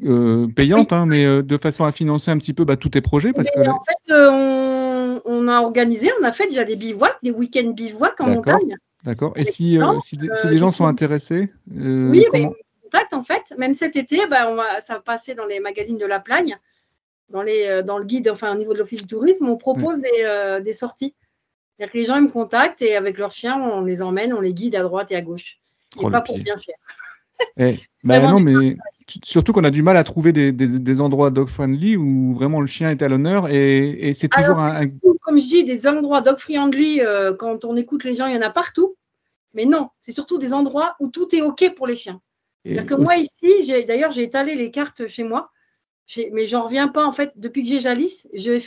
euh, 0.03 0.49
payante, 0.49 0.93
hein, 0.93 1.07
mais 1.07 1.25
euh, 1.25 1.43
de 1.43 1.57
façon 1.57 1.85
à 1.85 1.93
financer 1.93 2.31
un 2.31 2.39
petit 2.39 2.53
peu 2.53 2.65
bah, 2.65 2.77
tous 2.77 2.89
tes 2.89 3.01
projets. 3.01 3.33
Parce 3.33 3.49
que... 3.51 3.61
En 3.61 3.83
fait, 3.85 4.13
euh, 4.13 5.21
on, 5.25 5.47
a 5.47 5.61
organisé, 5.61 6.11
on 6.21 6.25
a 6.25 6.33
fait 6.33 6.49
déjà 6.49 6.65
des 6.65 6.75
bivouacs, 6.75 7.19
des 7.23 7.31
week-ends 7.31 7.71
bivouacs 7.71 8.21
en 8.21 8.29
montagne. 8.29 8.77
D'accord. 9.05 9.35
Et 9.37 9.45
si, 9.45 9.79
si, 10.01 10.17
des 10.17 10.57
gens 10.57 10.71
sont 10.71 10.87
intéressés 10.87 11.53
Oui, 11.71 12.25
mais 12.33 12.49
en 13.13 13.23
fait. 13.23 13.55
Même 13.59 13.75
cet 13.75 13.97
été, 13.97 14.27
bah, 14.27 14.51
on 14.51 14.57
va, 14.57 14.81
ça 14.81 14.95
va 14.95 15.01
passer 15.01 15.35
dans 15.35 15.47
les 15.47 15.61
magazines 15.61 15.99
de 15.99 16.07
la 16.07 16.21
Plagne, 16.21 16.59
dans, 17.29 17.43
les, 17.43 17.83
dans 17.85 17.99
le 17.99 18.05
guide, 18.05 18.29
enfin 18.29 18.53
au 18.53 18.59
niveau 18.59 18.73
de 18.73 18.79
l'Office 18.79 19.03
du 19.03 19.09
tourisme, 19.09 19.49
on 19.49 19.57
propose 19.57 20.01
des, 20.01 20.61
des, 20.63 20.73
sorties. 20.73 21.15
C'est-à-dire 21.77 21.93
que 21.93 21.99
les 21.99 22.05
gens 22.05 22.17
ils 22.17 22.23
me 22.23 22.29
contactent 22.29 22.83
et 22.83 22.97
avec 22.97 23.19
leurs 23.19 23.33
chiens, 23.33 23.61
on 23.61 23.83
les 23.83 24.03
emmène, 24.03 24.33
on 24.33 24.41
les 24.41 24.55
guide 24.55 24.75
à 24.75 24.83
droite 24.83 25.13
et 25.13 25.17
à 25.17 25.23
gauche. 25.23 25.61
et 26.01 26.11
pas 26.11 26.21
pour 26.21 26.39
bien 26.39 26.57
faire. 26.57 26.77
Eh, 27.57 27.79
bah 28.05 28.21
non, 28.21 28.41
mais 28.41 28.77
surtout 29.23 29.53
qu'on 29.53 29.65
a 29.65 29.71
du 29.71 29.83
mal 29.83 29.97
à 29.97 30.05
trouver 30.05 30.33
des, 30.33 30.53
des, 30.53 31.01
endroits 31.01 31.31
dog-friendly 31.31 31.97
où 31.97 32.35
vraiment 32.35 32.61
le 32.61 32.67
chien 32.67 32.91
est 32.91 33.03
à 33.03 33.09
l'honneur 33.09 33.49
et, 33.51 34.13
c'est 34.15 34.29
toujours 34.29 34.59
un, 34.59 34.89
Comme 35.23 35.39
je 35.39 35.47
dis, 35.47 35.65
des 35.65 35.87
endroits 35.87 36.21
dog-friendly, 36.21 37.01
euh, 37.01 37.35
quand 37.35 37.65
on 37.65 37.77
écoute 37.77 38.05
les 38.05 38.15
gens, 38.15 38.27
il 38.27 38.35
y 38.35 38.39
en 38.39 38.43
a 38.43 38.51
partout. 38.51 38.97
Mais 39.53 39.67
non, 39.67 39.91
c'est 40.01 40.13
surtout 40.13 40.39
des 40.39 40.53
endroits 40.53 40.97
où 41.01 41.09
tout 41.09 41.35
est 41.35 41.43
OK 41.43 41.75
pour 41.77 41.87
les 41.87 41.97
chiens. 41.97 42.21
Que 42.65 42.95
moi, 42.95 43.17
ici, 43.17 43.71
d'ailleurs, 43.87 44.11
j'ai 44.11 44.23
étalé 44.23 44.55
les 44.55 44.71
cartes 44.71 45.07
chez 45.07 45.23
moi, 45.23 45.51
mais 46.33 46.47
j'en 46.47 46.65
reviens 46.65 46.89
pas. 46.89 47.05
En 47.05 47.13
fait, 47.13 47.33
depuis 47.37 47.63
que 47.63 47.69
j'ai 47.69 47.79
Jalis, 47.79 48.25
je, 48.33 48.65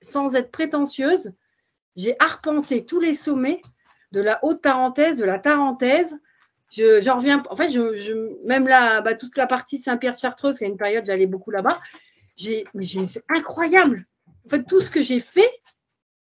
sans 0.00 0.36
être 0.36 0.52
prétentieuse, 0.52 1.32
j'ai 1.96 2.14
arpenté 2.20 2.86
tous 2.86 3.00
les 3.00 3.16
sommets 3.16 3.60
de 4.12 4.20
la 4.20 4.38
haute 4.44 4.62
tarentaise, 4.62 5.16
de 5.16 5.24
la 5.24 5.38
tarentaise, 5.38 6.16
je, 6.70 7.10
reviens. 7.10 7.42
En 7.50 7.56
fait, 7.56 7.70
je, 7.70 8.46
même 8.46 8.68
là, 8.68 9.00
bah, 9.00 9.14
toute 9.14 9.36
la 9.36 9.46
partie 9.46 9.78
Saint-Pierre-de-Chartreuse, 9.78 10.58
qui 10.58 10.64
a 10.64 10.68
une 10.68 10.76
période, 10.76 11.04
j'allais 11.06 11.26
beaucoup 11.26 11.50
là-bas. 11.50 11.80
J'ai, 12.36 12.64
c'est 13.06 13.24
incroyable. 13.28 14.06
En 14.46 14.48
fait, 14.48 14.64
tout 14.64 14.80
ce 14.80 14.90
que 14.90 15.00
j'ai 15.00 15.20
fait 15.20 15.50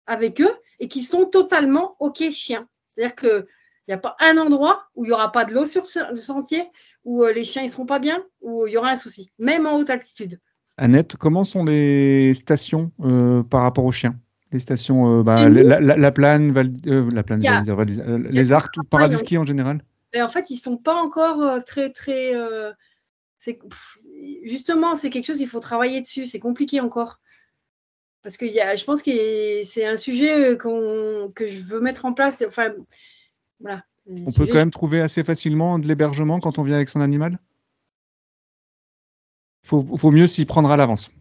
avec 0.06 0.42
eux 0.42 0.52
et 0.80 0.88
qui 0.88 1.04
sont 1.04 1.26
totalement 1.26 1.96
OK 2.00 2.24
chiens. 2.32 2.68
C'est-à-dire 2.96 3.16
qu'il 3.16 3.46
n'y 3.88 3.94
a 3.94 3.98
pas 3.98 4.16
un 4.20 4.38
endroit 4.38 4.88
où 4.96 5.06
il 5.06 5.10
n'y 5.10 5.14
aura 5.14 5.32
pas 5.32 5.46
de 5.46 5.54
l'eau 5.54 5.66
sur 5.66 5.84
le 6.10 6.18
sentier, 6.18 6.64
où 7.06 7.24
euh, 7.24 7.32
les 7.32 7.46
chiens 7.46 7.64
ne 7.64 7.70
seront 7.70 7.86
pas 7.86 8.00
bien, 8.00 8.22
où 8.42 8.68
il 8.68 8.74
y 8.74 8.78
aura 8.78 8.90
un 8.90 8.96
souci, 8.96 9.32
même 9.40 9.66
en 9.66 9.78
haute 9.78 9.90
altitude. 9.90 10.40
Annette, 10.78 11.16
comment 11.18 11.44
sont 11.44 11.64
les 11.64 12.34
stations 12.34 12.92
euh, 13.02 13.44
par 13.44 13.62
rapport 13.62 13.86
aux 13.86 13.92
chiens? 13.92 14.16
Les 14.52 14.60
stations, 14.60 15.20
euh, 15.20 15.24
bah, 15.24 15.48
la, 15.48 15.80
la, 15.80 16.12
Plane, 16.12 16.54
la 16.54 17.24
Plane, 17.24 17.42
les 18.30 18.52
Arcs, 18.52 18.76
Paradis 18.90 19.38
en 19.38 19.46
général? 19.46 19.84
En 20.18 20.30
fait, 20.30 20.50
ils 20.50 20.58
sont 20.58 20.78
pas 20.78 20.96
encore 20.96 21.42
euh, 21.42 21.60
très, 21.60 21.92
très. 21.92 22.36
Euh, 22.36 22.72
justement, 24.44 24.96
c'est 24.96 25.10
quelque 25.10 25.26
chose, 25.26 25.40
il 25.40 25.48
faut 25.48 25.60
travailler 25.60 26.02
dessus. 26.02 26.26
C'est 26.26 26.40
compliqué 26.40 26.80
encore. 26.80 27.20
Parce 28.22 28.36
que 28.36 28.46
y 28.46 28.60
a, 28.60 28.76
je 28.76 28.84
pense 28.84 29.02
que 29.02 29.12
c'est 29.64 29.86
un 29.86 29.98
sujet 29.98 30.54
euh, 30.54 31.30
que 31.30 31.48
je 31.48 31.62
veux 31.64 31.80
mettre 31.80 32.06
en 32.06 32.14
place. 32.14 32.44
Enfin, 32.46 32.74
voilà. 33.60 33.84
On 34.08 34.32
peut 34.32 34.48
quand 34.48 34.56
même 34.56 34.72
trouver 34.72 35.02
assez 35.02 35.24
facilement 35.24 35.78
de 35.78 35.88
l'hébergement 35.88 36.40
quand 36.40 36.58
on 36.58 36.64
vient 36.64 36.76
avec 36.76 36.90
son 36.90 37.00
animal? 37.00 37.38
Il 39.64 39.70
faut, 39.70 39.98
faut, 39.98 40.10
mieux 40.10 40.26
s'y 40.26 40.46
prendre 40.46 40.72
à 40.72 40.78
l'avance. 40.78 41.12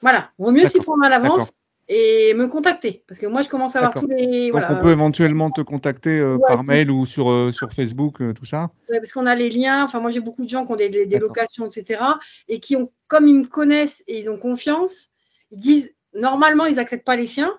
Voilà, 0.00 0.32
il 0.38 0.44
vaut 0.44 0.50
mieux 0.50 0.66
s'y 0.66 0.80
prendre 0.80 1.04
à 1.04 1.08
l'avance. 1.08 1.52
Et 1.88 2.34
me 2.34 2.46
contacter. 2.46 3.04
Parce 3.06 3.18
que 3.18 3.26
moi, 3.26 3.42
je 3.42 3.48
commence 3.48 3.76
à 3.76 3.80
avoir 3.80 3.94
tous 3.94 4.06
les. 4.06 4.50
Donc, 4.50 4.62
on 4.68 4.80
peut 4.80 4.92
éventuellement 4.92 5.50
te 5.50 5.60
contacter 5.60 6.18
euh, 6.18 6.38
par 6.46 6.64
mail 6.64 6.90
ou 6.90 7.04
sur, 7.06 7.30
euh, 7.30 7.52
sur 7.52 7.72
Facebook, 7.72 8.20
euh, 8.20 8.32
tout 8.32 8.44
ça 8.44 8.70
Parce 8.88 9.12
qu'on 9.12 9.26
a 9.26 9.34
les 9.34 9.50
liens. 9.50 9.84
Enfin, 9.84 10.00
moi, 10.00 10.10
j'ai 10.10 10.20
beaucoup 10.20 10.44
de 10.44 10.48
gens 10.48 10.64
qui 10.64 10.72
ont 10.72 10.76
des, 10.76 11.06
des 11.06 11.18
locations, 11.18 11.66
etc. 11.66 12.00
Et 12.48 12.60
qui 12.60 12.76
ont, 12.76 12.92
comme 13.08 13.26
ils 13.26 13.34
me 13.34 13.44
connaissent 13.44 14.02
et 14.06 14.18
ils 14.18 14.30
ont 14.30 14.38
confiance, 14.38 15.08
ils 15.50 15.58
disent 15.58 15.94
normalement, 16.14 16.66
ils 16.66 16.76
n'acceptent 16.76 17.04
pas 17.04 17.16
les 17.16 17.26
chiens. 17.26 17.52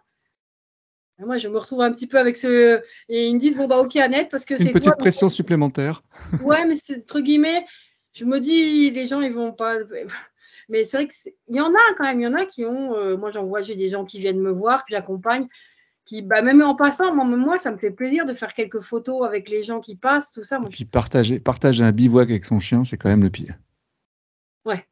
moi, 1.19 1.37
je 1.37 1.47
me 1.47 1.57
retrouve 1.57 1.81
un 1.81 1.91
petit 1.91 2.07
peu 2.07 2.17
avec 2.17 2.37
ce. 2.37 2.81
Et 3.09 3.27
ils 3.27 3.33
me 3.35 3.39
disent 3.39 3.57
bon, 3.57 3.67
bah, 3.67 3.77
ok, 3.77 3.95
Annette, 3.97 4.29
parce 4.29 4.45
que 4.45 4.57
c'est. 4.57 4.65
Une 4.65 4.73
petite 4.73 4.97
pression 4.97 5.29
supplémentaire. 5.29 6.01
Ouais, 6.41 6.65
mais 6.65 6.75
c'est 6.75 6.99
entre 6.99 7.19
guillemets, 7.19 7.65
je 8.13 8.25
me 8.25 8.39
dis, 8.39 8.89
les 8.89 9.07
gens, 9.07 9.21
ils 9.21 9.33
vont 9.33 9.51
pas. 9.51 9.75
Mais 10.69 10.83
c'est 10.83 10.97
vrai 10.97 11.07
qu'il 11.07 11.55
y 11.55 11.61
en 11.61 11.73
a 11.73 11.93
quand 11.97 12.03
même, 12.03 12.19
il 12.19 12.23
y 12.23 12.27
en 12.27 12.33
a 12.33 12.45
qui 12.45 12.65
ont. 12.65 12.95
Euh, 12.95 13.17
moi, 13.17 13.31
j'en 13.31 13.45
vois, 13.45 13.61
j'ai 13.61 13.75
des 13.75 13.89
gens 13.89 14.05
qui 14.05 14.19
viennent 14.19 14.39
me 14.39 14.51
voir, 14.51 14.85
que 14.85 14.91
j'accompagne, 14.91 15.47
qui, 16.05 16.21
bah, 16.21 16.41
même 16.41 16.61
en 16.61 16.75
passant, 16.75 17.13
moi, 17.13 17.59
ça 17.59 17.71
me 17.71 17.77
fait 17.77 17.91
plaisir 17.91 18.25
de 18.25 18.33
faire 18.33 18.53
quelques 18.53 18.81
photos 18.81 19.25
avec 19.25 19.49
les 19.49 19.63
gens 19.63 19.79
qui 19.79 19.95
passent, 19.95 20.31
tout 20.31 20.43
ça. 20.43 20.59
Et 20.65 20.69
puis 20.69 20.85
partager, 20.85 21.39
partager 21.39 21.83
un 21.83 21.91
bivouac 21.91 22.29
avec 22.29 22.45
son 22.45 22.59
chien, 22.59 22.83
c'est 22.83 22.97
quand 22.97 23.09
même 23.09 23.23
le 23.23 23.29
pire. 23.29 23.55
Ouais. 24.65 24.85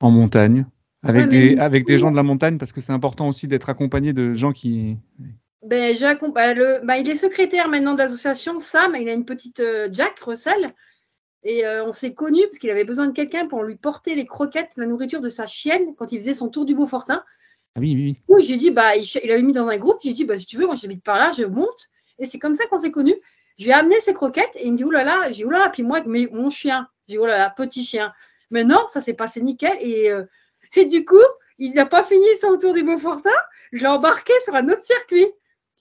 En 0.00 0.10
montagne, 0.10 0.66
avec, 1.02 1.28
des, 1.28 1.56
avec 1.58 1.86
des 1.86 1.98
gens 1.98 2.10
de 2.10 2.16
la 2.16 2.22
montagne, 2.22 2.58
parce 2.58 2.72
que 2.72 2.80
c'est 2.80 2.92
important 2.92 3.28
aussi 3.28 3.48
d'être 3.48 3.68
accompagné 3.68 4.12
de 4.12 4.34
gens 4.34 4.52
qui. 4.52 4.98
Ben, 5.62 5.94
bah, 6.34 6.54
le, 6.54 6.80
bah, 6.84 6.98
il 6.98 7.08
est 7.08 7.16
secrétaire 7.16 7.68
maintenant 7.68 7.92
de 7.92 7.98
l'association 7.98 8.58
Sam, 8.58 8.96
il 8.98 9.08
a 9.08 9.12
une 9.12 9.24
petite 9.26 9.60
euh, 9.60 9.88
Jack 9.92 10.18
Russell. 10.20 10.74
Et 11.42 11.64
euh, 11.64 11.84
on 11.84 11.92
s'est 11.92 12.12
connus 12.12 12.44
parce 12.44 12.58
qu'il 12.58 12.70
avait 12.70 12.84
besoin 12.84 13.06
de 13.06 13.12
quelqu'un 13.12 13.46
pour 13.46 13.62
lui 13.62 13.76
porter 13.76 14.14
les 14.14 14.26
croquettes, 14.26 14.72
la 14.76 14.86
nourriture 14.86 15.20
de 15.20 15.28
sa 15.28 15.46
chienne 15.46 15.94
quand 15.96 16.12
il 16.12 16.20
faisait 16.20 16.34
son 16.34 16.48
tour 16.48 16.66
du 16.66 16.74
Beaufortin. 16.74 17.24
Ah 17.76 17.80
oui, 17.80 17.94
oui, 17.94 18.16
oui. 18.28 18.44
j'ai 18.44 18.56
dit, 18.56 18.70
bah, 18.70 18.96
il, 18.96 19.04
il 19.24 19.30
avait 19.30 19.42
mis 19.42 19.52
dans 19.52 19.68
un 19.68 19.78
groupe. 19.78 19.98
J'ai 20.02 20.12
dit, 20.12 20.24
bah, 20.24 20.36
si 20.36 20.46
tu 20.46 20.56
veux, 20.56 20.66
moi 20.66 20.74
j'habite 20.74 21.02
par 21.02 21.16
là, 21.16 21.32
je 21.36 21.44
monte. 21.44 21.88
Et 22.18 22.26
c'est 22.26 22.38
comme 22.38 22.54
ça 22.54 22.66
qu'on 22.66 22.78
s'est 22.78 22.90
connus. 22.90 23.16
Je 23.58 23.64
lui 23.64 23.70
ai 23.70 23.74
amené 23.74 24.00
ses 24.00 24.12
croquettes 24.12 24.56
et 24.56 24.66
il 24.66 24.72
me 24.72 24.76
dit, 24.76 24.84
oulala, 24.84 25.30
j'ai 25.30 25.36
dit, 25.36 25.44
oulala, 25.44 25.70
puis 25.70 25.82
moi, 25.82 26.02
mais 26.06 26.28
mon 26.32 26.50
chien, 26.50 26.88
j'ai 27.08 27.14
dit, 27.14 27.18
oulala, 27.18 27.50
petit 27.50 27.84
chien. 27.84 28.12
Mais 28.50 28.64
non, 28.64 28.86
ça 28.88 29.00
s'est 29.00 29.14
passé 29.14 29.40
nickel. 29.40 29.76
Et, 29.80 30.10
euh, 30.10 30.24
et 30.76 30.86
du 30.86 31.04
coup, 31.04 31.16
il 31.58 31.72
n'a 31.72 31.86
pas 31.86 32.02
fini 32.02 32.26
son 32.40 32.58
tour 32.58 32.74
du 32.74 32.82
Beaufortin. 32.82 33.30
Je 33.72 33.80
l'ai 33.80 33.86
embarqué 33.86 34.32
sur 34.40 34.54
un 34.54 34.68
autre 34.68 34.82
circuit. 34.82 35.26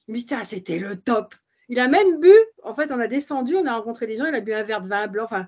Dit, 0.07 0.25
c'était 0.45 0.79
le 0.79 0.95
top. 0.95 1.35
Il 1.69 1.79
a 1.79 1.87
même 1.87 2.19
bu, 2.19 2.33
en 2.63 2.73
fait, 2.73 2.91
on 2.91 2.99
a 2.99 3.07
descendu, 3.07 3.55
on 3.55 3.65
a 3.65 3.75
rencontré 3.75 4.07
des 4.07 4.17
gens, 4.17 4.25
il 4.25 4.35
a 4.35 4.41
bu 4.41 4.53
un 4.53 4.63
verre 4.63 4.81
de 4.81 4.87
vin 4.87 5.07
blanc, 5.07 5.23
enfin, 5.23 5.47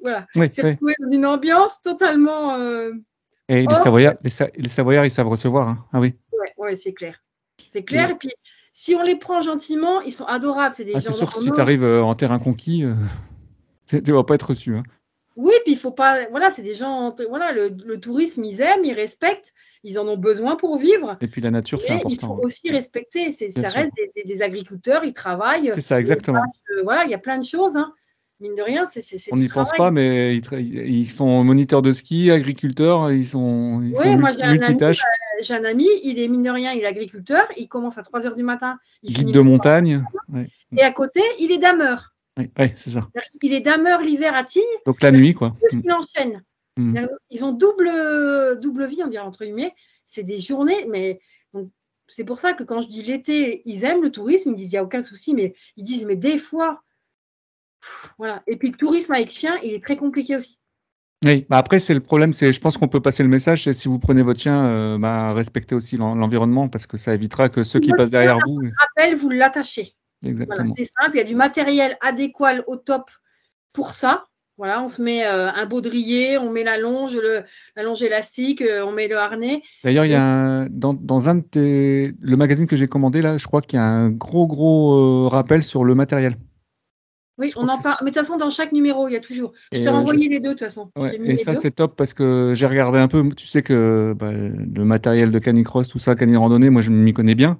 voilà. 0.00 0.26
Oui, 0.36 0.46
retrouvé 0.46 0.94
dans 1.00 1.10
une 1.10 1.26
ambiance 1.26 1.82
totalement. 1.82 2.54
Euh, 2.54 2.92
et 3.48 3.66
les 3.66 3.74
Savoyards, 3.74 4.14
les, 4.22 4.68
Savoyards, 4.68 5.06
ils 5.06 5.10
savent 5.10 5.28
recevoir. 5.28 5.68
Hein. 5.68 5.84
Ah 5.92 5.98
oui. 5.98 6.14
Oui, 6.32 6.46
ouais, 6.56 6.76
c'est 6.76 6.92
clair. 6.92 7.20
C'est 7.66 7.82
clair. 7.82 8.10
Et 8.10 8.14
puis, 8.14 8.30
si 8.72 8.94
on 8.94 9.02
les 9.02 9.16
prend 9.16 9.40
gentiment, 9.40 10.00
ils 10.00 10.12
sont 10.12 10.24
adorables. 10.24 10.74
C'est 10.74 10.84
des 10.84 10.92
ah, 10.94 11.00
C'est 11.00 11.12
sûr 11.12 11.32
que 11.32 11.40
si 11.40 11.50
tu 11.50 11.60
arrives 11.60 11.84
euh, 11.84 12.02
en 12.02 12.14
terrain 12.14 12.38
conquis, 12.38 12.84
euh, 12.84 12.94
tu 13.88 14.00
ne 14.00 14.12
vas 14.12 14.24
pas 14.24 14.36
être 14.36 14.50
reçu. 14.50 14.76
Hein. 14.76 14.84
Oui, 15.40 15.54
puis 15.64 15.72
il 15.72 15.78
faut 15.78 15.90
pas. 15.90 16.28
Voilà, 16.30 16.50
c'est 16.50 16.62
des 16.62 16.74
gens. 16.74 17.14
Voilà, 17.28 17.52
le, 17.52 18.00
tourisme, 18.00 18.44
ils 18.44 18.60
aiment, 18.60 18.84
ils 18.84 18.92
respectent, 18.92 19.54
ils 19.82 19.98
en 19.98 20.06
ont 20.06 20.18
besoin 20.18 20.56
pour 20.56 20.76
vivre. 20.76 21.16
Et 21.22 21.28
puis 21.28 21.40
la 21.40 21.50
nature, 21.50 21.80
c'est 21.80 21.92
important. 21.92 22.10
Il 22.10 22.20
faut 22.20 22.38
aussi 22.42 22.70
respecter. 22.70 23.32
ça 23.32 23.68
reste 23.70 23.92
des, 24.26 24.42
agriculteurs, 24.42 25.04
ils 25.04 25.14
travaillent. 25.14 25.70
C'est 25.72 25.80
ça, 25.80 25.98
exactement. 25.98 26.42
voilà, 26.84 27.04
il 27.04 27.10
y 27.10 27.14
a 27.14 27.18
plein 27.18 27.38
de 27.38 27.44
choses. 27.44 27.76
Hein. 27.76 27.94
Mine 28.40 28.54
de 28.54 28.62
rien, 28.62 28.84
c'est. 28.86 29.02
On 29.32 29.36
n'y 29.36 29.48
pense 29.48 29.72
pas, 29.72 29.90
mais 29.90 30.36
ils, 30.36 31.06
sont 31.06 31.44
moniteurs 31.44 31.82
de 31.82 31.92
ski, 31.92 32.30
agriculteurs, 32.30 33.10
ils 33.10 33.26
sont, 33.26 33.80
ils 33.82 33.94
oui, 33.98 34.16
moi, 34.16 34.32
j'ai 34.32 34.42
un, 34.42 34.60
ami, 34.60 34.82
euh, 34.82 34.92
j'ai 35.42 35.54
un 35.54 35.64
ami, 35.64 35.86
il 36.04 36.18
est 36.18 36.28
mine 36.28 36.42
de 36.42 36.50
rien, 36.50 36.72
il 36.72 36.80
est 36.80 36.86
agriculteur, 36.86 37.46
il 37.58 37.68
commence 37.68 37.98
à 37.98 38.02
3 38.02 38.20
h 38.20 38.34
du 38.34 38.42
matin. 38.42 38.78
Il 39.02 39.12
Guide 39.12 39.32
de 39.32 39.40
montagne. 39.40 40.04
Et 40.74 40.82
à 40.82 40.90
côté, 40.90 41.20
il 41.38 41.52
est 41.52 41.58
dameur. 41.58 42.09
Oui, 42.38 42.48
c'est 42.76 42.90
ça. 42.90 43.08
Il 43.42 43.52
est 43.52 43.60
dameur 43.60 44.02
l'hiver 44.02 44.34
à 44.34 44.44
Tignes. 44.44 44.62
Donc 44.86 45.02
la 45.02 45.10
nuit, 45.10 45.34
quoi. 45.34 45.56
Parce 45.60 45.76
qu'il 45.76 45.92
enchaîne. 45.92 46.42
Mm. 46.76 47.06
Ils 47.30 47.44
ont 47.44 47.52
double, 47.52 47.90
double 48.60 48.86
vie, 48.86 49.02
on 49.04 49.08
dirait 49.08 49.24
entre 49.24 49.44
guillemets. 49.44 49.74
C'est 50.06 50.22
des 50.22 50.38
journées, 50.38 50.86
mais 50.88 51.20
c'est 52.10 52.24
pour 52.24 52.38
ça 52.38 52.54
que 52.54 52.64
quand 52.64 52.80
je 52.80 52.88
dis 52.88 53.02
l'été, 53.02 53.62
ils 53.66 53.84
aiment 53.84 54.02
le 54.02 54.10
tourisme, 54.10 54.50
ils 54.50 54.56
disent 54.56 54.72
il 54.72 54.74
n'y 54.74 54.78
a 54.78 54.84
aucun 54.84 55.00
souci, 55.00 55.32
mais 55.32 55.54
ils 55.76 55.84
disent 55.84 56.04
mais 56.04 56.16
des 56.16 56.38
fois, 56.38 56.82
voilà. 58.18 58.42
Et 58.48 58.56
puis 58.56 58.70
le 58.70 58.76
tourisme 58.76 59.12
avec 59.12 59.30
chien, 59.30 59.56
il 59.62 59.74
est 59.74 59.82
très 59.82 59.96
compliqué 59.96 60.36
aussi. 60.36 60.58
Oui, 61.24 61.46
bah 61.48 61.58
après 61.58 61.78
c'est 61.78 61.94
le 61.94 62.00
problème, 62.00 62.32
c'est 62.32 62.52
je 62.52 62.60
pense 62.60 62.78
qu'on 62.78 62.88
peut 62.88 63.00
passer 63.00 63.22
le 63.22 63.28
message, 63.28 63.64
c'est 63.64 63.74
si 63.74 63.88
vous 63.88 63.98
prenez 63.98 64.22
votre 64.22 64.40
chien, 64.40 64.64
euh, 64.64 64.98
bah, 64.98 65.34
respectez 65.34 65.74
aussi 65.74 65.98
l'environnement 65.98 66.68
parce 66.68 66.86
que 66.86 66.96
ça 66.96 67.14
évitera 67.14 67.48
que 67.48 67.62
ceux 67.62 67.78
qui 67.78 67.92
passent 67.92 68.10
derrière 68.10 68.38
vous. 68.44 68.60
Rappel, 68.96 69.16
vous 69.16 69.28
l'attachez. 69.28 69.92
Exactement. 70.24 70.74
c'est 70.76 70.84
simple, 70.84 71.14
il 71.14 71.18
y 71.18 71.20
a 71.20 71.24
du 71.24 71.34
matériel 71.34 71.96
adéquat 72.00 72.62
au 72.66 72.76
top 72.76 73.10
pour 73.72 73.92
ça. 73.92 74.24
Voilà, 74.58 74.82
on 74.82 74.88
se 74.88 75.00
met 75.00 75.24
euh, 75.24 75.50
un 75.50 75.64
baudrier, 75.64 76.36
on 76.36 76.50
met 76.50 76.64
la 76.64 76.76
longe, 76.76 77.16
le, 77.16 77.44
la 77.76 77.82
longe 77.82 78.02
élastique, 78.02 78.60
euh, 78.60 78.84
on 78.84 78.92
met 78.92 79.08
le 79.08 79.16
harnais. 79.16 79.62
D'ailleurs, 79.84 80.04
il 80.04 80.10
y 80.10 80.14
a 80.14 80.66
dans, 80.68 80.92
dans, 80.92 81.30
un 81.30 81.36
de 81.36 82.14
le 82.20 82.36
magazine 82.36 82.66
que 82.66 82.76
j'ai 82.76 82.86
commandé 82.86 83.22
là, 83.22 83.38
je 83.38 83.46
crois 83.46 83.62
qu'il 83.62 83.78
y 83.78 83.80
a 83.80 83.84
un 83.84 84.10
gros 84.10 84.46
gros 84.46 85.28
rappel 85.30 85.62
sur 85.62 85.82
le 85.82 85.94
matériel. 85.94 86.36
Oui, 87.40 87.52
on 87.56 87.66
en 87.68 87.78
parle. 87.80 87.96
Mais 88.02 88.10
de 88.10 88.14
toute 88.14 88.26
façon, 88.26 88.36
dans 88.36 88.50
chaque 88.50 88.72
numéro, 88.72 89.08
il 89.08 89.12
y 89.12 89.16
a 89.16 89.20
toujours. 89.20 89.52
Je 89.72 89.80
t'ai 89.80 89.88
euh, 89.88 89.92
renvoyé 89.92 90.28
les 90.28 90.40
deux 90.40 90.50
de 90.50 90.54
toute 90.54 90.60
façon. 90.60 90.90
et 91.24 91.36
ça, 91.36 91.54
c'est 91.54 91.70
top 91.70 91.96
parce 91.96 92.12
que 92.12 92.52
j'ai 92.54 92.66
regardé 92.66 92.98
un 92.98 93.08
peu. 93.08 93.26
Tu 93.34 93.46
sais 93.46 93.62
que 93.62 94.14
bah, 94.16 94.30
le 94.30 94.84
matériel 94.84 95.32
de 95.32 95.38
canicross, 95.38 95.88
tout 95.88 95.98
ça, 95.98 96.14
canis 96.14 96.36
randonnée, 96.36 96.68
moi, 96.68 96.82
je 96.82 96.90
m'y 96.90 97.14
connais 97.14 97.34
bien. 97.34 97.58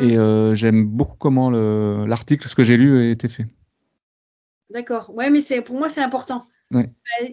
Et 0.00 0.16
euh, 0.16 0.54
j'aime 0.54 0.86
beaucoup 0.86 1.16
comment 1.18 1.50
l'article, 1.50 2.48
ce 2.48 2.54
que 2.54 2.62
j'ai 2.62 2.76
lu, 2.76 2.98
a 2.98 3.10
été 3.10 3.28
fait. 3.28 3.46
D'accord. 4.70 5.14
Ouais, 5.14 5.30
mais 5.30 5.40
c'est 5.40 5.62
pour 5.62 5.78
moi, 5.78 5.88
c'est 5.88 6.02
important. 6.02 6.46
Euh, 6.74 6.82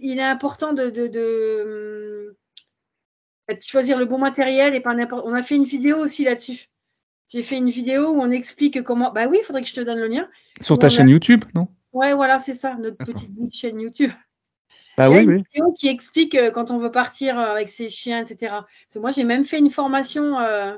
il 0.01 0.19
est 0.19 0.23
important 0.23 0.73
de, 0.73 0.89
de, 0.89 2.37
choisir 3.65 3.97
le 3.97 4.05
bon 4.05 4.17
matériel 4.17 4.75
et 4.75 4.79
pas 4.79 4.93
n'importe. 4.95 5.25
On 5.25 5.33
a 5.33 5.43
fait 5.43 5.55
une 5.55 5.65
vidéo 5.65 5.97
aussi 5.97 6.23
là-dessus. 6.23 6.69
J'ai 7.27 7.43
fait 7.43 7.57
une 7.57 7.69
vidéo 7.69 8.11
où 8.11 8.21
on 8.21 8.31
explique 8.31 8.81
comment. 8.83 9.11
Bah 9.11 9.27
oui, 9.27 9.37
il 9.41 9.43
faudrait 9.43 9.61
que 9.61 9.67
je 9.67 9.73
te 9.73 9.81
donne 9.81 9.99
le 9.99 10.07
lien. 10.07 10.29
Sur 10.61 10.79
ta 10.79 10.89
chaîne 10.89 11.09
YouTube, 11.09 11.43
non? 11.53 11.67
Ouais, 11.91 12.13
voilà, 12.13 12.39
c'est 12.39 12.53
ça, 12.53 12.75
notre 12.75 12.97
petite 12.97 13.31
chaîne 13.53 13.79
YouTube. 13.79 14.11
Bah 14.97 15.09
oui, 15.09 15.23
une 15.23 15.43
vidéo 15.53 15.73
qui 15.73 15.87
explique 15.87 16.35
euh, 16.35 16.51
quand 16.51 16.71
on 16.71 16.77
veut 16.77 16.91
partir 16.91 17.37
euh, 17.37 17.53
avec 17.53 17.67
ses 17.67 17.89
chiens, 17.89 18.23
etc. 18.23 18.55
moi, 18.95 19.11
j'ai 19.11 19.25
même 19.25 19.43
fait 19.43 19.59
une 19.59 19.69
formation 19.69 20.39
euh, 20.39 20.77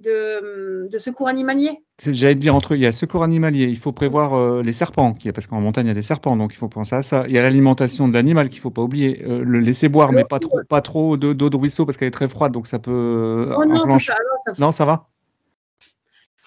de, 0.00 0.88
secours 0.98 1.28
animalier. 1.28 1.70
J'allais 2.04 2.34
te 2.34 2.40
dire 2.40 2.54
entre 2.54 2.74
eux, 2.74 2.76
il 2.76 2.82
y 2.82 2.86
a 2.86 2.92
secours 2.92 3.22
animalier, 3.22 3.64
il 3.64 3.78
faut 3.78 3.92
prévoir 3.92 4.62
les 4.62 4.72
serpents, 4.72 5.14
parce 5.34 5.46
qu'en 5.46 5.60
montagne 5.60 5.86
il 5.86 5.88
y 5.88 5.92
a 5.92 5.94
des 5.94 6.02
serpents, 6.02 6.36
donc 6.36 6.52
il 6.52 6.56
faut 6.56 6.68
penser 6.68 6.94
à 6.94 7.02
ça. 7.02 7.24
Il 7.26 7.34
y 7.34 7.38
a 7.38 7.42
l'alimentation 7.42 8.08
de 8.08 8.14
l'animal 8.14 8.48
qu'il 8.48 8.58
ne 8.58 8.62
faut 8.62 8.70
pas 8.70 8.82
oublier, 8.82 9.22
le 9.24 9.60
laisser 9.60 9.88
boire, 9.88 10.12
mais 10.12 10.24
pas 10.24 10.38
trop, 10.38 10.60
pas 10.68 10.80
trop 10.80 11.16
d'eau 11.16 11.34
de, 11.34 11.56
ruisseau 11.56 11.86
parce 11.86 11.96
qu'elle 11.96 12.08
est 12.08 12.12
très 12.12 12.28
froide, 12.28 12.52
donc 12.52 12.66
ça 12.66 12.78
peut. 12.78 13.54
Oh 13.56 13.64
non, 13.64 13.98
ça, 13.98 14.14
non, 14.58 14.72
ça 14.72 14.84
va. 14.84 15.08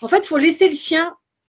En 0.02 0.08
fait, 0.08 0.20
il 0.20 0.28
faut 0.28 0.38
laisser 0.38 0.68
le 0.68 0.76
chien 0.76 1.16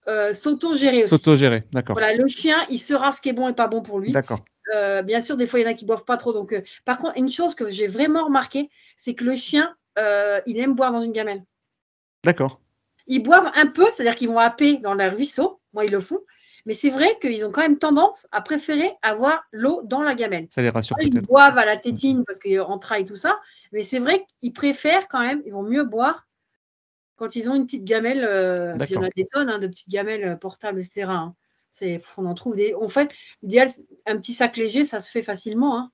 euh, 0.09 0.33
s'auto-gérer 0.33 1.05
aussi. 1.05 1.11
S'auto-gérer, 1.11 1.65
d'accord. 1.73 1.95
Voilà, 1.95 2.15
le 2.15 2.27
chien, 2.27 2.57
il 2.69 2.79
saura 2.79 3.13
ce 3.13 3.21
qui 3.21 3.29
est 3.29 3.33
bon 3.33 3.49
et 3.49 3.53
pas 3.53 3.69
bon 3.69 3.83
pour 3.83 4.01
lui. 4.01 4.11
D'accord. 4.11 4.45
Euh, 4.75 5.03
bien 5.03 5.21
sûr, 5.21 5.37
des 5.37 5.47
fois, 5.47 5.61
il 5.61 5.63
y 5.63 5.67
en 5.67 5.71
a 5.71 5.75
qui 5.75 5.85
boivent 5.85 6.05
pas 6.05 6.17
trop. 6.17 6.33
Donc, 6.33 6.53
euh, 6.53 6.63
par 6.85 6.99
contre, 6.99 7.17
une 7.17 7.31
chose 7.31 7.55
que 7.55 7.69
j'ai 7.69 7.87
vraiment 7.87 8.25
remarqué, 8.25 8.69
c'est 8.97 9.15
que 9.15 9.25
le 9.25 9.37
chien, 9.37 9.75
il 10.47 10.59
aime 10.59 10.75
boire 10.75 10.93
dans 10.93 11.03
une 11.03 11.13
gamelle. 11.13 11.45
D'accord. 12.25 12.61
Ils 13.07 13.23
boivent 13.23 13.51
un 13.55 13.67
peu, 13.67 13.87
c'est-à-dire 13.93 14.15
qu'ils 14.15 14.29
vont 14.29 14.39
happer 14.39 14.77
dans 14.79 14.95
leur 14.95 15.15
ruisseau. 15.15 15.61
Moi, 15.73 15.85
ils 15.85 15.91
le 15.91 16.01
font. 16.01 16.21
Mais 16.65 16.75
c'est 16.75 16.91
vrai 16.91 17.19
qu'ils 17.21 17.45
ont 17.45 17.51
quand 17.51 17.63
même 17.63 17.79
tendance 17.79 18.29
à 18.31 18.41
préférer 18.41 18.93
avoir 19.03 19.43
l'eau 19.51 19.83
dans 19.85 20.03
la 20.03 20.15
gamelle. 20.15 20.47
Ça 20.51 20.63
les 20.63 20.69
rassure 20.69 20.97
Ils 21.01 21.21
boivent 21.21 21.59
à 21.59 21.65
la 21.65 21.77
tétine 21.77 22.25
parce 22.25 22.39
qu'en 22.39 22.79
trail, 22.79 23.05
tout 23.05 23.17
ça. 23.17 23.41
Mais 23.73 23.83
c'est 23.83 23.99
vrai 23.99 24.25
qu'ils 24.41 24.53
préfèrent 24.53 25.09
quand 25.09 25.21
même, 25.21 25.43
ils 25.45 25.53
vont 25.53 25.65
mieux 25.65 25.83
boire 25.83 26.29
quand 27.23 27.37
ils 27.37 27.49
ont 27.49 27.55
une 27.55 27.67
petite 27.67 27.85
gamelle, 27.85 28.25
euh, 28.25 28.75
il 28.89 28.95
y 28.95 28.97
en 28.97 29.03
a 29.03 29.09
des 29.11 29.27
tonnes 29.27 29.49
hein, 29.49 29.61
de 29.61 29.69
petites 29.69 29.89
gamelles 29.89 30.25
euh, 30.25 30.35
portables, 30.35 30.81
etc. 30.81 31.05
Hein. 31.09 31.35
on 32.17 32.27
en 32.27 32.35
trouve 32.35 32.57
des. 32.57 32.75
En 32.75 32.89
fait, 32.89 33.15
l'idéal, 33.43 33.69
un 34.07 34.17
petit 34.17 34.35
sac 34.35 34.57
léger, 34.57 34.85
ça 34.85 35.01
se 35.01 35.09
fait 35.09 35.23
facilement. 35.23 35.79
Hein. 35.79 35.91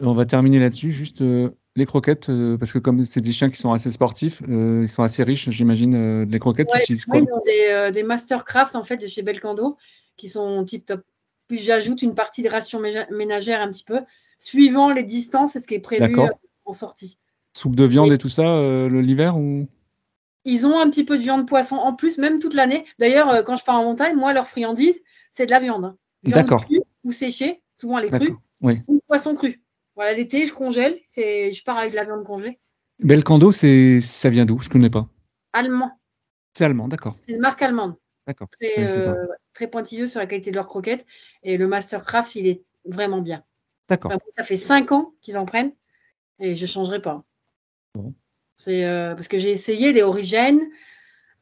On 0.00 0.12
va 0.12 0.26
terminer 0.26 0.58
là-dessus. 0.58 0.92
Juste 0.92 1.22
euh, 1.22 1.56
les 1.76 1.86
croquettes, 1.86 2.30
parce 2.58 2.72
que 2.72 2.78
comme 2.78 3.04
c'est 3.04 3.20
des 3.20 3.32
chiens 3.32 3.50
qui 3.50 3.60
sont 3.60 3.72
assez 3.72 3.90
sportifs, 3.90 4.42
ils 4.48 4.88
sont 4.88 5.02
assez 5.02 5.24
riches, 5.24 5.50
j'imagine. 5.50 6.22
les 6.22 6.38
croquettes, 6.38 6.68
tu 6.72 6.78
utilises 6.78 7.04
quoi 7.04 7.18
Ils 7.18 7.32
ont 7.32 7.42
des, 7.44 7.90
des, 7.92 8.02
Mastercraft 8.02 8.76
en 8.76 8.84
fait 8.84 8.96
de 8.96 9.06
chez 9.06 9.22
Belcando 9.22 9.76
qui 10.16 10.28
sont 10.28 10.64
tip 10.64 10.86
top. 10.86 11.02
Puis 11.48 11.58
j'ajoute 11.58 12.02
une 12.02 12.14
partie 12.14 12.42
de 12.42 12.48
ration 12.48 12.80
ménagère 13.10 13.60
un 13.60 13.70
petit 13.70 13.84
peu, 13.84 14.00
suivant 14.38 14.92
les 14.92 15.02
distances 15.02 15.56
et 15.56 15.60
ce 15.60 15.66
qui 15.66 15.74
est 15.74 15.80
prévu 15.80 16.16
en 16.64 16.72
sortie. 16.72 17.18
Soupe 17.56 17.76
de 17.76 17.84
viande 17.84 18.12
et, 18.12 18.18
tout 18.18 18.28
ça 18.28 18.44
l'hiver 18.88 19.36
ou? 19.36 19.66
Ils 20.44 20.66
ont 20.66 20.78
un 20.78 20.90
petit 20.90 21.04
peu 21.04 21.16
de 21.16 21.22
viande 21.22 21.48
poisson 21.48 21.76
en 21.76 21.94
plus, 21.94 22.18
même 22.18 22.38
toute 22.38 22.54
l'année. 22.54 22.84
D'ailleurs, 22.98 23.30
euh, 23.30 23.42
quand 23.42 23.56
je 23.56 23.64
pars 23.64 23.76
en 23.76 23.84
montagne, 23.84 24.16
moi, 24.16 24.32
leur 24.32 24.46
friandise, 24.46 25.00
c'est 25.32 25.46
de 25.46 25.50
la 25.50 25.60
viande. 25.60 25.86
Hein. 25.86 25.96
D'accord. 26.24 26.66
Ou 27.04 27.12
séchée, 27.12 27.62
souvent 27.74 27.98
elle 27.98 28.06
est 28.06 28.10
crue, 28.10 28.34
ou 28.60 29.00
poisson 29.06 29.34
cru. 29.34 29.62
Voilà, 29.96 30.14
l'été, 30.14 30.46
je 30.46 30.52
congèle, 30.52 30.98
je 31.16 31.62
pars 31.62 31.78
avec 31.78 31.92
de 31.92 31.96
la 31.96 32.04
viande 32.04 32.24
congelée. 32.24 32.58
Belcando, 32.98 33.52
c'est 33.52 34.00
ça 34.00 34.30
vient 34.30 34.44
d'où? 34.44 34.60
Je 34.60 34.68
connais 34.68 34.90
pas. 34.90 35.08
Allemand. 35.52 35.92
C'est 36.52 36.64
allemand, 36.64 36.88
d'accord. 36.88 37.16
C'est 37.20 37.32
une 37.32 37.40
marque 37.40 37.62
allemande. 37.62 37.96
D'accord. 38.26 38.48
Très, 38.48 38.78
euh, 38.78 39.26
très 39.52 39.66
pointilleux 39.66 40.06
sur 40.06 40.20
la 40.20 40.26
qualité 40.26 40.50
de 40.50 40.56
leurs 40.56 40.66
croquettes. 40.66 41.04
Et 41.42 41.56
le 41.56 41.66
Mastercraft, 41.66 42.34
il 42.36 42.46
est 42.46 42.62
vraiment 42.84 43.20
bien. 43.20 43.42
D'accord. 43.88 44.12
Enfin, 44.12 44.20
ça 44.36 44.44
fait 44.44 44.56
cinq 44.56 44.92
ans 44.92 45.12
qu'ils 45.20 45.36
en 45.36 45.44
prennent 45.44 45.72
et 46.38 46.56
je 46.56 46.62
ne 46.62 46.66
changerai 46.66 47.02
pas. 47.02 47.24
Bon. 47.94 48.14
C'est 48.56 48.84
euh, 48.84 49.14
parce 49.14 49.28
que 49.28 49.38
j'ai 49.38 49.50
essayé 49.50 49.92
les 49.92 50.02
origènes, 50.02 50.60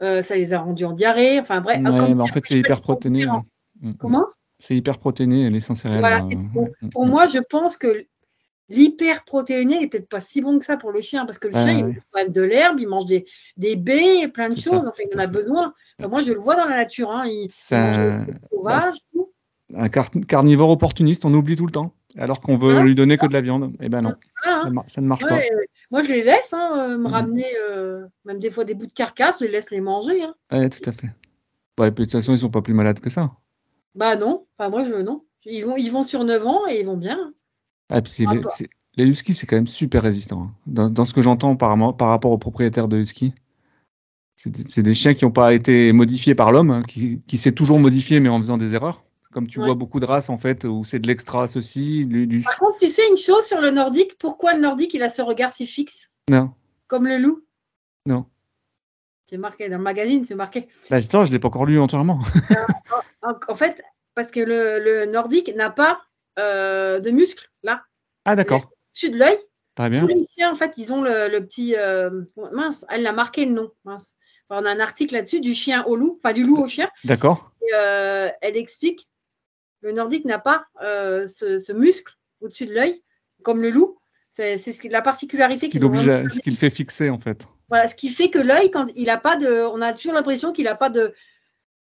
euh, 0.03 0.23
ça 0.23 0.37
les 0.37 0.55
a 0.55 0.61
rendus 0.61 0.85
en 0.85 0.93
diarrhée. 0.93 1.39
Enfin 1.39 1.61
bref, 1.61 1.79
Ouais, 1.79 2.15
bah, 2.15 2.23
en 2.23 2.27
fait, 2.27 2.45
c'est 2.45 2.59
hyper 2.59 2.81
protéiné. 2.81 3.27
Mm, 3.81 3.93
Comment? 3.99 4.27
C'est 4.59 4.75
hyper 4.75 4.99
protéiné, 4.99 5.51
les 5.51 5.61
sans 5.61 5.75
céréales. 5.75 6.01
Voilà, 6.01 6.21
c'est. 6.21 6.37
Mm, 6.37 6.91
Pour 6.91 7.07
mm. 7.07 7.11
moi, 7.11 7.27
je 7.27 7.39
pense 7.39 7.77
que 7.77 8.07
l'hyperprotéiné 8.73 9.81
n'est 9.81 9.87
peut-être 9.89 10.09
pas 10.09 10.21
si 10.21 10.41
bon 10.41 10.59
que 10.59 10.65
ça 10.65 10.77
pour 10.77 10.91
le 10.93 11.01
chien, 11.01 11.25
parce 11.27 11.39
que 11.39 11.49
le 11.49 11.55
chien, 11.55 11.71
il 11.73 11.85
mange 11.85 11.97
quand 12.11 12.21
même 12.21 12.33
de 12.33 12.43
l'herbe, 12.43 12.81
il 12.81 12.89
mange 12.89 13.07
des, 13.07 13.25
des 13.57 13.77
baies, 13.77 14.29
plein 14.29 14.49
de 14.49 14.57
choses. 14.57 14.87
Enfin, 14.87 15.03
il 15.11 15.17
en 15.17 15.19
a 15.19 15.23
fait. 15.23 15.29
besoin. 15.29 15.75
Enfin, 15.99 16.09
moi, 16.09 16.21
je 16.21 16.33
le 16.33 16.39
vois 16.39 16.57
dans 16.57 16.67
la 16.67 16.77
nature. 16.77 17.11
Hein, 17.11 17.25
il, 17.27 17.49
un, 19.75 19.89
car- 19.89 20.11
carnivore 20.29 20.71
opportuniste, 20.71 21.25
on 21.25 21.33
oublie 21.35 21.57
tout 21.57 21.67
le 21.67 21.73
temps. 21.73 21.95
Alors 22.19 22.41
qu'on 22.43 22.57
veut 22.57 22.73
Voilà. 22.73 22.85
lui 22.85 22.95
donner 22.95 23.17
que 23.17 23.27
de 23.27 23.33
la 23.33 23.41
viande. 23.41 23.73
Eh 23.81 23.89
ben 23.89 23.99
non, 24.03 24.15
Voilà, 24.45 24.67
hein. 24.67 24.85
ça, 24.89 25.01
ne 25.01 25.07
marche 25.07 25.23
Ouais, 25.25 25.49
euh, 25.53 25.63
moi, 25.91 26.03
je 26.03 26.09
les 26.13 26.23
laisse 26.23 26.53
hein, 26.53 26.75
euh, 26.77 26.89
me 26.99 27.05
Mhm. 27.05 27.07
ramener, 27.07 27.47
euh, 27.71 28.05
même 28.27 28.39
des 28.39 28.51
fois 28.51 28.65
des 28.65 28.75
bouts 28.75 28.87
de 28.87 28.93
carcasse, 28.93 29.39
je 29.41 29.47
les 29.47 29.51
laisse 29.51 29.71
les 29.71 29.81
manger. 29.81 30.23
hein. 30.23 30.35
pas. 30.49 30.59
Ouais, 30.59 30.69
tout 30.69 30.89
à 30.91 30.93
fait. 30.93 31.09
Puis 31.77 31.91
de 31.91 31.91
toute 32.05 32.13
façon, 32.13 32.33
ils 32.33 32.39
sont 32.39 32.51
pas 32.51 32.61
plus 32.61 32.75
malades 32.75 33.01
que 33.01 33.09
ça. 33.09 33.33
Bah 33.95 34.15
non, 34.17 34.47
enfin 34.57 34.71
moi 34.71 34.85
je 34.85 34.95
non. 34.95 35.25
Ils 35.45 35.65
vont, 35.65 35.77
ils 35.77 35.91
vont 35.91 36.03
sur 36.03 36.23
9 36.25 36.47
ans 36.47 36.67
et 36.69 36.81
ils 36.81 36.87
vont 36.87 36.97
bien. 36.97 37.33
Ah, 37.89 38.01
puis 38.03 38.13
Ah, 38.27 38.35
les, 38.35 38.41
bah. 38.41 38.51
les 38.97 39.05
huskies, 39.07 39.35
c'est 39.35 39.47
quand 39.47 39.57
même 39.57 39.67
super 39.67 40.03
résistant. 40.03 40.43
hein. 40.43 40.55
Dans, 40.67 40.91
dans 40.91 41.05
ce 41.05 41.13
que 41.15 41.23
j'entends 41.23 41.57
par, 41.57 41.77
par 41.97 42.09
rapport 42.09 42.31
aux 42.31 42.39
propriétaires 42.39 42.89
de 42.89 42.99
huskies, 42.99 43.35
c'est 44.37 44.83
des, 44.83 44.95
chiens 44.95 45.15
qui 45.15 45.25
n'ont 45.25 45.31
pas 45.31 45.55
été 45.55 45.93
modifiés 45.93 46.35
par 46.35 46.51
l'homme, 46.51 46.71
hein, 46.71 46.81
qui, 46.83 47.23
qui 47.29 47.39
s'est 47.39 47.53
toujours 47.53 47.79
modifié 47.79 48.19
mais 48.19 48.29
en 48.29 48.39
faisant 48.39 48.57
des 48.59 48.75
erreurs. 48.75 49.05
Comme 49.31 49.47
tu 49.47 49.61
Ouais. 49.61 49.67
vois 49.67 49.75
beaucoup 49.75 50.01
de 50.01 50.05
races 50.05 50.29
en 50.31 50.37
fait 50.37 50.65
où 50.65 50.85
c'est 50.85 50.99
de 50.99 51.07
l'extra 51.07 51.47
ceci, 51.47 52.05
du, 52.07 52.27
du- 52.27 52.41
Par 52.41 52.59
contre, 52.59 52.79
tu 52.79 52.89
sais 52.89 53.09
une 53.09 53.17
chose 53.17 53.45
sur 53.45 53.61
le 53.61 53.71
nordique, 53.71 54.19
pourquoi 54.19 54.53
le 54.55 54.61
nordique 54.61 54.93
il 54.95 55.03
a 55.03 55.09
ce 55.09 55.23
regard 55.23 55.53
si 55.55 55.67
fixe, 55.67 56.11
non, 56.29 56.51
comme 56.87 57.07
le 57.07 57.19
loup? 57.19 57.43
Non. 58.05 58.27
C'est 59.27 59.39
marqué 59.39 59.69
dans 59.71 59.79
le 59.79 59.83
magazine, 59.83 60.25
c'est 60.27 60.35
marqué. 60.35 60.67
L'histoire, 60.91 61.25
je 61.25 61.33
l'ai 61.33 61.39
pas 61.39 61.49
encore 61.49 61.65
lu 61.65 61.79
entièrement. 61.79 62.21
En, 63.49 63.55
fait, 63.55 63.81
parce 64.17 64.33
que 64.33 64.41
le, 64.41 64.81
le 64.81 65.07
nordique 65.07 65.55
n'a 65.55 65.71
pas 65.71 66.03
euh, 66.41 66.99
de 66.99 67.11
muscles 67.13 67.52
Ah 68.25 68.37
d'accord, 68.37 68.71
dessus 68.93 69.11
de 69.11 69.19
l'œil. 69.19 69.37
très 69.75 69.91
bien. 69.91 70.01
Tous 70.01 70.07
les 70.07 70.27
chiens 70.37 70.53
en 70.53 70.55
fait, 70.55 70.75
ils 70.77 70.93
ont 70.93 71.03
le, 71.03 71.29
le 71.29 71.45
petit 71.45 71.75
euh, 71.77 72.11
mince. 72.53 72.85
Elle 72.89 73.07
a 73.07 73.13
marqué 73.13 73.45
le 73.47 73.53
nom. 73.53 73.71
Mince. 73.85 74.15
Enfin, 74.49 74.63
on 74.63 74.67
a 74.67 74.71
un 74.71 74.81
article 74.81 75.15
là-dessus 75.15 75.41
du 75.41 75.55
chien 75.55 75.85
au 75.87 75.97
loup, 75.97 76.19
enfin 76.23 76.33
du 76.33 76.45
loup 76.45 76.59
au 76.63 76.69
chien. 76.69 76.89
D'accord. 77.05 77.53
Euh, 77.75 78.29
elle 78.41 78.57
explique 78.57 79.09
le 79.81 79.93
nordique 79.93 80.25
n'a 80.25 80.39
pas 80.39 80.67
euh, 80.83 81.27
ce, 81.27 81.59
ce 81.59 81.73
muscle 81.73 82.13
au-dessus 82.41 82.67
de 82.67 82.75
l'œil, 82.75 83.03
comme 83.43 83.61
le 83.63 83.71
loup. 83.71 83.99
C'est 84.31 84.57
ce 84.57 84.81
qui- 84.81 84.89
la 84.89 85.03
particularité 85.03 85.69
qui 85.69 85.79
l'oblige 85.79 86.09
à- 86.09 86.29
ce 86.29 86.39
qui 86.41 86.51
le 86.51 86.57
fait 86.57 86.71
fixer 86.71 87.11
en 87.11 87.19
fait. 87.19 87.47
Voilà, 87.69 87.89
ce 87.89 87.95
qui 87.95 88.09
fait 88.11 88.31
que 88.31 88.39
l'œil, 88.39 88.71
quand 88.71 88.87
il 88.95 89.11
a 89.11 89.19
pas 89.19 89.37
de, 89.37 89.63
on 89.67 89.81
a 89.83 89.93
toujours 89.93 90.13
l'impression 90.15 90.53
qu'il 90.53 90.65
n'a 90.67 90.75
pas 90.77 90.91
de 90.91 91.13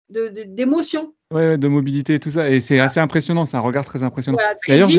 de- 0.10 0.28
de- 0.30 0.44
d'émotion. 0.44 1.14
Ouais, 1.32 1.58
de 1.58 1.68
mobilité 1.68 2.16
et 2.16 2.20
tout 2.20 2.32
ça. 2.32 2.50
Et 2.50 2.60
c'est 2.60 2.80
assez 2.80 3.00
impressionnant, 3.00 3.46
c'est 3.46 3.58
un 3.58 3.62
regard 3.62 3.86
très 3.86 4.04
impressionnant. 4.04 4.38
Voilà, 4.40 4.58
D'ailleurs. 4.68 4.90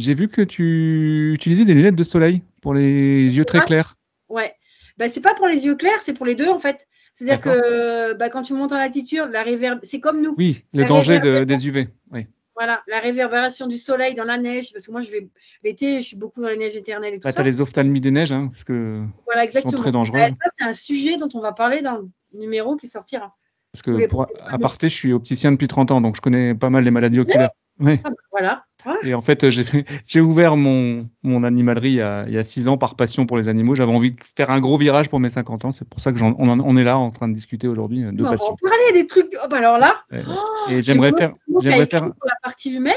J'ai 0.00 0.14
vu 0.14 0.28
que 0.28 0.42
tu 0.42 1.32
utilisais 1.34 1.64
des 1.64 1.74
lunettes 1.74 1.94
de 1.96 2.02
soleil 2.02 2.42
pour 2.62 2.74
les 2.74 3.36
yeux 3.36 3.44
très 3.44 3.60
clairs. 3.60 3.96
Ouais. 4.28 4.54
Ben, 4.98 5.08
c'est 5.08 5.20
pas 5.20 5.34
pour 5.34 5.46
les 5.48 5.64
yeux 5.64 5.74
clairs, 5.76 6.02
c'est 6.02 6.12
pour 6.14 6.26
les 6.26 6.34
deux 6.34 6.48
en 6.48 6.58
fait. 6.58 6.86
C'est-à-dire 7.12 7.40
que 7.40 8.12
bah, 8.14 8.28
quand 8.30 8.42
tu 8.42 8.54
montes 8.54 8.72
en 8.72 8.76
altitude, 8.76 9.28
la 9.32 9.42
réverb, 9.42 9.80
c'est 9.82 10.00
comme 10.00 10.20
nous. 10.22 10.34
Oui, 10.38 10.64
le 10.72 10.82
La 10.82 10.88
danger 10.88 11.18
de- 11.18 11.44
des 11.44 11.68
UV. 11.68 11.88
Oui. 12.12 12.26
Voilà, 12.54 12.82
la 12.88 12.98
réverbération 13.00 13.66
du 13.66 13.78
soleil 13.78 14.12
dans 14.14 14.24
la 14.24 14.36
neige, 14.36 14.70
parce 14.72 14.86
que 14.86 14.92
moi 14.92 15.00
je 15.00 15.10
vais 15.10 15.28
l'été, 15.64 16.02
je 16.02 16.06
suis 16.06 16.16
beaucoup 16.16 16.42
dans 16.42 16.48
la 16.48 16.56
neige 16.56 16.76
éternelle 16.76 17.14
et 17.14 17.16
tout 17.18 17.24
Bah, 17.24 17.30
ça. 17.32 17.36
tu 17.36 17.40
as 17.40 17.44
les 17.44 17.60
ophtalmies 17.62 18.00
des 18.02 18.10
neiges, 18.10 18.32
hein, 18.32 18.48
parce 18.52 18.64
que, 18.64 19.02
Voilà, 19.24 19.42
sont 19.42 19.46
exactement. 19.46 19.80
très 19.82 19.92
dangereuses. 19.92 20.20
Euh, 20.20 20.26
ça, 20.28 20.50
c'est 20.58 20.64
un 20.64 20.72
sujet 20.74 21.16
dont 21.16 21.28
on 21.34 21.40
va 21.40 21.52
parler 21.52 21.80
dans 21.80 21.96
le 21.96 22.08
numéro 22.38 22.76
qui 22.76 22.86
sortira. 22.86 23.34
parce 23.72 23.82
que 23.82 24.06
pour 24.08 24.26
premiers 24.26 24.40
aparté, 24.48 24.88
je 24.88 24.94
suis 24.94 25.12
opticien 25.14 25.52
depuis 25.52 25.68
30 25.68 25.90
ans, 25.90 26.00
donc 26.02 26.16
je 26.16 26.20
connais 26.20 26.54
pas 26.54 26.68
mal 26.70 26.84
les 26.84 26.90
maladies 26.90 27.20
oculaires. 27.48 27.50
Ah, 27.80 27.84
bah, 28.04 28.10
voilà. 28.30 28.64
Ouais. 28.86 29.08
Et 29.10 29.14
en 29.14 29.20
fait, 29.20 29.46
j'ai 30.06 30.20
ouvert 30.20 30.56
mon, 30.56 31.08
mon 31.22 31.44
animalerie 31.44 31.90
il 31.90 31.94
y, 31.96 32.00
a, 32.02 32.24
il 32.26 32.32
y 32.32 32.38
a 32.38 32.42
6 32.42 32.68
ans 32.68 32.78
par 32.78 32.94
passion 32.96 33.26
pour 33.26 33.36
les 33.36 33.48
animaux. 33.48 33.74
J'avais 33.74 33.92
envie 33.92 34.12
de 34.12 34.20
faire 34.36 34.50
un 34.50 34.60
gros 34.60 34.76
virage 34.78 35.08
pour 35.08 35.20
mes 35.20 35.30
50 35.30 35.64
ans. 35.66 35.72
C'est 35.72 35.88
pour 35.88 36.00
ça 36.00 36.12
que 36.12 36.22
on, 36.22 36.34
on 36.38 36.76
est 36.76 36.84
là 36.84 36.98
en 36.98 37.10
train 37.10 37.28
de 37.28 37.34
discuter 37.34 37.68
aujourd'hui 37.68 38.04
euh, 38.04 38.12
de 38.12 38.20
On 38.22 38.24
va 38.24 38.30
passion. 38.32 38.56
parler 38.62 38.92
des 38.94 39.06
trucs. 39.06 39.34
Oh, 39.42 39.46
bah 39.50 39.58
alors 39.58 39.78
là, 39.78 39.96
oh, 40.12 40.70
Et 40.70 40.82
j'aimerais 40.82 41.12
faire, 41.16 41.32
j'aimerais 41.60 41.86
faire, 41.86 42.02
pour 42.04 42.26
la 42.26 42.36
partie 42.42 42.70
humaine. 42.72 42.94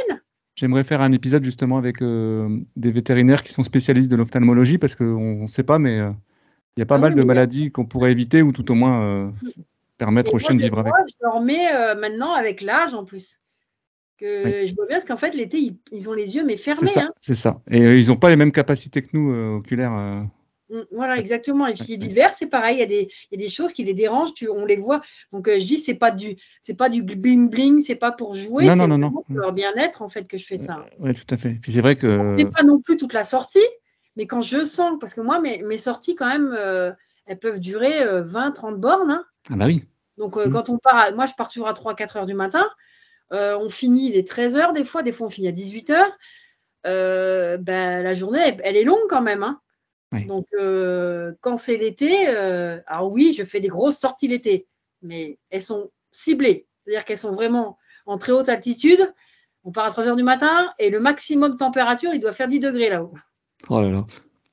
j'aimerais 0.55 0.83
faire 0.83 1.01
un 1.01 1.11
épisode 1.11 1.43
justement 1.43 1.77
avec 1.77 2.01
euh, 2.01 2.59
des 2.75 2.91
vétérinaires 2.91 3.43
qui 3.43 3.51
sont 3.51 3.63
spécialistes 3.63 4.11
de 4.11 4.15
l'ophtalmologie 4.15 4.77
parce 4.77 4.95
qu'on 4.95 5.41
ne 5.43 5.47
sait 5.47 5.63
pas, 5.63 5.79
mais 5.79 5.99
euh, 5.99 6.11
il 6.77 6.79
y 6.79 6.83
a 6.83 6.85
pas 6.85 6.95
Ah 6.95 6.99
mal 6.99 7.13
oui, 7.13 7.19
de 7.19 7.23
maladies 7.23 7.71
qu'on 7.71 7.85
pourrait 7.85 8.11
éviter 8.11 8.41
ou 8.41 8.51
tout 8.51 8.71
au 8.71 8.75
moins 8.75 9.03
euh, 9.03 9.29
permettre 9.97 10.31
Et 10.31 10.35
aux 10.35 10.39
chiens 10.39 10.55
de 10.55 10.61
vivre 10.61 10.79
avec. 10.79 10.93
Je 11.07 11.13
euh, 11.75 11.95
maintenant 11.99 12.33
avec 12.33 12.61
l'âge 12.61 12.93
en 12.93 13.05
plus. 13.05 13.39
Que 14.27 14.65
Je 14.65 14.73
vois 14.75 14.85
bien 14.87 14.95
parce 14.97 15.05
qu'en 15.05 15.17
fait, 15.17 15.31
l'été, 15.35 15.57
ils, 15.57 15.77
ils 15.91 16.09
ont 16.09 16.13
les 16.13 16.35
yeux 16.35 16.43
mais 16.45 16.55
C'est 16.57 16.63
fermés. 16.75 16.87
ça, 16.87 17.01
hein. 17.01 17.11
c'est 17.19 17.35
ça. 17.35 17.61
Et 17.69 17.81
euh, 17.81 17.97
ils 17.99 18.07
n'ont 18.07 18.15
pas 18.15 18.29
les 18.29 18.35
mêmes 18.37 18.51
capacités 18.53 19.01
que 19.01 19.09
nous 19.13 19.31
euh, 19.33 19.57
oculaires. 19.57 19.93
euh. 19.93 20.21
Mm, 20.69 20.83
Voilà, 20.93 21.17
exactement. 21.17 21.67
Et 21.67 21.73
puis 21.73 21.97
l'hiver, 21.97 22.29
c'est 22.31 22.47
pareil. 22.47 22.77
Il 22.77 22.79
y, 22.79 22.83
a 22.83 22.85
des, 22.85 23.09
il 23.31 23.39
y 23.39 23.43
a 23.43 23.45
des 23.45 23.51
choses 23.51 23.73
qui 23.73 23.83
les 23.83 23.93
dérangent. 23.93 24.33
Tu, 24.33 24.47
on 24.49 24.65
les 24.65 24.77
voit. 24.77 25.01
Donc 25.33 25.47
euh, 25.49 25.59
je 25.59 25.65
dis, 25.65 25.77
c'est 25.77 25.95
pas 25.95 26.09
du, 26.11 26.37
c'est 26.61 26.75
pas 26.75 26.87
du 26.89 27.03
bling 27.03 27.49
bling. 27.49 27.81
C'est 27.81 27.95
pas 27.95 28.11
pour 28.13 28.33
jouer. 28.35 28.65
Non, 28.65 28.75
non, 28.77 28.87
non, 28.87 28.97
non. 28.97 29.11
pour 29.11 29.25
leur 29.29 29.51
bien-être 29.51 30.01
en 30.01 30.07
fait 30.09 30.25
que 30.27 30.37
je 30.37 30.45
fais 30.45 30.57
ça. 30.57 30.85
Ouais, 30.99 31.13
tout 31.13 31.27
à 31.29 31.37
fait. 31.37 31.57
Puis 31.61 31.73
c'est 31.73 31.81
vrai 31.81 31.97
que 31.97 32.35
C'est 32.39 32.45
pas 32.49 32.63
non 32.63 32.79
plus 32.79 32.95
toute 32.97 33.13
la 33.13 33.25
sortie, 33.25 33.59
mais 34.15 34.25
quand 34.25 34.41
je 34.41 34.63
sens, 34.63 34.97
parce 35.01 35.13
que 35.13 35.21
moi, 35.21 35.41
mes, 35.41 35.61
mes 35.63 35.77
sorties, 35.77 36.15
quand 36.15 36.27
même, 36.27 36.55
euh, 36.57 36.91
elles 37.25 37.39
peuvent 37.39 37.59
durer 37.59 37.93
20-30 38.21 38.75
bornes. 38.77 39.11
hein. 39.11 39.25
ah 39.51 39.55
bah 39.57 39.65
oui. 39.65 39.83
Donc, 40.17 40.37
euh, 40.37 40.47
Mm. 40.47 40.51
quand 40.51 40.69
on 40.69 40.77
part, 40.77 40.95
à- 40.97 41.11
moi, 41.11 41.25
je 41.25 41.33
pars 41.35 41.49
toujours 41.51 41.67
à 41.67 41.73
3-4 41.73 42.15
heures 42.17 42.25
du 42.25 42.33
matin. 42.35 42.65
Euh, 43.31 43.57
on 43.57 43.69
finit 43.69 44.11
les 44.11 44.23
13 44.23 44.57
heures, 44.57 44.73
des 44.73 44.83
fois, 44.83 45.01
des 45.03 45.11
fois, 45.11 45.27
on 45.27 45.29
finit 45.29 45.47
à 45.47 45.51
18 45.51 45.89
heures. 45.91 46.11
Euh, 46.85 47.57
ben, 47.57 48.03
la 48.03 48.13
journée, 48.13 48.39
elle, 48.43 48.61
elle 48.63 48.77
est 48.77 48.83
longue 48.83 49.07
quand 49.09 49.21
même. 49.21 49.43
hein. 49.43 49.59
Oui. 50.11 50.25
Donc, 50.25 50.45
euh, 50.59 51.33
quand 51.41 51.57
c'est 51.57 51.77
l'été, 51.77 52.27
alors 52.27 53.11
oui, 53.11 53.33
je 53.35 53.43
fais 53.43 53.59
des 53.59 53.67
grosses 53.69 53.97
sorties 53.97 54.27
l'été, 54.27 54.67
mais 55.01 55.39
elles 55.49 55.61
sont 55.63 55.89
ciblées. 56.11 56.67
C'est-à-dire 56.85 57.05
qu'elles 57.05 57.17
sont 57.17 57.31
vraiment 57.31 57.77
en 58.05 58.17
très 58.17 58.31
haute 58.31 58.49
altitude. 58.49 59.11
On 59.63 59.71
part 59.71 59.85
à 59.85 59.89
3 59.89 60.07
heures 60.07 60.15
du 60.17 60.23
matin 60.23 60.71
et 60.77 60.89
le 60.89 60.99
maximum 60.99 61.53
de 61.53 61.57
température, 61.57 62.13
il 62.13 62.19
doit 62.19 62.33
faire 62.33 62.47
10 62.49 62.59
degrés 62.59 62.89
là-haut. 62.89 63.13
Oh 63.69 63.81
là 63.81 63.89
là. 63.89 64.05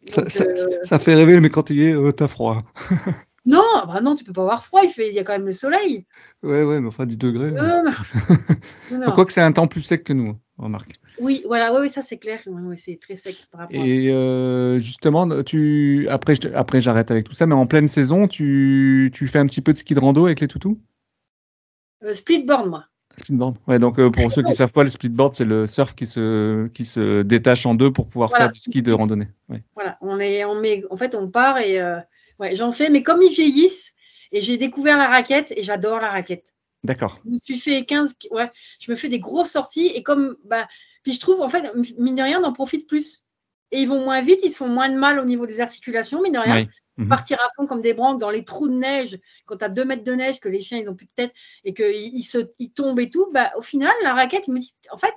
Ça, 0.07 0.23
Donc, 0.23 0.31
ça- 0.31 0.45
ça 0.85 0.99
fait 0.99 1.15
rêver, 1.15 1.41
mais 1.41 1.51
quand 1.51 1.65
tu 1.65 1.75
y 1.75 1.85
es, 1.89 2.13
t'as 2.15 2.29
froid. 2.29 2.63
non, 3.47 3.63
bah 3.87 4.01
non, 4.03 4.15
tu 4.15 4.25
peux 4.25 4.33
pas 4.33 4.43
avoir 4.43 4.65
froid, 4.65 4.81
il, 4.85 4.91
fait, 4.91 5.09
il 5.09 5.15
y 5.15 5.19
a 5.19 5.25
quand 5.25 5.33
même 5.33 5.47
le 5.47 5.53
soleil. 5.53 6.07
Ouais, 6.43 6.63
ouais, 6.63 6.81
mais 6.81 6.89
enfin 6.89 7.07
10 7.07 7.17
degrés. 7.17 7.51
Non, 7.53 7.83
non, 7.85 8.99
non. 8.99 9.13
Quoique 9.15 9.33
c'est 9.33 9.41
un 9.41 9.53
temps 9.53 9.67
plus 9.67 9.83
sec 9.83 10.05
que 10.05 10.13
nous, 10.13 10.37
remarque. 10.59 10.93
Oui, 11.21 11.43
voilà, 11.47 11.73
oui, 11.75 11.81
oui, 11.83 11.89
ça 11.91 12.03
c'est 12.03 12.19
clair. 12.19 12.41
Ouais, 12.47 12.63
ouais, 12.63 12.77
c'est 12.77 12.99
très 13.01 13.17
sec 13.17 13.37
par 13.51 13.63
rapport 13.63 13.81
à- 13.81 13.85
Et 13.87 14.09
euh, 14.11 14.79
justement, 14.79 15.43
tu 15.43 16.07
après, 16.09 16.35
je 16.35 16.49
après 16.55 16.81
j'arrête 16.81 17.11
avec 17.11 17.25
tout 17.25 17.35
ça, 17.35 17.47
mais 17.47 17.55
en 17.55 17.67
pleine 17.67 17.89
saison, 17.89 18.27
tu, 18.29 19.11
tu 19.15 19.27
fais 19.27 19.39
un 19.39 19.47
petit 19.47 19.61
peu 19.61 19.73
de 19.73 19.79
ski 19.79 19.95
de 19.95 20.01
rando 20.01 20.27
avec 20.27 20.41
les 20.41 20.49
toutous? 20.49 20.79
Euh, 22.03 22.15
splitboard, 22.15 22.69
moi. 22.69 22.85
Splitboard. 23.19 23.57
Ouais, 23.67 23.79
donc 23.79 23.99
euh, 23.99 24.11
pour 24.11 24.33
ceux 24.33 24.43
qui 24.43 24.55
savent 24.55 24.73
pas, 24.73 24.83
le 24.83 24.89
splitboard, 24.89 25.35
c'est 25.35 25.45
le 25.45 25.67
surf 25.67 25.95
qui 25.95 26.07
se, 26.07 26.69
qui 26.69 26.85
se 26.85 27.23
détache 27.23 27.67
en 27.67 27.75
deux 27.75 27.93
pour 27.93 28.07
pouvoir 28.09 28.31
Voilà. 28.31 28.45
faire 28.47 28.53
du 28.53 28.61
ski 28.61 28.81
de 28.83 28.93
randonnée. 28.93 29.29
Ouais. 29.49 29.63
Voilà, 29.75 29.99
on 30.01 30.19
est, 30.21 30.45
on 30.45 30.59
met, 30.59 30.83
en 30.91 30.97
fait, 30.97 31.15
on 31.15 31.29
part 31.29 31.59
et 31.59 31.81
ouais, 32.41 32.57
j'en 32.57 32.73
fais, 32.73 32.91
mais 32.91 33.03
comme 33.03 33.23
ils 33.23 33.33
vieillissent, 33.33 33.95
et 34.33 34.41
j'ai 34.41 34.57
découvert 34.57 34.97
la 34.97 35.09
raquette 35.09 35.53
et 35.57 35.63
j'adore 35.63 36.01
la 36.01 36.11
raquette. 36.11 36.55
D'accord. 36.83 37.21
Je 37.25 37.31
me 37.31 37.37
suis 37.37 37.59
fait 37.59 37.85
15, 37.85 38.15
ouais, 38.31 38.51
je 38.81 38.91
me 38.91 38.97
fais 38.97 39.09
des 39.09 39.19
grosses 39.19 39.51
sorties 39.51 39.89
et 39.89 40.03
comme, 40.03 40.37
bah, 40.45 40.67
puis 41.03 41.13
je 41.13 41.21
trouve, 41.21 41.41
en 41.41 41.49
fait, 41.49 41.73
mine 41.99 42.15
de 42.15 42.23
rien, 42.23 42.41
on 42.41 42.45
en 42.45 42.53
profite 42.53 42.89
plus. 42.89 43.23
Et 43.71 43.81
ils 43.81 43.89
vont 43.89 44.03
moins 44.03 44.21
vite, 44.21 44.41
ils 44.43 44.51
se 44.51 44.57
font 44.57 44.69
moins 44.69 44.89
de 44.89 44.97
mal 44.97 45.21
au 45.21 45.25
niveau 45.25 45.47
des 45.47 45.61
articulations, 45.61 46.23
mine 46.23 46.33
de 46.33 46.39
rien. 46.39 46.57
Oui. 46.57 46.69
Mhm. 46.97 47.09
Partir 47.09 47.41
à 47.41 47.47
fond 47.57 47.67
comme 47.67 47.81
des 47.81 47.95
branques 47.95 48.21
dans 48.21 48.31
les 48.31 48.45
trous 48.45 48.69
de 48.69 48.75
neige, 48.75 49.19
quand 49.47 49.59
tu 49.59 49.65
as 49.65 49.69
deux 49.69 49.85
mètres 49.85 50.05
de 50.05 50.13
neige, 50.13 50.41
que 50.41 50.49
les 50.49 50.61
chiens, 50.61 50.79
ils 50.79 50.91
ont 50.91 50.95
plus 50.95 51.07
de 51.07 51.13
tête 51.15 51.33
et 51.65 51.73
qu'ils 51.73 52.15
ils 52.15 52.23
se, 52.23 52.39
ils 52.59 52.73
tombent 52.73 53.01
et 53.01 53.11
tout, 53.11 53.31
bah, 53.33 53.53
au 53.57 53.63
final, 53.63 53.93
la 54.03 54.15
raquette, 54.15 54.45
je 54.47 54.53
me 54.53 54.59
dis, 54.59 54.75
en 54.91 54.99
fait, 54.99 55.15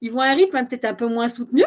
ils 0.00 0.12
vont 0.12 0.20
à 0.20 0.26
un 0.26 0.34
rythme 0.34 0.56
hein, 0.56 0.64
peut-être 0.64 0.84
un 0.84 0.94
peu 0.94 1.06
moins 1.06 1.28
soutenu, 1.28 1.64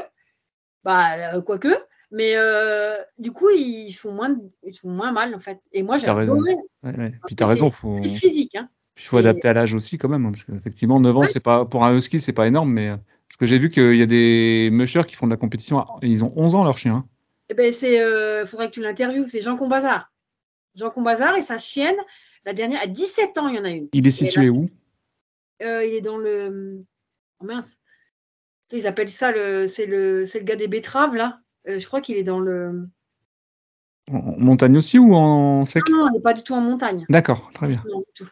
bah, 0.84 1.34
euh, 1.36 1.42
quoique, 1.42 1.76
mais 2.14 2.34
euh, 2.38 2.95
du 3.18 3.32
coup, 3.34 3.49
ils 3.49 3.91
font, 3.91 4.14
moins, 4.14 4.34
ils 4.66 4.78
font 4.78 4.89
moins 4.89 5.11
mal, 5.11 5.36
en 5.36 5.39
fait. 5.39 5.59
Et 5.74 5.84
moi. 5.84 5.97
Ouais, 5.97 6.97
ouais. 6.97 7.14
Puis 7.28 7.36
t'as 7.36 7.47
raison, 7.47 7.70
faut, 7.70 8.01
physique, 8.03 8.55
hein. 8.55 8.70
il 8.97 9.03
faut 9.03 9.18
adapter 9.18 9.49
à 9.49 9.53
l'âge 9.53 9.74
aussi 9.74 9.97
quand 9.97 10.07
même, 10.09 10.26
hein, 10.26 10.32
parce 10.32 10.45
qu'effectivement, 10.45 10.99
9 10.99 11.18
ans, 11.18 11.20
Ouais. 11.22 11.28
c'est 11.28 11.39
pas 11.41 11.66
pour 11.66 11.84
un 11.84 11.97
husky, 11.97 12.20
c'est 12.20 12.32
pas 12.34 12.47
énorme, 12.47 12.72
mais 12.72 12.89
euh, 12.89 12.97
parce 13.28 13.38
que 13.38 13.45
j'ai 13.45 13.57
vu 13.59 13.70
qu'il 13.70 13.95
y 13.95 14.01
a 14.01 14.05
des 14.05 14.70
mushers 14.72 15.03
qui 15.07 15.16
font 15.16 15.26
de 15.28 15.32
la 15.32 15.38
compétition, 15.38 15.80
à- 15.80 15.97
ils 16.03 16.24
ont 16.24 16.32
11 16.36 16.55
ans 16.55 16.64
leur 16.64 16.78
chien. 16.78 16.95
hein. 16.95 17.05
Eh 17.49 17.55
ben, 17.55 17.74
c'est, 17.74 18.01
euh, 18.01 18.45
faudrait 18.45 18.70
que 18.70 18.74
tu 18.76 18.82
l'interviewes. 18.82 19.28
C'est 19.28 19.41
Jean 19.41 19.57
Combazard. 19.57 20.11
Jean 20.76 20.89
Combazard 20.91 21.36
et 21.38 21.43
sa 21.43 21.57
chienne, 21.57 21.97
la 22.45 22.53
dernière, 22.53 22.82
à 22.82 22.88
17 22.88 23.38
ans, 23.38 23.47
il 23.49 23.55
y 23.55 23.59
en 23.59 23.66
a 23.66 23.70
une. 23.70 23.89
Il 23.93 24.07
est 24.07 24.11
situé 24.11 24.49
où? 24.49 24.70
Euh, 25.61 25.84
il 25.86 25.93
est 25.93 26.01
dans 26.01 26.18
le. 26.18 26.84
Oh 27.39 27.45
mince. 27.45 27.78
Ils 28.72 28.88
appellent 28.88 29.09
ça 29.09 29.32
le. 29.32 29.68
C'est 29.68 29.86
le, 29.86 30.26
c'est 30.26 30.39
le 30.39 30.45
gars 30.45 30.55
des 30.55 30.68
betteraves, 30.68 31.16
là. 31.16 31.39
Euh, 31.68 31.80
je 31.80 31.88
crois 31.88 32.01
qu'il 32.01 32.18
est 32.18 32.24
dans 32.24 32.39
le. 32.39 32.88
En 34.11 34.38
montagne 34.38 34.78
aussi 34.78 34.99
ou 34.99 35.16
en 35.16 35.64
sec 35.64 35.84
Non, 35.89 35.97
non, 35.99 36.07
il 36.09 36.14
n'est 36.16 36.22
pas 36.22 36.34
du 36.34 36.43
tout 36.43 36.53
en 36.53 36.61
montagne. 36.61 37.05
D'accord, 37.09 37.49
très 37.53 37.68
bien. 37.68 37.82
Non, 37.89 37.99
du 37.99 38.05
tout. 38.14 38.30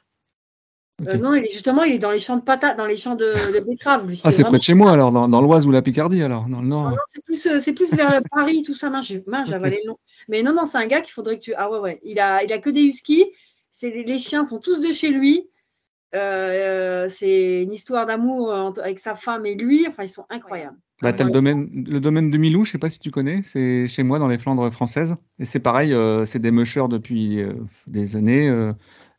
Ok. 1.01 1.07
Euh, 1.07 1.17
non, 1.17 1.33
il 1.33 1.45
est, 1.45 1.51
justement, 1.51 1.83
il 1.83 1.93
est 1.93 1.99
dans 1.99 2.11
les 2.11 2.19
champs 2.19 2.35
de 2.35 2.41
patates, 2.43 2.77
dans 2.77 2.85
les 2.85 2.97
champs 2.97 3.15
de, 3.15 3.53
de 3.53 3.59
betteraves. 3.59 4.07
lui. 4.07 4.21
Ah, 4.23 4.31
c'est 4.31 4.43
près 4.43 4.57
de 4.57 4.63
chez 4.63 4.73
moi 4.73 4.91
alors, 4.91 5.11
dans, 5.11 5.27
dans 5.29 5.41
l'Oise 5.41 5.65
ou 5.65 5.71
la 5.71 5.81
Picardie 5.81 6.21
alors, 6.21 6.45
dans 6.47 6.61
le 6.61 6.67
Nord. 6.67 6.91
non, 6.91 6.97
c'est 7.07 7.23
plus, 7.23 7.45
euh, 7.47 7.59
c'est 7.59 7.73
plus 7.73 7.93
vers 7.93 8.21
Paris, 8.31 8.63
tout 8.63 8.75
ça. 8.75 8.89
Mince, 8.89 9.09
le 9.09 9.87
nom. 9.87 9.97
Mais 10.27 10.43
non, 10.43 10.53
non, 10.53 10.65
c'est 10.65 10.77
un 10.77 10.87
gars 10.87 11.01
qu'il 11.01 11.13
faudrait 11.13 11.37
que 11.39 11.43
tu. 11.43 11.53
Ah 11.55 11.71
ouais, 11.71 11.79
ouais. 11.79 11.99
Il 12.03 12.19
a, 12.19 12.43
il 12.43 12.51
a 12.51 12.59
que 12.59 12.69
des 12.69 12.83
huskies. 12.83 13.25
C'est, 13.71 13.89
les, 13.89 14.03
les 14.03 14.19
chiens 14.19 14.43
sont 14.43 14.59
tous 14.59 14.81
de 14.81 14.91
chez 14.91 15.09
lui. 15.09 15.49
Euh, 16.13 17.07
c'est 17.07 17.61
une 17.61 17.71
histoire 17.71 18.05
d'amour 18.05 18.51
avec 18.83 18.99
sa 18.99 19.15
femme 19.15 19.45
et 19.45 19.55
lui. 19.55 19.87
Enfin, 19.87 20.03
ils 20.03 20.09
sont 20.09 20.25
incroyables. 20.29 20.77
Bah, 21.01 21.13
t'as 21.13 21.23
le 21.23 21.31
domaine, 21.31 21.85
le 21.87 21.99
domaine 21.99 22.29
de 22.29 22.37
Milou, 22.37 22.63
je 22.63 22.71
sais 22.71 22.77
pas 22.77 22.89
si 22.89 22.99
tu 22.99 23.09
connais, 23.11 23.41
c'est 23.43 23.87
chez 23.87 24.03
moi 24.03 24.19
dans 24.19 24.27
les 24.27 24.37
Flandres 24.37 24.71
françaises. 24.71 25.15
Et 25.39 25.45
c'est 25.45 25.59
pareil, 25.59 25.93
euh, 25.93 26.25
c'est 26.25 26.39
des 26.39 26.51
mushers 26.51 26.87
depuis 26.89 27.41
euh, 27.41 27.53
des 27.87 28.15
années. 28.15 28.47
euh, 28.49 28.73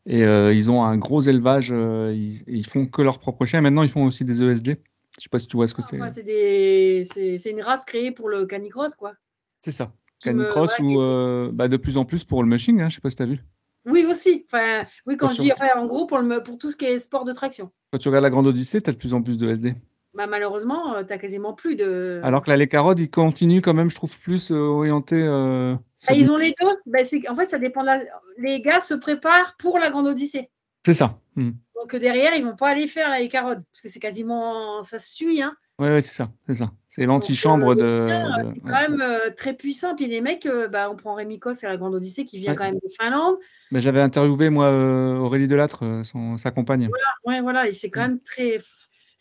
et 0.07 0.21
ils 0.57 0.71
ont 0.71 0.83
un 0.83 0.97
gros 0.97 1.21
élevage, 1.21 1.69
ils, 1.71 2.43
ils 2.49 2.67
font 2.67 2.87
que 2.87 3.03
leurs 3.03 3.21
propres 3.21 3.45
chiens. 3.45 3.61
Maintenant, 3.61 3.83
ils 3.85 3.89
font 3.89 4.05
aussi 4.05 4.25
des 4.25 4.43
ESD. 4.43 4.81
Je 5.17 5.23
sais 5.25 5.29
pas 5.29 5.39
si 5.39 5.47
tu 5.47 5.57
vois 5.57 5.69
ce 5.69 5.75
que 5.75 5.83
c'est. 5.83 6.01
Enfin, 6.01 6.11
c'est, 6.11 6.25
des, 6.25 7.05
c'est, 7.39 7.51
une 7.51 7.61
race 7.63 7.85
créée 7.85 8.11
pour 8.11 8.29
le 8.29 8.47
canicross, 8.47 8.95
quoi. 8.97 9.13
C'est 9.61 9.71
ça. 9.71 9.85
Me- 9.87 9.91
Canicross 10.25 10.79
ou 10.81 11.53
bah, 11.53 11.69
de 11.69 11.77
plus 11.77 11.99
en 11.99 12.05
plus 12.05 12.25
pour 12.25 12.43
le 12.43 12.49
mushing, 12.49 12.81
hein, 12.81 12.89
je 12.89 12.97
sais 12.97 13.01
pas 13.01 13.11
si 13.11 13.17
tu 13.17 13.23
as 13.23 13.27
vu. 13.27 13.39
Oui, 13.85 14.05
aussi. 14.09 14.45
Enfin, 14.47 14.83
oui, 15.07 15.17
quand 15.17 15.27
Quand 15.27 15.33
je 15.33 15.37
tu- 15.37 15.43
dis, 15.43 15.53
enfin, 15.53 15.69
en 15.77 15.87
gros, 15.87 16.07
pour, 16.07 16.19
le, 16.19 16.43
pour 16.43 16.59
tout 16.59 16.71
ce 16.71 16.77
qui 16.77 16.85
est 16.85 16.99
sport 16.99 17.25
de 17.25 17.33
traction. 17.33 17.71
Quand 17.93 17.99
tu 17.99 18.09
regardes 18.09 18.25
la 18.25 18.31
Grande 18.31 18.47
Odyssée, 18.47 18.81
tu 18.81 18.91
as 18.91 18.93
de 18.93 18.99
plus 18.99 19.15
en 19.15 19.23
plus 19.23 19.39
de 19.39 19.49
ESD. 19.49 19.75
Bah, 20.15 20.27
malheureusement, 20.27 21.03
tu 21.03 21.07
n'as 21.11 21.19
quasiment 21.19 21.55
plus 21.55 21.75
de. 21.75 22.21
Alors 22.23 22.43
que 22.43 22.51
là, 22.51 22.57
les 22.57 22.69
carottes, 22.69 23.01
ils 23.01 23.11
continuent 23.11 23.63
quand 23.63 23.73
même, 23.75 23.91
je 23.91 23.97
trouve, 23.97 24.19
plus 24.21 24.51
euh, 24.51 24.57
orientés. 24.57 25.23
euh, 25.23 25.75
Ah, 26.07 26.13
du- 26.13 26.21
ils 26.21 26.31
ont 26.31 26.37
les 26.37 26.55
deux. 26.61 26.69
Bah, 26.87 26.99
en 27.31 27.35
fait, 27.37 27.47
ça 27.47 27.59
dépend 27.59 27.81
de 27.81 27.87
la... 27.87 28.01
Les 28.39 28.61
gars 28.61 28.81
se 28.81 28.95
préparent 28.95 29.57
pour 29.59 29.79
la 29.79 29.91
Grande 29.91 30.07
Odyssée. 30.07 30.51
C'est 30.85 30.93
ça. 30.93 31.19
Hmm. 31.37 31.53
Donc 31.77 31.97
derrière, 31.97 32.35
ils 32.35 32.45
vont 32.45 32.57
pas 32.57 32.69
aller 32.69 32.87
faire 32.87 33.09
là, 33.09 33.19
les 33.21 33.29
carottes, 33.29 33.61
parce 33.73 33.81
que 33.81 33.89
c'est 33.89 34.01
quasiment, 34.01 34.83
ça 34.83 34.99
se 34.99 35.15
suit. 35.15 35.43
Hein. 35.43 35.55
Ouais, 35.79 35.89
ouais, 35.91 36.01
c'est 36.01 36.13
ça. 36.15 36.29
C'est 36.47 36.55
ça. 36.57 36.71
C'est 36.89 37.07
l'antichambre 37.07 37.75
de. 37.75 37.83
euh, 37.83 38.53
C'est 38.55 38.61
quand 38.61 38.89
même 38.89 39.01
euh, 39.01 39.31
très 39.37 39.55
puissant. 39.55 39.97
Puis 39.97 40.07
les 40.07 40.21
mecs, 40.21 40.45
euh, 40.47 40.69
bah, 40.69 40.91
on 40.91 40.97
prend 40.97 41.15
Rémi 41.15 41.39
Kos, 41.41 41.55
c'est 41.55 41.67
la 41.69 41.77
Grande 41.77 41.95
Odyssée, 41.95 42.25
qui 42.27 42.39
vient 42.39 42.51
Ouais. 42.51 42.57
quand 42.57 42.65
même 42.65 42.75
de 42.75 42.89
Finlande. 43.01 43.37
Mais 43.71 43.81
j'avais 43.81 44.01
interviewé, 44.01 44.51
moi, 44.51 44.67
euh, 44.67 45.17
Aurélie 45.17 45.49
Delattre, 45.49 45.85
euh, 45.85 46.03
son, 46.03 46.37
sa 46.37 46.51
compagne. 46.51 46.91
Ouais, 47.25 47.41
voilà, 47.41 47.67
et 47.67 47.73
c'est 47.73 47.89
quand 47.91 48.03
Mm. 48.03 48.09
même 48.09 48.21
très, 48.21 48.61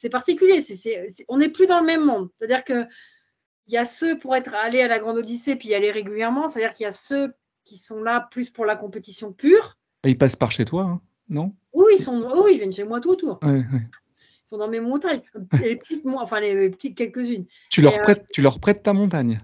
c'est 0.01 0.09
particulier. 0.09 0.59
On 1.27 1.37
n'est 1.37 1.49
plus 1.49 1.67
dans 1.67 1.79
le 1.79 1.85
même 1.85 2.03
monde. 2.03 2.29
C'est-à-dire 2.37 2.63
que 2.63 2.85
il 3.67 3.73
y 3.75 3.77
a 3.77 3.85
ceux 3.85 4.17
pour 4.17 4.35
être 4.35 4.55
allés 4.55 4.81
à 4.81 4.87
la 4.87 4.97
Grande 4.97 5.17
Odyssée 5.17 5.55
puis 5.55 5.69
y 5.69 5.75
aller 5.75 5.91
régulièrement. 5.91 6.47
C'est-à-dire 6.47 6.73
qu'il 6.73 6.85
y 6.85 6.87
a 6.87 6.91
ceux 6.91 7.33
qui 7.63 7.77
sont 7.77 8.01
là 8.01 8.27
plus 8.31 8.49
pour 8.49 8.65
la 8.65 8.75
compétition 8.75 9.31
pure. 9.31 9.77
Et 10.03 10.09
ils 10.09 10.17
passent 10.17 10.35
par 10.35 10.51
chez 10.51 10.65
toi, 10.65 10.83
hein, 10.83 11.01
non? 11.29 11.53
Oui, 11.73 11.93
ils 11.99 12.03
sont, 12.03 12.19
oui, 12.35 12.53
ils 12.53 12.57
viennent 12.57 12.71
chez 12.71 12.83
moi 12.83 12.99
tout 12.99 13.11
autour. 13.11 13.39
ouais, 13.43 13.49
ouais. 13.51 13.87
Ils 14.23 14.49
sont 14.49 14.57
dans 14.57 14.67
mes 14.67 14.79
montagnes, 14.79 15.21
les 15.61 15.75
petites, 15.75 16.03
enfin 16.05 16.39
les 16.39 16.69
petites 16.71 16.97
quelques-unes. 16.97 17.45
Tu, 17.69 17.83
leur 17.83 17.93
Et, 17.93 17.99
euh, 17.99 18.01
prêtes, 18.01 18.25
tu 18.33 18.41
leur 18.41 18.59
prêtes 18.59 18.81
ta 18.81 18.93
montagne? 18.93 19.37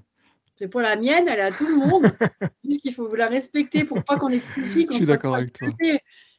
C'est 0.55 0.67
pas 0.67 0.81
la 0.81 0.95
mienne, 0.95 1.27
elle 1.27 1.37
est 1.37 1.43
à 1.43 1.51
tout 1.51 1.67
le 1.67 1.75
monde. 1.75 2.05
Juste 2.65 2.81
qu'il 2.81 2.95
faut 2.95 3.13
la 3.15 3.27
respecter 3.27 3.85
pour 3.85 4.03
pas 4.03 4.15
qu'on 4.15 4.27
qu'on 4.27 4.33
Je 4.33 4.93
suis 4.95 5.05
d'accord 5.05 5.35
avec 5.35 5.53
toi. 5.53 5.67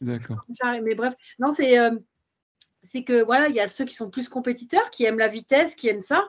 D'accord. 0.00 0.44
Mais 0.82 0.96
bref, 0.96 1.14
non, 1.38 1.54
c'est 1.54 1.78
euh, 1.78 1.92
c'est 2.82 3.04
que 3.04 3.22
voilà, 3.24 3.48
il 3.48 3.54
y 3.54 3.60
a 3.60 3.68
ceux 3.68 3.84
qui 3.84 3.94
sont 3.94 4.10
plus 4.10 4.28
compétiteurs, 4.28 4.90
qui 4.90 5.04
aiment 5.04 5.18
la 5.18 5.28
vitesse, 5.28 5.74
qui 5.74 5.88
aiment 5.88 6.00
ça. 6.00 6.26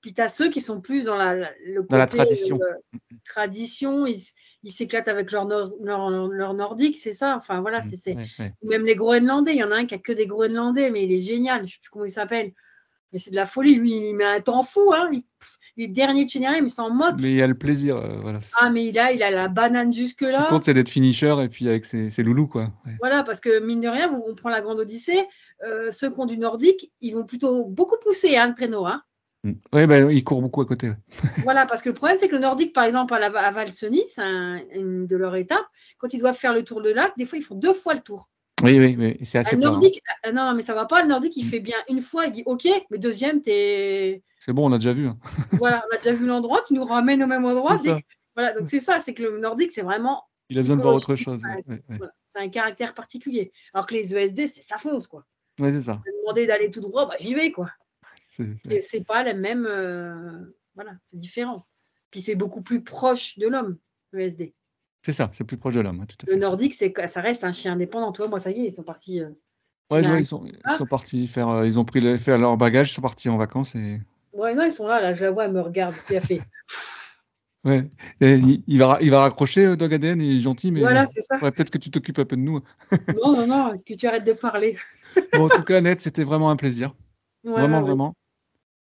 Puis 0.00 0.14
tu 0.14 0.20
as 0.22 0.28
ceux 0.28 0.48
qui 0.48 0.60
sont 0.62 0.80
plus 0.80 1.04
dans 1.04 1.16
la, 1.16 1.34
la- 1.34 1.50
le 1.66 1.82
Dans 1.82 1.96
la 1.98 2.06
tradition. 2.06 2.58
euh, 2.62 2.98
tradition, 3.24 4.06
ils 4.06 4.72
s'éclatent 4.72 5.08
avec 5.08 5.30
leur, 5.30 5.46
nor- 5.46 5.74
leur, 5.82 6.10
leur 6.28 6.54
nordique, 6.54 6.96
c'est 6.98 7.12
ça. 7.12 7.36
Enfin 7.36 7.60
voilà, 7.60 7.82
c'est 7.82 7.96
c'est- 7.96 8.16
Ouais, 8.16 8.26
ouais. 8.38 8.52
même 8.62 8.84
les 8.84 8.94
Groenlandais. 8.94 9.52
Il 9.52 9.58
y 9.58 9.64
en 9.64 9.70
a 9.70 9.76
un 9.76 9.86
qui 9.86 9.94
a 9.94 9.98
que 9.98 10.12
des 10.12 10.26
Groenlandais, 10.26 10.90
mais 10.90 11.04
il 11.04 11.12
est 11.12 11.20
génial. 11.22 11.66
Je 11.66 11.74
sais 11.74 11.78
plus 11.82 11.90
comment 11.90 12.04
il 12.04 12.10
s'appelle. 12.10 12.52
Mais 13.12 13.18
c'est 13.18 13.30
de 13.30 13.36
la 13.36 13.46
folie. 13.46 13.74
Lui, 13.74 13.90
il 14.10 14.14
met 14.14 14.24
un 14.24 14.40
temps 14.40 14.62
fou. 14.62 14.92
Hein. 14.94 15.08
Il, 15.12 15.22
pff, 15.22 15.56
il 15.76 15.84
est 15.84 15.88
dernier 15.88 16.24
de 16.26 16.30
mais 16.38 16.58
il 16.68 16.70
s'en 16.70 16.90
moque. 16.90 17.16
Mais 17.20 17.32
il 17.34 17.42
a 17.42 17.46
le 17.48 17.58
plaisir. 17.58 17.96
euh, 17.96 18.20
voilà. 18.22 18.38
Ah, 18.60 18.70
mais 18.70 18.86
il 18.86 18.98
a, 19.00 19.12
il 19.12 19.22
a 19.22 19.30
la 19.30 19.48
banane 19.48 19.92
Ce 19.92 19.98
qui 19.98 20.04
jusque-là. 20.04 20.46
compte, 20.48 20.64
c'est 20.64 20.74
d'être 20.74 20.88
finisher 20.88 21.34
et 21.42 21.48
puis 21.48 21.68
avec 21.68 21.84
ses, 21.84 22.08
ses 22.10 22.22
loulous, 22.22 22.46
quoi. 22.46 22.72
Ouais. 22.86 22.92
Voilà, 23.00 23.24
parce 23.24 23.40
que 23.40 23.58
mine 23.60 23.80
de 23.80 23.88
rien, 23.88 24.08
vous- 24.08 24.22
on 24.28 24.34
prend 24.34 24.48
la 24.48 24.60
Grande 24.60 24.78
Odyssée. 24.78 25.26
Euh, 25.66 25.90
ceux 25.90 26.10
qui 26.10 26.20
ont 26.20 26.26
du 26.26 26.38
nordique, 26.38 26.92
ils 27.00 27.14
vont 27.14 27.24
plutôt 27.24 27.66
beaucoup 27.66 27.96
pousser 28.02 28.36
hein, 28.36 28.48
le 28.48 28.54
traîneau. 28.54 28.86
Hein. 28.86 29.02
Mm. 29.44 29.52
Ouais, 29.72 29.86
bah, 29.86 29.98
ils 30.12 30.24
courent 30.24 30.42
beaucoup 30.42 30.60
à 30.60 30.66
côté. 30.66 30.92
voilà, 31.44 31.66
parce 31.66 31.82
que 31.82 31.88
le 31.88 31.94
problème, 31.94 32.16
c'est 32.18 32.28
que 32.28 32.34
le 32.34 32.40
nordique, 32.40 32.72
par 32.74 32.84
exemple, 32.84 33.14
à, 33.14 33.18
la, 33.18 33.26
à 33.26 33.50
Valseny, 33.50 34.02
c'est 34.06 34.22
un- 34.22 34.60
une 34.74 35.06
de 35.06 35.16
leurs 35.16 35.36
étapes, 35.36 35.66
quand 35.98 36.12
ils 36.12 36.18
doivent 36.20 36.36
faire 36.36 36.52
le 36.54 36.62
tour 36.64 36.82
de 36.82 36.90
lac, 36.90 37.12
des 37.16 37.26
fois, 37.26 37.38
ils 37.38 37.42
font 37.42 37.54
deux 37.54 37.72
fois 37.74 37.94
le 37.94 38.00
tour. 38.00 38.28
Oui, 38.62 38.78
oui, 38.78 38.94
oui. 38.98 39.16
C'est 39.22 39.38
assez 39.38 39.56
le 39.56 39.62
hein. 39.62 39.70
nordique, 39.70 40.02
ah, 40.22 40.32
non, 40.32 40.52
mais 40.54 40.60
ça 40.62 40.74
va 40.74 40.84
pas. 40.84 41.00
Le 41.00 41.08
nordique, 41.08 41.34
il 41.38 41.46
fait 41.46 41.60
bien 41.60 41.78
une 41.88 42.00
fois, 42.02 42.26
il 42.26 42.32
dit 42.32 42.42
OK, 42.44 42.68
mais 42.90 42.98
deuxième, 42.98 43.40
t'es. 43.40 44.22
C'est 44.38 44.52
bon, 44.52 44.68
on 44.68 44.72
a 44.72 44.78
déjà 44.78 44.92
vu. 44.92 45.06
hein. 45.06 45.18
Voilà, 45.52 45.82
on 45.90 45.94
a 45.94 45.98
déjà 45.98 46.12
vu 46.12 46.26
l'endroit, 46.26 46.62
tu 46.66 46.74
nous 46.74 46.84
ramènes 46.84 47.22
au 47.22 47.26
même 47.26 47.44
endroit. 47.46 47.76
Voilà, 48.36 48.52
donc 48.52 48.68
c'est 48.68 48.80
ça, 48.80 49.00
c'est 49.00 49.14
que 49.14 49.22
le 49.22 49.38
nordique, 49.40 49.72
c'est 49.72 49.82
vraiment. 49.82 50.24
Il 50.50 50.58
a 50.58 50.62
besoin 50.62 50.76
de 50.76 50.82
voir 50.82 50.94
autre 50.94 51.14
chose. 51.16 51.42
Ouais, 51.42 51.64
ouais, 51.68 51.82
ouais. 51.88 51.96
voilà, 51.98 52.12
c'est 52.34 52.42
un 52.42 52.48
caractère 52.48 52.92
particulier. 52.92 53.50
Alors 53.72 53.86
que 53.86 53.94
les 53.94 54.14
ESD, 54.14 54.46
c'est- 54.46 54.62
ça 54.62 54.76
fonce, 54.76 55.06
quoi. 55.06 55.24
Ouais, 55.58 55.72
c'est 55.72 55.82
ça. 55.82 56.00
Me 56.06 56.20
demander 56.22 56.46
d'aller 56.46 56.70
tout 56.70 56.80
droit, 56.80 57.06
bah, 57.06 57.16
j'y 57.20 57.34
vais, 57.34 57.50
quoi. 57.50 57.70
C'est- 58.20 59.04
pas 59.04 59.22
la 59.22 59.34
même. 59.34 59.66
euh, 59.66 60.54
Voilà, 60.74 60.92
c'est 61.06 61.18
différent. 61.18 61.66
Puis 62.10 62.22
c'est 62.22 62.34
beaucoup 62.36 62.62
plus 62.62 62.82
proche 62.82 63.38
de 63.38 63.48
l'homme, 63.48 63.76
le 64.12 64.20
SD. 64.20 64.54
C'est 65.02 65.12
ça, 65.12 65.30
c'est 65.32 65.44
plus 65.44 65.56
proche 65.58 65.74
de 65.74 65.80
l'homme. 65.80 66.00
hein, 66.00 66.06
Le 66.26 66.36
nordique, 66.36 66.74
c'est 66.74 66.92
ça 67.08 67.20
reste 67.20 67.44
un 67.44 67.52
chien 67.52 67.72
indépendant. 67.72 68.12
Tu 68.12 68.18
vois, 68.22 68.28
moi, 68.28 68.40
ça 68.40 68.50
y 68.50 68.60
est, 68.60 68.68
ils 68.68 68.72
sont 68.72 68.82
partis. 68.82 69.20
euh, 69.20 69.30
Ouais, 69.90 70.02
vois, 70.08 70.18
ils 70.20 70.24
sont, 70.24 70.44
ils 70.46 70.58
Ah. 70.64 70.76
sont 70.76 70.86
partis 70.86 71.26
faire, 71.26 71.48
euh, 71.48 71.66
ils 71.66 71.78
ont 71.78 71.84
pris 71.84 72.00
le- 72.00 72.16
faire 72.18 72.38
leur 72.38 72.56
bagage, 72.56 72.90
ils 72.90 72.94
sont 72.94 73.02
partis 73.02 73.28
en 73.28 73.36
vacances 73.36 73.74
et 73.74 74.00
Ouais, 74.32 74.54
non, 74.54 74.62
ils 74.64 74.72
sont 74.72 74.86
là, 74.86 75.00
là, 75.00 75.12
je 75.14 75.24
la 75.24 75.32
vois, 75.32 75.46
elle 75.46 75.52
me 75.52 75.60
regarde. 75.60 75.94
Qui 76.06 76.16
a 76.16 76.20
fait? 76.20 76.40
Ouais. 77.64 77.88
Et 78.20 78.34
il, 78.34 78.62
il 78.66 78.78
va, 78.78 78.98
il 79.00 79.10
va 79.10 79.20
raccrocher 79.20 79.64
euh, 79.66 79.76
Dog 79.76 79.92
ADN, 79.94 80.20
il 80.20 80.36
est 80.38 80.40
gentil, 80.40 80.70
mais 80.70 80.80
Voilà, 80.80 81.06
c'est 81.06 81.20
ça. 81.20 81.36
ouais, 81.42 81.50
peut-être 81.50 81.70
que 81.70 81.78
tu 81.78 81.90
t'occupes 81.90 82.18
un 82.18 82.24
peu 82.24 82.36
de 82.36 82.42
nous. 82.42 82.60
Non, 83.22 83.32
non, 83.34 83.46
non, 83.46 83.72
que 83.84 83.94
tu 83.94 84.06
arrêtes 84.06 84.26
de 84.26 84.32
parler. 84.32 84.76
Bon, 85.32 85.46
en 85.46 85.48
tout 85.48 85.62
cas, 85.64 85.78
Annette, 85.78 86.00
c'était 86.00 86.22
vraiment 86.22 86.50
un 86.50 86.56
plaisir, 86.56 86.94
vraiment, 87.44 87.78
ouais, 87.78 87.84
vraiment. 87.84 88.14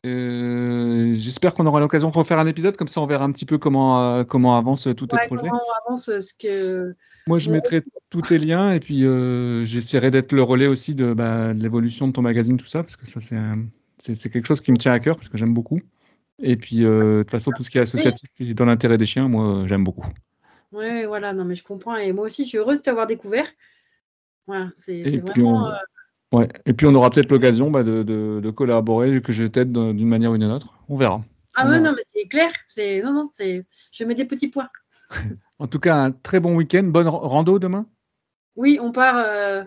Euh, 0.06 1.14
J'espère 1.14 1.54
qu'on 1.54 1.66
aura 1.66 1.80
l'occasion 1.80 2.10
de 2.10 2.14
refaire 2.14 2.40
un 2.40 2.48
épisode, 2.48 2.76
comme 2.76 2.88
ça 2.88 3.02
on 3.02 3.06
verra 3.06 3.24
un 3.26 3.32
petit 3.32 3.46
peu 3.46 3.58
comment, 3.58 4.16
euh, 4.16 4.24
comment 4.24 4.58
avancent 4.58 4.88
tous 4.98 5.08
tes 5.08 5.16
Ouais, 5.16 5.28
projets. 5.28 5.48
comment 5.48 5.62
on 5.62 5.88
avance 5.90 6.06
ce 6.06 6.34
que. 6.38 6.96
Moi, 7.28 7.38
je 7.40 7.52
mettrai 7.52 7.84
tous 8.10 8.22
tes 8.24 8.40
liens 8.40 8.74
et 8.74 8.80
puis 8.80 9.06
euh, 9.06 9.64
j'essaierai 9.64 10.10
d'être 10.12 10.32
le 10.32 10.42
relais 10.42 10.66
aussi 10.68 10.96
de, 10.96 11.14
bah, 11.14 11.54
de 11.54 11.62
l'évolution 11.62 12.08
de 12.08 12.14
ton 12.14 12.24
magazine, 12.24 12.58
tout 12.58 12.66
ça, 12.66 12.82
parce 12.84 12.96
que 12.98 13.06
ça, 13.06 13.20
c'est 13.20 14.16
c'est 14.16 14.30
quelque 14.32 14.48
chose 14.48 14.60
qui 14.62 14.72
me 14.72 14.78
tient 14.78 14.92
à 14.92 15.00
cœur, 15.00 15.16
parce 15.16 15.30
que 15.30 15.38
j'aime 15.38 15.54
beaucoup. 15.54 15.80
Et 16.44 16.56
puis, 16.58 16.84
euh, 16.86 17.18
de 17.20 17.24
toute 17.24 17.32
façon, 17.32 17.52
tout 17.52 17.64
ce 17.64 17.70
qui 17.70 17.78
est 17.78 17.82
associatif 17.82 18.30
et 18.40 18.54
dans 18.54 18.66
l'intérêt 18.66 18.98
des 18.98 19.06
chiens, 19.06 19.28
moi, 19.28 19.62
euh, 19.64 19.68
j'aime 19.68 19.84
beaucoup. 19.84 20.08
Ouais, 20.72 21.06
voilà, 21.06 21.34
non, 21.34 21.44
mais 21.46 21.56
je 21.56 21.64
comprends. 21.64 21.96
Et 21.98 22.14
moi 22.14 22.26
aussi, 22.26 22.44
je 22.44 22.50
suis 22.50 22.58
heureuse 22.58 22.78
de 22.78 22.82
t'avoir 22.84 23.06
découvert. 23.08 23.48
Voilà, 24.48 24.70
c'est 24.78 25.04
vraiment. 25.20 25.66
on- 25.66 25.66
euh, 25.68 25.76
Ouais. 26.34 26.48
Et 26.66 26.72
puis, 26.72 26.86
on 26.88 26.96
aura 26.96 27.10
peut-être 27.10 27.30
l'occasion 27.30 27.70
bah, 27.70 27.84
de, 27.84 28.04
de- 28.04 28.40
de 28.42 28.50
collaborer, 28.52 29.22
que 29.22 29.34
je 29.34 29.44
t'aide 29.44 29.74
d'un- 29.74 29.94
d'une 29.94 30.08
manière 30.08 30.32
ou 30.32 30.38
d'une 30.38 30.50
autre. 30.50 30.74
On 30.88 30.96
verra. 30.96 31.22
Ah, 31.56 31.70
ouais, 31.70 31.82
non, 31.82 31.92
mais 31.92 32.04
c'est 32.08 32.26
clair. 32.28 32.52
Non, 33.04 33.12
non. 33.14 33.30
Je 33.38 34.04
mets 34.06 34.14
des 34.14 34.24
petits 34.26 34.48
points. 34.48 34.70
En 35.60 35.68
tout 35.68 35.80
cas, 35.80 35.96
un 35.98 36.12
très 36.12 36.40
bon 36.40 36.56
week-end. 36.56 36.84
Bonne 36.86 37.08
ra- 37.10 37.20
rando 37.20 37.60
demain? 37.60 37.86
Oui, 38.56 38.80
on 38.82 38.92
part 38.92 39.18
euh, 39.18 39.64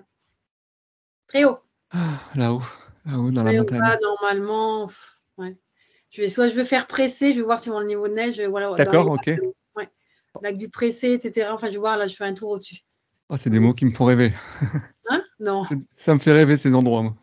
très 1.28 1.44
haut. 1.44 1.58
Ah, 1.90 2.20
Là-haut, 2.34 2.62
là-haut, 3.04 3.30
dans 3.30 3.42
la 3.44 3.52
montagne. 3.52 3.78
va 3.80 3.98
normalement. 4.00 4.90
Ouais. 5.36 5.56
Je 6.14 6.20
vais, 6.22 6.28
soit 6.28 6.46
je 6.46 6.54
vais 6.54 6.64
faire 6.64 6.86
presser, 6.86 7.32
je 7.32 7.38
vais 7.38 7.42
voir 7.44 7.58
si 7.58 7.70
mon 7.70 7.82
niveau 7.82 8.06
de 8.06 8.14
neige. 8.14 8.40
Voilà, 8.40 8.72
D'accord, 8.74 9.08
ok. 9.08 9.26
lacs, 9.26 9.40
ouais. 9.76 9.88
Lac 10.42 10.56
du 10.56 10.68
pressé, 10.68 11.10
etc. 11.10 11.48
Enfin, 11.50 11.66
je 11.66 11.72
vais 11.72 11.78
voir, 11.78 11.96
là, 11.96 12.06
je 12.06 12.14
fais 12.14 12.22
un 12.22 12.34
tour 12.34 12.50
au-dessus. 12.50 12.76
Ah, 13.28 13.36
c'est 13.36 13.50
des 13.50 13.58
mots 13.58 13.74
qui 13.74 13.84
me 13.84 13.92
font 13.92 14.04
rêver. 14.04 14.32
Hein? 15.10 15.22
Non. 15.40 15.64
Ça 15.96 16.14
me 16.14 16.18
fait 16.20 16.30
rêver 16.32 16.56
ces 16.56 16.72
endroits, 16.74 17.02
moi. 17.02 17.14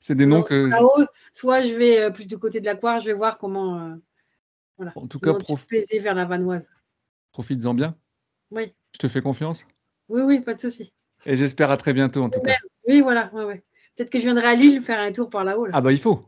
C'est 0.00 0.14
des 0.14 0.24
noms 0.26 0.42
que. 0.42 0.66
là-haut, 0.66 1.04
soit 1.32 1.60
je 1.62 1.74
vais 1.74 2.00
euh, 2.00 2.10
plus 2.10 2.26
du 2.26 2.36
côté 2.38 2.58
de 2.58 2.64
l'aquare, 2.64 3.00
je 3.00 3.06
vais 3.06 3.12
voir 3.12 3.36
comment. 3.38 3.78
euh, 3.80 3.94
voilà. 4.78 4.92
En 4.96 5.06
tout 5.06 5.20
cas, 5.20 5.34
prof- 5.34 5.66
vers 6.00 6.14
la 6.14 6.24
Vanoise. 6.24 6.68
profites-en 7.32 7.74
bien. 7.74 7.96
Oui, 8.50 8.74
Je 8.92 8.98
te 8.98 9.08
fais 9.08 9.20
confiance. 9.20 9.66
oui, 10.08 10.22
oui, 10.22 10.40
pas 10.40 10.54
de 10.54 10.60
souci. 10.60 10.92
Et 11.26 11.36
j'espère 11.36 11.70
à 11.70 11.76
très 11.76 11.92
bientôt, 11.92 12.22
en 12.22 12.30
tout 12.30 12.40
cas. 12.40 12.56
Oui, 12.88 13.02
voilà. 13.02 13.30
Ouais, 13.34 13.44
ouais. 13.44 13.62
Peut-être 13.94 14.10
que 14.10 14.18
je 14.18 14.24
viendrai 14.24 14.46
à 14.46 14.54
Lille 14.54 14.82
faire 14.82 14.98
un 15.00 15.12
tour 15.12 15.28
par 15.30 15.44
là-haut. 15.44 15.66
là. 15.66 15.72
Ah, 15.74 15.80
bah, 15.82 15.92
il 15.92 15.98
faut. 16.00 16.26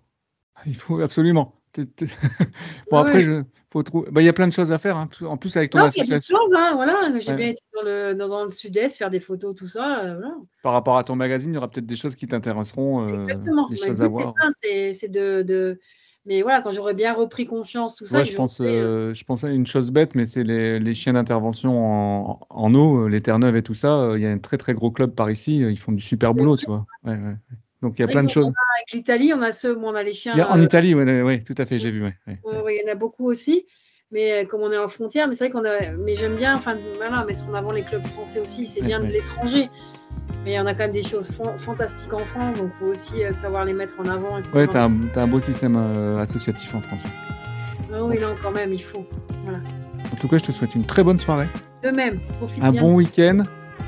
Il 0.66 0.76
faut, 0.76 1.00
absolument. 1.00 1.59
bon, 2.90 2.98
après, 2.98 3.22
je, 3.22 3.42
faut 3.72 3.82
trouver. 3.82 4.10
Bah, 4.10 4.22
il 4.22 4.24
y 4.24 4.28
a 4.28 4.32
plein 4.32 4.48
de 4.48 4.52
choses 4.52 4.72
à 4.72 4.78
faire. 4.78 4.96
Hein. 4.96 5.08
En 5.22 5.36
plus, 5.36 5.56
avec 5.56 5.70
ton 5.70 5.78
association. 5.78 6.06
Il 6.06 6.10
y 6.10 6.14
a 6.14 6.18
des 6.18 6.24
choses, 6.24 6.52
hein, 6.56 6.72
voilà. 6.74 7.18
J'ai 7.20 7.34
bien 7.34 7.48
été 7.48 7.62
dans 7.74 7.82
le, 7.82 8.14
dans, 8.14 8.44
le 8.44 8.50
sud-est, 8.50 8.96
faire 8.96 9.10
des 9.10 9.20
photos, 9.20 9.54
tout 9.54 9.68
ça. 9.68 10.00
Euh, 10.00 10.16
voilà. 10.18 10.34
Par 10.62 10.72
rapport 10.72 10.98
à 10.98 11.04
ton 11.04 11.16
magazine, 11.16 11.52
il 11.52 11.54
y 11.54 11.58
aura 11.58 11.70
peut-être 11.70 11.86
des 11.86 11.96
choses 11.96 12.16
qui 12.16 12.26
t'intéresseront. 12.26 13.06
Euh, 13.06 13.14
Exactement. 13.14 13.68
Des 13.68 13.76
choses 13.76 14.02
à 14.02 14.08
voir. 14.08 14.34
C'est 14.62 14.92
ça, 14.92 14.98
c'est 14.98 15.08
de, 15.08 15.42
de, 15.42 15.78
Mais 16.26 16.42
voilà, 16.42 16.60
quand 16.60 16.72
j'aurai 16.72 16.94
bien 16.94 17.14
repris 17.14 17.46
confiance, 17.46 17.94
tout 17.94 18.06
ça. 18.06 18.24
je, 18.24 18.34
pense, 18.34 18.60
euh, 18.60 19.14
je 19.14 19.24
pense 19.24 19.44
à 19.44 19.50
une 19.50 19.66
chose 19.66 19.92
bête, 19.92 20.16
mais 20.16 20.26
c'est 20.26 20.42
les, 20.42 20.80
les, 20.80 20.94
chiens 20.94 21.12
d'intervention 21.12 21.78
en, 21.78 22.40
en, 22.50 22.74
eau, 22.74 23.06
les 23.06 23.20
Terre-Neuve 23.20 23.54
et 23.54 23.62
tout 23.62 23.74
ça. 23.74 24.10
Il 24.16 24.22
y 24.22 24.26
a 24.26 24.30
un 24.30 24.38
très 24.38 24.56
très 24.56 24.74
gros 24.74 24.90
club 24.90 25.14
par 25.14 25.30
ici. 25.30 25.58
Ils 25.58 25.78
font 25.78 25.92
du 25.92 26.02
super 26.02 26.34
boulot, 26.34 26.56
tu 26.56 26.66
vois. 26.66 26.84
Ouais, 27.04 27.12
ouais. 27.12 27.36
Donc 27.82 27.98
il 27.98 28.02
y 28.02 28.04
a 28.04 28.08
plein 28.08 28.22
de 28.22 28.28
choses. 28.28 28.46
avec 28.46 28.92
l'Italie, 28.92 29.32
on 29.34 29.40
a 29.40 29.52
ceux, 29.52 29.76
on 29.76 29.94
a 29.94 30.02
les 30.02 30.12
chiens. 30.12 30.34
en 30.48 30.60
Italie, 30.60 30.94
oui, 30.94 31.22
ouais, 31.22 31.38
tout 31.40 31.54
à 31.58 31.66
fait, 31.66 31.78
j'ai 31.78 31.90
vu. 31.90 32.02
Ouais, 32.02 32.14
il 32.26 32.82
y 32.84 32.88
en 32.88 32.92
a 32.92 32.94
beaucoup 32.94 33.26
aussi. 33.26 33.66
Mais 34.12 34.32
euh, 34.32 34.44
comme 34.44 34.62
on 34.62 34.72
est 34.72 34.78
en 34.78 34.88
frontière, 34.88 35.28
mais 35.28 35.36
c'est 35.36 35.48
vrai 35.48 35.52
qu'on 35.52 35.64
a. 35.64 35.92
Mais 35.92 36.16
j'aime 36.16 36.34
bien, 36.34 36.56
enfin, 36.56 36.76
voilà, 36.96 37.24
mettre 37.24 37.48
en 37.48 37.54
avant 37.54 37.70
les 37.70 37.82
clubs 37.82 38.04
français 38.04 38.40
aussi. 38.40 38.66
C'est 38.66 38.82
bien 38.82 38.98
de 38.98 39.06
l'étranger. 39.06 39.70
Mais 40.44 40.58
on 40.58 40.66
a 40.66 40.74
quand 40.74 40.84
même 40.84 40.90
des 40.90 41.02
choses 41.02 41.30
fantastiques 41.58 42.12
en 42.12 42.24
France, 42.24 42.56
donc 42.56 42.70
il 42.74 42.78
faut 42.78 42.92
aussi 42.92 43.22
euh, 43.22 43.32
savoir 43.32 43.64
les 43.64 43.72
mettre 43.72 43.94
en 44.00 44.06
avant. 44.06 44.40
Oui, 44.52 44.68
tu 44.68 44.76
as, 44.76 44.82
un 44.82 45.26
beau 45.28 45.38
système 45.38 45.76
euh, 45.76 46.18
associatif 46.18 46.74
en 46.74 46.80
France. 46.80 47.04
Ah 47.92 48.02
oui, 48.02 48.18
non, 48.18 48.34
quand 48.40 48.50
même, 48.50 48.72
il 48.72 48.82
faut. 48.82 49.06
Voilà. 49.44 49.60
En 50.12 50.16
tout 50.16 50.28
cas, 50.28 50.38
je 50.38 50.44
te 50.44 50.52
souhaite 50.52 50.74
une 50.74 50.86
très 50.86 51.04
bonne 51.04 51.18
soirée. 51.18 51.48
De 51.82 51.90
même, 51.90 52.20
profite 52.38 52.62
Un 52.62 52.72
bon 52.72 52.94
week-end. 52.94 53.44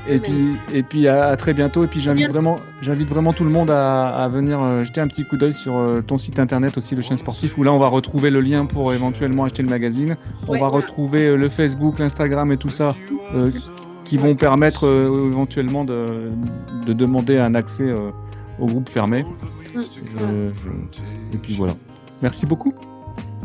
Et 0.09 0.19
puis, 0.19 0.57
et 0.73 0.83
puis 0.83 1.07
à, 1.07 1.35
très 1.37 1.53
bientôt. 1.53 1.83
Et 1.83 1.87
puis 1.87 1.99
j'invite 1.99 2.27
vraiment, 2.27 2.59
j'invite 2.81 3.07
vraiment 3.07 3.33
tout 3.33 3.43
le 3.43 3.49
monde 3.49 3.69
à, 3.69 4.07
à 4.07 4.27
venir 4.27 4.61
euh, 4.61 4.83
jeter 4.83 4.99
un 4.99 5.07
petit 5.07 5.23
coup 5.23 5.37
d'œil 5.37 5.53
sur 5.53 5.77
euh, 5.77 6.01
ton 6.01 6.17
site 6.17 6.39
internet 6.39 6.77
aussi, 6.77 6.95
le 6.95 7.01
chien 7.01 7.15
sportif, 7.15 7.57
où 7.57 7.63
là 7.63 7.71
on 7.71 7.79
va 7.79 7.87
retrouver 7.87 8.29
le 8.29 8.41
lien 8.41 8.65
pour 8.65 8.93
éventuellement 8.93 9.45
acheter 9.45 9.63
le 9.63 9.69
magazine. 9.69 10.17
On 10.47 10.57
va 10.57 10.67
retrouver 10.67 11.27
euh, 11.27 11.35
le 11.37 11.47
Facebook, 11.47 11.99
l'Instagram 11.99 12.51
et 12.51 12.57
tout 12.57 12.69
ça, 12.69 12.95
qui 14.03 14.17
vont 14.17 14.35
permettre 14.35 14.85
éventuellement 14.85 15.85
de, 15.85 16.31
de, 16.85 16.93
demander 16.93 17.37
un 17.37 17.55
accès 17.55 17.93
au 18.59 18.65
groupe 18.65 18.89
fermé. 18.89 19.25
Mm. 19.73 20.51
et 21.33 21.37
puis 21.37 21.55
voilà. 21.55 21.73
Merci 22.21 22.45
beaucoup. 22.45 22.73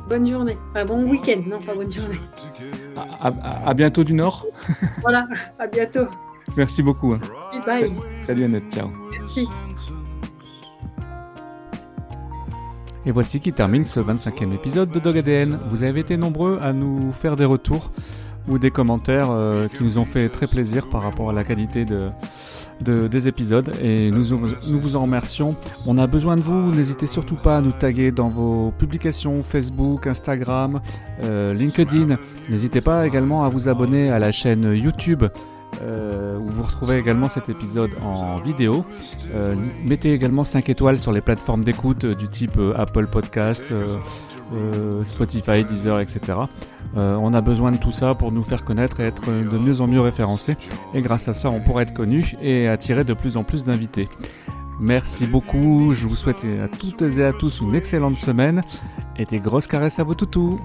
Bonne 0.09 0.29
journée. 0.29 0.57
Enfin, 0.71 0.85
bon 0.85 1.05
week-end, 1.05 1.41
non 1.47 1.61
pas 1.61 1.75
bonne 1.75 1.93
journée. 1.93 2.19
À, 3.21 3.33
à 3.67 3.75
bientôt 3.75 4.05
du 4.05 4.15
Nord. 4.15 4.47
voilà, 5.03 5.27
à 5.59 5.67
bientôt. 5.67 6.09
Merci 6.59 6.83
beaucoup. 6.83 7.13
Hein. 7.13 7.21
bye. 7.65 7.93
Salut 8.27 8.45
Annette, 8.45 8.65
ciao. 8.73 8.89
Merci. 9.13 9.49
Et 13.07 13.13
voici 13.13 13.39
qui 13.39 13.53
termine 13.53 13.87
ce 13.87 14.01
25e 14.01 14.53
épisode 14.53 14.91
de 14.91 14.99
Dog 14.99 15.17
ADN. 15.19 15.61
Vous 15.71 15.85
avez 15.85 16.01
été 16.01 16.17
nombreux 16.17 16.59
à 16.61 16.73
nous 16.73 17.13
faire 17.13 17.37
des 17.37 17.45
retours 17.45 17.93
ou 18.49 18.59
des 18.59 18.73
commentaires 18.73 19.29
euh, 19.31 19.69
qui 19.69 19.85
nous 19.85 19.99
ont 19.99 20.05
fait 20.05 20.29
très 20.29 20.49
plaisir 20.49 20.91
par 20.91 21.03
rapport 21.03 21.31
à 21.31 21.33
la 21.33 21.45
qualité 21.45 21.85
de, 21.85 22.11
des 22.81 23.29
épisodes 23.29 23.73
et 23.81 24.11
nous, 24.11 24.37
nous 24.69 24.81
vous 24.81 24.97
en 24.97 25.03
remercions. 25.03 25.55
On 25.87 25.97
a 25.97 26.09
besoin 26.09 26.37
de 26.37 26.43
vous, 26.43 26.75
n'hésitez 26.75 27.07
surtout 27.07 27.37
pas 27.37 27.59
à 27.59 27.61
nous 27.61 27.73
taguer 27.73 28.11
dans 28.11 28.31
vos 28.31 28.73
publications 28.73 29.45
Facebook, 29.45 30.09
Instagram, 30.09 30.81
euh, 31.23 31.55
LinkedIn. 31.55 32.17
N'hésitez 32.51 32.81
pas 32.81 33.07
également 33.07 33.45
à 33.45 33.49
vous 33.49 33.69
abonner 33.69 34.11
à 34.11 34.19
la 34.19 34.33
chaîne 34.33 34.73
YouTube 34.75 35.25
euh, 35.83 36.39
où 36.39 36.49
vous 36.49 36.63
retrouvez 36.63 36.99
également 36.99 37.29
cet 37.29 37.49
épisode 37.49 37.91
en 38.03 38.39
vidéo. 38.39 38.85
Euh, 39.33 39.55
mettez 39.85 40.13
également 40.13 40.45
5 40.45 40.69
étoiles 40.69 40.99
sur 40.99 41.13
les 41.13 41.21
plateformes 41.21 41.63
d'écoute 41.63 42.05
euh, 42.05 42.15
du 42.15 42.29
type 42.29 42.59
Apple 42.77 43.07
Podcast, 43.07 43.73
Spotify, 45.05 45.65
Deezer, 45.65 46.01
etc. 46.01 46.39
on 46.97 47.35
a 47.35 47.41
besoin 47.43 47.71
de 47.71 47.77
tout 47.77 47.93
ça 47.93 48.15
pour 48.15 48.33
nous 48.33 48.43
faire 48.43 48.65
connaître 48.65 49.01
et 49.01 49.05
être 49.05 49.27
de 49.27 49.59
mieux 49.59 49.81
en 49.83 49.87
mieux 49.87 50.01
référencés. 50.01 50.57
Et 50.95 51.03
grâce 51.03 51.29
à 51.29 51.35
ça, 51.35 51.51
on 51.51 51.61
pourra 51.61 51.83
être 51.83 51.93
connu 51.93 52.35
et 52.41 52.67
attirer 52.67 53.05
de 53.05 53.13
plus 53.13 53.37
en 53.37 53.45
plus 53.45 53.65
d'invités. 53.65 54.09
Merci 54.81 55.27
beaucoup, 55.27 55.93
je 55.93 56.07
vous 56.07 56.15
souhaite 56.15 56.47
à 56.63 56.69
toutes 56.69 57.03
et 57.03 57.25
à 57.25 57.33
tous 57.33 57.61
une 57.61 57.75
excellente 57.75 58.17
semaine 58.17 58.63
et 59.17 59.27
des 59.27 59.41
grosses 59.41 59.67
caresses 59.67 59.99
à 59.99 60.05
vos 60.05 60.15
toutous. 60.15 60.59